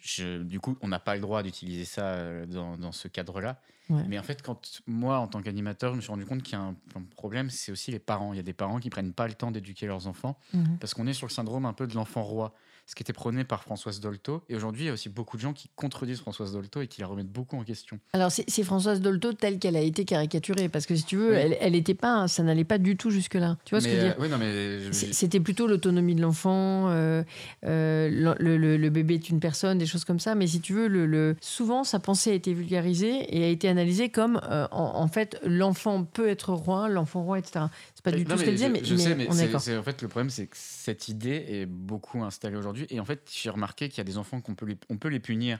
Je, 0.00 0.42
du 0.42 0.60
coup, 0.60 0.76
on 0.80 0.88
n'a 0.88 0.98
pas 0.98 1.14
le 1.14 1.20
droit 1.20 1.42
d'utiliser 1.42 1.84
ça 1.84 2.46
dans, 2.46 2.76
dans 2.76 2.92
ce 2.92 3.08
cadre-là. 3.08 3.60
Mais 4.06 4.18
en 4.18 4.22
fait, 4.22 4.42
quand 4.42 4.82
moi, 4.86 5.18
en 5.18 5.26
tant 5.26 5.42
qu'animateur, 5.42 5.92
je 5.92 5.96
me 5.96 6.00
suis 6.00 6.10
rendu 6.10 6.24
compte 6.24 6.42
qu'il 6.42 6.54
y 6.54 6.60
a 6.60 6.64
un, 6.64 6.76
problème, 7.16 7.50
c'est 7.50 7.72
aussi 7.72 7.90
les 7.90 7.98
parents. 7.98 8.32
Il 8.32 8.36
y 8.36 8.40
a 8.40 8.44
des 8.44 8.52
parents 8.52 8.78
qui 8.78 8.90
prennent 8.90 9.12
pas 9.12 9.26
le 9.26 9.34
temps 9.34 9.50
d'éduquer 9.50 9.86
leurs 9.86 10.06
enfants 10.06 10.38
mhm. 10.52 10.78
parce 10.78 10.94
qu'on 10.94 11.06
est 11.06 11.12
sur 11.12 11.26
le 11.26 11.32
syndrome 11.32 11.66
un 11.66 11.72
peu 11.72 11.86
de 11.86 11.94
l'enfant 11.94 12.22
roi 12.22 12.54
ce 12.86 12.94
qui 12.94 13.02
était 13.02 13.12
prôné 13.12 13.44
par 13.44 13.62
Françoise 13.62 14.00
Dolto. 14.00 14.42
Et 14.48 14.56
aujourd'hui, 14.56 14.84
il 14.84 14.86
y 14.86 14.90
a 14.90 14.92
aussi 14.92 15.08
beaucoup 15.08 15.36
de 15.36 15.42
gens 15.42 15.52
qui 15.52 15.70
contredisent 15.76 16.20
Françoise 16.20 16.52
Dolto 16.52 16.80
et 16.80 16.88
qui 16.88 17.00
la 17.00 17.06
remettent 17.06 17.30
beaucoup 17.30 17.56
en 17.56 17.64
question. 17.64 17.98
Alors, 18.12 18.30
c'est 18.30 18.62
Françoise 18.62 19.00
Dolto 19.00 19.32
telle 19.32 19.58
qu'elle 19.58 19.76
a 19.76 19.80
été 19.80 20.04
caricaturée, 20.04 20.68
parce 20.68 20.86
que 20.86 20.96
si 20.96 21.04
tu 21.04 21.16
veux, 21.16 21.34
elle, 21.34 21.56
elle 21.60 21.74
était 21.74 21.94
pas, 21.94 22.28
ça 22.28 22.42
n'allait 22.42 22.64
pas 22.64 22.78
du 22.78 22.96
tout 22.96 23.10
jusque-là. 23.10 23.56
Tu 23.64 23.74
vois 23.74 23.80
ce 23.80 23.86
que 23.86 23.92
je 23.92 23.96
veux 23.96 24.02
dire 24.02 24.14
euh, 24.18 24.22
oui, 24.22 24.28
non, 24.28 24.38
mais 24.38 24.92
C'était 24.92 25.40
plutôt 25.40 25.66
l'autonomie 25.66 26.14
de 26.14 26.22
l'enfant, 26.22 26.88
euh, 26.88 27.22
euh, 27.64 28.08
le, 28.10 28.88
bébé 28.90 29.14
est 29.14 29.28
une 29.28 29.40
personne, 29.40 29.78
des 29.78 29.86
choses 29.86 30.04
comme 30.04 30.20
ça. 30.20 30.34
Mais 30.34 30.46
si 30.46 30.60
tu 30.60 30.72
veux, 30.72 30.88
le, 30.88 31.36
souvent, 31.40 31.84
sa 31.84 32.00
pensée 32.00 32.30
a 32.30 32.34
été 32.34 32.52
vulgarisée 32.54 33.36
et 33.36 33.44
a 33.44 33.48
été 33.48 33.68
analysée 33.68 34.08
comme, 34.08 34.40
en, 34.70 35.08
fait, 35.08 35.38
l'enfant 35.44 36.04
peut 36.04 36.28
être 36.28 36.52
roi, 36.52 36.88
l'enfant 36.88 37.22
roi, 37.22 37.38
etc. 37.38 37.66
C'est 37.94 38.04
pas 38.04 38.12
du 38.12 38.24
tout 38.24 38.36
ce 38.36 38.44
qu'elle 38.44 38.54
disait, 38.54 38.68
mais, 38.68 38.82
je 38.84 38.96
sais, 38.96 39.14
mais 39.14 39.26
on 39.28 39.36
est, 39.36 39.54
en 39.54 39.82
fait, 39.82 40.02
le 40.02 40.08
problème, 40.08 40.30
c'est 40.30 40.46
que 40.46 40.56
cette 40.56 41.08
idée 41.08 41.44
est 41.48 41.66
beaucoup 41.66 42.22
installée 42.22 42.56
aujourd'hui 42.56 42.79
et 42.88 43.00
en 43.00 43.04
fait, 43.04 43.30
j'ai 43.32 43.50
remarqué 43.50 43.88
qu'il 43.88 43.98
y 43.98 44.00
a 44.00 44.04
des 44.04 44.18
enfants 44.18 44.40
qu'on 44.40 44.54
peut 44.54 44.66
les, 44.66 44.78
on 44.88 44.96
peut 44.96 45.08
les 45.08 45.20
punir. 45.20 45.58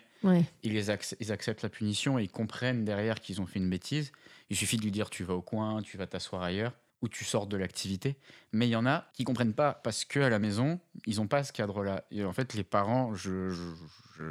Ils, 0.62 0.72
les 0.72 0.86
ils 1.20 1.32
acceptent 1.32 1.62
la 1.62 1.68
punition 1.68 2.18
et 2.18 2.24
ils 2.24 2.30
comprennent 2.30 2.84
derrière 2.84 3.20
qu'ils 3.20 3.40
ont 3.40 3.46
fait 3.46 3.58
une 3.58 3.70
bêtise. 3.70 4.12
Il 4.48 4.56
suffit 4.56 4.76
de 4.76 4.82
lui 4.82 4.90
dire 4.90 5.10
tu 5.10 5.24
vas 5.24 5.34
au 5.34 5.42
coin, 5.42 5.82
tu 5.82 5.96
vas 5.96 6.06
t'asseoir 6.06 6.42
ailleurs 6.42 6.72
ou 7.02 7.08
tu 7.08 7.24
sors 7.24 7.46
de 7.46 7.56
l'activité. 7.56 8.16
Mais 8.52 8.68
il 8.68 8.70
y 8.70 8.76
en 8.76 8.86
a 8.86 9.06
qui 9.14 9.24
comprennent 9.24 9.54
pas 9.54 9.72
parce 9.72 10.04
qu'à 10.04 10.28
la 10.28 10.38
maison, 10.38 10.80
ils 11.06 11.16
n'ont 11.16 11.28
pas 11.28 11.42
ce 11.44 11.52
cadre-là. 11.52 12.04
Et 12.10 12.24
en 12.24 12.32
fait, 12.32 12.54
les 12.54 12.64
parents, 12.64 13.14
je 13.14 13.54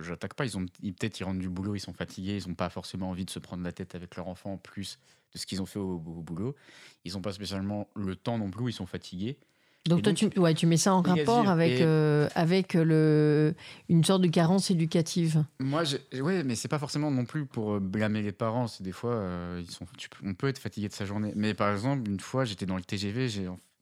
n'attaque 0.10 0.36
pas. 0.36 0.46
Ils 0.46 0.58
ont 0.58 0.66
peut-être 0.66 1.20
ils 1.20 1.24
rentrent 1.24 1.40
du 1.40 1.50
boulot, 1.50 1.76
ils 1.76 1.80
sont 1.80 1.94
fatigués, 1.94 2.38
ils 2.44 2.48
n'ont 2.48 2.56
pas 2.56 2.70
forcément 2.70 3.10
envie 3.10 3.26
de 3.26 3.32
se 3.32 3.40
prendre 3.40 3.64
la 3.64 3.72
tête 3.72 3.96
avec 3.96 4.16
leur 4.16 4.28
enfant 4.28 4.54
en 4.54 4.58
plus 4.58 5.00
de 5.34 5.38
ce 5.40 5.46
qu'ils 5.46 5.62
ont 5.62 5.66
fait 5.66 5.80
au, 5.80 5.96
au 5.96 6.22
boulot. 6.22 6.56
Ils 7.06 7.14
n'ont 7.14 7.22
pas 7.22 7.34
spécialement 7.34 7.90
le 7.96 8.16
temps 8.16 8.38
non 8.38 8.52
plus, 8.52 8.70
ils 8.70 8.74
sont 8.74 8.86
fatigués. 8.86 9.38
Donc, 9.88 10.04
toi, 10.04 10.14
tu, 10.14 10.28
ouais, 10.38 10.54
tu 10.54 10.68
mets 10.68 10.78
ça 10.78 10.94
en 10.94 11.02
rapport 11.02 11.48
avec, 11.48 11.82
euh, 11.82 12.28
avec 12.36 12.74
le, 12.74 13.56
une 13.88 14.04
sorte 14.04 14.22
de 14.22 14.28
carence 14.28 14.70
éducative. 14.70 15.44
Moi, 15.60 15.84
oui, 16.22 16.44
mais 16.44 16.56
c'est 16.56 16.68
pas 16.68 16.80
forcément 16.80 17.10
non 17.12 17.26
plus 17.26 17.46
pour 17.46 17.74
euh, 17.74 17.80
blâmer 17.80 18.22
les 18.22 18.32
parents. 18.34 18.68
C'est 18.68 18.84
des 18.84 18.92
fois, 18.92 19.14
euh, 19.14 19.62
ils 19.64 19.72
sont, 19.72 19.86
on 20.24 20.34
peut 20.34 20.48
être 20.48 20.60
fatigué 20.60 20.90
de 20.90 20.94
sa 20.94 21.06
journée. 21.06 21.32
Mais 21.36 21.54
par 21.54 21.72
exemple, 21.72 22.10
une 22.10 22.20
fois, 22.20 22.46
j'étais 22.46 22.66
dans 22.66 22.76
le 22.76 22.84
TGV, 22.84 23.30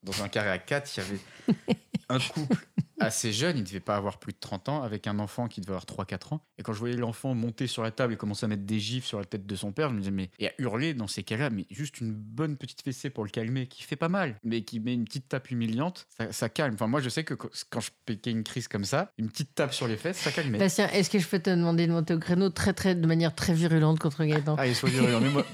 dans 0.03 0.23
un 0.23 0.29
carré 0.29 0.49
à 0.49 0.59
4, 0.59 0.89
il 0.95 0.99
y 0.99 1.05
avait 1.05 1.77
un 2.09 2.19
couple 2.19 2.65
assez 2.99 3.31
jeune, 3.31 3.57
il 3.57 3.63
devait 3.63 3.79
pas 3.79 3.95
avoir 3.95 4.17
plus 4.17 4.33
de 4.33 4.37
30 4.39 4.69
ans, 4.69 4.83
avec 4.83 5.07
un 5.07 5.19
enfant 5.19 5.47
qui 5.47 5.61
devait 5.61 5.73
avoir 5.73 5.85
3-4 5.85 6.35
ans. 6.35 6.41
Et 6.57 6.63
quand 6.63 6.73
je 6.73 6.79
voyais 6.79 6.95
l'enfant 6.95 7.33
monter 7.33 7.67
sur 7.67 7.83
la 7.83 7.91
table 7.91 8.13
et 8.13 8.17
commencer 8.17 8.45
à 8.45 8.47
mettre 8.47 8.63
des 8.63 8.79
gifs 8.79 9.05
sur 9.05 9.19
la 9.19 9.25
tête 9.25 9.45
de 9.45 9.55
son 9.55 9.71
père, 9.71 9.89
je 9.89 9.93
me 9.93 9.99
disais, 9.99 10.11
mais, 10.11 10.29
et 10.39 10.47
à 10.47 10.51
hurler 10.57 10.93
dans 10.93 11.07
ces 11.07 11.23
cas-là, 11.23 11.49
mais 11.49 11.65
juste 11.69 12.01
une 12.01 12.11
bonne 12.11 12.57
petite 12.57 12.81
fessée 12.81 13.09
pour 13.09 13.23
le 13.23 13.29
calmer, 13.29 13.67
qui 13.67 13.83
fait 13.83 13.95
pas 13.95 14.09
mal, 14.09 14.35
mais 14.43 14.61
qui 14.61 14.79
met 14.79 14.93
une 14.93 15.05
petite 15.05 15.29
tape 15.29 15.51
humiliante, 15.51 16.07
ça, 16.31 16.49
calme. 16.49 16.73
Enfin, 16.73 16.87
moi, 16.87 17.01
je 17.01 17.09
sais 17.09 17.23
que 17.23 17.33
quand 17.33 17.79
je 17.79 17.91
péquais 18.05 18.31
une 18.31 18.43
crise 18.43 18.67
comme 18.67 18.85
ça, 18.85 19.11
une 19.17 19.29
petite 19.29 19.53
tape 19.53 19.73
sur 19.73 19.87
les 19.87 19.97
fesses, 19.97 20.17
ça 20.17 20.31
calme. 20.31 20.57
Bastien, 20.57 20.89
est-ce 20.89 21.09
que 21.09 21.19
je 21.19 21.27
peux 21.27 21.39
te 21.39 21.49
demander 21.49 21.87
de 21.87 21.91
monter 21.91 22.13
au 22.13 22.19
créneau 22.19 22.49
très, 22.49 22.73
très, 22.73 22.95
de 22.95 23.07
manière 23.07 23.35
très 23.35 23.53
virulente 23.53 23.99
contre 23.99 24.23
Gaëtan? 24.23 24.55
Ah, 24.57 24.67
il 24.67 24.75
faut 24.75 24.87
virulent, 24.87 25.21
mais 25.21 25.29
moi. 25.29 25.45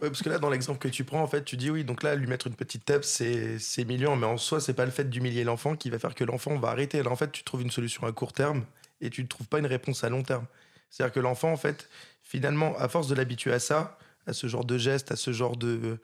parce 0.00 0.22
que 0.22 0.28
là, 0.28 0.38
dans 0.38 0.50
l'exemple 0.50 0.78
que 0.78 0.88
tu 0.88 1.04
prends, 1.04 1.22
en 1.22 1.26
fait, 1.26 1.44
tu 1.44 1.56
dis 1.56 1.70
oui, 1.70 1.84
donc 1.84 2.02
là, 2.02 2.14
lui 2.14 2.26
mettre 2.26 2.46
une 2.46 2.54
petite 2.54 2.84
tape, 2.84 3.04
c'est 3.04 3.84
mignon, 3.84 4.16
mais 4.16 4.26
en 4.26 4.36
soi, 4.36 4.60
c'est 4.60 4.74
pas 4.74 4.84
le 4.84 4.90
fait 4.90 5.08
d'humilier 5.08 5.39
l'enfant 5.44 5.76
qui 5.76 5.90
va 5.90 5.98
faire 5.98 6.14
que 6.14 6.24
l'enfant 6.24 6.56
va 6.58 6.68
arrêter. 6.68 7.02
Là, 7.02 7.10
en 7.10 7.16
fait, 7.16 7.32
tu 7.32 7.42
trouves 7.42 7.62
une 7.62 7.70
solution 7.70 8.06
à 8.06 8.12
court 8.12 8.32
terme 8.32 8.64
et 9.00 9.10
tu 9.10 9.22
ne 9.22 9.28
trouves 9.28 9.48
pas 9.48 9.58
une 9.58 9.66
réponse 9.66 10.04
à 10.04 10.08
long 10.08 10.22
terme. 10.22 10.46
C'est-à-dire 10.90 11.12
que 11.12 11.20
l'enfant, 11.20 11.52
en 11.52 11.56
fait, 11.56 11.88
finalement, 12.22 12.76
à 12.78 12.88
force 12.88 13.08
de 13.08 13.14
l'habituer 13.14 13.52
à 13.52 13.58
ça, 13.58 13.98
à 14.26 14.32
ce 14.32 14.46
genre 14.46 14.64
de 14.64 14.76
geste, 14.76 15.12
à 15.12 15.16
ce 15.16 15.32
genre 15.32 15.56
de, 15.56 15.98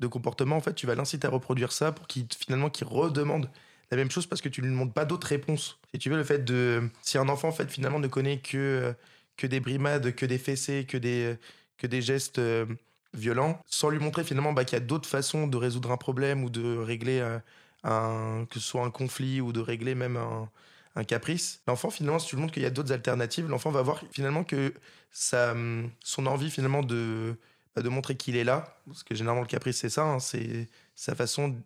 de 0.00 0.06
comportement, 0.06 0.56
en 0.56 0.60
fait, 0.60 0.74
tu 0.74 0.86
vas 0.86 0.94
l'inciter 0.94 1.26
à 1.26 1.30
reproduire 1.30 1.72
ça 1.72 1.92
pour 1.92 2.06
qu'il 2.06 2.26
finalement 2.36 2.70
qu'il 2.70 2.86
redemande 2.86 3.48
la 3.90 3.96
même 3.96 4.10
chose 4.10 4.26
parce 4.26 4.42
que 4.42 4.48
tu 4.48 4.60
ne 4.60 4.66
lui 4.66 4.74
montres 4.74 4.92
pas 4.92 5.04
d'autres 5.04 5.26
réponses. 5.26 5.78
Si 5.92 5.98
tu 5.98 6.10
veux, 6.10 6.16
le 6.16 6.24
fait 6.24 6.44
de. 6.44 6.88
Si 7.02 7.18
un 7.18 7.28
enfant, 7.28 7.48
en 7.48 7.52
fait, 7.52 7.70
finalement, 7.70 8.00
ne 8.00 8.08
connaît 8.08 8.38
que, 8.38 8.94
que 9.36 9.46
des 9.46 9.60
brimades, 9.60 10.14
que 10.14 10.26
des 10.26 10.38
fessées, 10.38 10.84
que 10.84 10.96
des, 10.96 11.36
que 11.78 11.86
des 11.86 12.02
gestes 12.02 12.38
euh, 12.38 12.66
violents, 13.12 13.60
sans 13.66 13.90
lui 13.90 13.98
montrer 13.98 14.24
finalement 14.24 14.52
bah, 14.52 14.64
qu'il 14.64 14.76
y 14.76 14.82
a 14.82 14.84
d'autres 14.84 15.08
façons 15.08 15.46
de 15.46 15.56
résoudre 15.56 15.92
un 15.92 15.96
problème 15.96 16.44
ou 16.44 16.50
de 16.50 16.76
régler. 16.76 17.20
Un, 17.84 18.46
que 18.48 18.58
ce 18.58 18.66
soit 18.66 18.82
un 18.82 18.90
conflit 18.90 19.40
ou 19.40 19.52
de 19.52 19.60
régler 19.60 19.94
même 19.94 20.16
un, 20.16 20.48
un 20.96 21.04
caprice. 21.04 21.60
L'enfant, 21.66 21.90
finalement, 21.90 22.18
si 22.18 22.28
tu 22.28 22.36
lui 22.36 22.42
montres 22.42 22.54
qu'il 22.54 22.62
y 22.62 22.66
a 22.66 22.70
d'autres 22.70 22.92
alternatives, 22.92 23.48
l'enfant 23.48 23.70
va 23.70 23.82
voir 23.82 24.00
finalement 24.10 24.44
que 24.44 24.72
sa, 25.10 25.54
son 26.02 26.26
envie 26.26 26.50
finalement 26.50 26.82
de, 26.82 27.36
bah, 27.74 27.82
de 27.82 27.88
montrer 27.88 28.16
qu'il 28.16 28.36
est 28.36 28.44
là, 28.44 28.78
parce 28.86 29.02
que 29.02 29.14
généralement 29.14 29.42
le 29.42 29.48
caprice 29.48 29.78
c'est 29.78 29.88
ça, 29.88 30.04
hein, 30.04 30.18
c'est 30.18 30.68
sa 30.94 31.14
façon 31.14 31.56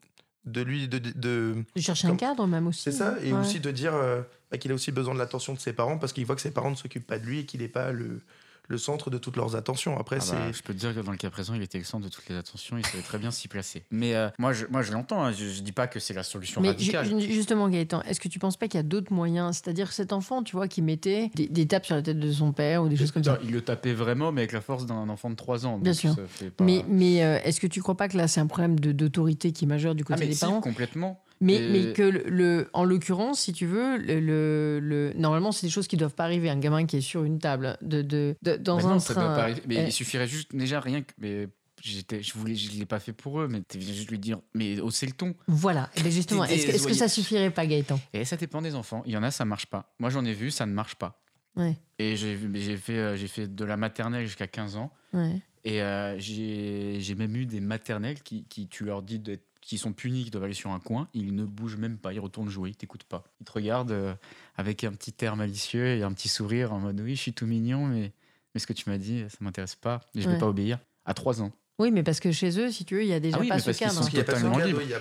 de 0.45 0.63
lui 0.63 0.89
de, 0.89 0.99
de, 0.99 1.65
chercher 1.77 2.09
un 2.09 2.17
cadre 2.17 2.47
même 2.47 2.67
aussi. 2.67 2.83
C'est 2.83 2.93
ça, 2.93 3.17
et 3.23 3.33
aussi 3.33 3.61
de 3.61 3.71
dire 3.71 3.95
euh, 3.95 4.23
bah, 4.51 4.57
qu'il 4.57 4.71
a 4.71 4.75
aussi 4.75 4.93
besoin 4.93 5.13
de 5.13 5.19
l'attention 5.19 5.53
de 5.53 5.59
ses 5.59 5.73
parents 5.73 5.99
parce 5.99 6.13
qu'il 6.13 6.25
voit 6.25 6.37
que 6.37 6.41
ses 6.41 6.51
parents 6.51 6.71
ne 6.71 6.77
s'occupent 6.77 7.07
pas 7.07 7.19
de 7.19 7.27
lui 7.27 7.41
et 7.41 7.45
qu'il 7.45 7.61
n'est 7.61 7.69
pas 7.69 7.93
le 7.93 8.21
le 8.69 8.79
centre 8.79 9.11
de 9.11 9.19
toutes 9.19 9.37
leurs 9.37 9.57
attentions. 9.57 9.99
Après, 9.99 10.17
ah 10.17 10.33
bah, 10.33 10.43
c'est. 10.47 10.53
je 10.53 10.63
peux 10.63 10.75
te 10.75 10.79
dire 10.79 10.95
que 10.95 11.01
dans 11.01 11.11
le 11.11 11.17
cas 11.17 11.31
présent, 11.31 11.55
il 11.55 11.63
était 11.63 11.79
le 11.79 11.85
centre 11.85 12.05
de 12.05 12.11
toutes 12.11 12.29
les 12.29 12.37
attentions. 12.37 12.77
Il 12.77 12.87
savait 12.87 13.03
très 13.03 13.19
bien 13.19 13.31
s'y 13.31 13.49
placer. 13.49 13.85
Mais 13.91 14.15
euh, 14.15 14.29
moi, 14.39 14.53
je, 14.53 14.67
moi, 14.67 14.83
je 14.83 14.93
l'entends. 14.93 15.25
Hein. 15.25 15.33
je, 15.33 15.45
ne 15.45 15.65
dis 15.65 15.73
pas 15.73 15.87
que 15.87 15.99
c'est 15.99 16.15
la 16.15 16.23
solution 16.23 16.61
Mais 16.61 16.69
radicale. 16.69 17.21
justement, 17.21 17.69
Gaëtan, 17.69 18.03
est-ce 18.03 18.21
que 18.21 18.29
tu 18.29 18.39
penses 18.39 18.57
pas 18.57 18.69
qu'il 18.69 18.79
y 18.79 18.81
a 18.81 18.85
d'autres 18.85 19.13
moyens? 19.13 19.57
C'est-à-dire 19.57 19.93
cet 19.93 20.13
enfant, 20.13 20.43
tu 20.43 20.55
vois, 20.55 20.69
qui 20.69 20.83
mettait 20.83 21.31
des, 21.35 21.67
tapes 21.67 21.87
sur 21.87 21.97
la 21.97 22.03
tête 22.03 22.19
de 22.21 22.31
son 22.31 22.53
père 22.53 22.83
ou 22.83 22.89
des 22.89 22.97
choses 22.97 23.11
comme 23.11 23.25
ça. 23.25 23.39
Il 23.43 23.53
le 23.53 23.63
tapait 23.63 23.95
vraiment, 23.95 24.33
mais 24.33 24.43
avec 24.43 24.53
la 24.53 24.61
force 24.61 24.87
d'un 24.87 25.09
enfant 25.09 25.31
de 25.31 25.37
3 25.37 25.67
ans. 25.67 25.79
Bien 25.79 25.95
sûr. 25.95 26.15
Mais, 26.61 26.85
mais 26.89 27.25
euh, 27.25 27.39
est-ce 27.45 27.61
que 27.61 27.67
tu 27.67 27.81
crois 27.81 27.97
pas 27.97 28.09
que 28.09 28.17
là, 28.17 28.29
c'est 28.29 28.41
un 28.41 28.47
problème 28.47 28.79
d'autorité 28.79 29.53
qui 29.53 29.65
est 29.65 29.69
majeur 29.69 29.95
du 29.95 30.05
côté 30.05 30.21
ah, 30.25 30.27
des 30.27 30.35
si, 30.35 30.41
parents? 30.41 30.61
Complètement. 30.61 31.23
Mais, 31.41 31.61
mais 31.71 31.93
que, 31.93 32.03
le, 32.03 32.69
en 32.73 32.85
l'occurrence, 32.85 33.41
si 33.41 33.53
tu 33.53 33.67
veux, 33.67 33.97
le, 33.97 34.81
le, 34.81 35.13
normalement, 35.15 35.53
c'est 35.53 35.67
des 35.67 35.73
choses 35.73 35.87
qui 35.87 35.97
ne 35.97 36.01
doivent 36.01 36.15
pas 36.15 36.25
arriver. 36.25 36.51
Un 36.51 36.59
gamin 36.59 36.87
qui 36.87 36.97
est 36.97 37.01
sur 37.01 37.25
une 37.25 37.39
table, 37.39 37.77
de, 37.83 38.03
de, 38.03 38.37
dans 38.57 38.89
un 38.89 38.99
train. 38.99 39.55
Mais 39.67 39.85
il 39.87 39.93
suffirait 39.93 40.27
juste, 40.27 40.55
déjà 40.55 40.81
rien 40.81 41.03
que. 41.03 41.13
Mais 41.19 41.49
j'étais 41.83 42.23
je 42.23 42.35
voulais 42.35 42.55
je 42.55 42.79
l'ai 42.79 42.87
pas 42.87 42.99
fait 42.99 43.13
pour 43.13 43.41
eux 43.41 43.49
mais 43.49 43.63
tu 43.69 43.79
viens 43.79 43.95
juste 43.95 44.11
lui 44.11 44.19
dire 44.19 44.41
mais 44.55 44.81
hausser 44.81 45.07
le 45.07 45.13
ton 45.13 45.35
voilà 45.47 45.91
et 45.95 46.11
justement 46.11 46.45
est-ce 46.45 46.67
que, 46.67 46.73
est 46.73 46.87
que, 46.87 46.93
ça 46.93 47.09
suffirait 47.09 47.51
pas 47.51 47.67
Gaëtan? 47.67 48.01
Et 48.13 48.25
ça 48.25 48.37
dépend 48.37 48.63
des 48.63 48.75
enfants 48.75 49.03
il 49.07 49.13
y 49.13 49.17
en 49.17 49.23
a 49.23 49.31
ça 49.31 49.45
marche 49.45 49.67
pas 49.67 49.95
moi 49.99 50.11
j'en 50.11 50.25
ai 50.25 50.33
vu 50.33 50.51
ça 50.51 50.67
ne 50.67 50.73
marche 50.73 50.97
pas 50.97 51.23
ouais. 51.57 51.77
et 51.99 52.17
j'ai 52.17 52.39
j'ai 52.55 52.77
fait 52.77 52.99
euh, 52.99 53.17
j'ai 53.17 53.29
fait 53.29 53.47
de 53.47 53.65
la 53.65 53.77
maternelle 53.77 54.27
jusqu'à 54.27 54.47
15 54.47 54.77
ans 54.77 54.93
ouais. 55.13 55.41
et 55.65 55.83
euh, 55.83 56.19
j'ai 56.19 57.15
même 57.17 57.37
eu 57.37 57.47
des 57.47 57.61
maternelles 57.61 58.23
qui, 58.23 58.45
qui 58.45 58.69
tu 58.69 58.85
leur 58.85 59.03
dis 59.03 59.19
d'être 59.19 59.48
qui 59.69 59.77
sont 59.77 59.93
punis, 59.93 60.25
qui 60.25 60.31
doivent 60.31 60.45
aller 60.45 60.55
sur 60.55 60.71
un 60.71 60.81
coin, 60.81 61.09
ils 61.13 61.35
ne 61.35 61.45
bougent 61.45 61.77
même 61.77 61.99
pas, 61.99 62.15
ils 62.15 62.21
retournent 62.21 62.49
jouer, 62.49 62.71
ils 62.71 62.75
t'écoutent 62.75 63.05
pas. 63.05 63.23
Ils 63.39 63.45
te 63.45 63.53
regardent 63.53 63.93
euh, 63.93 64.15
avec 64.57 64.83
un 64.83 64.93
petit 64.93 65.13
air 65.23 65.37
malicieux 65.37 65.89
et 65.89 66.03
un 66.03 66.13
petit 66.15 66.31
sourire 66.31 66.73
en 66.73 66.79
mode 66.79 66.99
oui, 67.03 67.15
je 67.15 67.21
suis 67.21 67.35
tout 67.35 67.45
mignon, 67.45 67.87
mais, 67.87 68.15
mais 68.55 68.61
ce 68.61 68.67
que 68.67 68.73
tu 68.73 68.89
m'as 68.89 68.97
dit, 68.97 69.25
ça 69.29 69.37
m'intéresse 69.43 69.75
pas, 69.75 70.01
et 70.15 70.23
je 70.23 70.27
ne 70.27 70.33
vais 70.33 70.39
pas 70.39 70.49
obéir. 70.49 70.79
À 71.05 71.13
trois 71.13 71.43
ans. 71.43 71.53
Oui, 71.81 71.93
mais 71.93 72.03
parce 72.03 72.19
que 72.19 72.33
chez 72.33 72.59
eux, 72.59 72.73
si 72.73 72.85
tu 72.85 72.97
veux, 72.97 73.03
il 73.03 73.09
y 73.09 73.13
a 73.13 73.21
déjà 73.21 73.39
ah 73.41 73.47
pas 73.47 73.59
ce 73.61 73.71
cadre. 73.71 74.03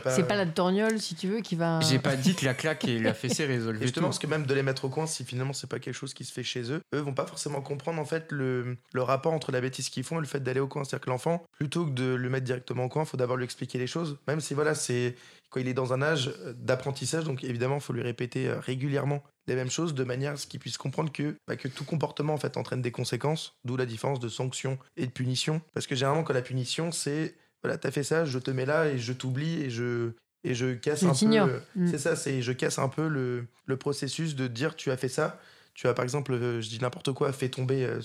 C'est 0.09 0.27
pas 0.27 0.35
la 0.35 0.45
torgnole, 0.45 0.99
si 0.99 1.15
tu 1.15 1.27
veux, 1.27 1.41
qui 1.41 1.55
va. 1.55 1.79
J'ai 1.81 1.97
pas 1.97 2.15
dit 2.15 2.35
que 2.35 2.45
la 2.45 2.53
claque 2.53 2.85
et 2.85 2.99
la 2.99 3.13
fessée 3.15 3.45
résolvaient 3.45 3.85
Justement, 3.85 4.07
parce 4.07 4.19
que 4.19 4.27
même 4.27 4.45
de 4.45 4.53
les 4.53 4.61
mettre 4.61 4.85
au 4.85 4.89
coin, 4.89 5.07
si 5.07 5.23
finalement 5.23 5.53
c'est 5.53 5.67
pas 5.67 5.79
quelque 5.79 5.95
chose 5.95 6.13
qui 6.13 6.23
se 6.23 6.31
fait 6.31 6.43
chez 6.43 6.71
eux, 6.71 6.81
eux 6.93 6.99
vont 6.99 7.13
pas 7.13 7.25
forcément 7.25 7.61
comprendre 7.61 7.99
en 7.99 8.05
fait 8.05 8.31
le, 8.31 8.77
le 8.93 9.01
rapport 9.01 9.33
entre 9.33 9.51
la 9.51 9.59
bêtise 9.59 9.89
qu'ils 9.89 10.03
font 10.03 10.17
et 10.17 10.21
le 10.21 10.27
fait 10.27 10.39
d'aller 10.39 10.59
au 10.59 10.67
coin. 10.67 10.83
C'est-à-dire 10.83 11.05
que 11.05 11.09
l'enfant, 11.09 11.43
plutôt 11.51 11.85
que 11.85 11.91
de 11.91 12.13
le 12.13 12.29
mettre 12.29 12.45
directement 12.45 12.85
au 12.85 12.89
coin, 12.89 13.03
il 13.03 13.07
faut 13.07 13.17
d'abord 13.17 13.37
lui 13.37 13.45
expliquer 13.45 13.79
les 13.79 13.87
choses. 13.87 14.17
Même 14.27 14.39
si 14.39 14.53
voilà, 14.53 14.75
c'est 14.75 15.15
quand 15.49 15.59
il 15.59 15.67
est 15.67 15.73
dans 15.73 15.93
un 15.93 16.01
âge 16.01 16.31
d'apprentissage, 16.55 17.23
donc 17.23 17.43
évidemment, 17.43 17.75
il 17.75 17.81
faut 17.81 17.93
lui 17.93 18.03
répéter 18.03 18.47
euh, 18.47 18.59
régulièrement 18.59 19.23
les 19.47 19.55
mêmes 19.55 19.71
choses 19.71 19.93
de 19.93 20.03
manière 20.03 20.33
à 20.33 20.37
ce 20.37 20.45
qu'il 20.45 20.59
puisse 20.59 20.77
comprendre 20.77 21.11
que, 21.11 21.35
bah, 21.47 21.55
que 21.55 21.67
tout 21.67 21.85
comportement 21.85 22.33
en 22.33 22.37
fait 22.37 22.57
entraîne 22.57 22.81
des 22.81 22.91
conséquences, 22.91 23.55
d'où 23.63 23.77
la 23.77 23.85
différence 23.85 24.19
de 24.19 24.29
sanction 24.29 24.77
et 24.97 25.05
de 25.07 25.11
punition. 25.11 25.61
Parce 25.73 25.87
que 25.87 25.95
généralement, 25.95 26.23
quand 26.23 26.33
la 26.33 26.41
punition, 26.41 26.91
c'est 26.91 27.35
voilà, 27.63 27.77
t'as 27.77 27.91
fait 27.91 28.03
ça, 28.03 28.25
je 28.25 28.39
te 28.39 28.51
mets 28.51 28.65
là 28.65 28.87
et 28.87 28.99
je 28.99 29.13
t'oublie 29.13 29.61
et 29.61 29.69
je 29.69 30.11
et 30.43 30.53
je 30.53 30.73
casse 30.73 31.03
un 31.03 31.13
peu. 31.13 31.61
Mm. 31.75 31.87
C'est 31.87 31.97
ça, 31.97 32.15
c'est 32.15 32.41
je 32.41 32.51
casse 32.51 32.79
un 32.79 32.89
peu 32.89 33.07
le, 33.07 33.47
le, 33.65 33.77
processus 33.77 34.35
de 34.35 34.47
dire 34.47 34.75
tu 34.75 34.91
as 34.91 34.97
fait 34.97 35.09
ça. 35.09 35.39
Tu 35.73 35.87
as 35.87 35.93
par 35.93 36.03
exemple, 36.03 36.33
euh, 36.33 36.61
je 36.61 36.69
dis 36.69 36.79
n'importe 36.79 37.11
quoi, 37.13 37.31
fait 37.31 37.49
tomber 37.49 37.83
euh, 37.83 38.01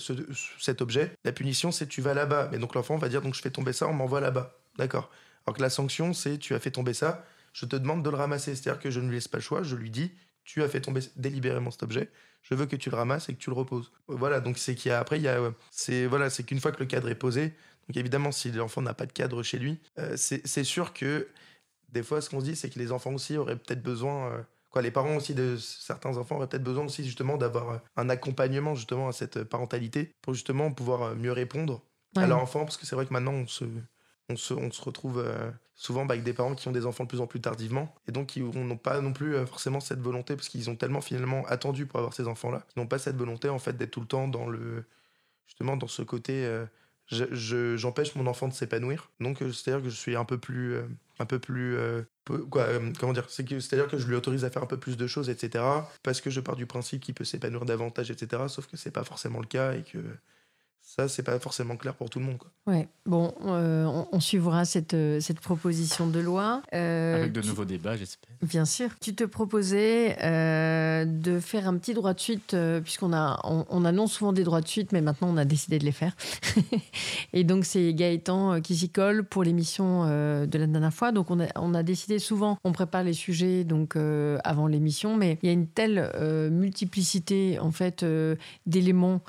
cet 0.59 0.81
objet. 0.81 1.11
La 1.23 1.31
punition, 1.31 1.71
c'est 1.71 1.87
tu 1.87 2.01
vas 2.01 2.13
là-bas. 2.13 2.49
Mais 2.51 2.59
donc 2.59 2.75
l'enfant 2.75 2.97
va 2.97 3.09
dire 3.09 3.21
donc 3.21 3.35
je 3.35 3.41
fais 3.41 3.49
tomber 3.49 3.73
ça, 3.73 3.87
on 3.87 3.93
m'envoie 3.93 4.21
là-bas. 4.21 4.57
D'accord. 4.77 5.09
Alors 5.45 5.57
que 5.57 5.61
la 5.61 5.69
sanction, 5.69 6.13
c'est 6.13 6.37
tu 6.37 6.53
as 6.53 6.59
fait 6.59 6.71
tomber 6.71 6.93
ça, 6.93 7.25
je 7.53 7.65
te 7.65 7.75
demande 7.75 8.03
de 8.03 8.09
le 8.09 8.15
ramasser. 8.15 8.55
C'est-à-dire 8.55 8.81
que 8.81 8.91
je 8.91 8.99
ne 8.99 9.07
lui 9.07 9.15
laisse 9.15 9.27
pas 9.27 9.37
le 9.37 9.43
choix, 9.43 9.63
je 9.63 9.75
lui 9.75 9.89
dis 9.89 10.11
tu 10.43 10.63
as 10.63 10.69
fait 10.69 10.81
tomber 10.81 11.01
délibérément 11.15 11.71
cet 11.71 11.83
objet, 11.83 12.09
je 12.41 12.55
veux 12.55 12.65
que 12.65 12.75
tu 12.75 12.89
le 12.89 12.95
ramasses 12.95 13.29
et 13.29 13.33
que 13.33 13.39
tu 13.39 13.49
le 13.49 13.55
reposes. 13.55 13.91
Voilà, 14.07 14.39
donc 14.39 14.57
c'est 14.57 14.75
qu'il 14.75 14.89
y 14.89 14.93
a 14.93 14.99
après 14.99 15.17
il 15.17 15.23
y 15.23 15.27
a 15.27 15.39
c'est 15.71 16.05
voilà, 16.05 16.29
c'est 16.29 16.43
qu'une 16.43 16.59
fois 16.59 16.71
que 16.71 16.79
le 16.79 16.85
cadre 16.85 17.09
est 17.09 17.15
posé, 17.15 17.53
donc 17.87 17.97
évidemment 17.97 18.31
si 18.31 18.51
l'enfant 18.51 18.81
n'a 18.81 18.93
pas 18.93 19.05
de 19.05 19.13
cadre 19.13 19.43
chez 19.43 19.59
lui, 19.59 19.79
euh, 19.99 20.15
c'est 20.17 20.63
sûr 20.63 20.93
que 20.93 21.27
des 21.89 22.03
fois 22.03 22.21
ce 22.21 22.29
qu'on 22.29 22.39
se 22.39 22.45
dit 22.45 22.55
c'est 22.55 22.69
que 22.69 22.79
les 22.79 22.91
enfants 22.91 23.13
aussi 23.13 23.37
auraient 23.37 23.57
peut-être 23.57 23.83
besoin 23.83 24.31
euh, 24.31 24.41
quoi 24.69 24.81
les 24.81 24.91
parents 24.91 25.15
aussi 25.15 25.33
de 25.33 25.55
certains 25.57 26.17
enfants 26.17 26.37
auraient 26.37 26.47
peut-être 26.47 26.63
besoin 26.63 26.85
aussi 26.85 27.03
justement 27.03 27.37
d'avoir 27.37 27.69
euh, 27.69 27.77
un 27.95 28.09
accompagnement 28.09 28.75
justement 28.75 29.07
à 29.07 29.13
cette 29.13 29.43
parentalité 29.43 30.11
pour 30.21 30.33
justement 30.33 30.71
pouvoir 30.71 31.15
mieux 31.15 31.31
répondre 31.31 31.81
à 32.15 32.27
leur 32.27 32.39
enfant 32.39 32.65
parce 32.65 32.77
que 32.77 32.85
c'est 32.85 32.95
vrai 32.95 33.05
que 33.05 33.13
maintenant 33.13 33.33
on 33.33 33.47
se 33.47 33.65
on 34.29 34.35
se, 34.35 34.53
on 34.53 34.71
se 34.71 34.81
retrouve 34.81 35.19
euh, 35.19 35.51
souvent 35.75 36.05
bah, 36.05 36.13
avec 36.13 36.23
des 36.23 36.33
parents 36.33 36.55
qui 36.55 36.67
ont 36.67 36.71
des 36.71 36.85
enfants 36.85 37.03
de 37.03 37.09
plus 37.09 37.21
en 37.21 37.27
plus 37.27 37.41
tardivement 37.41 37.93
et 38.07 38.11
donc 38.11 38.27
qui 38.27 38.41
n'ont 38.41 38.77
pas 38.77 39.01
non 39.01 39.13
plus 39.13 39.35
euh, 39.35 39.45
forcément 39.45 39.79
cette 39.79 39.99
volonté 39.99 40.35
parce 40.35 40.49
qu'ils 40.49 40.69
ont 40.69 40.75
tellement 40.75 41.01
finalement 41.01 41.45
attendu 41.47 41.85
pour 41.85 41.99
avoir 41.99 42.13
ces 42.13 42.27
enfants-là, 42.27 42.65
ils 42.75 42.79
n'ont 42.79 42.87
pas 42.87 42.99
cette 42.99 43.15
volonté 43.15 43.49
en 43.49 43.59
fait 43.59 43.75
d'être 43.77 43.91
tout 43.91 44.01
le 44.01 44.07
temps 44.07 44.27
dans 44.27 44.47
le 44.47 44.85
justement 45.47 45.77
dans 45.77 45.87
ce 45.87 46.01
côté 46.01 46.45
euh, 46.45 46.65
j'empêche 47.09 48.15
mon 48.15 48.27
enfant 48.27 48.47
de 48.47 48.53
s'épanouir. 48.53 49.11
Donc 49.19 49.39
c'est-à-dire 49.39 49.83
que 49.83 49.89
je 49.89 49.95
suis 49.95 50.15
un 50.15 50.25
peu 50.25 50.37
plus 50.37 50.77
un 51.19 51.25
peu 51.25 51.37
plus 51.37 51.77
quoi, 52.49 52.67
comment 52.99 53.13
dire 53.13 53.29
c'est 53.29 53.45
que 53.45 53.59
c'est-à-dire 53.59 53.87
que 53.87 53.97
je 53.97 54.07
lui 54.07 54.15
autorise 54.15 54.45
à 54.45 54.49
faire 54.49 54.63
un 54.63 54.67
peu 54.67 54.79
plus 54.79 54.97
de 54.97 55.05
choses 55.05 55.29
etc 55.29 55.63
parce 56.01 56.21
que 56.21 56.29
je 56.29 56.39
pars 56.39 56.55
du 56.55 56.65
principe 56.65 57.01
qu'il 57.01 57.13
peut 57.13 57.25
s'épanouir 57.25 57.65
davantage 57.65 58.09
etc 58.09 58.43
sauf 58.47 58.67
que 58.67 58.77
c'est 58.77 58.91
pas 58.91 59.03
forcément 59.03 59.39
le 59.39 59.45
cas 59.45 59.73
et 59.73 59.83
que 59.83 59.99
ça, 60.95 61.07
c'est 61.07 61.23
pas 61.23 61.39
forcément 61.39 61.75
clair 61.75 61.95
pour 61.95 62.11
tout 62.11 62.19
le 62.19 62.25
monde. 62.25 62.37
Quoi. 62.37 62.51
Ouais, 62.67 62.87
bon, 63.07 63.33
euh, 63.45 64.03
on, 64.11 64.19
suivra 64.19 64.63
cette, 64.63 64.93
euh, 64.93 65.19
cette 65.19 65.39
proposition 65.39 66.05
de 66.05 66.19
loi. 66.19 66.61
Euh, 66.75 67.15
Avec 67.15 67.31
de 67.31 67.41
nouveaux 67.41 67.65
débats, 67.65 67.97
j'espère. 67.97 68.29
Bien 68.43 68.63
sûr. 68.65 68.89
Tu 69.01 69.15
te 69.15 69.23
proposais 69.23 70.15
de 71.05 71.39
faire 71.39 71.67
un 71.67 71.77
petit 71.77 71.95
droit 71.95 72.13
de 72.13 72.19
suite, 72.19 72.55
puisqu'on 72.83 73.11
a, 73.11 73.39
on, 73.43 73.85
annonce 73.85 74.13
souvent 74.13 74.33
des 74.33 74.43
droits 74.43 74.61
de 74.61 74.67
suite, 74.67 74.91
mais 74.91 75.01
maintenant 75.01 75.29
on 75.31 75.37
a 75.37 75.45
décidé 75.45 75.79
de 75.79 75.85
les 75.85 75.91
faire. 75.91 76.15
Et 77.33 77.43
donc, 77.43 77.65
c'est 77.65 77.93
Gaëtan 77.93 78.61
qui 78.61 78.75
s'y 78.75 78.89
colle 78.89 79.23
pour 79.23 79.43
l'émission 79.43 80.05
de 80.05 80.57
la 80.57 80.67
dernière 80.67 80.93
fois. 80.93 81.11
Donc, 81.11 81.31
on 81.31 81.39
a, 81.39 81.47
on 81.55 81.73
a 81.73 81.83
décidé 81.83 82.19
souvent, 82.19 82.57
on 82.63 82.71
prépare 82.71 83.03
les 83.03 83.13
sujets 83.13 83.63
donc 83.63 83.95
avant 84.43 84.67
l'émission, 84.67 85.17
mais 85.17 85.39
il 85.41 85.47
y 85.47 85.49
a 85.49 85.53
une 85.53 85.67
telle 85.67 86.11
multiplicité, 86.51 87.59
en 87.59 87.71
fait, 87.71 88.05
d'éléments 88.65 89.21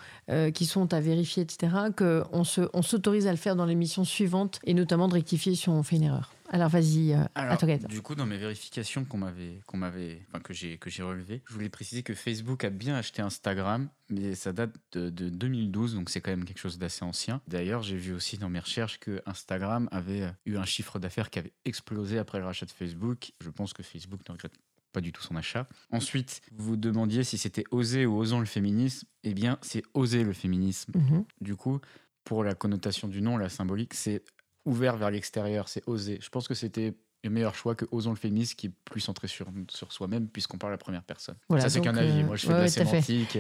qui 0.55 0.67
sont 0.67 0.93
à 0.93 1.01
vérifier 1.01 1.43
etc., 1.43 1.75
qu'on 1.97 2.45
s'autorise 2.45 3.27
à 3.27 3.31
le 3.31 3.37
faire 3.37 3.57
dans 3.57 3.67
l'émission 3.67 4.05
suivante 4.05 4.61
et 4.65 4.75
notamment 4.75 5.09
de 5.09 5.15
rectifier 5.15 5.55
si 5.55 5.69
on 5.69 5.83
fait 5.83 5.97
une 5.97 6.05
erreur. 6.05 6.35
Alors 6.51 6.69
vas-y, 6.69 7.15
euh, 7.15 7.25
à 7.35 7.57
toi, 7.57 7.77
Du 7.89 8.03
coup, 8.03 8.15
dans 8.15 8.27
mes 8.27 8.37
vérifications 8.37 9.05
qu'on 9.05 9.19
m'avait, 9.19 9.61
qu'on 9.67 9.79
m'avait, 9.79 10.23
enfin, 10.29 10.41
que 10.41 10.53
j'ai 10.53 10.77
que 10.77 10.91
j'ai 10.91 11.03
relevé, 11.03 11.43
je 11.49 11.55
voulais 11.55 11.69
préciser 11.69 12.03
que 12.03 12.15
Facebook 12.15 12.65
a 12.65 12.71
bien 12.71 12.95
acheté 12.95 13.23
Instagram, 13.23 13.89
mais 14.11 14.35
ça 14.35 14.53
date 14.53 14.75
de, 14.93 15.09
2012, 15.11 15.95
donc 15.95 16.11
c'est 16.11 16.21
quand 16.21 16.31
même 16.31 16.45
quelque 16.45 16.59
chose 16.59 16.79
d'assez 16.79 17.05
ancien. 17.05 17.41
D'ailleurs, 17.49 17.83
j'ai 17.83 17.97
vu 17.97 18.13
aussi 18.13 18.37
dans 18.37 18.51
mes 18.51 18.59
recherches 18.59 19.01
que 19.01 19.23
Instagram 19.27 19.89
avait 19.91 20.31
eu 20.45 20.57
un 20.57 20.65
chiffre 20.65 20.99
d'affaires 20.99 21.31
qui 21.31 21.39
avait 21.39 21.53
explosé 21.65 22.19
après 22.19 22.39
le 22.39 22.45
rachat 22.45 22.67
de 22.67 22.71
Facebook. 22.71 23.33
Je 23.41 23.51
pense 23.51 23.73
que 23.73 23.83
Facebook 23.83 24.21
ne 24.29 24.33
regrette 24.35 24.55
pas 24.95 25.03
du 25.03 25.13
tout 25.13 25.21
son 25.21 25.37
achat. 25.37 25.67
Ensuite, 25.91 26.41
vous 26.53 26.77
demandiez 26.77 27.25
si 27.25 27.37
c'était 27.37 27.65
oser 27.71 28.07
ou 28.07 28.17
osant 28.17 28.41
le 28.41 28.47
féminisme. 28.47 29.07
Eh 29.25 29.35
bien, 29.35 29.59
c'est 29.61 29.83
oser 29.93 30.25
le 30.25 30.33
féminisme. 30.33 30.93
Mhm. 30.95 31.25
Du 31.41 31.57
coup, 31.57 31.81
pour 32.23 32.45
la 32.45 32.55
connotation 32.55 33.09
du 33.09 33.21
nom, 33.21 33.37
la 33.37 33.51
symbolique, 33.51 33.93
c'est 33.93 34.23
ouvert 34.65 34.97
vers 34.97 35.11
l'extérieur, 35.11 35.69
c'est 35.69 35.87
oser. 35.87 36.19
Je 36.23 36.29
pense 36.31 36.49
que 36.49 36.55
c'était 36.55 36.95
le 37.25 37.31
meilleur 37.31 37.55
choix 37.55 37.75
que 37.75 37.87
osons 37.91 38.11
le 38.11 38.17
féminisme 38.17 38.55
qui 38.55 38.69
est 38.69 38.73
plus 38.85 39.01
centré 39.01 39.29
sur, 39.29 39.47
sur 39.71 39.93
soi-même 39.93 40.29
puisqu'on 40.29 40.59
parle 40.59 40.73
à 40.73 40.75
la 40.75 40.79
première 40.79 41.03
personne. 41.03 41.37
ça, 41.59 41.69
c'est 41.69 41.81
qu'un 41.81 41.97
avis. 41.97 42.21
Euh, 42.21 42.25
Moi, 42.25 42.37
je 42.37 42.47
fais 42.47 42.53
de 42.53 42.59
la 42.59 42.69
sémantique. 42.69 43.39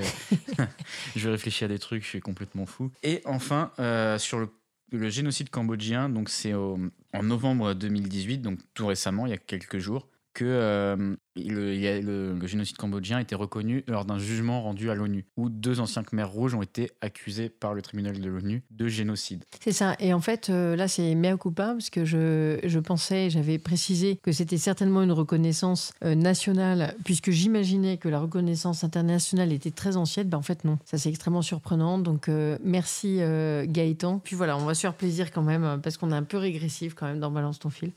je 1.17 1.29
réfléchis 1.29 1.65
à 1.65 1.69
des 1.69 1.79
trucs, 1.79 2.03
je 2.03 2.09
suis 2.09 2.21
complètement 2.21 2.67
fou. 2.67 2.91
Et 3.03 3.23
enfin, 3.27 3.73
euh, 3.79 4.19
sur 4.19 4.39
le, 4.39 4.49
le, 4.91 5.09
génocide 5.09 5.51
cambodgien, 5.51 6.09
donc 6.09 6.31
c'est 6.31 6.55
en 6.55 7.23
novembre 7.23 7.75
2018, 7.75 8.39
donc 8.39 8.59
tout 8.75 8.87
récemment, 8.87 9.27
il 9.27 9.31
y 9.31 9.35
a 9.35 9.39
quelques 9.39 9.79
jours, 9.79 10.09
que 10.35 10.45
euh, 10.45 11.17
le, 11.37 12.47
génocide 12.47 12.77
cambodgien 12.77 13.19
a 13.19 13.21
été 13.21 13.35
reconnu 13.35 13.85
lors 13.89 14.05
d'un 14.05 14.19
jugement 14.19 14.63
rendu 14.63 14.91
à 14.91 14.95
l'ONU, 14.95 15.25
où 15.37 15.49
deux 15.49 15.81
anciens 15.81 16.03
Khmers 16.03 16.31
rouges 16.31 16.55
ont 16.55 16.63
été 16.63 16.91
accusés 17.01 17.49
par 17.49 17.75
le 17.75 17.83
tribunal 17.83 18.21
de 18.21 18.29
l'ONU 18.29 18.63
de 18.71 18.89
génocide. 18.89 19.45
C'est 19.63 19.73
ça. 19.73 19.97
Et 19.99 20.13
en 20.13 20.21
fait, 20.21 20.51
euh, 20.51 20.77
là, 20.77 20.89
c'est 20.89 21.15
mea 21.15 21.37
culpa, 21.37 21.73
parce 21.73 21.91
que 21.91 22.05
je, 22.05 22.61
je 22.63 22.79
pensais, 22.79 23.31
j'avais 23.31 23.59
précisé 23.59 24.19
que 24.23 24.33
c'était 24.33 24.59
certainement 24.59 25.03
une 25.03 25.13
reconnaissance 25.13 25.93
euh, 26.05 26.15
nationale, 26.15 26.95
puisque 27.05 27.31
j'imaginais 27.31 27.97
que 27.97 28.09
la 28.09 28.21
reconnaissance 28.21 28.85
internationale 28.85 29.53
était 29.53 29.71
très 29.71 29.97
ancienne. 29.97 30.29
Ben, 30.29 30.39
en 30.39 30.43
fait, 30.43 30.65
non. 30.65 30.79
Ça, 30.85 30.99
c'est 30.99 31.09
extrêmement 31.09 31.43
surprenant. 31.43 31.99
Donc, 31.99 32.29
euh, 32.29 32.59
merci 32.63 33.21
Gaëtan. 33.67 34.21
Puis 34.23 34.37
voilà, 34.37 34.57
on 34.57 34.65
va 34.65 34.75
se 34.75 34.81
faire 34.81 34.95
plaisir 34.95 35.33
quand 35.33 35.43
même, 35.43 35.81
parce 35.83 35.97
qu'on 35.97 36.13
est 36.13 36.17
un 36.17 36.23
peu 36.23 36.37
régressif 36.37 36.95
quand 36.95 37.07
même 37.07 37.21
dans 37.21 37.31
Balance 37.31 37.59
ton 37.59 37.71
fil. 37.71 37.93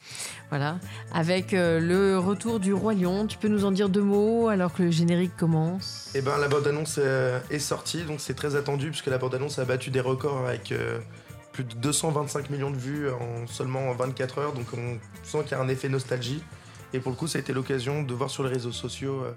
Voilà. 0.49 0.79
Avec 1.13 1.51
le 1.51 2.17
retour 2.17 2.59
du 2.59 2.73
Roi 2.73 2.93
Lion 2.93 3.26
tu 3.27 3.37
peux 3.37 3.47
nous 3.47 3.65
en 3.65 3.71
dire 3.71 3.89
deux 3.89 4.01
mots 4.01 4.47
alors 4.47 4.73
que 4.73 4.83
le 4.83 4.91
générique 4.91 5.35
commence? 5.35 6.11
Eh 6.15 6.21
ben, 6.21 6.37
la 6.37 6.47
bande-annonce 6.47 6.99
euh, 6.99 7.39
est 7.49 7.59
sortie, 7.59 8.03
donc 8.03 8.19
c'est 8.19 8.33
très 8.33 8.55
attendu 8.55 8.89
puisque 8.89 9.07
la 9.07 9.17
bande-annonce 9.17 9.59
a 9.59 9.65
battu 9.65 9.91
des 9.91 9.99
records 9.99 10.47
avec 10.47 10.71
euh, 10.71 10.99
plus 11.51 11.63
de 11.63 11.75
225 11.75 12.49
millions 12.49 12.71
de 12.71 12.77
vues 12.77 13.09
en 13.09 13.45
seulement 13.47 13.91
24 13.93 14.39
heures, 14.39 14.53
donc 14.53 14.65
on 14.73 14.97
sent 15.23 15.43
qu'il 15.43 15.51
y 15.51 15.55
a 15.55 15.61
un 15.61 15.67
effet 15.67 15.89
nostalgie. 15.89 16.41
Et 16.93 16.99
pour 16.99 17.11
le 17.11 17.17
coup, 17.17 17.27
ça 17.27 17.37
a 17.37 17.41
été 17.41 17.53
l'occasion 17.53 18.01
de 18.01 18.13
voir 18.13 18.29
sur 18.29 18.43
les 18.43 18.49
réseaux 18.49 18.71
sociaux 18.71 19.23
euh, 19.23 19.33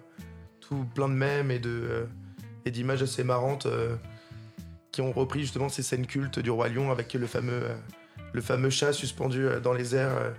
tout 0.60 0.86
plein 0.94 1.08
de 1.08 1.14
mèmes 1.14 1.50
et 1.50 2.70
d'images 2.70 3.02
assez 3.02 3.24
marrantes 3.24 3.66
qui 4.92 5.00
ont 5.00 5.10
repris 5.10 5.40
justement 5.40 5.68
ces 5.68 5.82
scènes 5.82 6.06
cultes 6.06 6.38
du 6.38 6.50
roi 6.50 6.68
lion 6.68 6.92
avec 6.92 7.12
le 7.14 7.26
fameux 7.26 7.62
le 8.32 8.40
fameux 8.40 8.70
chat 8.70 8.92
suspendu 8.92 9.48
dans 9.64 9.72
les 9.72 9.96
airs 9.96 10.32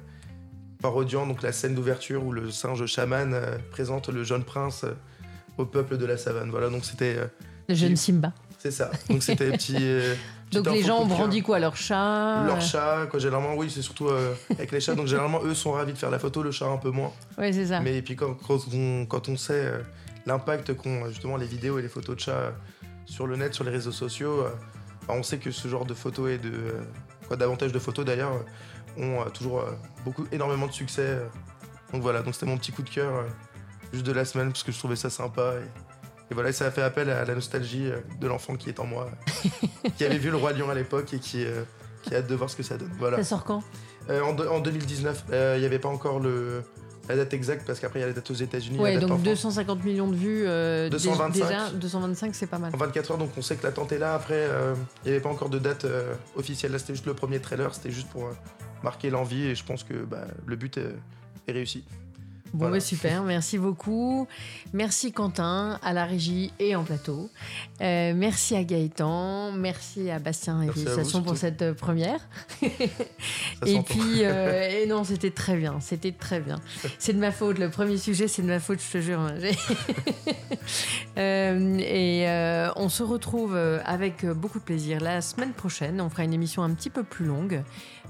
parodiant 0.81 1.25
donc 1.25 1.41
la 1.41 1.51
scène 1.51 1.75
d'ouverture 1.75 2.25
où 2.25 2.31
le 2.31 2.51
singe 2.51 2.85
chaman 2.85 3.33
euh, 3.33 3.57
présente 3.69 4.09
le 4.09 4.23
jeune 4.23 4.43
prince 4.43 4.83
euh, 4.83 4.93
au 5.57 5.65
peuple 5.65 5.97
de 5.97 6.05
la 6.05 6.17
savane. 6.17 6.49
Voilà, 6.49 6.69
donc 6.69 6.83
c'était. 6.83 7.15
Euh, 7.17 7.27
le 7.69 7.75
jeune 7.75 7.95
Simba. 7.95 8.33
C'est 8.57 8.71
ça. 8.71 8.91
Donc 9.09 9.23
c'était 9.23 9.51
petit. 9.57 9.77
donc 10.51 10.69
les 10.71 10.83
gens 10.83 10.99
ont 10.99 11.05
brandi 11.05 11.41
quoi 11.41 11.59
Leur 11.59 11.75
chat 11.75 12.43
Leur 12.45 12.61
chat, 12.61 13.07
quoi. 13.09 13.19
Généralement, 13.19 13.55
oui, 13.55 13.69
c'est 13.69 13.81
surtout 13.81 14.09
avec 14.49 14.71
les 14.71 14.79
chats. 14.79 14.95
Donc 14.95 15.07
généralement, 15.07 15.41
eux 15.43 15.53
sont 15.53 15.71
ravis 15.71 15.93
de 15.93 15.97
faire 15.97 16.11
la 16.11 16.19
photo, 16.19 16.43
le 16.43 16.51
chat 16.51 16.67
un 16.67 16.77
peu 16.77 16.91
moins. 16.91 17.11
Oui, 17.37 17.53
c'est 17.53 17.67
ça. 17.67 17.79
Mais 17.79 18.01
puis 18.01 18.15
quand, 18.15 18.35
quand, 18.35 19.29
on, 19.29 19.37
sait 19.37 19.71
l'impact 20.25 20.75
qu'ont 20.75 21.07
justement 21.09 21.37
les 21.37 21.45
vidéos 21.45 21.79
et 21.79 21.81
les 21.81 21.87
photos 21.87 22.15
de 22.15 22.21
chats 22.21 22.53
sur 23.05 23.25
le 23.25 23.35
net, 23.35 23.53
sur 23.53 23.63
les 23.63 23.71
réseaux 23.71 23.91
sociaux, 23.91 24.45
bah, 25.07 25.13
on 25.17 25.23
sait 25.23 25.37
que 25.37 25.51
ce 25.51 25.67
genre 25.67 25.85
de 25.85 25.93
photos 25.93 26.31
et 26.31 26.37
de. 26.37 26.51
quoi, 27.27 27.37
davantage 27.37 27.71
de 27.71 27.79
photos 27.79 28.05
d'ailleurs 28.05 28.43
ont 28.97 29.23
toujours 29.31 29.61
euh, 29.61 29.71
beaucoup, 30.03 30.25
énormément 30.31 30.67
de 30.67 30.71
succès. 30.71 31.05
Euh. 31.05 31.27
Donc 31.93 32.01
voilà, 32.01 32.21
donc 32.21 32.33
c'était 32.33 32.45
mon 32.45 32.57
petit 32.57 32.71
coup 32.71 32.83
de 32.83 32.89
cœur 32.89 33.13
euh, 33.13 33.23
juste 33.91 34.05
de 34.05 34.11
la 34.11 34.25
semaine 34.25 34.49
parce 34.49 34.63
que 34.63 34.71
je 34.71 34.77
trouvais 34.77 34.95
ça 34.95 35.09
sympa. 35.09 35.55
Et, 36.29 36.33
voilà, 36.33 36.53
ça 36.53 36.65
a 36.65 36.71
fait 36.71 36.81
appel 36.81 37.09
à 37.09 37.25
la 37.25 37.35
nostalgie 37.35 37.91
de 38.21 38.27
l'enfant 38.27 38.55
qui 38.55 38.69
est 38.69 38.79
en 38.79 38.85
moi, 38.85 39.09
qui 39.97 40.05
avait 40.05 40.17
vu 40.17 40.29
le 40.29 40.37
Roi 40.37 40.53
Lion 40.53 40.69
à 40.69 40.73
l'époque 40.73 41.13
et 41.13 41.19
qui, 41.19 41.45
qui 42.03 42.15
a 42.15 42.19
hâte 42.19 42.27
de 42.27 42.35
voir 42.35 42.49
ce 42.49 42.55
que 42.55 42.63
ça 42.63 42.77
donne. 42.77 42.91
Voilà. 42.97 43.17
Ça 43.17 43.25
sort 43.25 43.43
quand? 43.43 43.61
En, 44.09 44.61
2019. 44.61 45.25
Il 45.27 45.59
n'y 45.59 45.65
avait 45.65 45.77
pas 45.77 45.89
encore 45.89 46.21
le, 46.21 46.63
la 47.09 47.17
date 47.17 47.33
exacte 47.33 47.67
parce 47.67 47.81
qu'après 47.81 47.99
il 47.99 48.03
y 48.03 48.05
a 48.05 48.07
la 48.07 48.13
date 48.13 48.31
aux 48.31 48.35
États-Unis. 48.35 48.79
Ouais, 48.79 48.97
donc 48.97 49.21
250 49.23 49.83
millions 49.83 50.07
de 50.07 50.15
vues. 50.15 50.45
225. 50.89 51.33
Déjà, 51.33 51.69
225, 51.71 52.33
c'est 52.33 52.47
pas 52.47 52.59
mal. 52.59 52.73
En 52.73 52.77
24 52.77 53.11
heures, 53.11 53.17
donc 53.17 53.31
on 53.37 53.41
sait 53.41 53.57
que 53.57 53.63
l'attente 53.63 53.91
est 53.91 53.99
là. 53.99 54.13
Après, 54.13 54.47
il 55.03 55.07
n'y 55.07 55.11
avait 55.11 55.19
pas 55.19 55.29
encore 55.29 55.49
de 55.49 55.59
date 55.59 55.85
officielle. 56.37 56.71
Là, 56.71 56.79
c'était 56.79 56.93
juste 56.93 57.07
le 57.07 57.13
premier 57.13 57.41
trailer. 57.41 57.75
C'était 57.75 57.91
juste 57.91 58.07
pour 58.07 58.29
marquer 58.83 59.09
l'envie 59.09 59.47
et 59.47 59.55
je 59.55 59.63
pense 59.63 59.83
que 59.83 59.93
bah, 59.93 60.27
le 60.45 60.55
but 60.55 60.77
est, 60.77 61.51
réussi. 61.51 61.83
Bon, 62.53 62.69
bah, 62.69 62.81
super, 62.81 63.23
merci 63.23 63.57
beaucoup. 63.57 64.27
Merci 64.73 65.13
Quentin 65.13 65.79
à 65.81 65.93
la 65.93 66.03
régie 66.03 66.51
et 66.59 66.75
en 66.75 66.83
plateau. 66.83 67.29
Euh, 67.79 68.13
merci 68.13 68.55
à 68.55 68.63
Gaëtan, 68.63 69.53
merci 69.53 70.09
à 70.11 70.19
Bastien 70.19 70.61
et 70.61 70.67
Félicitations 70.67 71.23
pour 71.23 71.37
cette 71.37 71.61
euh, 71.61 71.73
première. 71.73 72.19
et 72.61 73.79
puis, 73.81 74.23
euh, 74.23 74.69
et 74.83 74.85
non, 74.85 75.05
c'était 75.05 75.31
très 75.31 75.55
bien, 75.55 75.79
c'était 75.79 76.11
très 76.11 76.41
bien. 76.41 76.59
C'est 76.99 77.13
de 77.13 77.19
ma 77.19 77.31
faute, 77.31 77.57
le 77.57 77.69
premier 77.69 77.97
sujet, 77.97 78.27
c'est 78.27 78.41
de 78.41 78.47
ma 78.47 78.59
faute, 78.59 78.81
je 78.81 78.91
te 78.91 79.01
jure. 79.01 79.21
et 81.17 82.25
on 82.75 82.89
se 82.89 83.03
retrouve 83.03 83.55
avec 83.85 84.25
beaucoup 84.25 84.59
de 84.59 84.65
plaisir 84.65 84.99
la 84.99 85.21
semaine 85.21 85.53
prochaine. 85.53 86.01
On 86.01 86.09
fera 86.09 86.25
une 86.25 86.33
émission 86.33 86.63
un 86.63 86.73
petit 86.73 86.89
peu 86.89 87.03
plus 87.03 87.25
longue. 87.25 87.63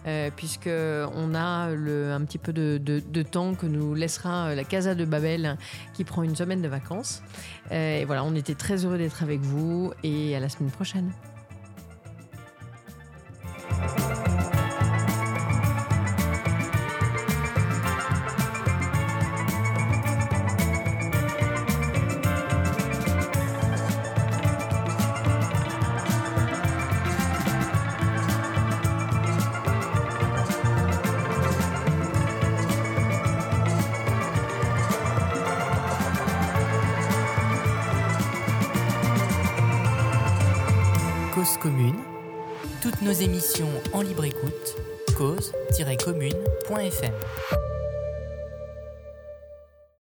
Euh, 0.07 0.31
puisqu'on 0.35 1.35
a 1.35 1.69
le, 1.69 2.11
un 2.11 2.21
petit 2.21 2.39
peu 2.39 2.53
de, 2.53 3.21
temps 3.21 3.53
que 3.53 3.67
nous 3.67 3.93
laissera 3.93 4.47
euh, 4.47 4.55
la 4.55 4.63
Casa 4.63 4.95
de 4.95 5.05
Babel 5.05 5.57
qui 5.93 6.03
prend 6.03 6.23
une 6.23 6.35
semaine 6.35 6.61
de 6.61 6.67
vacances. 6.67 7.21
Euh, 7.71 7.99
et 7.99 8.05
voilà, 8.05 8.23
on 8.23 8.35
était 8.35 8.55
très 8.55 8.83
heureux 8.83 8.97
d'être 8.97 9.21
avec 9.21 9.41
vous 9.41 9.93
et 10.03 10.35
à 10.35 10.39
la 10.39 10.49
semaine 10.49 10.71
prochaine. 10.71 11.11
Nos 46.89 47.60